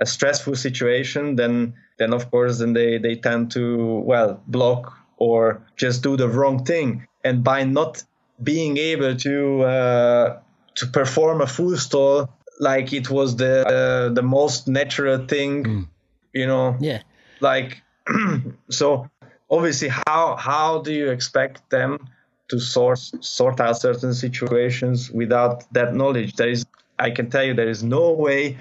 a 0.00 0.06
stressful 0.06 0.54
situation 0.54 1.36
then 1.36 1.74
then 1.98 2.12
of 2.12 2.30
course 2.30 2.58
then 2.58 2.74
they 2.74 2.98
they 2.98 3.14
tend 3.14 3.50
to 3.50 4.00
well 4.00 4.42
block 4.46 5.06
or 5.16 5.62
just 5.76 6.02
do 6.02 6.16
the 6.16 6.28
wrong 6.28 6.64
thing. 6.64 7.06
And 7.24 7.42
by 7.42 7.64
not 7.64 8.02
being 8.42 8.76
able 8.76 9.16
to 9.16 9.62
uh, 9.62 10.40
to 10.76 10.86
perform 10.86 11.40
a 11.40 11.46
full 11.46 11.76
stall 11.76 12.28
like 12.58 12.92
it 12.92 13.10
was 13.10 13.36
the 13.36 13.66
uh, 13.66 14.08
the 14.14 14.22
most 14.22 14.68
natural 14.68 15.26
thing 15.26 15.64
mm. 15.64 15.88
you 16.32 16.46
know? 16.46 16.76
Yeah. 16.80 17.02
Like 17.40 17.82
so 18.70 19.08
obviously 19.50 19.88
how 19.88 20.36
how 20.36 20.80
do 20.82 20.92
you 20.92 21.10
expect 21.10 21.68
them 21.70 22.08
to 22.48 22.60
sort 22.60 22.98
sort 23.20 23.60
out 23.60 23.78
certain 23.78 24.14
situations 24.14 25.10
without 25.10 25.64
that 25.72 25.94
knowledge? 25.94 26.34
There 26.34 26.48
is 26.48 26.64
i 26.98 27.10
can 27.10 27.28
tell 27.28 27.44
you 27.44 27.54
there 27.54 27.68
is 27.68 27.82
no 27.82 28.12
way. 28.12 28.58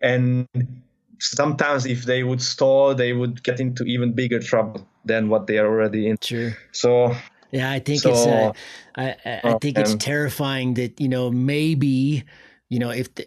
And 0.00 0.48
sometimes 1.18 1.86
if 1.86 2.04
they 2.04 2.22
would 2.24 2.42
stall 2.42 2.94
they 2.94 3.12
would 3.12 3.42
get 3.42 3.60
into 3.60 3.84
even 3.84 4.12
bigger 4.12 4.40
trouble 4.40 4.86
than 5.04 5.28
what 5.28 5.46
they 5.46 5.58
are 5.58 5.66
already 5.66 6.08
in. 6.08 6.16
Sure 6.20 6.52
so 6.72 7.14
yeah 7.52 7.70
i 7.70 7.78
think 7.78 8.00
so, 8.00 8.10
it's 8.10 8.26
uh, 8.26 8.52
I, 8.96 9.16
I, 9.24 9.40
I 9.44 9.58
think 9.58 9.78
it's 9.78 9.94
terrifying 9.94 10.74
that 10.74 11.00
you 11.00 11.08
know 11.08 11.30
maybe 11.30 12.24
you 12.72 12.78
know, 12.78 12.88
if 12.88 13.14
the, 13.14 13.26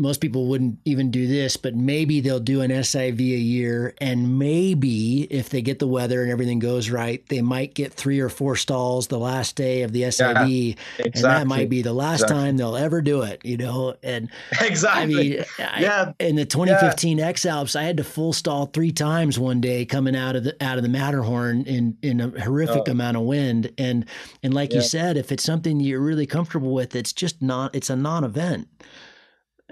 most 0.00 0.20
people 0.20 0.46
wouldn't 0.46 0.78
even 0.84 1.10
do 1.10 1.26
this, 1.26 1.56
but 1.56 1.74
maybe 1.74 2.20
they'll 2.20 2.40
do 2.40 2.62
an 2.62 2.70
SIV 2.70 3.20
a 3.20 3.22
year. 3.22 3.94
And 3.98 4.38
maybe 4.38 5.22
if 5.24 5.50
they 5.50 5.60
get 5.60 5.78
the 5.78 5.86
weather 5.86 6.22
and 6.22 6.30
everything 6.30 6.58
goes 6.58 6.90
right, 6.90 7.26
they 7.28 7.42
might 7.42 7.74
get 7.74 7.92
three 7.92 8.18
or 8.20 8.30
four 8.30 8.56
stalls 8.56 9.08
the 9.08 9.18
last 9.18 9.56
day 9.56 9.82
of 9.82 9.92
the 9.92 10.02
SIV. 10.02 10.68
Yeah, 10.68 11.04
exactly. 11.04 11.04
And 11.14 11.24
that 11.24 11.46
might 11.46 11.68
be 11.68 11.82
the 11.82 11.92
last 11.92 12.22
exactly. 12.22 12.36
time 12.36 12.56
they'll 12.56 12.76
ever 12.76 13.02
do 13.02 13.22
it, 13.22 13.44
you 13.44 13.58
know? 13.58 13.94
And 14.02 14.30
exactly. 14.60 15.02
I 15.02 15.06
mean, 15.06 15.44
yeah. 15.58 16.12
I, 16.18 16.24
in 16.24 16.36
the 16.36 16.46
2015 16.46 17.18
yeah. 17.18 17.26
X 17.26 17.44
Alps, 17.44 17.76
I 17.76 17.82
had 17.82 17.98
to 17.98 18.04
full 18.04 18.32
stall 18.32 18.66
three 18.66 18.92
times 18.92 19.38
one 19.38 19.60
day 19.60 19.84
coming 19.84 20.16
out 20.16 20.34
of 20.34 20.44
the, 20.44 20.56
out 20.64 20.78
of 20.78 20.82
the 20.82 20.88
Matterhorn 20.88 21.64
in, 21.66 21.98
in 22.02 22.20
a 22.20 22.40
horrific 22.40 22.84
oh. 22.86 22.92
amount 22.92 23.18
of 23.18 23.24
wind. 23.24 23.70
And, 23.76 24.06
and 24.42 24.54
like 24.54 24.70
yeah. 24.70 24.76
you 24.76 24.82
said, 24.82 25.16
if 25.18 25.30
it's 25.30 25.44
something 25.44 25.78
you're 25.78 26.00
really 26.00 26.26
comfortable 26.26 26.72
with, 26.72 26.96
it's 26.96 27.12
just 27.12 27.42
not, 27.42 27.74
it's 27.74 27.90
a 27.90 27.96
non 27.96 28.24
event. 28.24 28.66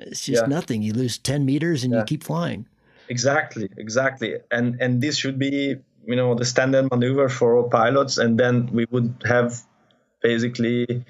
It's 0.02 0.24
just 0.24 0.42
yeah. 0.42 0.48
nothing. 0.48 0.82
You 0.82 0.92
lose 0.92 1.18
10 1.18 1.44
meters 1.44 1.84
and 1.84 1.92
yeah. 1.92 2.00
you 2.00 2.04
keep 2.04 2.24
flying. 2.24 2.66
Exactly, 3.08 3.68
exactly. 3.76 4.36
And 4.50 4.80
and 4.80 5.00
this 5.00 5.16
should 5.16 5.38
be, 5.38 5.76
you 6.06 6.16
know, 6.16 6.34
the 6.34 6.44
standard 6.44 6.90
maneuver 6.90 7.28
for 7.28 7.56
all 7.56 7.68
pilots 7.68 8.18
and 8.18 8.38
then 8.38 8.68
we 8.72 8.86
would 8.90 9.22
have 9.26 9.60
basically 10.22 11.04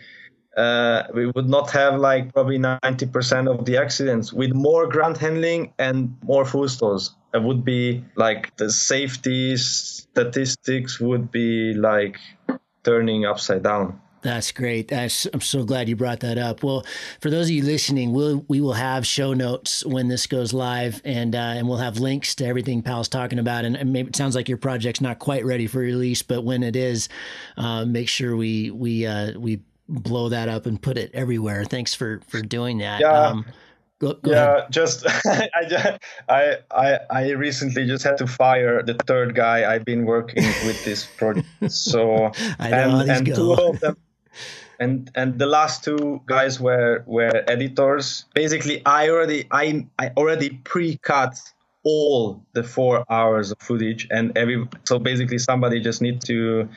uh, 0.56 1.04
we 1.14 1.26
would 1.26 1.48
not 1.48 1.70
have 1.70 2.00
like 2.00 2.32
probably 2.32 2.58
90% 2.58 3.48
of 3.48 3.64
the 3.64 3.76
accidents 3.76 4.32
with 4.32 4.52
more 4.52 4.88
ground 4.88 5.16
handling 5.16 5.72
and 5.78 6.16
more 6.22 6.44
full 6.44 6.68
stalls. 6.68 7.14
It 7.32 7.42
would 7.42 7.64
be 7.64 8.04
like 8.16 8.56
the 8.56 8.70
safety 8.70 9.56
statistics 9.56 10.98
would 10.98 11.30
be 11.30 11.74
like 11.74 12.18
turning 12.82 13.24
upside 13.24 13.62
down. 13.62 14.00
That's 14.22 14.50
great. 14.52 14.88
That's, 14.88 15.26
I'm 15.32 15.40
so 15.40 15.64
glad 15.64 15.88
you 15.88 15.96
brought 15.96 16.20
that 16.20 16.38
up. 16.38 16.62
Well, 16.62 16.84
for 17.20 17.30
those 17.30 17.46
of 17.46 17.50
you 17.50 17.62
listening, 17.62 18.12
we'll, 18.12 18.44
we 18.48 18.60
will 18.60 18.72
have 18.72 19.06
show 19.06 19.32
notes 19.32 19.84
when 19.86 20.08
this 20.08 20.26
goes 20.26 20.52
live, 20.52 21.00
and 21.04 21.34
uh, 21.34 21.38
and 21.38 21.68
we'll 21.68 21.78
have 21.78 21.98
links 21.98 22.34
to 22.36 22.46
everything 22.46 22.82
Pal's 22.82 23.08
talking 23.08 23.38
about. 23.38 23.64
And, 23.64 23.76
and, 23.76 23.92
maybe 23.92 24.08
it 24.08 24.16
sounds 24.16 24.34
like 24.34 24.48
your 24.48 24.58
project's 24.58 25.00
not 25.00 25.18
quite 25.18 25.44
ready 25.44 25.66
for 25.66 25.78
release, 25.78 26.22
but 26.22 26.42
when 26.42 26.62
it 26.62 26.74
is, 26.76 27.08
uh, 27.56 27.84
make 27.84 28.08
sure 28.08 28.36
we 28.36 28.70
we 28.70 29.06
uh, 29.06 29.38
we 29.38 29.62
blow 29.88 30.28
that 30.28 30.48
up 30.48 30.66
and 30.66 30.80
put 30.80 30.98
it 30.98 31.10
everywhere. 31.14 31.64
Thanks 31.64 31.94
for 31.94 32.20
for 32.28 32.40
doing 32.40 32.78
that. 32.78 33.00
Yeah. 33.00 33.12
Um, 33.12 33.44
Go, 34.00 34.14
go 34.14 34.30
yeah, 34.30 34.56
ahead. 34.58 34.70
just 34.70 35.04
I, 35.26 35.48
just 35.68 35.98
I 36.28 36.58
I 36.70 36.98
I 37.10 37.30
recently 37.30 37.84
just 37.84 38.04
had 38.04 38.16
to 38.18 38.28
fire 38.28 38.80
the 38.80 38.94
third 38.94 39.34
guy 39.34 39.74
I've 39.74 39.84
been 39.84 40.04
working 40.04 40.44
with 40.44 40.84
this 40.84 41.04
project. 41.04 41.48
So 41.66 42.30
and, 42.60 43.10
and 43.10 43.26
two 43.26 43.54
of 43.54 43.80
them 43.80 43.96
and 44.80 45.10
and 45.14 45.38
the 45.38 45.46
last 45.46 45.84
two 45.84 46.20
guys 46.26 46.60
were 46.60 47.02
were 47.06 47.44
editors. 47.48 48.24
Basically 48.34 48.84
i 48.86 49.08
already 49.08 49.46
i 49.50 49.86
i 49.98 50.10
already 50.16 50.50
pre-cut 50.50 51.38
all 51.84 52.42
the 52.52 52.62
four 52.62 53.04
hours 53.10 53.52
of 53.52 53.58
footage 53.60 54.06
and 54.10 54.36
every 54.36 54.66
so 54.84 54.98
basically 54.98 55.38
somebody 55.38 55.80
just 55.80 56.02
need 56.02 56.20
to 56.22 56.68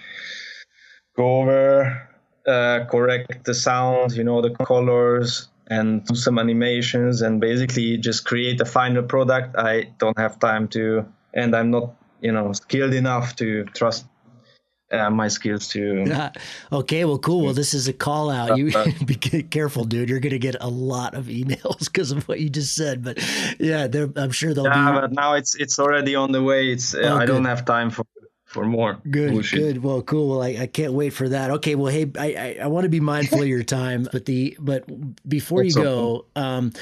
go 1.17 1.41
over 1.41 2.07
uh, 2.47 2.85
correct 2.89 3.43
the 3.45 3.53
sound 3.53 4.13
you 4.13 4.23
know 4.23 4.41
the 4.41 4.51
colors 4.51 5.49
and 5.67 6.05
do 6.05 6.15
some 6.15 6.37
animations 6.37 7.21
and 7.21 7.39
basically 7.39 7.97
just 7.97 8.25
create 8.25 8.59
a 8.59 8.65
final 8.65 9.01
product. 9.01 9.55
I 9.57 9.89
don't 9.99 10.17
have 10.19 10.37
time 10.39 10.67
to 10.69 11.05
and 11.33 11.55
i'm 11.55 11.71
not 11.71 11.93
you 12.21 12.31
know 12.31 12.51
skilled 12.53 12.93
enough 12.93 13.35
to 13.37 13.63
trust 13.65 14.05
uh, 14.91 15.09
my 15.09 15.27
skills 15.27 15.67
too. 15.67 16.05
okay, 16.71 17.05
well, 17.05 17.17
cool. 17.17 17.45
Well, 17.45 17.53
this 17.53 17.73
is 17.73 17.87
a 17.87 17.93
call 17.93 18.29
out. 18.29 18.57
You 18.57 18.71
be 19.05 19.15
careful, 19.15 19.85
dude. 19.85 20.09
You're 20.09 20.19
going 20.19 20.31
to 20.31 20.39
get 20.39 20.55
a 20.59 20.69
lot 20.69 21.13
of 21.13 21.25
emails 21.25 21.79
because 21.85 22.11
of 22.11 22.27
what 22.27 22.39
you 22.39 22.49
just 22.49 22.75
said. 22.75 23.03
But 23.03 23.19
yeah, 23.59 23.87
I'm 24.15 24.31
sure 24.31 24.53
they'll 24.53 24.65
yeah, 24.65 24.91
be. 24.91 25.01
but 25.01 25.11
now 25.13 25.33
it's 25.33 25.55
it's 25.55 25.79
already 25.79 26.15
on 26.15 26.31
the 26.31 26.43
way. 26.43 26.71
It's 26.71 26.93
oh, 26.95 27.15
I 27.15 27.25
good. 27.25 27.33
don't 27.33 27.45
have 27.45 27.65
time 27.65 27.89
for 27.89 28.05
for 28.45 28.65
more. 28.65 28.99
Good, 29.09 29.31
bullshit. 29.31 29.59
good. 29.59 29.83
Well, 29.83 30.01
cool. 30.01 30.29
Well, 30.29 30.43
I, 30.43 30.57
I 30.61 30.67
can't 30.67 30.93
wait 30.93 31.11
for 31.11 31.29
that. 31.29 31.51
Okay. 31.51 31.75
Well, 31.75 31.91
hey, 31.91 32.11
I 32.17 32.33
I, 32.33 32.57
I 32.63 32.67
want 32.67 32.83
to 32.83 32.89
be 32.89 32.99
mindful 32.99 33.41
of 33.41 33.47
your 33.47 33.63
time, 33.63 34.07
but 34.11 34.25
the 34.25 34.57
but 34.59 34.85
before 35.27 35.63
That's 35.63 35.75
you 35.75 35.83
go, 35.83 36.25
um, 36.35 36.73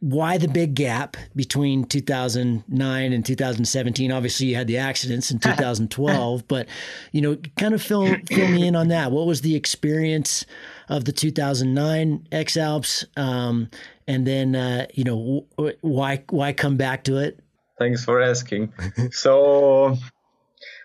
why 0.00 0.38
the 0.38 0.48
big 0.48 0.74
gap 0.74 1.16
between 1.34 1.84
2009 1.84 3.12
and 3.12 3.26
2017 3.26 4.12
obviously 4.12 4.46
you 4.46 4.54
had 4.54 4.66
the 4.66 4.78
accidents 4.78 5.30
in 5.30 5.38
2012 5.40 6.46
but 6.46 6.68
you 7.12 7.20
know 7.20 7.36
kind 7.56 7.74
of 7.74 7.82
fill 7.82 8.14
fill 8.26 8.48
me 8.48 8.68
in 8.68 8.76
on 8.76 8.88
that 8.88 9.10
what 9.10 9.26
was 9.26 9.40
the 9.40 9.56
experience 9.56 10.44
of 10.88 11.04
the 11.04 11.12
2009 11.12 12.26
X 12.32 12.56
Alps, 12.56 13.04
um, 13.16 13.70
and 14.06 14.26
then 14.26 14.54
uh, 14.54 14.86
you 14.94 15.04
know 15.04 15.46
w- 15.56 15.76
why 15.80 16.22
why 16.30 16.52
come 16.52 16.76
back 16.76 17.04
to 17.04 17.16
it? 17.18 17.40
Thanks 17.78 18.04
for 18.04 18.20
asking. 18.20 18.72
so, 19.10 19.96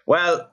well, 0.05 0.49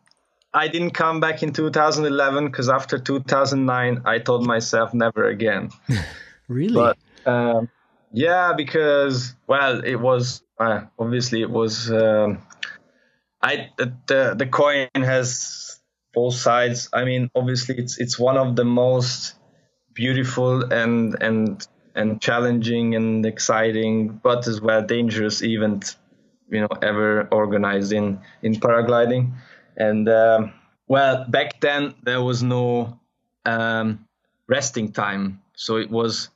I 0.52 0.68
didn't 0.68 0.90
come 0.90 1.20
back 1.20 1.42
in 1.42 1.52
2011 1.52 2.46
because 2.46 2.68
after 2.68 2.98
2009, 2.98 4.02
I 4.04 4.18
told 4.18 4.46
myself 4.46 4.92
never 4.92 5.28
again. 5.28 5.70
really? 6.48 6.74
But 6.74 6.98
um, 7.24 7.68
yeah, 8.12 8.52
because 8.56 9.34
well, 9.46 9.84
it 9.84 9.96
was 9.96 10.42
uh, 10.58 10.82
obviously 10.98 11.42
it 11.42 11.50
was. 11.50 11.90
Um, 11.90 12.42
I 13.42 13.70
the 13.76 14.34
the 14.36 14.46
coin 14.46 14.88
has 14.94 15.80
both 16.14 16.34
sides. 16.34 16.88
I 16.92 17.04
mean, 17.04 17.30
obviously 17.34 17.76
it's 17.78 17.98
it's 17.98 18.18
one 18.18 18.36
of 18.36 18.56
the 18.56 18.64
most 18.64 19.34
beautiful 19.94 20.72
and 20.72 21.16
and 21.20 21.66
and 21.94 22.20
challenging 22.20 22.94
and 22.94 23.24
exciting, 23.24 24.20
but 24.22 24.46
as 24.46 24.60
well 24.60 24.82
dangerous 24.82 25.42
event 25.42 25.96
you 26.48 26.60
know 26.60 26.68
ever 26.82 27.28
organized 27.30 27.92
in 27.92 28.18
in 28.42 28.54
paragliding. 28.54 29.32
And 29.76 30.08
um, 30.08 30.52
well, 30.88 31.26
back 31.28 31.60
then 31.60 31.94
there 32.02 32.22
was 32.22 32.42
no 32.42 32.98
um, 33.44 34.06
resting 34.48 34.92
time, 34.92 35.42
so 35.54 35.76
it 35.76 35.90
was 35.90 36.30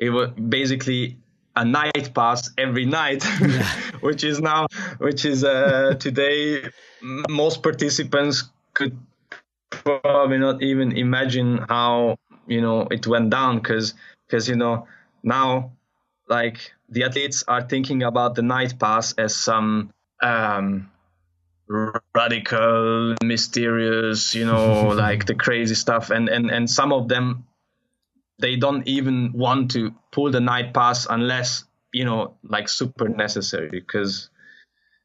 it 0.00 0.10
was 0.10 0.30
basically 0.30 1.18
a 1.54 1.64
night 1.64 2.14
pass 2.14 2.50
every 2.56 2.86
night, 2.86 3.24
yeah. 3.40 3.62
which 4.00 4.24
is 4.24 4.40
now, 4.40 4.66
which 4.98 5.24
is 5.24 5.44
uh, 5.44 5.94
today, 6.00 6.62
most 7.28 7.62
participants 7.62 8.44
could 8.72 8.96
probably 9.70 10.38
not 10.38 10.62
even 10.62 10.96
imagine 10.96 11.58
how 11.68 12.16
you 12.46 12.60
know 12.60 12.88
it 12.90 13.06
went 13.06 13.30
down 13.30 13.58
because 13.58 13.94
because 14.26 14.48
you 14.48 14.56
know 14.56 14.88
now 15.22 15.72
like 16.28 16.72
the 16.88 17.04
athletes 17.04 17.44
are 17.46 17.62
thinking 17.62 18.02
about 18.02 18.34
the 18.34 18.42
night 18.42 18.78
pass 18.78 19.12
as 19.14 19.34
some 19.36 19.90
um, 20.22 20.90
radical, 22.14 23.14
mysterious, 23.22 24.34
you 24.34 24.44
know, 24.44 24.88
like 24.94 25.26
the 25.26 25.34
crazy 25.34 25.74
stuff, 25.74 26.10
and 26.10 26.28
and 26.28 26.50
and 26.50 26.70
some 26.70 26.92
of 26.92 27.08
them 27.08 27.46
they 28.40 28.56
don't 28.56 28.86
even 28.86 29.32
want 29.32 29.70
to 29.72 29.94
pull 30.12 30.30
the 30.30 30.40
night 30.40 30.72
pass 30.74 31.06
unless 31.08 31.64
you 31.92 32.04
know 32.04 32.34
like 32.42 32.68
super 32.68 33.08
necessary 33.08 33.68
because 33.70 34.30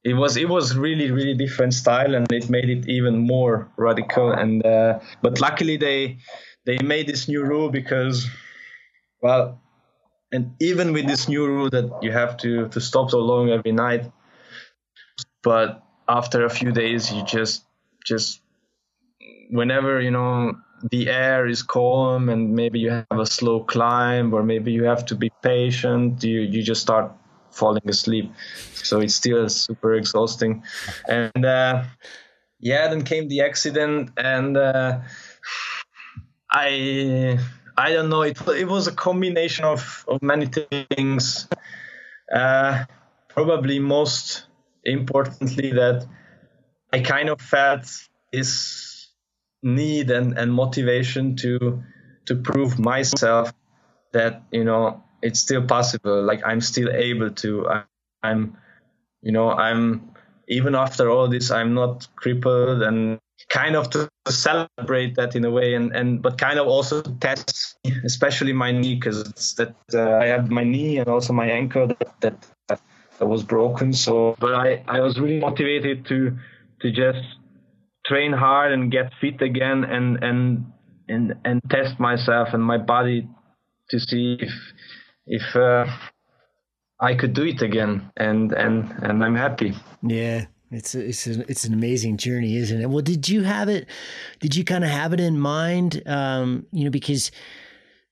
it 0.04 0.14
was 0.14 0.38
it 0.38 0.48
was 0.48 0.78
really 0.78 1.12
really 1.12 1.34
different 1.34 1.74
style 1.74 2.14
and 2.16 2.32
it 2.32 2.50
made 2.50 2.70
it 2.70 2.88
even 2.88 3.18
more 3.18 3.72
radical 3.78 4.32
and 4.32 4.66
uh, 4.66 5.00
but 5.22 5.42
luckily 5.42 5.78
they 5.78 6.18
they 6.66 6.78
made 6.80 7.08
this 7.08 7.28
new 7.28 7.44
rule 7.44 7.70
because 7.70 8.28
well 9.22 9.60
and 10.32 10.56
even 10.60 10.94
with 10.94 11.08
this 11.08 11.28
new 11.28 11.46
rule 11.46 11.70
that 11.70 11.90
you 12.02 12.12
have 12.12 12.38
to 12.38 12.68
to 12.70 12.80
stop 12.80 13.10
so 13.10 13.20
long 13.20 13.50
every 13.50 13.72
night 13.72 14.12
but 15.44 15.84
after 16.08 16.46
a 16.46 16.50
few 16.50 16.72
days 16.72 17.12
you 17.12 17.24
just 17.24 17.66
just 18.06 18.42
whenever 19.50 20.02
you 20.02 20.12
know 20.12 20.54
the 20.92 21.10
air 21.10 21.48
is 21.48 21.64
calm 21.64 22.30
and 22.30 22.54
maybe 22.54 22.80
you 22.80 22.90
have 22.90 23.20
a 23.20 23.26
slow 23.26 23.64
climb 23.64 24.34
or 24.34 24.44
maybe 24.44 24.72
you 24.72 24.84
have 24.84 25.06
to 25.06 25.16
be 25.16 25.32
patient 25.42 26.24
you 26.24 26.42
you 26.42 26.62
just 26.62 26.82
start 26.82 27.12
falling 27.56 27.88
asleep. 27.88 28.32
So 28.74 29.00
it's 29.00 29.16
still 29.16 29.48
super 29.50 29.94
exhausting. 29.96 30.64
And 31.08 31.46
uh, 31.46 31.84
yeah 32.60 32.88
then 32.88 33.04
came 33.04 33.28
the 33.28 33.42
accident 33.42 34.12
and 34.18 34.58
uh, 34.58 35.00
i 36.52 37.40
i 37.78 37.94
don't 37.94 38.10
know. 38.10 38.22
It, 38.22 38.38
it 38.48 38.68
was 38.68 38.88
a 38.88 38.92
combination 38.92 39.66
of, 39.66 40.06
of 40.08 40.22
many 40.22 40.48
things. 40.48 41.48
Uh, 42.34 42.86
probably 43.30 43.80
most 43.80 44.46
importantly 44.84 45.72
that 45.72 46.06
i 46.94 47.00
kind 47.00 47.30
of 47.30 47.42
felt 47.42 47.86
is 48.32 48.95
need 49.66 50.12
and, 50.12 50.38
and 50.38 50.54
motivation 50.54 51.36
to 51.38 51.84
to 52.26 52.36
prove 52.36 52.80
myself 52.80 53.54
that 54.14 54.44
you 54.52 54.64
know 54.64 55.04
it's 55.22 55.40
still 55.40 55.66
possible. 55.66 56.24
Like 56.24 56.42
i'm 56.46 56.62
still 56.62 56.90
able 56.90 57.32
to. 57.32 57.68
I'm 58.24 58.58
you 59.26 59.32
know 59.32 59.50
i'm 59.52 60.12
even 60.48 60.76
after 60.76 61.10
all 61.10 61.28
this 61.28 61.52
i'm 61.52 61.74
not 61.74 62.08
crippled 62.16 62.82
and 62.84 63.20
kind 63.50 63.76
of 63.76 63.90
to 63.90 64.08
celebrate 64.30 65.16
that 65.16 65.36
in 65.36 65.44
a 65.44 65.52
way 65.52 65.74
and 65.74 65.94
and 65.96 66.22
but 66.22 66.38
kind 66.38 66.60
of 66.60 66.68
also 66.68 67.02
test 67.02 67.78
especially 68.06 68.54
my 68.54 68.72
knee 68.72 68.96
because 68.96 69.24
that 69.58 69.76
uh, 69.94 70.24
i 70.24 70.26
have 70.26 70.50
my 70.50 70.64
knee 70.64 70.98
and 70.98 71.10
also 71.10 71.34
my 71.34 71.48
ankle 71.48 71.88
that, 71.88 72.22
that 72.22 72.80
that 73.18 73.28
was 73.28 73.44
broken. 73.44 73.94
So 73.94 74.36
but 74.40 74.54
i 74.54 74.84
i 74.88 75.00
was 75.00 75.20
really 75.20 75.40
motivated 75.40 76.06
to 76.08 76.38
to 76.82 76.92
just 76.92 77.24
train 78.06 78.34
hard 78.34 78.72
and 78.72 78.92
get 78.92 79.12
fit 79.20 79.42
again 79.42 79.84
and 79.84 80.24
and 80.24 80.66
and 81.08 81.34
and 81.44 81.62
test 81.70 82.00
myself 82.00 82.50
and 82.54 82.64
my 82.64 82.78
body 82.78 83.28
to 83.90 84.00
see 84.00 84.38
if 84.40 84.54
if 85.28 85.56
uh, 85.56 85.86
I 87.00 87.16
could 87.16 87.34
do 87.34 87.44
it 87.44 87.62
again 87.62 88.12
and 88.18 88.52
and 88.52 88.92
and 89.02 89.24
I'm 89.24 89.36
happy. 89.36 89.74
Yeah. 90.02 90.46
It's 90.72 90.96
it's 90.96 91.28
a, 91.28 91.42
it's 91.50 91.64
an 91.64 91.74
amazing 91.74 92.18
journey, 92.18 92.58
isn't 92.58 92.82
it? 92.82 92.90
Well, 92.90 93.04
did 93.04 93.30
you 93.30 93.44
have 93.44 93.70
it? 93.70 93.88
Did 94.40 94.56
you 94.56 94.66
kind 94.66 94.84
of 94.84 94.90
have 94.90 95.14
it 95.14 95.20
in 95.20 95.40
mind? 95.40 96.02
Um, 96.08 96.66
you 96.72 96.84
know, 96.84 96.90
because 96.90 97.32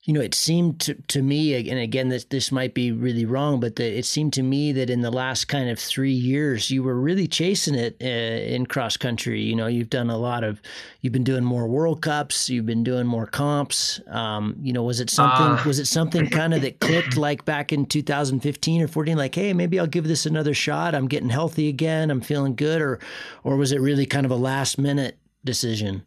you 0.06 0.14
know, 0.14 0.20
it 0.20 0.36
seemed 0.36 0.82
to, 0.82 0.96
to 0.96 1.22
me, 1.22 1.56
and 1.56 1.80
again, 1.80 2.10
this 2.10 2.26
this 2.26 2.52
might 2.52 2.74
be 2.74 2.92
really 2.92 3.26
wrong, 3.26 3.62
but 3.62 3.78
the, 3.78 3.86
it 3.86 4.04
seemed 4.04 4.34
to 4.34 4.44
me 4.44 4.74
that 4.74 4.90
in 4.90 5.00
the 5.00 5.12
last 5.12 5.48
kind 5.48 5.70
of 5.70 5.80
three 5.80 6.12
years, 6.12 6.70
you 6.70 6.84
were 6.84 7.00
really 7.00 7.26
chasing 7.26 7.74
it 7.74 7.96
uh, 8.02 8.06
in 8.06 8.66
cross 8.66 8.98
country. 8.98 9.42
You 9.42 9.56
know, 9.56 9.68
you've 9.68 9.90
done 9.90 10.10
a 10.10 10.18
lot 10.18 10.44
of, 10.44 10.62
you've 11.00 11.14
been 11.14 11.24
doing 11.24 11.46
more 11.46 11.70
World 11.70 12.02
Cups, 12.02 12.50
you've 12.50 12.66
been 12.66 12.84
doing 12.84 13.08
more 13.08 13.26
comps. 13.26 14.02
Um, 14.08 14.58
you 14.62 14.74
know, 14.74 14.84
was 14.84 15.00
it 15.00 15.10
something? 15.10 15.46
Uh, 15.46 15.64
was 15.66 15.80
it 15.80 15.86
something 15.86 16.30
kind 16.30 16.54
of 16.54 16.64
that 16.64 16.82
clicked 16.82 17.16
like 17.16 17.46
back 17.46 17.72
in 17.72 17.86
2015 17.86 18.82
or 18.82 18.90
14? 18.90 19.16
Like, 19.16 19.36
hey, 19.36 19.54
maybe 19.54 19.80
I'll 19.80 19.88
give 19.88 20.10
this 20.10 20.26
another 20.26 20.54
shot. 20.54 20.96
I'm 20.96 21.08
getting 21.08 21.30
healthy 21.30 21.70
again. 21.70 22.12
I'm 22.12 22.22
feeling 22.22 22.56
good, 22.56 22.82
or 22.82 23.00
or 23.46 23.56
was 23.56 23.72
it 23.72 23.80
really 23.80 24.06
kind 24.06 24.26
of 24.26 24.32
a 24.34 24.36
last 24.36 24.78
minute 24.78 25.18
decision? 25.46 26.04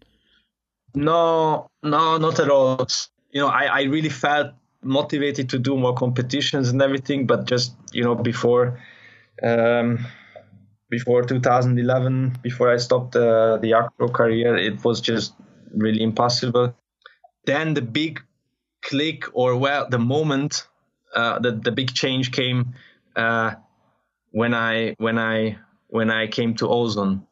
No, 0.94 1.70
no, 1.82 2.18
not 2.18 2.40
at 2.40 2.50
all 2.50 2.86
you 3.30 3.40
know, 3.40 3.48
I, 3.48 3.64
I 3.64 3.82
really 3.82 4.08
felt 4.08 4.52
motivated 4.82 5.50
to 5.50 5.58
do 5.58 5.76
more 5.76 5.94
competitions 5.94 6.68
and 6.70 6.80
everything, 6.80 7.26
but 7.26 7.46
just 7.46 7.74
you 7.92 8.04
know 8.04 8.14
before 8.14 8.80
um, 9.42 10.06
before 10.88 11.22
2011, 11.22 12.38
before 12.42 12.72
I 12.72 12.76
stopped 12.76 13.16
uh, 13.16 13.58
the 13.58 13.74
acro 13.74 14.08
career, 14.08 14.56
it 14.56 14.84
was 14.84 15.00
just 15.00 15.34
really 15.74 16.02
impossible. 16.02 16.74
Then 17.44 17.74
the 17.74 17.82
big 17.82 18.20
click, 18.82 19.24
or 19.32 19.56
well, 19.56 19.88
the 19.88 19.98
moment, 19.98 20.66
uh, 21.14 21.38
the 21.38 21.52
the 21.52 21.72
big 21.72 21.92
change 21.92 22.32
came 22.32 22.74
uh, 23.16 23.54
when 24.30 24.54
I 24.54 24.94
when 24.98 25.18
I 25.18 25.58
when 25.88 26.10
I 26.10 26.26
came 26.26 26.54
to 26.56 26.68
Ozone 26.68 27.26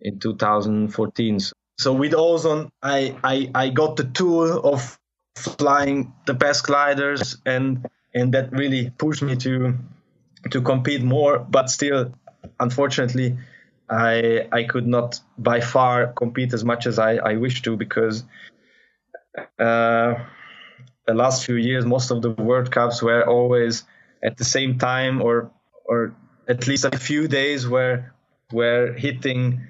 in 0.00 0.18
2014. 0.18 1.38
So 1.78 1.92
with 1.92 2.14
Ozone, 2.14 2.70
I, 2.82 3.16
I 3.24 3.50
I 3.54 3.70
got 3.70 3.96
the 3.96 4.04
tool 4.04 4.60
of 4.60 4.98
flying 5.36 6.12
the 6.26 6.34
best 6.34 6.66
gliders 6.66 7.38
and 7.46 7.88
and 8.14 8.34
that 8.34 8.52
really 8.52 8.90
pushed 8.90 9.22
me 9.22 9.36
to 9.36 9.74
to 10.50 10.60
compete 10.60 11.02
more 11.02 11.38
but 11.38 11.70
still 11.70 12.12
unfortunately 12.60 13.38
i 13.88 14.46
i 14.52 14.64
could 14.64 14.86
not 14.86 15.20
by 15.38 15.60
far 15.60 16.12
compete 16.12 16.52
as 16.52 16.64
much 16.64 16.86
as 16.86 16.98
i 16.98 17.14
i 17.16 17.36
wish 17.36 17.62
to 17.62 17.76
because 17.76 18.24
uh, 19.58 20.14
the 21.06 21.14
last 21.14 21.46
few 21.46 21.56
years 21.56 21.86
most 21.86 22.10
of 22.10 22.20
the 22.20 22.30
world 22.30 22.70
cups 22.70 23.02
were 23.02 23.26
always 23.26 23.84
at 24.22 24.36
the 24.36 24.44
same 24.44 24.78
time 24.78 25.22
or 25.22 25.50
or 25.86 26.14
at 26.48 26.66
least 26.66 26.84
a 26.84 26.98
few 26.98 27.28
days 27.28 27.66
where 27.66 28.14
were 28.52 28.92
hitting 28.92 29.66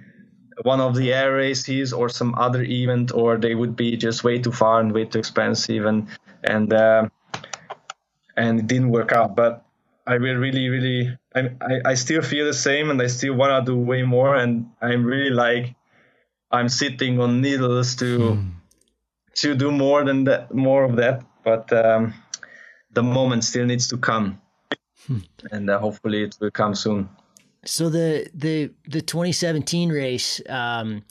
one 0.62 0.80
of 0.80 0.94
the 0.94 1.12
air 1.12 1.34
races 1.34 1.92
or 1.92 2.08
some 2.08 2.34
other 2.34 2.62
event, 2.62 3.12
or 3.12 3.36
they 3.36 3.54
would 3.54 3.76
be 3.76 3.96
just 3.96 4.24
way 4.24 4.38
too 4.38 4.52
far 4.52 4.80
and 4.80 4.92
way 4.92 5.04
too 5.04 5.18
expensive, 5.18 5.86
and 5.86 6.08
and 6.44 6.72
uh, 6.72 7.08
and 8.36 8.60
it 8.60 8.66
didn't 8.66 8.90
work 8.90 9.12
out. 9.12 9.34
But 9.36 9.64
I 10.06 10.18
will 10.18 10.36
really, 10.36 10.68
really, 10.68 11.16
I, 11.34 11.80
I, 11.84 11.94
still 11.94 12.22
feel 12.22 12.46
the 12.46 12.54
same, 12.54 12.90
and 12.90 13.00
I 13.00 13.06
still 13.06 13.34
want 13.34 13.64
to 13.64 13.72
do 13.72 13.78
way 13.78 14.02
more, 14.02 14.34
and 14.34 14.70
I'm 14.80 15.04
really 15.04 15.30
like, 15.30 15.74
I'm 16.50 16.68
sitting 16.68 17.20
on 17.20 17.40
needles 17.40 17.96
to 17.96 18.34
hmm. 18.34 18.48
to 19.36 19.54
do 19.54 19.70
more 19.70 20.04
than 20.04 20.24
that, 20.24 20.52
more 20.52 20.84
of 20.84 20.96
that. 20.96 21.24
But 21.44 21.72
um, 21.72 22.14
the 22.92 23.02
moment 23.02 23.44
still 23.44 23.64
needs 23.64 23.88
to 23.88 23.96
come, 23.96 24.40
hmm. 25.06 25.18
and 25.50 25.70
uh, 25.70 25.78
hopefully 25.78 26.24
it 26.24 26.36
will 26.40 26.50
come 26.50 26.74
soon. 26.74 27.08
So 27.64 27.88
the 27.88 28.28
the 28.34 28.70
the 28.88 29.00
2017 29.00 29.90
race, 29.90 30.40
um, 30.48 31.04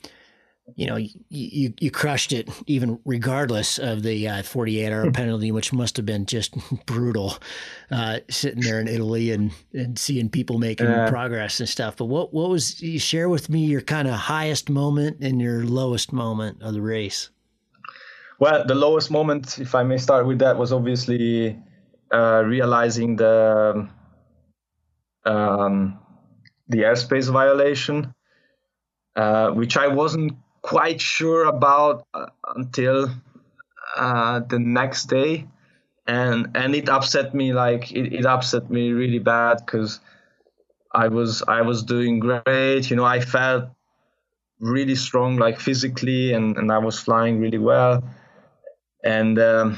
you 0.76 0.86
know, 0.88 0.96
you, 0.96 1.10
you, 1.30 1.74
you 1.80 1.92
crushed 1.92 2.32
it 2.32 2.50
even 2.68 3.00
regardless 3.06 3.78
of 3.78 4.04
the 4.04 4.28
uh, 4.28 4.44
48 4.44 4.92
hour 4.92 5.12
penalty, 5.12 5.52
which 5.52 5.74
must 5.74 5.98
have 5.98 6.06
been 6.06 6.26
just 6.26 6.56
brutal, 6.86 7.38
uh, 7.92 8.20
sitting 8.30 8.62
there 8.62 8.80
in 8.80 8.88
Italy 8.88 9.32
and, 9.32 9.52
and 9.74 9.98
seeing 9.98 10.30
people 10.30 10.60
making 10.60 10.88
uh, 10.88 11.10
progress 11.10 11.60
and 11.60 11.68
stuff. 11.68 11.98
But 11.98 12.06
what, 12.06 12.34
what 12.34 12.50
was, 12.50 12.82
you 12.82 13.00
share 13.00 13.30
with 13.30 13.50
me 13.50 13.66
your 13.66 13.82
kind 13.82 14.08
of 14.08 14.14
highest 14.14 14.70
moment 14.70 15.18
and 15.22 15.42
your 15.42 15.64
lowest 15.64 16.14
moment 16.14 16.62
of 16.62 16.74
the 16.74 16.82
race? 16.82 17.30
Well, 18.40 18.66
the 18.66 18.76
lowest 18.76 19.12
moment, 19.12 19.60
if 19.60 19.76
I 19.76 19.84
may 19.84 19.98
start 19.98 20.26
with 20.26 20.40
that, 20.40 20.58
was 20.58 20.74
obviously 20.74 21.60
uh, 22.12 22.44
realizing 22.46 23.16
the 23.16 23.88
um, 25.26 26.00
the 26.72 26.80
airspace 26.80 27.32
violation, 27.32 28.14
uh, 29.16 29.52
which 29.52 29.78
I 29.78 29.88
wasn't 29.88 30.34
quite 30.62 31.02
sure 31.02 31.46
about 31.46 32.06
uh, 32.14 32.28
until 32.56 33.10
uh, 33.96 34.40
the 34.40 34.60
next 34.60 35.06
day, 35.06 35.48
and 36.08 36.52
and 36.56 36.76
it 36.76 36.90
upset 36.90 37.34
me 37.34 37.54
like 37.54 37.92
it, 37.92 38.14
it 38.14 38.26
upset 38.26 38.70
me 38.70 38.92
really 38.92 39.20
bad 39.20 39.62
because 39.66 40.00
I 40.92 41.08
was 41.10 41.44
I 41.48 41.62
was 41.62 41.84
doing 41.84 42.20
great. 42.20 42.90
You 42.90 42.96
know, 42.96 43.06
I 43.06 43.20
felt 43.20 43.66
really 44.60 44.96
strong 44.96 45.38
like 45.38 45.60
physically, 45.60 46.34
and 46.34 46.58
and 46.58 46.72
I 46.72 46.78
was 46.80 47.00
flying 47.00 47.40
really 47.40 47.60
well, 47.60 48.04
and. 49.04 49.38
Um, 49.40 49.78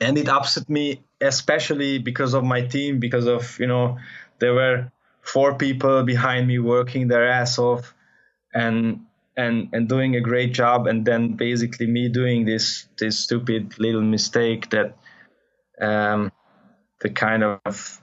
and 0.00 0.18
it 0.18 0.28
upset 0.28 0.68
me 0.68 1.04
especially 1.20 1.98
because 1.98 2.34
of 2.34 2.44
my 2.44 2.60
team 2.60 2.98
because 2.98 3.26
of 3.26 3.58
you 3.58 3.66
know 3.66 3.96
there 4.40 4.52
were 4.54 4.90
four 5.24 5.54
people 5.54 6.02
behind 6.04 6.46
me 6.46 6.58
working 6.58 7.08
their 7.08 7.28
ass 7.28 7.58
off 7.58 7.94
and 8.54 9.00
and 9.36 9.68
and 9.72 9.88
doing 9.88 10.14
a 10.14 10.20
great 10.20 10.52
job 10.52 10.86
and 10.86 11.04
then 11.04 11.32
basically 11.32 11.86
me 11.86 12.08
doing 12.08 12.44
this 12.44 12.86
this 12.98 13.18
stupid 13.18 13.78
little 13.78 14.02
mistake 14.02 14.70
that 14.70 14.96
um 15.80 16.30
the 17.00 17.10
kind 17.10 17.42
of 17.42 18.00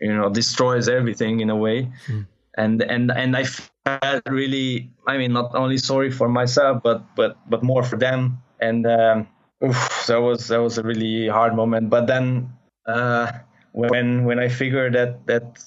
you 0.00 0.14
know 0.14 0.28
destroys 0.28 0.88
everything 0.88 1.40
in 1.40 1.50
a 1.50 1.56
way. 1.56 1.90
Mm. 2.06 2.26
and 2.56 2.82
and 2.82 3.10
and 3.10 3.36
i 3.36 3.44
felt 3.44 4.22
really 4.28 4.90
i 5.06 5.18
mean 5.18 5.32
not 5.32 5.54
only 5.54 5.78
sorry 5.78 6.10
for 6.10 6.28
myself 6.28 6.82
but 6.82 7.02
but 7.16 7.36
but 7.48 7.62
more 7.62 7.82
for 7.82 7.96
them. 7.96 8.38
And 8.60 8.86
um 8.86 9.28
oof, 9.62 10.06
that 10.06 10.20
was 10.20 10.48
that 10.48 10.62
was 10.62 10.78
a 10.78 10.82
really 10.82 11.28
hard 11.28 11.54
moment. 11.54 11.90
But 11.90 12.06
then 12.06 12.52
uh 12.86 13.32
when 13.74 14.24
when 14.24 14.38
i 14.38 14.48
figured 14.48 14.94
that 14.94 15.26
that 15.26 15.58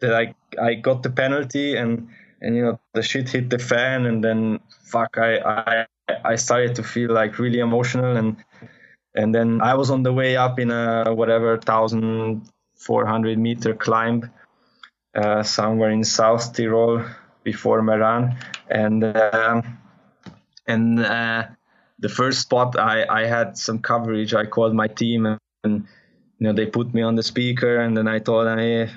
that 0.00 0.14
i 0.14 0.34
i 0.60 0.74
got 0.74 1.02
the 1.02 1.10
penalty 1.10 1.76
and 1.76 2.08
and 2.44 2.54
you 2.54 2.62
know 2.62 2.78
the 2.92 3.02
shit 3.02 3.28
hit 3.28 3.48
the 3.50 3.58
fan 3.58 4.06
and 4.06 4.22
then 4.22 4.60
fuck 4.84 5.16
I 5.16 5.38
I 5.38 5.86
I 6.24 6.36
started 6.36 6.74
to 6.76 6.82
feel 6.82 7.10
like 7.10 7.38
really 7.38 7.58
emotional 7.58 8.16
and 8.16 8.36
and 9.14 9.34
then 9.34 9.60
I 9.62 9.74
was 9.74 9.90
on 9.90 10.02
the 10.02 10.12
way 10.12 10.36
up 10.36 10.58
in 10.58 10.70
a 10.70 11.14
whatever 11.14 11.56
thousand 11.58 12.42
four 12.76 13.06
hundred 13.06 13.38
meter 13.38 13.74
climb 13.74 14.30
uh, 15.14 15.42
somewhere 15.42 15.90
in 15.90 16.04
South 16.04 16.52
Tyrol 16.52 17.04
before 17.44 17.80
Meran. 17.80 18.36
And 18.68 19.04
um, 19.04 19.78
and 20.66 21.00
uh, 21.00 21.44
the 21.98 22.08
first 22.08 22.42
spot 22.42 22.78
I 22.78 23.06
I 23.08 23.24
had 23.24 23.56
some 23.56 23.78
coverage. 23.78 24.34
I 24.34 24.44
called 24.44 24.74
my 24.74 24.88
team 24.88 25.26
and, 25.26 25.38
and 25.62 25.86
you 26.38 26.46
know 26.46 26.52
they 26.52 26.66
put 26.66 26.92
me 26.94 27.02
on 27.02 27.14
the 27.14 27.22
speaker 27.22 27.80
and 27.80 27.96
then 27.96 28.08
I 28.08 28.18
told 28.18 28.46
them 28.46 28.58
hey 28.58 28.90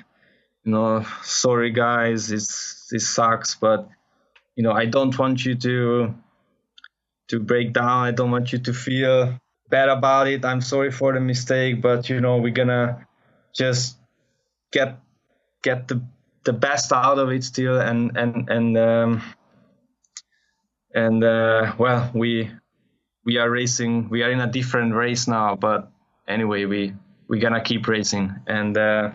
you 0.64 0.72
know 0.72 1.04
sorry 1.22 1.70
guys 1.70 2.30
it's 2.32 2.78
this 2.90 3.08
sucks, 3.08 3.54
but 3.54 3.88
you 4.56 4.62
know, 4.62 4.72
I 4.72 4.86
don't 4.86 5.16
want 5.18 5.44
you 5.44 5.54
to 5.54 6.14
to 7.28 7.40
break 7.40 7.72
down. 7.72 8.06
I 8.06 8.10
don't 8.10 8.30
want 8.30 8.52
you 8.52 8.58
to 8.58 8.72
feel 8.72 9.38
bad 9.68 9.88
about 9.88 10.28
it. 10.28 10.44
I'm 10.44 10.60
sorry 10.60 10.90
for 10.90 11.12
the 11.12 11.20
mistake, 11.20 11.82
but 11.82 12.08
you 12.08 12.20
know, 12.20 12.38
we're 12.38 12.56
gonna 12.56 13.06
just 13.54 13.96
get 14.72 14.98
get 15.62 15.88
the 15.88 16.02
the 16.44 16.52
best 16.52 16.92
out 16.92 17.18
of 17.18 17.30
it 17.30 17.44
still 17.44 17.78
and 17.78 18.16
and 18.16 18.48
and 18.48 18.78
um 18.78 19.22
and 20.94 21.22
uh 21.22 21.74
well 21.76 22.10
we 22.14 22.50
we 23.24 23.36
are 23.36 23.50
racing 23.50 24.08
we 24.08 24.22
are 24.22 24.30
in 24.30 24.40
a 24.40 24.46
different 24.46 24.94
race 24.94 25.28
now 25.28 25.56
but 25.56 25.90
anyway 26.26 26.64
we 26.64 26.94
we're 27.28 27.40
gonna 27.40 27.62
keep 27.62 27.86
racing 27.86 28.34
and 28.46 28.76
uh 28.76 29.10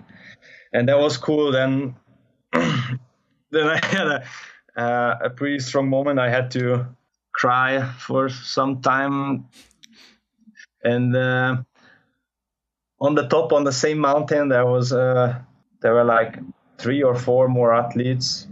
and 0.72 0.88
that 0.88 1.00
was 1.00 1.18
cool 1.18 1.52
then 1.52 1.96
then 3.54 3.68
I 3.68 3.80
had 3.86 4.08
a, 4.08 4.24
uh, 4.76 5.18
a 5.26 5.30
pretty 5.30 5.60
strong 5.60 5.90
moment. 5.90 6.20
I 6.20 6.30
had 6.30 6.52
to 6.52 6.86
cry 7.32 7.84
for 8.00 8.30
some 8.30 8.82
time, 8.82 9.46
and 10.84 11.16
uh, 11.16 11.58
on 13.00 13.16
the 13.16 13.28
top, 13.28 13.54
on 13.54 13.64
the 13.64 13.72
same 13.72 14.00
mountain, 14.00 14.50
there 14.50 14.66
was 14.66 14.92
uh, 14.92 15.40
there 15.82 15.94
were 15.94 16.04
like 16.04 16.40
three 16.78 17.02
or 17.02 17.16
four 17.16 17.48
more 17.48 17.74
athletes, 17.74 18.48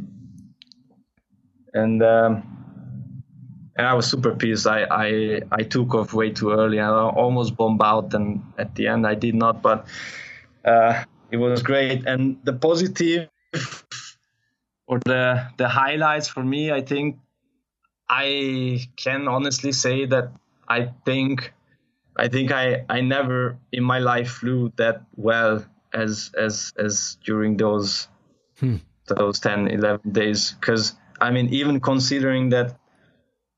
and. 1.73 2.01
Um, 2.01 2.60
and 3.81 3.87
I 3.89 3.95
was 3.95 4.05
super 4.05 4.35
pissed. 4.35 4.67
I, 4.67 4.85
I 4.91 5.41
I 5.51 5.63
took 5.63 5.95
off 5.95 6.13
way 6.13 6.29
too 6.29 6.51
early. 6.51 6.79
I 6.79 6.87
almost 6.87 7.57
bombed 7.57 7.81
out, 7.81 8.13
and 8.13 8.43
at 8.55 8.75
the 8.75 8.85
end 8.85 9.07
I 9.07 9.15
did 9.15 9.33
not. 9.33 9.63
But 9.63 9.87
uh, 10.63 11.03
it 11.31 11.37
was 11.37 11.63
great. 11.63 12.05
And 12.05 12.37
the 12.43 12.53
positive 12.53 13.27
or 14.85 14.99
the 14.99 15.47
the 15.57 15.67
highlights 15.67 16.27
for 16.27 16.43
me, 16.43 16.71
I 16.71 16.81
think 16.81 17.17
I 18.07 18.85
can 18.97 19.27
honestly 19.27 19.71
say 19.71 20.05
that 20.05 20.29
I 20.67 20.91
think 21.03 21.51
I 22.15 22.27
think 22.27 22.51
I 22.51 22.85
I 22.87 23.01
never 23.01 23.57
in 23.71 23.83
my 23.83 23.97
life 23.97 24.29
flew 24.29 24.71
that 24.75 25.01
well 25.15 25.65
as 25.91 26.29
as 26.37 26.71
as 26.77 27.17
during 27.25 27.57
those 27.57 28.07
hmm. 28.59 28.77
those 29.07 29.39
10 29.39 29.69
11 29.69 30.11
days 30.11 30.51
because 30.51 30.93
I 31.19 31.31
mean 31.31 31.49
even 31.49 31.79
considering 31.79 32.49
that 32.49 32.77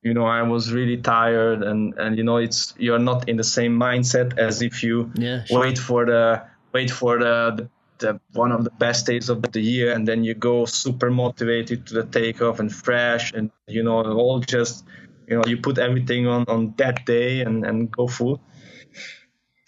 you 0.04 0.14
know 0.14 0.26
I 0.26 0.42
was 0.44 0.72
really 0.72 0.98
tired 0.98 1.64
and 1.64 1.94
and 1.98 2.18
you 2.18 2.24
know 2.24 2.38
it's 2.38 2.74
you're 2.78 3.00
not 3.00 3.30
in 3.30 3.38
the 3.38 3.44
same 3.44 3.80
mindset 3.80 4.38
as 4.38 4.62
if 4.62 4.84
you 4.84 5.12
yeah, 5.16 5.46
sure. 5.46 5.62
wait 5.62 5.78
for 5.78 6.06
the 6.06 6.44
wait 6.74 6.92
for 6.92 7.20
the, 7.20 7.54
the 7.56 7.70
the 8.00 8.20
one 8.34 8.52
of 8.52 8.64
the 8.64 8.70
best 8.72 9.06
days 9.06 9.30
of 9.30 9.42
the 9.42 9.62
year, 9.62 9.94
and 9.94 10.08
then 10.08 10.24
you 10.24 10.34
go 10.34 10.66
super 10.66 11.10
motivated 11.10 11.88
to 11.88 11.94
the 11.94 12.04
takeoff 12.04 12.60
and 12.60 12.74
fresh, 12.74 13.32
and 13.34 13.50
you 13.68 13.84
know 13.84 14.04
all 14.04 14.40
just 14.40 14.86
you 15.28 15.38
know 15.38 15.44
you 15.46 15.58
put 15.58 15.78
everything 15.78 16.28
on 16.28 16.44
on 16.48 16.74
that 16.78 17.06
day 17.06 17.42
and 17.42 17.66
and 17.66 17.92
go 17.92 18.08
full. 18.08 18.42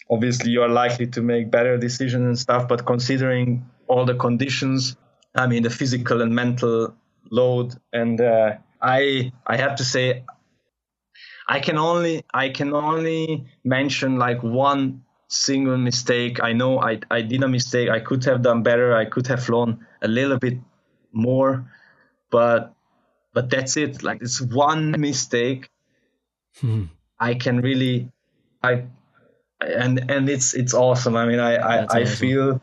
Obviously, 0.08 0.50
you 0.50 0.62
are 0.62 0.68
likely 0.68 1.06
to 1.08 1.22
make 1.22 1.50
better 1.50 1.76
decisions 1.78 2.24
and 2.24 2.38
stuff, 2.38 2.68
but 2.68 2.86
considering 2.86 3.68
all 3.88 4.04
the 4.04 4.14
conditions, 4.14 4.96
I 5.34 5.46
mean 5.46 5.62
the 5.62 5.70
physical 5.70 6.22
and 6.22 6.34
mental 6.34 6.94
load, 7.30 7.74
and 7.92 8.20
uh, 8.20 8.56
I 8.86 9.32
I 9.46 9.56
have 9.56 9.76
to 9.76 9.84
say 9.84 10.24
I 11.48 11.58
can 11.60 11.76
only 11.76 12.24
I 12.32 12.48
can 12.50 12.72
only 12.72 13.46
mention 13.64 14.18
like 14.18 14.42
one 14.42 15.02
single 15.28 15.76
mistake. 15.76 16.42
I 16.42 16.52
know 16.52 16.80
I, 16.80 17.00
I 17.10 17.22
did 17.22 17.42
a 17.42 17.48
mistake. 17.48 17.88
I 17.88 17.98
could 17.98 18.24
have 18.24 18.42
done 18.42 18.62
better. 18.62 18.96
I 18.96 19.04
could 19.04 19.26
have 19.26 19.42
flown 19.42 19.84
a 20.02 20.08
little 20.08 20.38
bit 20.38 20.58
more, 21.12 21.70
but 22.30 22.74
but 23.34 23.50
that's 23.50 23.76
it. 23.76 24.02
Like 24.02 24.22
it's 24.22 24.40
one 24.40 24.92
mistake. 25.00 25.68
Hmm. 26.60 26.84
I 27.18 27.34
can 27.34 27.60
really 27.60 28.10
I 28.62 28.84
and 29.60 30.08
and 30.10 30.28
it's 30.28 30.54
it's 30.54 30.74
awesome. 30.74 31.16
I 31.16 31.26
mean 31.26 31.40
I 31.40 31.56
I, 31.56 31.76
I 31.78 32.02
awesome. 32.02 32.06
feel 32.06 32.62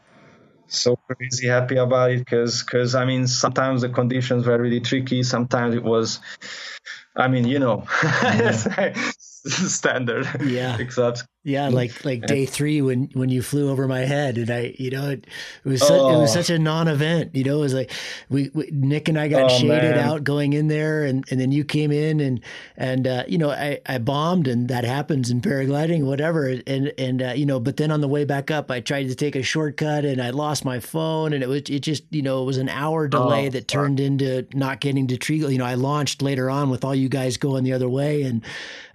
so 0.68 0.96
crazy 0.96 1.48
happy 1.48 1.78
about 1.78 2.12
it 2.12 2.20
because 2.20 2.64
because 2.64 2.96
I 2.96 3.06
mean 3.06 3.28
sometimes 3.28 3.82
the 3.82 3.90
conditions 3.90 4.46
were 4.48 4.58
really 4.58 4.80
tricky. 4.80 5.24
Sometimes 5.24 5.76
it 5.76 5.84
was 5.84 6.20
I 7.16 7.28
mean 7.28 7.46
you 7.48 7.60
know 7.60 7.86
yeah. 8.04 8.52
standard. 9.46 10.28
Yeah. 10.46 10.78
Except 10.80 11.26
yeah, 11.46 11.68
like 11.68 12.06
like 12.06 12.26
day 12.26 12.46
three 12.46 12.82
when 12.82 13.10
when 13.14 13.28
you 13.28 13.42
flew 13.42 13.70
over 13.70 13.86
my 13.86 14.02
head, 14.02 14.38
and 14.38 14.50
I, 14.50 14.74
you 14.80 14.90
know, 14.92 15.10
it, 15.10 15.28
it 15.66 15.70
was 15.70 15.82
such, 15.82 15.92
oh. 15.92 16.16
it 16.16 16.22
was 16.22 16.32
such 16.32 16.50
a 16.50 16.58
non-event. 16.58 17.36
You 17.36 17.44
know, 17.44 17.58
it 17.58 17.62
was 17.62 17.74
like 17.74 17.92
we, 18.30 18.50
we 18.54 18.70
Nick 18.72 19.10
and 19.10 19.20
I 19.20 19.28
got 19.28 19.52
oh, 19.52 19.58
shaded 19.58 19.96
man. 19.96 20.00
out 20.00 20.24
going 20.24 20.54
in 20.54 20.70
there, 20.70 21.04
and, 21.04 21.26
and 21.30 21.42
then 21.42 21.52
you 21.52 21.66
came 21.66 21.92
in, 21.92 22.22
and 22.22 22.40
and 22.78 23.06
uh, 23.06 23.24
you 23.28 23.38
know 23.38 23.52
I, 23.52 23.82
I 23.86 23.98
bombed, 23.98 24.48
and 24.48 24.70
that 24.70 24.86
happens 24.86 25.32
in 25.32 25.42
paragliding, 25.42 26.06
whatever, 26.06 26.48
and 26.48 26.94
and 26.98 27.22
uh, 27.22 27.34
you 27.36 27.46
know, 27.46 27.60
but 27.60 27.76
then 27.76 27.92
on 27.92 28.00
the 28.00 28.08
way 28.08 28.24
back 28.24 28.50
up, 28.50 28.72
I 28.72 28.80
tried 28.80 29.10
to 29.10 29.16
take 29.16 29.36
a 29.36 29.44
shortcut, 29.44 30.06
and 30.06 30.22
I 30.22 30.30
lost 30.30 30.64
my 30.64 30.80
phone, 30.80 31.34
and 31.34 31.44
it 31.44 31.50
was 31.50 31.64
it 31.64 31.82
just 31.82 32.06
you 32.10 32.22
know 32.22 32.42
it 32.42 32.46
was 32.46 32.58
an 32.58 32.70
hour 32.70 33.10
delay 33.10 33.48
oh, 33.48 33.50
that 33.50 33.68
turned 33.68 34.00
into 34.00 34.48
not 34.54 34.80
getting 34.80 35.08
to 35.08 35.18
Treagle. 35.18 35.52
You 35.52 35.58
know, 35.58 35.66
I 35.66 35.74
launched 35.76 36.22
later 36.22 36.50
on 36.50 36.70
with 36.70 36.86
all 36.86 36.96
you 36.96 37.10
guys 37.10 37.36
going 37.36 37.66
the 37.66 37.74
other 37.74 37.90
way, 37.90 38.22
and 38.22 38.44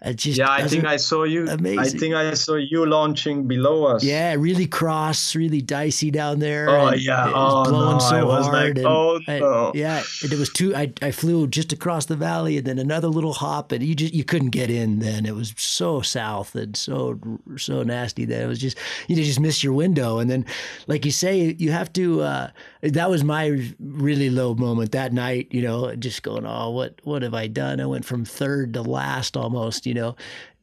it 0.01 0.17
just 0.17 0.39
yeah, 0.39 0.51
I 0.51 0.67
think 0.67 0.87
I 0.87 0.97
saw 0.97 1.25
you. 1.25 1.47
Amazing. 1.47 1.79
I 1.79 1.89
think 1.89 2.15
I 2.15 2.38
saw 2.39 2.55
you 2.57 2.87
launching 2.87 3.47
below 3.47 3.85
us. 3.87 4.03
Yeah, 4.05 4.35
really 4.39 4.67
cross, 4.67 5.35
really 5.37 5.61
dicey 5.61 6.11
down 6.11 6.39
there. 6.39 6.69
Oh 6.71 6.93
yeah, 6.95 7.29
it 7.29 7.33
was 7.35 7.67
oh 7.67 7.71
blowing 7.71 7.93
no, 7.93 7.99
so 7.99 8.17
I 8.17 8.23
was 8.25 8.47
hard. 8.47 8.77
like, 8.79 8.87
oh 8.87 9.21
I- 9.29 9.39
no. 9.41 9.73
yeah, 9.75 10.03
and 10.23 10.33
it 10.33 10.39
was 10.39 10.49
two. 10.51 10.75
I 10.75 10.93
I 11.03 11.11
flew 11.11 11.47
just 11.47 11.73
across 11.73 12.07
the 12.07 12.17
valley, 12.17 12.57
and 12.59 12.67
then 12.67 12.79
another 12.79 13.09
little 13.09 13.35
hop, 13.35 13.73
and 13.73 13.83
you 13.83 13.95
just 13.95 14.15
you 14.15 14.25
couldn't 14.25 14.51
get 14.51 14.71
in. 14.71 15.01
Then 15.01 15.27
it 15.27 15.35
was 15.35 15.53
so 15.57 16.01
south 16.01 16.55
and 16.55 16.77
so 16.77 17.19
so 17.57 17.83
nasty 17.83 18.25
that 18.25 18.43
it 18.43 18.47
was 18.47 18.59
just 18.59 18.79
you 19.09 19.17
just 19.17 19.41
missed 19.41 19.63
your 19.63 19.73
window. 19.75 20.19
And 20.19 20.31
then, 20.31 20.45
like 20.87 21.05
you 21.05 21.11
say, 21.13 21.55
you 21.59 21.71
have 21.73 21.93
to. 21.95 22.23
Uh, 22.23 22.51
that 22.83 23.11
was 23.11 23.25
my 23.25 23.61
really 23.81 24.31
low 24.31 24.55
moment 24.55 24.93
that 24.93 25.13
night. 25.13 25.49
You 25.51 25.63
know, 25.63 25.95
just 25.97 26.23
going, 26.23 26.47
oh, 26.47 26.71
what 26.71 27.01
what 27.05 27.23
have 27.23 27.35
I 27.35 27.47
done? 27.49 27.81
I 27.81 27.87
went 27.87 28.05
from 28.05 28.25
third 28.25 28.75
to 28.75 28.83
last 28.83 29.37
almost. 29.37 29.85
You 29.87 29.95
know, 29.95 30.17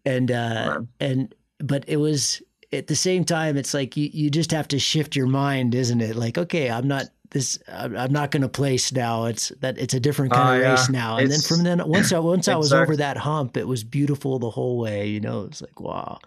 and 0.05 0.31
uh, 0.31 0.81
and 0.99 1.33
but 1.59 1.83
it 1.87 1.97
was 1.97 2.41
at 2.73 2.87
the 2.87 2.95
same 2.95 3.23
time 3.23 3.57
it's 3.57 3.73
like 3.73 3.95
you, 3.95 4.09
you 4.11 4.29
just 4.29 4.51
have 4.51 4.67
to 4.67 4.79
shift 4.79 5.15
your 5.15 5.27
mind 5.27 5.73
isn't 5.75 6.01
it? 6.01 6.15
Like 6.15 6.37
okay 6.37 6.69
i'm 6.69 6.87
not 6.87 7.05
this 7.31 7.57
i'm 7.71 7.95
I'm 7.97 8.11
not 8.13 8.31
going 8.31 8.43
to 8.43 8.49
place 8.49 8.91
now. 8.93 9.25
It's 9.25 9.49
that 9.61 9.77
it's 9.77 9.93
a 9.93 9.99
different 9.99 10.31
kind 10.33 10.47
Ah, 10.49 10.53
of 10.55 10.61
yeah. 10.61 10.71
race 10.71 10.89
now. 10.89 11.17
And 11.17 11.31
then 11.31 11.39
from 11.41 11.63
then 11.63 11.81
once 11.87 12.11
i 12.13 12.19
once 12.19 12.47
i 12.47 12.55
was 12.55 12.71
over 12.73 12.95
that 12.97 13.17
hump 13.17 13.57
it 13.57 13.67
was 13.67 13.83
beautiful 13.83 14.39
the 14.39 14.49
whole 14.49 14.77
way 14.77 15.07
you 15.07 15.19
know? 15.19 15.43
It's 15.45 15.61
like 15.61 15.79
wow 15.79 16.19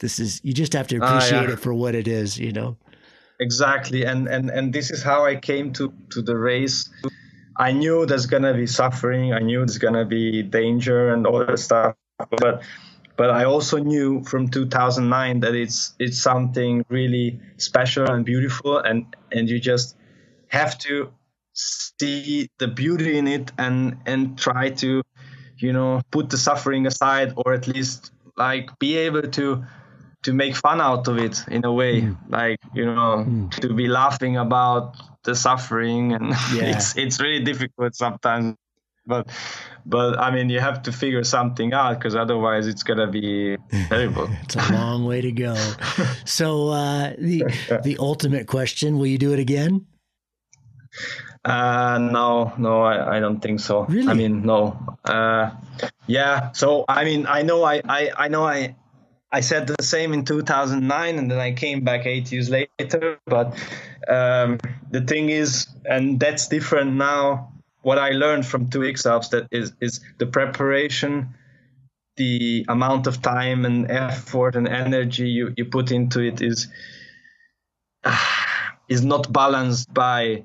this 0.00 0.18
is 0.18 0.40
you 0.42 0.52
just 0.52 0.72
have 0.72 0.86
to 0.88 0.98
Ah, 1.00 1.06
appreciate 1.18 1.48
yeah. 1.48 1.52
it 1.52 1.58
for 1.60 1.74
what 1.74 1.94
it 1.94 2.08
is 2.08 2.38
you 2.38 2.52
know? 2.52 2.76
Exactly. 3.40 4.04
And 4.04 4.28
and 4.28 4.50
and 4.50 4.72
this 4.72 4.90
is 4.90 5.02
how 5.02 5.24
i 5.24 5.34
came 5.36 5.72
to 5.74 5.92
to 6.10 6.22
the 6.22 6.36
race. 6.36 6.88
I 7.56 7.72
knew 7.72 8.06
there's 8.06 8.26
gonna 8.26 8.54
be 8.54 8.66
suffering. 8.66 9.32
I 9.34 9.40
knew 9.40 9.58
there's 9.60 9.78
gonna 9.78 10.04
be 10.04 10.42
danger 10.42 11.12
and 11.12 11.26
all 11.26 11.44
that 11.44 11.58
stuff. 11.58 11.94
But 12.30 12.62
but 13.22 13.30
i 13.30 13.44
also 13.44 13.76
knew 13.78 14.20
from 14.24 14.48
2009 14.48 15.38
that 15.40 15.54
it's 15.54 15.94
it's 16.00 16.20
something 16.20 16.84
really 16.88 17.38
special 17.56 18.10
and 18.10 18.24
beautiful 18.24 18.78
and 18.78 19.14
and 19.30 19.48
you 19.48 19.60
just 19.60 19.96
have 20.48 20.76
to 20.76 21.12
see 21.54 22.48
the 22.58 22.66
beauty 22.66 23.16
in 23.18 23.28
it 23.28 23.52
and 23.58 23.98
and 24.06 24.36
try 24.36 24.70
to 24.70 25.02
you 25.58 25.72
know 25.72 26.00
put 26.10 26.30
the 26.30 26.36
suffering 26.48 26.84
aside 26.86 27.32
or 27.36 27.52
at 27.52 27.68
least 27.68 28.10
like 28.36 28.76
be 28.80 28.96
able 28.96 29.22
to 29.22 29.64
to 30.22 30.32
make 30.32 30.56
fun 30.56 30.80
out 30.80 31.08
of 31.08 31.18
it 31.18 31.44
in 31.48 31.64
a 31.64 31.72
way. 31.72 32.02
Mm. 32.02 32.16
Like 32.28 32.58
you 32.74 32.86
know 32.86 33.24
mm. 33.26 33.50
to 33.60 33.74
be 33.74 33.88
laughing 33.88 34.36
about 34.36 34.96
the 35.24 35.34
suffering 35.34 36.12
and 36.12 36.30
Yeah. 36.54 36.72
it's 36.72 36.96
it's 36.96 37.20
really 37.20 37.44
difficult 37.44 37.94
sometimes 37.94 38.56
but 39.06 39.28
but 39.84 40.18
i 40.18 40.30
mean 40.30 40.48
you 40.48 40.60
have 40.60 40.82
to 40.82 40.92
figure 40.92 41.24
something 41.24 41.72
out 41.72 41.98
because 41.98 42.14
otherwise 42.14 42.66
it's 42.66 42.82
gonna 42.82 43.06
be 43.06 43.56
terrible 43.88 44.28
it's 44.42 44.56
a 44.56 44.72
long 44.72 45.04
way 45.04 45.20
to 45.20 45.32
go 45.32 45.54
so 46.24 46.68
uh 46.68 47.12
the 47.18 47.44
the 47.82 47.96
ultimate 47.98 48.46
question 48.46 48.98
will 48.98 49.06
you 49.06 49.18
do 49.18 49.32
it 49.32 49.38
again 49.38 49.86
Uh, 51.44 51.98
no, 51.98 52.52
no, 52.56 52.82
I, 52.82 53.16
I 53.16 53.20
don't 53.20 53.40
think 53.40 53.58
so. 53.58 53.84
Really? 53.86 54.06
I 54.08 54.14
mean, 54.14 54.46
no. 54.46 54.78
Uh, 55.04 55.50
yeah. 56.06 56.52
So 56.52 56.84
I 56.86 57.04
mean, 57.04 57.26
I 57.26 57.42
know, 57.42 57.64
I, 57.64 57.82
I, 57.88 58.10
I 58.16 58.28
know, 58.28 58.44
I, 58.44 58.76
I 59.32 59.40
said 59.40 59.66
the 59.66 59.82
same 59.82 60.12
in 60.12 60.24
2009, 60.24 61.18
and 61.18 61.30
then 61.30 61.40
I 61.40 61.52
came 61.52 61.82
back 61.82 62.06
eight 62.06 62.30
years 62.30 62.48
later. 62.48 63.18
But 63.26 63.58
um, 64.06 64.60
the 64.90 65.00
thing 65.00 65.30
is, 65.30 65.66
and 65.84 66.20
that's 66.20 66.46
different 66.46 66.94
now. 66.94 67.50
What 67.82 67.98
I 67.98 68.10
learned 68.10 68.46
from 68.46 68.70
two 68.70 68.84
Alps 69.06 69.28
that 69.28 69.48
is 69.50 69.72
is 69.80 70.00
the 70.18 70.26
preparation, 70.26 71.34
the 72.16 72.64
amount 72.68 73.06
of 73.06 73.22
time 73.22 73.64
and 73.64 73.90
effort 73.90 74.56
and 74.56 74.68
energy 74.68 75.28
you, 75.28 75.52
you 75.56 75.64
put 75.64 75.90
into 75.90 76.20
it 76.20 76.40
is 76.40 76.68
is 78.88 79.04
not 79.04 79.32
balanced 79.32 79.92
by 79.92 80.44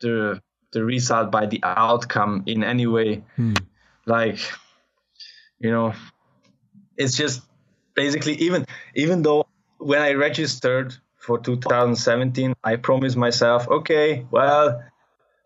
the 0.00 0.40
the 0.72 0.84
result 0.84 1.30
by 1.30 1.46
the 1.46 1.60
outcome 1.62 2.42
in 2.46 2.62
any 2.62 2.86
way. 2.86 3.22
Hmm. 3.36 3.54
Like 4.06 4.38
you 5.58 5.70
know 5.70 5.92
it's 6.96 7.16
just 7.16 7.42
basically 7.94 8.34
even 8.34 8.64
even 8.94 9.22
though 9.22 9.46
when 9.78 10.00
i 10.00 10.12
registered 10.12 10.94
for 11.16 11.38
2017 11.38 12.54
i 12.64 12.76
promised 12.76 13.16
myself 13.16 13.68
okay 13.68 14.26
well 14.30 14.82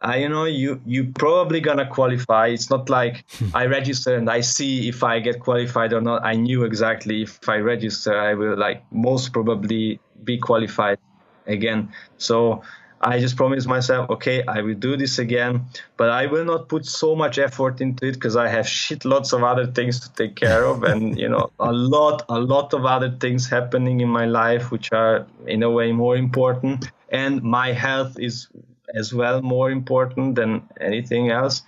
I, 0.03 0.17
you 0.17 0.29
know 0.29 0.45
you 0.45 0.81
you 0.85 1.13
probably 1.13 1.61
gonna 1.61 1.89
qualify. 1.89 2.49
It's 2.49 2.71
not 2.71 2.91
like 2.91 3.25
hmm. 3.39 3.49
i 3.55 3.67
register 3.67 4.17
and 4.17 4.29
i 4.29 4.41
see 4.41 4.89
if 4.89 5.03
i 5.05 5.21
get 5.21 5.41
qualified 5.41 5.93
or 5.93 6.01
not. 6.01 6.25
I 6.25 6.35
knew 6.35 6.65
exactly 6.65 7.23
if 7.23 7.49
i 7.49 7.57
register 7.57 8.19
i 8.19 8.35
will 8.35 8.57
like 8.57 8.83
most 8.93 9.33
probably 9.33 10.01
be 10.25 10.39
qualified 10.39 10.99
again. 11.47 11.93
So 12.19 12.63
I 13.05 13.19
just 13.19 13.37
promised 13.37 13.67
myself, 13.67 14.09
okay, 14.11 14.45
I 14.47 14.61
will 14.61 14.75
do 14.75 14.97
this 14.97 15.19
again, 15.19 15.67
but 15.97 16.11
I 16.11 16.27
will 16.27 16.45
not 16.45 16.69
put 16.69 16.87
so 16.87 17.17
much 17.17 17.37
effort 17.37 17.81
into 17.81 18.07
it 18.07 18.13
because 18.13 18.37
I 18.37 18.47
have 18.49 18.69
shit 18.69 19.05
lots 19.05 19.33
of 19.33 19.43
other 19.43 19.67
things 19.67 19.99
to 20.01 20.13
take 20.13 20.37
care 20.37 20.65
of, 20.65 20.85
and 20.85 21.19
you 21.19 21.29
know, 21.29 21.51
a 21.59 21.73
lot, 21.73 22.25
a 22.29 22.39
lot 22.39 22.73
of 22.73 22.85
other 22.85 23.11
things 23.11 23.49
happening 23.49 24.01
in 24.01 24.09
my 24.09 24.27
life 24.27 24.71
which 24.71 24.93
are 24.93 25.27
in 25.49 25.65
a 25.65 25.71
way 25.71 25.91
more 25.91 26.17
important, 26.17 26.93
and 27.09 27.43
my 27.43 27.73
health 27.73 28.21
is 28.21 28.49
as 28.95 29.13
well 29.13 29.43
more 29.43 29.71
important 29.71 30.35
than 30.35 30.63
anything 30.81 31.31
else 31.31 31.63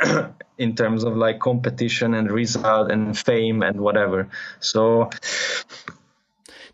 in 0.58 0.74
terms 0.74 1.04
of 1.04 1.16
like 1.16 1.38
competition 1.40 2.14
and 2.14 2.30
result 2.30 2.90
and 2.90 3.18
fame 3.18 3.62
and 3.62 3.80
whatever. 3.80 4.28
So. 4.60 5.10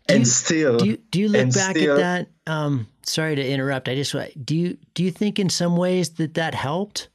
Do 0.07 0.13
and 0.13 0.19
you- 0.19 0.25
still, 0.25 0.77
do 0.77 0.85
you 0.85 0.97
do 1.09 1.19
you 1.19 1.29
look 1.29 1.53
back 1.53 1.75
still- 1.75 1.95
at 1.95 1.97
that 1.97 2.27
um 2.51 2.87
sorry 3.01 3.35
to 3.35 3.43
interrupt 3.47 3.89
i 3.89 3.95
just 3.95 4.15
do 4.43 4.55
you 4.55 4.77
do 4.93 5.03
you 5.03 5.09
think 5.11 5.39
in 5.39 5.49
some 5.49 5.77
ways 5.77 6.11
that 6.11 6.35
that 6.35 6.53
helped 6.53 7.09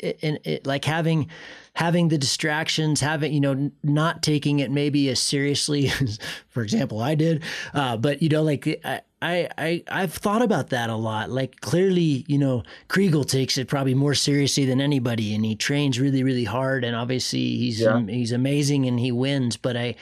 in 0.00 0.38
it 0.44 0.66
like 0.66 0.84
having 0.84 1.28
having 1.74 2.08
the 2.08 2.18
distractions 2.18 3.00
having 3.00 3.32
you 3.32 3.40
know 3.40 3.70
not 3.82 4.22
taking 4.22 4.58
it 4.58 4.70
maybe 4.70 5.08
as 5.08 5.20
seriously 5.20 5.88
as 6.00 6.18
for 6.48 6.62
example 6.62 7.00
i 7.00 7.14
did 7.14 7.42
uh 7.74 7.96
but 7.96 8.22
you 8.22 8.28
know 8.28 8.42
like 8.42 8.66
I, 8.84 9.02
I 9.22 9.48
I 9.56 9.82
I've 9.88 10.12
thought 10.12 10.42
about 10.42 10.70
that 10.70 10.90
a 10.90 10.96
lot. 10.96 11.30
Like 11.30 11.60
clearly, 11.60 12.24
you 12.28 12.36
know, 12.38 12.64
Chrigel 12.88 13.24
takes 13.26 13.56
it 13.56 13.68
probably 13.68 13.94
more 13.94 14.14
seriously 14.14 14.66
than 14.66 14.80
anybody, 14.80 15.34
and 15.34 15.44
he 15.44 15.54
trains 15.56 15.98
really, 16.00 16.22
really 16.22 16.44
hard. 16.44 16.84
And 16.84 16.94
obviously, 16.96 17.56
he's 17.56 17.80
Yeah. 17.80 17.94
um, 17.94 18.08
he's 18.08 18.32
amazing 18.32 18.86
and 18.86 18.98
he 19.00 19.12
wins. 19.12 19.56
But 19.56 19.76
I 19.76 19.94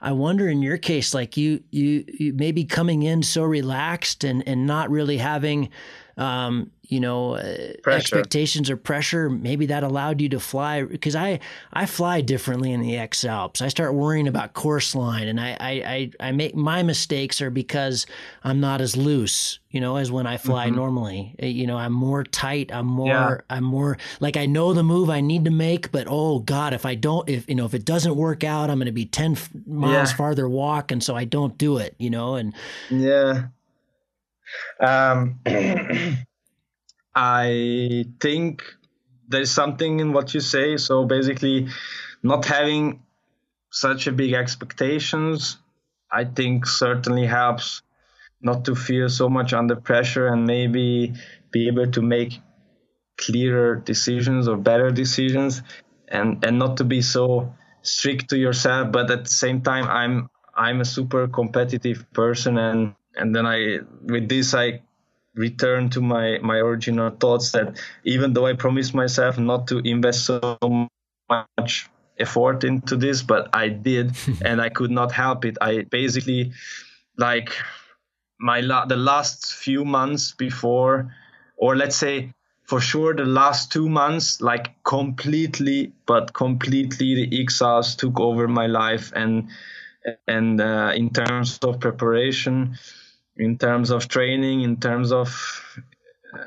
I 0.00 0.12
wonder 0.12 0.48
in 0.48 0.62
your 0.62 0.76
case, 0.76 1.14
like 1.14 1.36
you, 1.38 1.62
you, 1.70 2.04
you 2.18 2.32
maybe 2.34 2.64
coming 2.64 3.02
in 3.02 3.22
so 3.22 3.42
relaxed 3.42 4.24
and, 4.24 4.46
and 4.46 4.66
not 4.66 4.90
really 4.90 5.16
having, 5.16 5.70
um, 6.16 6.70
you 6.88 7.00
know, 7.00 7.34
uh, 7.34 7.42
Pressure. 7.82 7.98
expectations 7.98 8.70
or 8.70 8.76
pressure. 8.76 9.28
Maybe 9.28 9.66
that 9.66 9.82
allowed 9.82 10.20
you 10.20 10.28
to 10.30 10.38
fly 10.40 10.82
because 10.84 11.16
I, 11.16 11.40
I 11.72 11.84
fly 11.86 12.20
differently 12.20 12.70
in 12.72 12.80
the 12.80 12.96
X 12.96 13.24
Alps. 13.24 13.60
I 13.60 13.66
start 13.68 13.92
worrying 13.94 14.28
about 14.28 14.54
course 14.54 14.94
line 14.94 15.26
and 15.26 15.40
I, 15.40 15.56
I, 15.58 15.70
I, 15.70 16.10
I 16.28 16.32
make 16.32 16.54
my 16.54 16.84
mistakes 16.84 17.42
are 17.42 17.50
because 17.50 18.06
I'm 18.44 18.60
not 18.60 18.80
as 18.80 18.96
loose, 18.96 19.58
you 19.72 19.80
know, 19.80 19.96
as 19.96 20.12
when 20.12 20.28
I 20.28 20.36
fly 20.36 20.70
normally. 20.70 21.34
Uh, 21.42 21.46
You 21.46 21.66
know, 21.66 21.76
I'm 21.76 21.92
more 21.92 22.22
tight. 22.22 22.70
I'm 22.72 22.86
more, 22.86 23.42
Yeah. 23.50 23.56
I'm 23.56 23.64
more 23.64 23.98
like 24.20 24.36
I 24.36 24.46
know 24.46 24.72
the 24.72 24.84
move 24.84 25.10
I 25.10 25.20
need 25.20 25.44
to 25.46 25.50
make, 25.50 25.90
but 25.90 26.06
oh 26.08 26.38
God, 26.38 26.72
if 26.72 26.86
I 26.86 26.94
don't, 26.94 27.28
if 27.28 27.48
you 27.48 27.56
know, 27.56 27.64
if 27.66 27.74
it 27.74 27.84
doesn't 27.84 28.14
work 28.14 28.44
out, 28.44 28.70
I'm 28.70 28.78
going 28.78 28.86
to 28.86 28.92
be 28.92 29.06
10 29.06 29.32
f- 29.32 29.50
miles 29.66 30.10
Yeah. 30.12 30.16
farther 30.16 30.48
walk. 30.48 30.92
And 30.92 31.02
so 31.02 31.16
I 31.16 31.24
don't 31.24 31.58
do 31.58 31.78
it, 31.78 31.96
you 31.98 32.10
know, 32.10 32.36
and 32.36 32.54
Yeah. 32.90 33.46
Um, 34.80 35.40
I 37.14 38.04
think 38.20 38.62
there's 39.28 39.50
something 39.50 40.00
in 40.00 40.12
what 40.12 40.34
you 40.34 40.40
say. 40.40 40.76
So 40.76 41.04
basically, 41.04 41.68
not 42.22 42.44
having 42.44 43.02
such 43.70 44.06
a 44.06 44.12
big 44.12 44.32
expectations, 44.32 45.58
I 46.10 46.24
think 46.24 46.66
certainly 46.66 47.26
helps 47.26 47.82
not 48.40 48.64
to 48.66 48.74
feel 48.74 49.08
so 49.08 49.28
much 49.28 49.52
under 49.52 49.76
pressure 49.76 50.28
and 50.28 50.46
maybe 50.46 51.14
be 51.50 51.68
able 51.68 51.90
to 51.90 52.02
make 52.02 52.40
clearer 53.18 53.76
decisions 53.76 54.46
or 54.46 54.56
better 54.56 54.90
decisions 54.90 55.62
and 56.08 56.44
and 56.44 56.58
not 56.58 56.76
to 56.76 56.84
be 56.84 57.00
so 57.00 57.52
strict 57.82 58.28
to 58.28 58.36
yourself 58.36 58.92
but 58.92 59.10
at 59.10 59.24
the 59.24 59.30
same 59.30 59.62
time 59.62 59.84
i'm 59.88 60.28
i'm 60.54 60.80
a 60.80 60.84
super 60.84 61.26
competitive 61.26 62.04
person 62.12 62.58
and 62.58 62.94
and 63.16 63.34
then 63.34 63.46
i 63.46 63.78
with 64.02 64.28
this 64.28 64.54
i 64.54 64.80
return 65.34 65.90
to 65.90 66.00
my 66.00 66.38
my 66.38 66.56
original 66.56 67.10
thoughts 67.10 67.52
that 67.52 67.78
even 68.04 68.32
though 68.32 68.46
i 68.46 68.52
promised 68.52 68.94
myself 68.94 69.38
not 69.38 69.66
to 69.66 69.78
invest 69.78 70.24
so 70.24 70.58
much 71.28 71.88
effort 72.18 72.64
into 72.64 72.96
this 72.96 73.22
but 73.22 73.48
i 73.52 73.68
did 73.68 74.16
and 74.44 74.60
i 74.60 74.68
could 74.68 74.90
not 74.90 75.12
help 75.12 75.44
it. 75.44 75.58
I 75.60 75.82
basically 75.82 76.52
like 77.18 77.50
my 78.38 78.60
la- 78.60 78.86
the 78.86 78.96
last 78.96 79.54
few 79.54 79.84
months 79.84 80.32
before 80.32 81.14
or 81.56 81.76
let's 81.76 81.96
say 81.96 82.32
for 82.64 82.80
sure 82.80 83.14
the 83.14 83.24
last 83.24 83.70
two 83.70 83.88
months 83.88 84.40
like 84.40 84.82
completely 84.84 85.92
but 86.06 86.32
completely 86.32 87.14
the 87.14 87.42
X 87.42 87.62
Alps 87.62 87.94
took 87.94 88.18
over 88.20 88.48
my 88.48 88.66
life 88.66 89.12
and 89.14 89.48
and 90.26 90.60
uh, 90.60 90.92
in 90.94 91.10
terms 91.10 91.58
of 91.62 91.80
preparation, 91.80 92.78
in 93.36 93.58
terms 93.58 93.90
of 93.90 94.08
training, 94.08 94.62
in 94.62 94.76
terms 94.78 95.12
of 95.12 95.62
uh, 96.32 96.38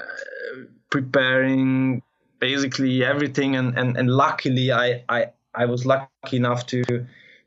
preparing 0.90 2.02
basically 2.40 3.04
everything. 3.04 3.56
And, 3.56 3.78
and, 3.78 3.98
and 3.98 4.10
luckily, 4.10 4.72
I, 4.72 5.04
I, 5.08 5.28
I 5.54 5.66
was 5.66 5.86
lucky 5.86 6.38
enough 6.38 6.66
to 6.68 6.84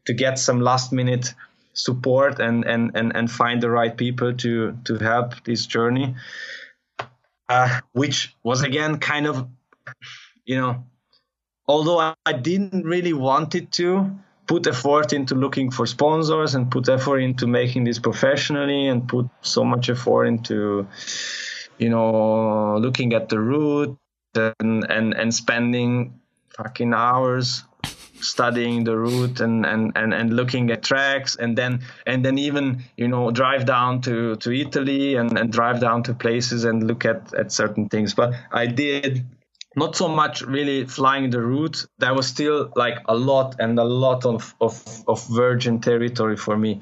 to 0.05 0.13
get 0.13 0.39
some 0.39 0.61
last 0.61 0.93
minute 0.93 1.35
support 1.75 2.41
and, 2.41 2.65
and, 2.65 2.91
and, 2.95 3.15
and 3.15 3.31
find 3.31 3.63
the 3.63 3.71
right 3.71 3.97
people 3.97 4.35
to, 4.35 4.77
to 4.85 4.99
help 4.99 5.45
this 5.45 5.67
journey, 5.67 6.15
uh, 7.49 7.81
which 7.93 8.35
was 8.43 8.63
again 8.63 8.99
kind 8.99 9.27
of, 9.27 9.49
you 10.45 10.57
know, 10.57 10.85
although 11.67 11.99
I, 11.99 12.15
I 12.27 12.33
didn't 12.33 12.85
really 12.85 13.13
want 13.13 13.55
it 13.55 13.73
to, 13.73 14.11
put 14.47 14.67
effort 14.67 15.13
into 15.13 15.35
looking 15.35 15.71
for 15.71 15.87
sponsors 15.87 16.55
and 16.55 16.71
put 16.71 16.89
effort 16.89 17.19
into 17.19 17.47
making 17.47 17.85
this 17.85 17.99
professionally 17.99 18.89
and 18.89 19.09
put 19.09 19.27
so 19.41 19.65
much 19.65 19.89
effort 19.89 20.25
into 20.25 20.87
you 21.79 21.89
know 21.89 22.77
looking 22.79 23.13
at 23.13 23.29
the 23.29 23.39
route 23.39 23.97
and 24.35 24.85
and, 24.91 25.15
and 25.15 25.35
spending 25.35 26.21
fucking 26.57 26.93
hours 26.93 27.65
studying 28.23 28.85
the 28.85 28.97
route 28.97 29.41
and, 29.41 29.67
and, 29.67 29.93
and, 29.97 30.15
and 30.15 30.33
looking 30.33 30.71
at 30.71 30.83
tracks 30.83 31.37
and 31.37 31.59
then 31.59 31.81
and 32.07 32.25
then 32.25 32.39
even 32.39 32.85
you 32.97 33.09
know 33.09 33.31
drive 33.31 33.67
down 33.67 34.01
to, 34.01 34.37
to 34.37 34.53
Italy 34.53 35.17
and, 35.17 35.37
and 35.37 35.53
drive 35.53 35.81
down 35.81 36.03
to 36.05 36.15
places 36.15 36.65
and 36.65 36.87
look 36.87 37.05
at, 37.05 37.35
at 37.35 37.53
certain 37.53 37.89
things. 37.89 38.15
But 38.15 38.35
I 38.53 38.67
did 38.67 39.25
not 39.77 39.97
so 39.97 40.09
much 40.09 40.43
really 40.43 40.87
flying 40.87 41.31
the 41.31 41.41
route. 41.41 41.87
That 41.99 42.15
was 42.15 42.27
still 42.27 42.73
like 42.77 42.99
a 43.07 43.15
lot 43.15 43.57
and 43.59 43.79
a 43.79 43.85
lot 43.85 44.25
of, 44.25 44.55
of, 44.61 45.05
of 45.07 45.27
virgin 45.29 45.81
territory 45.81 46.37
for 46.37 46.57
me, 46.57 46.81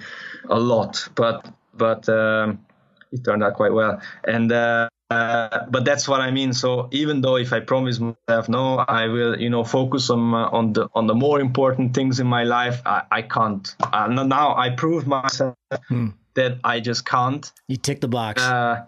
a 0.49 0.59
lot. 0.59 1.09
But 1.15 1.47
but 1.75 2.09
um, 2.09 2.65
it 3.13 3.25
turned 3.25 3.43
out 3.43 3.55
quite 3.55 3.73
well. 3.73 4.01
And 4.25 4.53
uh, 4.53 4.89
uh, 5.11 5.67
but 5.69 5.85
that's 5.85 6.09
what 6.09 6.21
I 6.21 6.31
mean. 6.31 6.53
So 6.53 6.89
even 6.93 7.21
though 7.21 7.37
if 7.37 7.53
I 7.53 7.61
promise 7.61 7.99
myself 7.99 8.49
no, 8.49 8.79
I 8.79 9.07
will, 9.07 9.41
you 9.41 9.51
know, 9.51 9.65
focus 9.65 10.11
on 10.11 10.35
uh, 10.35 10.49
on 10.51 10.73
the 10.73 10.89
on 10.95 11.07
the 11.07 11.15
more 11.15 11.41
important 11.41 11.95
things 11.95 12.21
in 12.21 12.27
my 12.27 12.45
life. 12.45 12.83
I, 12.87 13.03
I 13.11 13.23
can't. 13.23 13.75
Uh, 13.81 14.07
now 14.07 14.57
I 14.57 14.71
prove 14.71 15.07
myself 15.07 15.57
hmm. 15.89 16.09
that 16.35 16.59
I 16.63 16.81
just 16.81 17.05
can't. 17.05 17.51
You 17.69 17.77
tick 17.77 18.01
the 18.01 18.09
box. 18.09 18.43
Uh, 18.43 18.87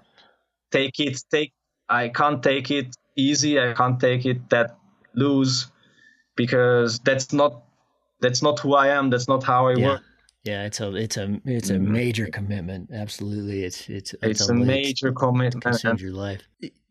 take 0.70 1.01
it. 1.01 1.23
Take. 1.31 1.53
I 1.89 2.09
can't 2.09 2.43
take 2.43 2.70
it 2.70 2.97
easy. 3.17 3.61
I 3.61 3.73
can't 3.73 3.99
take 3.99 4.27
it 4.27 4.51
that 4.51 4.77
loose 5.15 5.71
because 6.37 6.99
that's 7.01 7.33
not 7.33 7.63
that's 8.21 8.43
not 8.43 8.59
who 8.61 8.75
I 8.75 8.89
am. 8.89 9.11
That's 9.11 9.29
not 9.29 9.43
how 9.43 9.69
I 9.69 9.75
yeah. 9.75 9.87
work. 9.87 10.03
Yeah, 10.45 10.65
it's 10.65 10.81
a 10.81 10.95
it's 10.97 11.17
a 11.17 11.41
it's 11.45 11.71
a 11.71 11.75
mm-hmm. 11.75 11.93
major 11.93 12.27
commitment. 12.27 12.91
Absolutely, 12.93 13.65
it's 13.65 13.89
it's 13.89 14.13
it's, 14.15 14.41
it's 14.41 14.49
a, 14.49 14.55
major 14.55 15.13
commitment. 15.13 15.63
Consumes 15.63 16.03
your 16.03 16.13
life. 16.13 16.43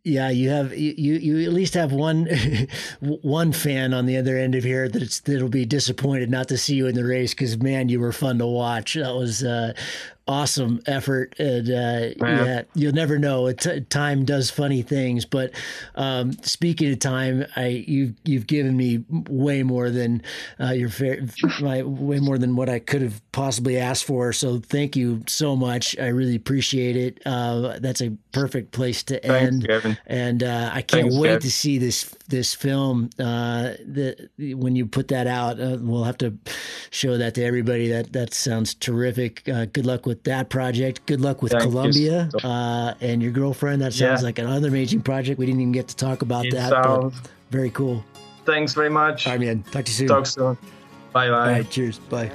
Yeah, 0.03 0.29
you 0.29 0.49
have 0.49 0.75
you 0.75 1.13
you 1.15 1.45
at 1.45 1.53
least 1.53 1.73
have 1.73 1.91
one 1.91 2.27
one 2.99 3.51
fan 3.51 3.93
on 3.93 4.05
the 4.05 4.17
other 4.17 4.37
end 4.37 4.55
of 4.55 4.63
here 4.63 4.87
that's 4.87 5.19
that'll 5.19 5.49
be 5.49 5.65
disappointed 5.65 6.31
not 6.31 6.47
to 6.47 6.57
see 6.57 6.75
you 6.75 6.87
in 6.87 6.95
the 6.95 7.03
race 7.03 7.33
because 7.33 7.57
man, 7.57 7.89
you 7.89 7.99
were 7.99 8.13
fun 8.13 8.39
to 8.39 8.47
watch. 8.47 8.93
That 8.93 9.15
was 9.15 9.43
uh, 9.43 9.73
awesome 10.27 10.81
effort 10.85 11.35
and 11.39 11.69
uh, 11.69 12.09
yeah. 12.25 12.61
you'll 12.73 12.93
never 12.93 13.17
know. 13.17 13.47
It, 13.47 13.89
time 13.89 14.25
does 14.25 14.49
funny 14.49 14.81
things 14.81 15.25
but 15.25 15.51
um, 15.95 16.33
speaking 16.43 16.91
of 16.91 16.99
time 16.99 17.45
i 17.55 17.67
you've 17.67 18.13
you've 18.23 18.47
given 18.47 18.75
me 18.75 19.03
way 19.09 19.63
more 19.63 19.89
than 19.89 20.21
uh, 20.59 20.71
your 20.71 20.89
fair 20.89 21.21
my, 21.59 21.83
way 21.83 22.19
more 22.19 22.37
than 22.37 22.55
what 22.55 22.69
i 22.69 22.79
could 22.79 23.01
have 23.01 23.21
possibly 23.31 23.77
asked 23.77 24.05
for 24.05 24.31
so 24.33 24.59
thank 24.59 24.95
you 24.95 25.23
so 25.27 25.55
much. 25.55 25.97
I 25.99 26.07
really 26.07 26.35
appreciate 26.35 26.95
it. 26.95 27.21
Uh, 27.25 27.79
that's 27.79 28.01
a 28.01 28.11
perfect 28.31 28.71
place 28.71 29.03
to 29.03 29.23
end 29.25 29.65
Thanks, 29.67 29.99
and 30.07 30.43
uh, 30.43 30.69
i 30.73 30.81
can't 30.81 31.03
Thanks, 31.03 31.17
wait 31.17 31.27
Kevin. 31.27 31.41
to 31.41 31.51
see 31.51 31.77
this 31.77 32.15
this 32.27 32.53
film 32.53 33.09
uh, 33.19 33.73
the 33.85 34.29
when 34.55 34.75
you 34.75 34.85
put 34.85 35.09
that 35.09 35.27
out. 35.27 35.59
Uh, 35.59 35.77
we'll 35.79 36.03
have 36.03 36.17
to 36.19 36.37
show 36.89 37.17
that 37.17 37.35
to 37.35 37.43
everybody. 37.43 37.89
That 37.89 38.13
that 38.13 38.33
sounds 38.33 38.73
terrific. 38.73 39.43
Good 39.43 39.85
luck 39.85 40.05
with 40.05 40.10
that 40.23 40.49
project. 40.49 41.05
Good 41.05 41.21
luck 41.21 41.41
with 41.41 41.51
Thank 41.51 41.63
Colombia 41.63 42.29
you. 42.33 42.49
uh, 42.49 42.93
and 43.01 43.21
your 43.21 43.31
girlfriend. 43.31 43.81
That 43.81 43.93
sounds 43.93 44.21
yeah. 44.21 44.25
like 44.25 44.39
another 44.39 44.67
amazing 44.67 45.01
project. 45.01 45.39
We 45.39 45.45
didn't 45.45 45.61
even 45.61 45.71
get 45.71 45.87
to 45.89 45.95
talk 45.95 46.21
about 46.21 46.45
it 46.45 46.53
that. 46.53 46.69
Sounds... 46.69 47.19
But 47.19 47.31
very 47.49 47.69
cool. 47.69 48.03
Thanks 48.45 48.73
very 48.73 48.89
much. 48.89 49.27
All 49.27 49.33
right, 49.33 49.39
man. 49.39 49.63
Talk 49.63 49.85
to 49.85 49.91
you 49.91 49.95
soon. 49.95 50.07
Talk 50.07 50.25
soon. 50.25 50.57
Bye 51.13 51.29
bye. 51.29 51.33
All 51.33 51.51
right, 51.51 51.69
cheers. 51.69 51.99
Bye. 51.99 52.31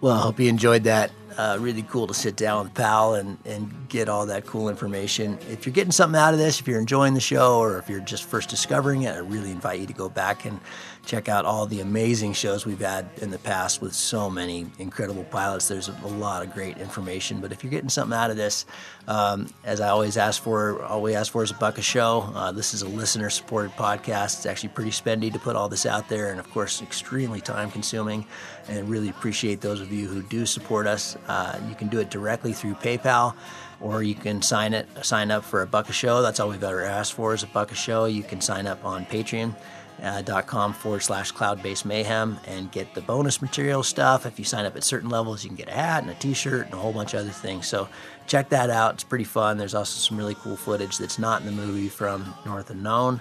Well, 0.00 0.12
I 0.12 0.20
hope 0.20 0.38
you 0.38 0.50
enjoyed 0.50 0.84
that. 0.84 1.10
Uh, 1.36 1.56
really 1.58 1.82
cool 1.82 2.06
to 2.06 2.14
sit 2.14 2.36
down 2.36 2.62
with 2.62 2.74
Pal 2.74 3.14
and, 3.14 3.38
and 3.44 3.88
get 3.88 4.08
all 4.08 4.26
that 4.26 4.46
cool 4.46 4.68
information. 4.68 5.38
If 5.50 5.66
you're 5.66 5.72
getting 5.72 5.90
something 5.90 6.20
out 6.20 6.32
of 6.32 6.38
this, 6.38 6.60
if 6.60 6.68
you're 6.68 6.78
enjoying 6.78 7.14
the 7.14 7.20
show, 7.20 7.58
or 7.58 7.78
if 7.78 7.88
you're 7.88 8.00
just 8.00 8.24
first 8.24 8.50
discovering 8.50 9.02
it, 9.02 9.14
I 9.14 9.18
really 9.18 9.50
invite 9.50 9.80
you 9.80 9.86
to 9.86 9.92
go 9.92 10.08
back 10.08 10.44
and 10.44 10.60
check 11.06 11.28
out 11.28 11.44
all 11.44 11.66
the 11.66 11.80
amazing 11.80 12.32
shows 12.32 12.64
we've 12.64 12.80
had 12.80 13.08
in 13.18 13.30
the 13.30 13.38
past 13.38 13.80
with 13.80 13.94
so 13.94 14.30
many 14.30 14.66
incredible 14.78 15.24
pilots. 15.24 15.68
There's 15.68 15.88
a 15.88 16.06
lot 16.06 16.44
of 16.44 16.52
great 16.52 16.78
information. 16.78 17.40
But 17.40 17.52
if 17.52 17.62
you're 17.62 17.70
getting 17.70 17.90
something 17.90 18.16
out 18.16 18.30
of 18.30 18.36
this, 18.36 18.64
um, 19.06 19.48
as 19.64 19.80
I 19.80 19.88
always 19.88 20.16
ask 20.16 20.42
for, 20.42 20.82
all 20.84 21.02
we 21.02 21.14
ask 21.14 21.32
for 21.32 21.42
is 21.42 21.50
a 21.50 21.54
buck 21.54 21.78
a 21.78 21.82
show. 21.82 22.30
Uh, 22.34 22.52
this 22.52 22.74
is 22.74 22.82
a 22.82 22.88
listener 22.88 23.30
supported 23.30 23.72
podcast. 23.72 24.36
It's 24.36 24.46
actually 24.46 24.70
pretty 24.70 24.90
spendy 24.90 25.32
to 25.32 25.38
put 25.38 25.56
all 25.56 25.68
this 25.68 25.86
out 25.86 26.08
there, 26.08 26.30
and 26.30 26.40
of 26.40 26.50
course, 26.50 26.80
extremely 26.80 27.40
time 27.40 27.70
consuming. 27.70 28.26
And 28.68 28.88
really 28.88 29.10
appreciate 29.10 29.60
those 29.60 29.80
of 29.80 29.92
you 29.92 30.08
who 30.08 30.22
do 30.22 30.46
support 30.46 30.86
us. 30.86 31.16
Uh, 31.28 31.60
you 31.68 31.74
can 31.74 31.88
do 31.88 32.00
it 32.00 32.10
directly 32.10 32.52
through 32.52 32.74
PayPal 32.74 33.34
or 33.80 34.02
you 34.02 34.14
can 34.14 34.40
sign 34.40 34.72
it 34.72 34.88
sign 35.02 35.30
up 35.30 35.44
for 35.44 35.62
a 35.62 35.66
buck 35.66 35.88
a 35.88 35.92
show 35.92 36.22
that's 36.22 36.38
all 36.40 36.48
we've 36.48 36.62
ever 36.62 36.82
asked 36.82 37.12
for 37.12 37.34
is 37.34 37.42
a 37.42 37.46
buck 37.48 37.72
a 37.72 37.74
show 37.74 38.04
you 38.04 38.22
can 38.22 38.40
sign 38.40 38.66
up 38.66 38.82
on 38.84 39.04
patreon 39.06 39.54
uh, 40.02 40.22
dot 40.22 40.46
com 40.46 40.72
forward 40.72 41.02
slash 41.02 41.32
cloudbasemayhem 41.32 42.38
and 42.46 42.70
get 42.72 42.94
the 42.94 43.00
bonus 43.00 43.40
material 43.40 43.82
stuff. 43.82 44.26
If 44.26 44.38
you 44.38 44.44
sign 44.44 44.66
up 44.66 44.76
at 44.76 44.84
certain 44.84 45.10
levels, 45.10 45.44
you 45.44 45.50
can 45.50 45.56
get 45.56 45.68
a 45.68 45.72
hat 45.72 46.02
and 46.02 46.10
a 46.10 46.14
t 46.14 46.34
shirt 46.34 46.66
and 46.66 46.74
a 46.74 46.78
whole 46.78 46.92
bunch 46.92 47.14
of 47.14 47.20
other 47.20 47.30
things. 47.30 47.66
So 47.66 47.88
check 48.26 48.48
that 48.50 48.70
out. 48.70 48.94
It's 48.94 49.04
pretty 49.04 49.24
fun. 49.24 49.58
There's 49.58 49.74
also 49.74 49.98
some 49.98 50.18
really 50.18 50.34
cool 50.34 50.56
footage 50.56 50.98
that's 50.98 51.18
not 51.18 51.40
in 51.40 51.46
the 51.46 51.52
movie 51.52 51.88
from 51.88 52.34
North 52.44 52.70
of 52.70 52.76
Known. 52.76 53.20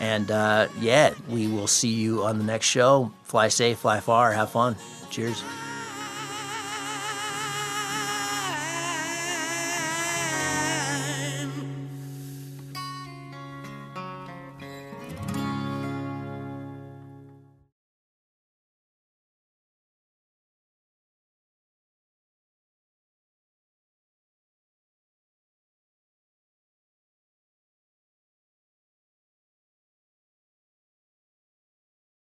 And 0.00 0.30
uh, 0.30 0.68
yeah, 0.80 1.14
we 1.28 1.46
will 1.46 1.68
see 1.68 1.92
you 1.92 2.24
on 2.24 2.38
the 2.38 2.44
next 2.44 2.66
show. 2.66 3.12
Fly 3.22 3.48
safe, 3.48 3.78
fly 3.78 4.00
far, 4.00 4.32
have 4.32 4.50
fun. 4.50 4.76
Cheers. 5.10 5.42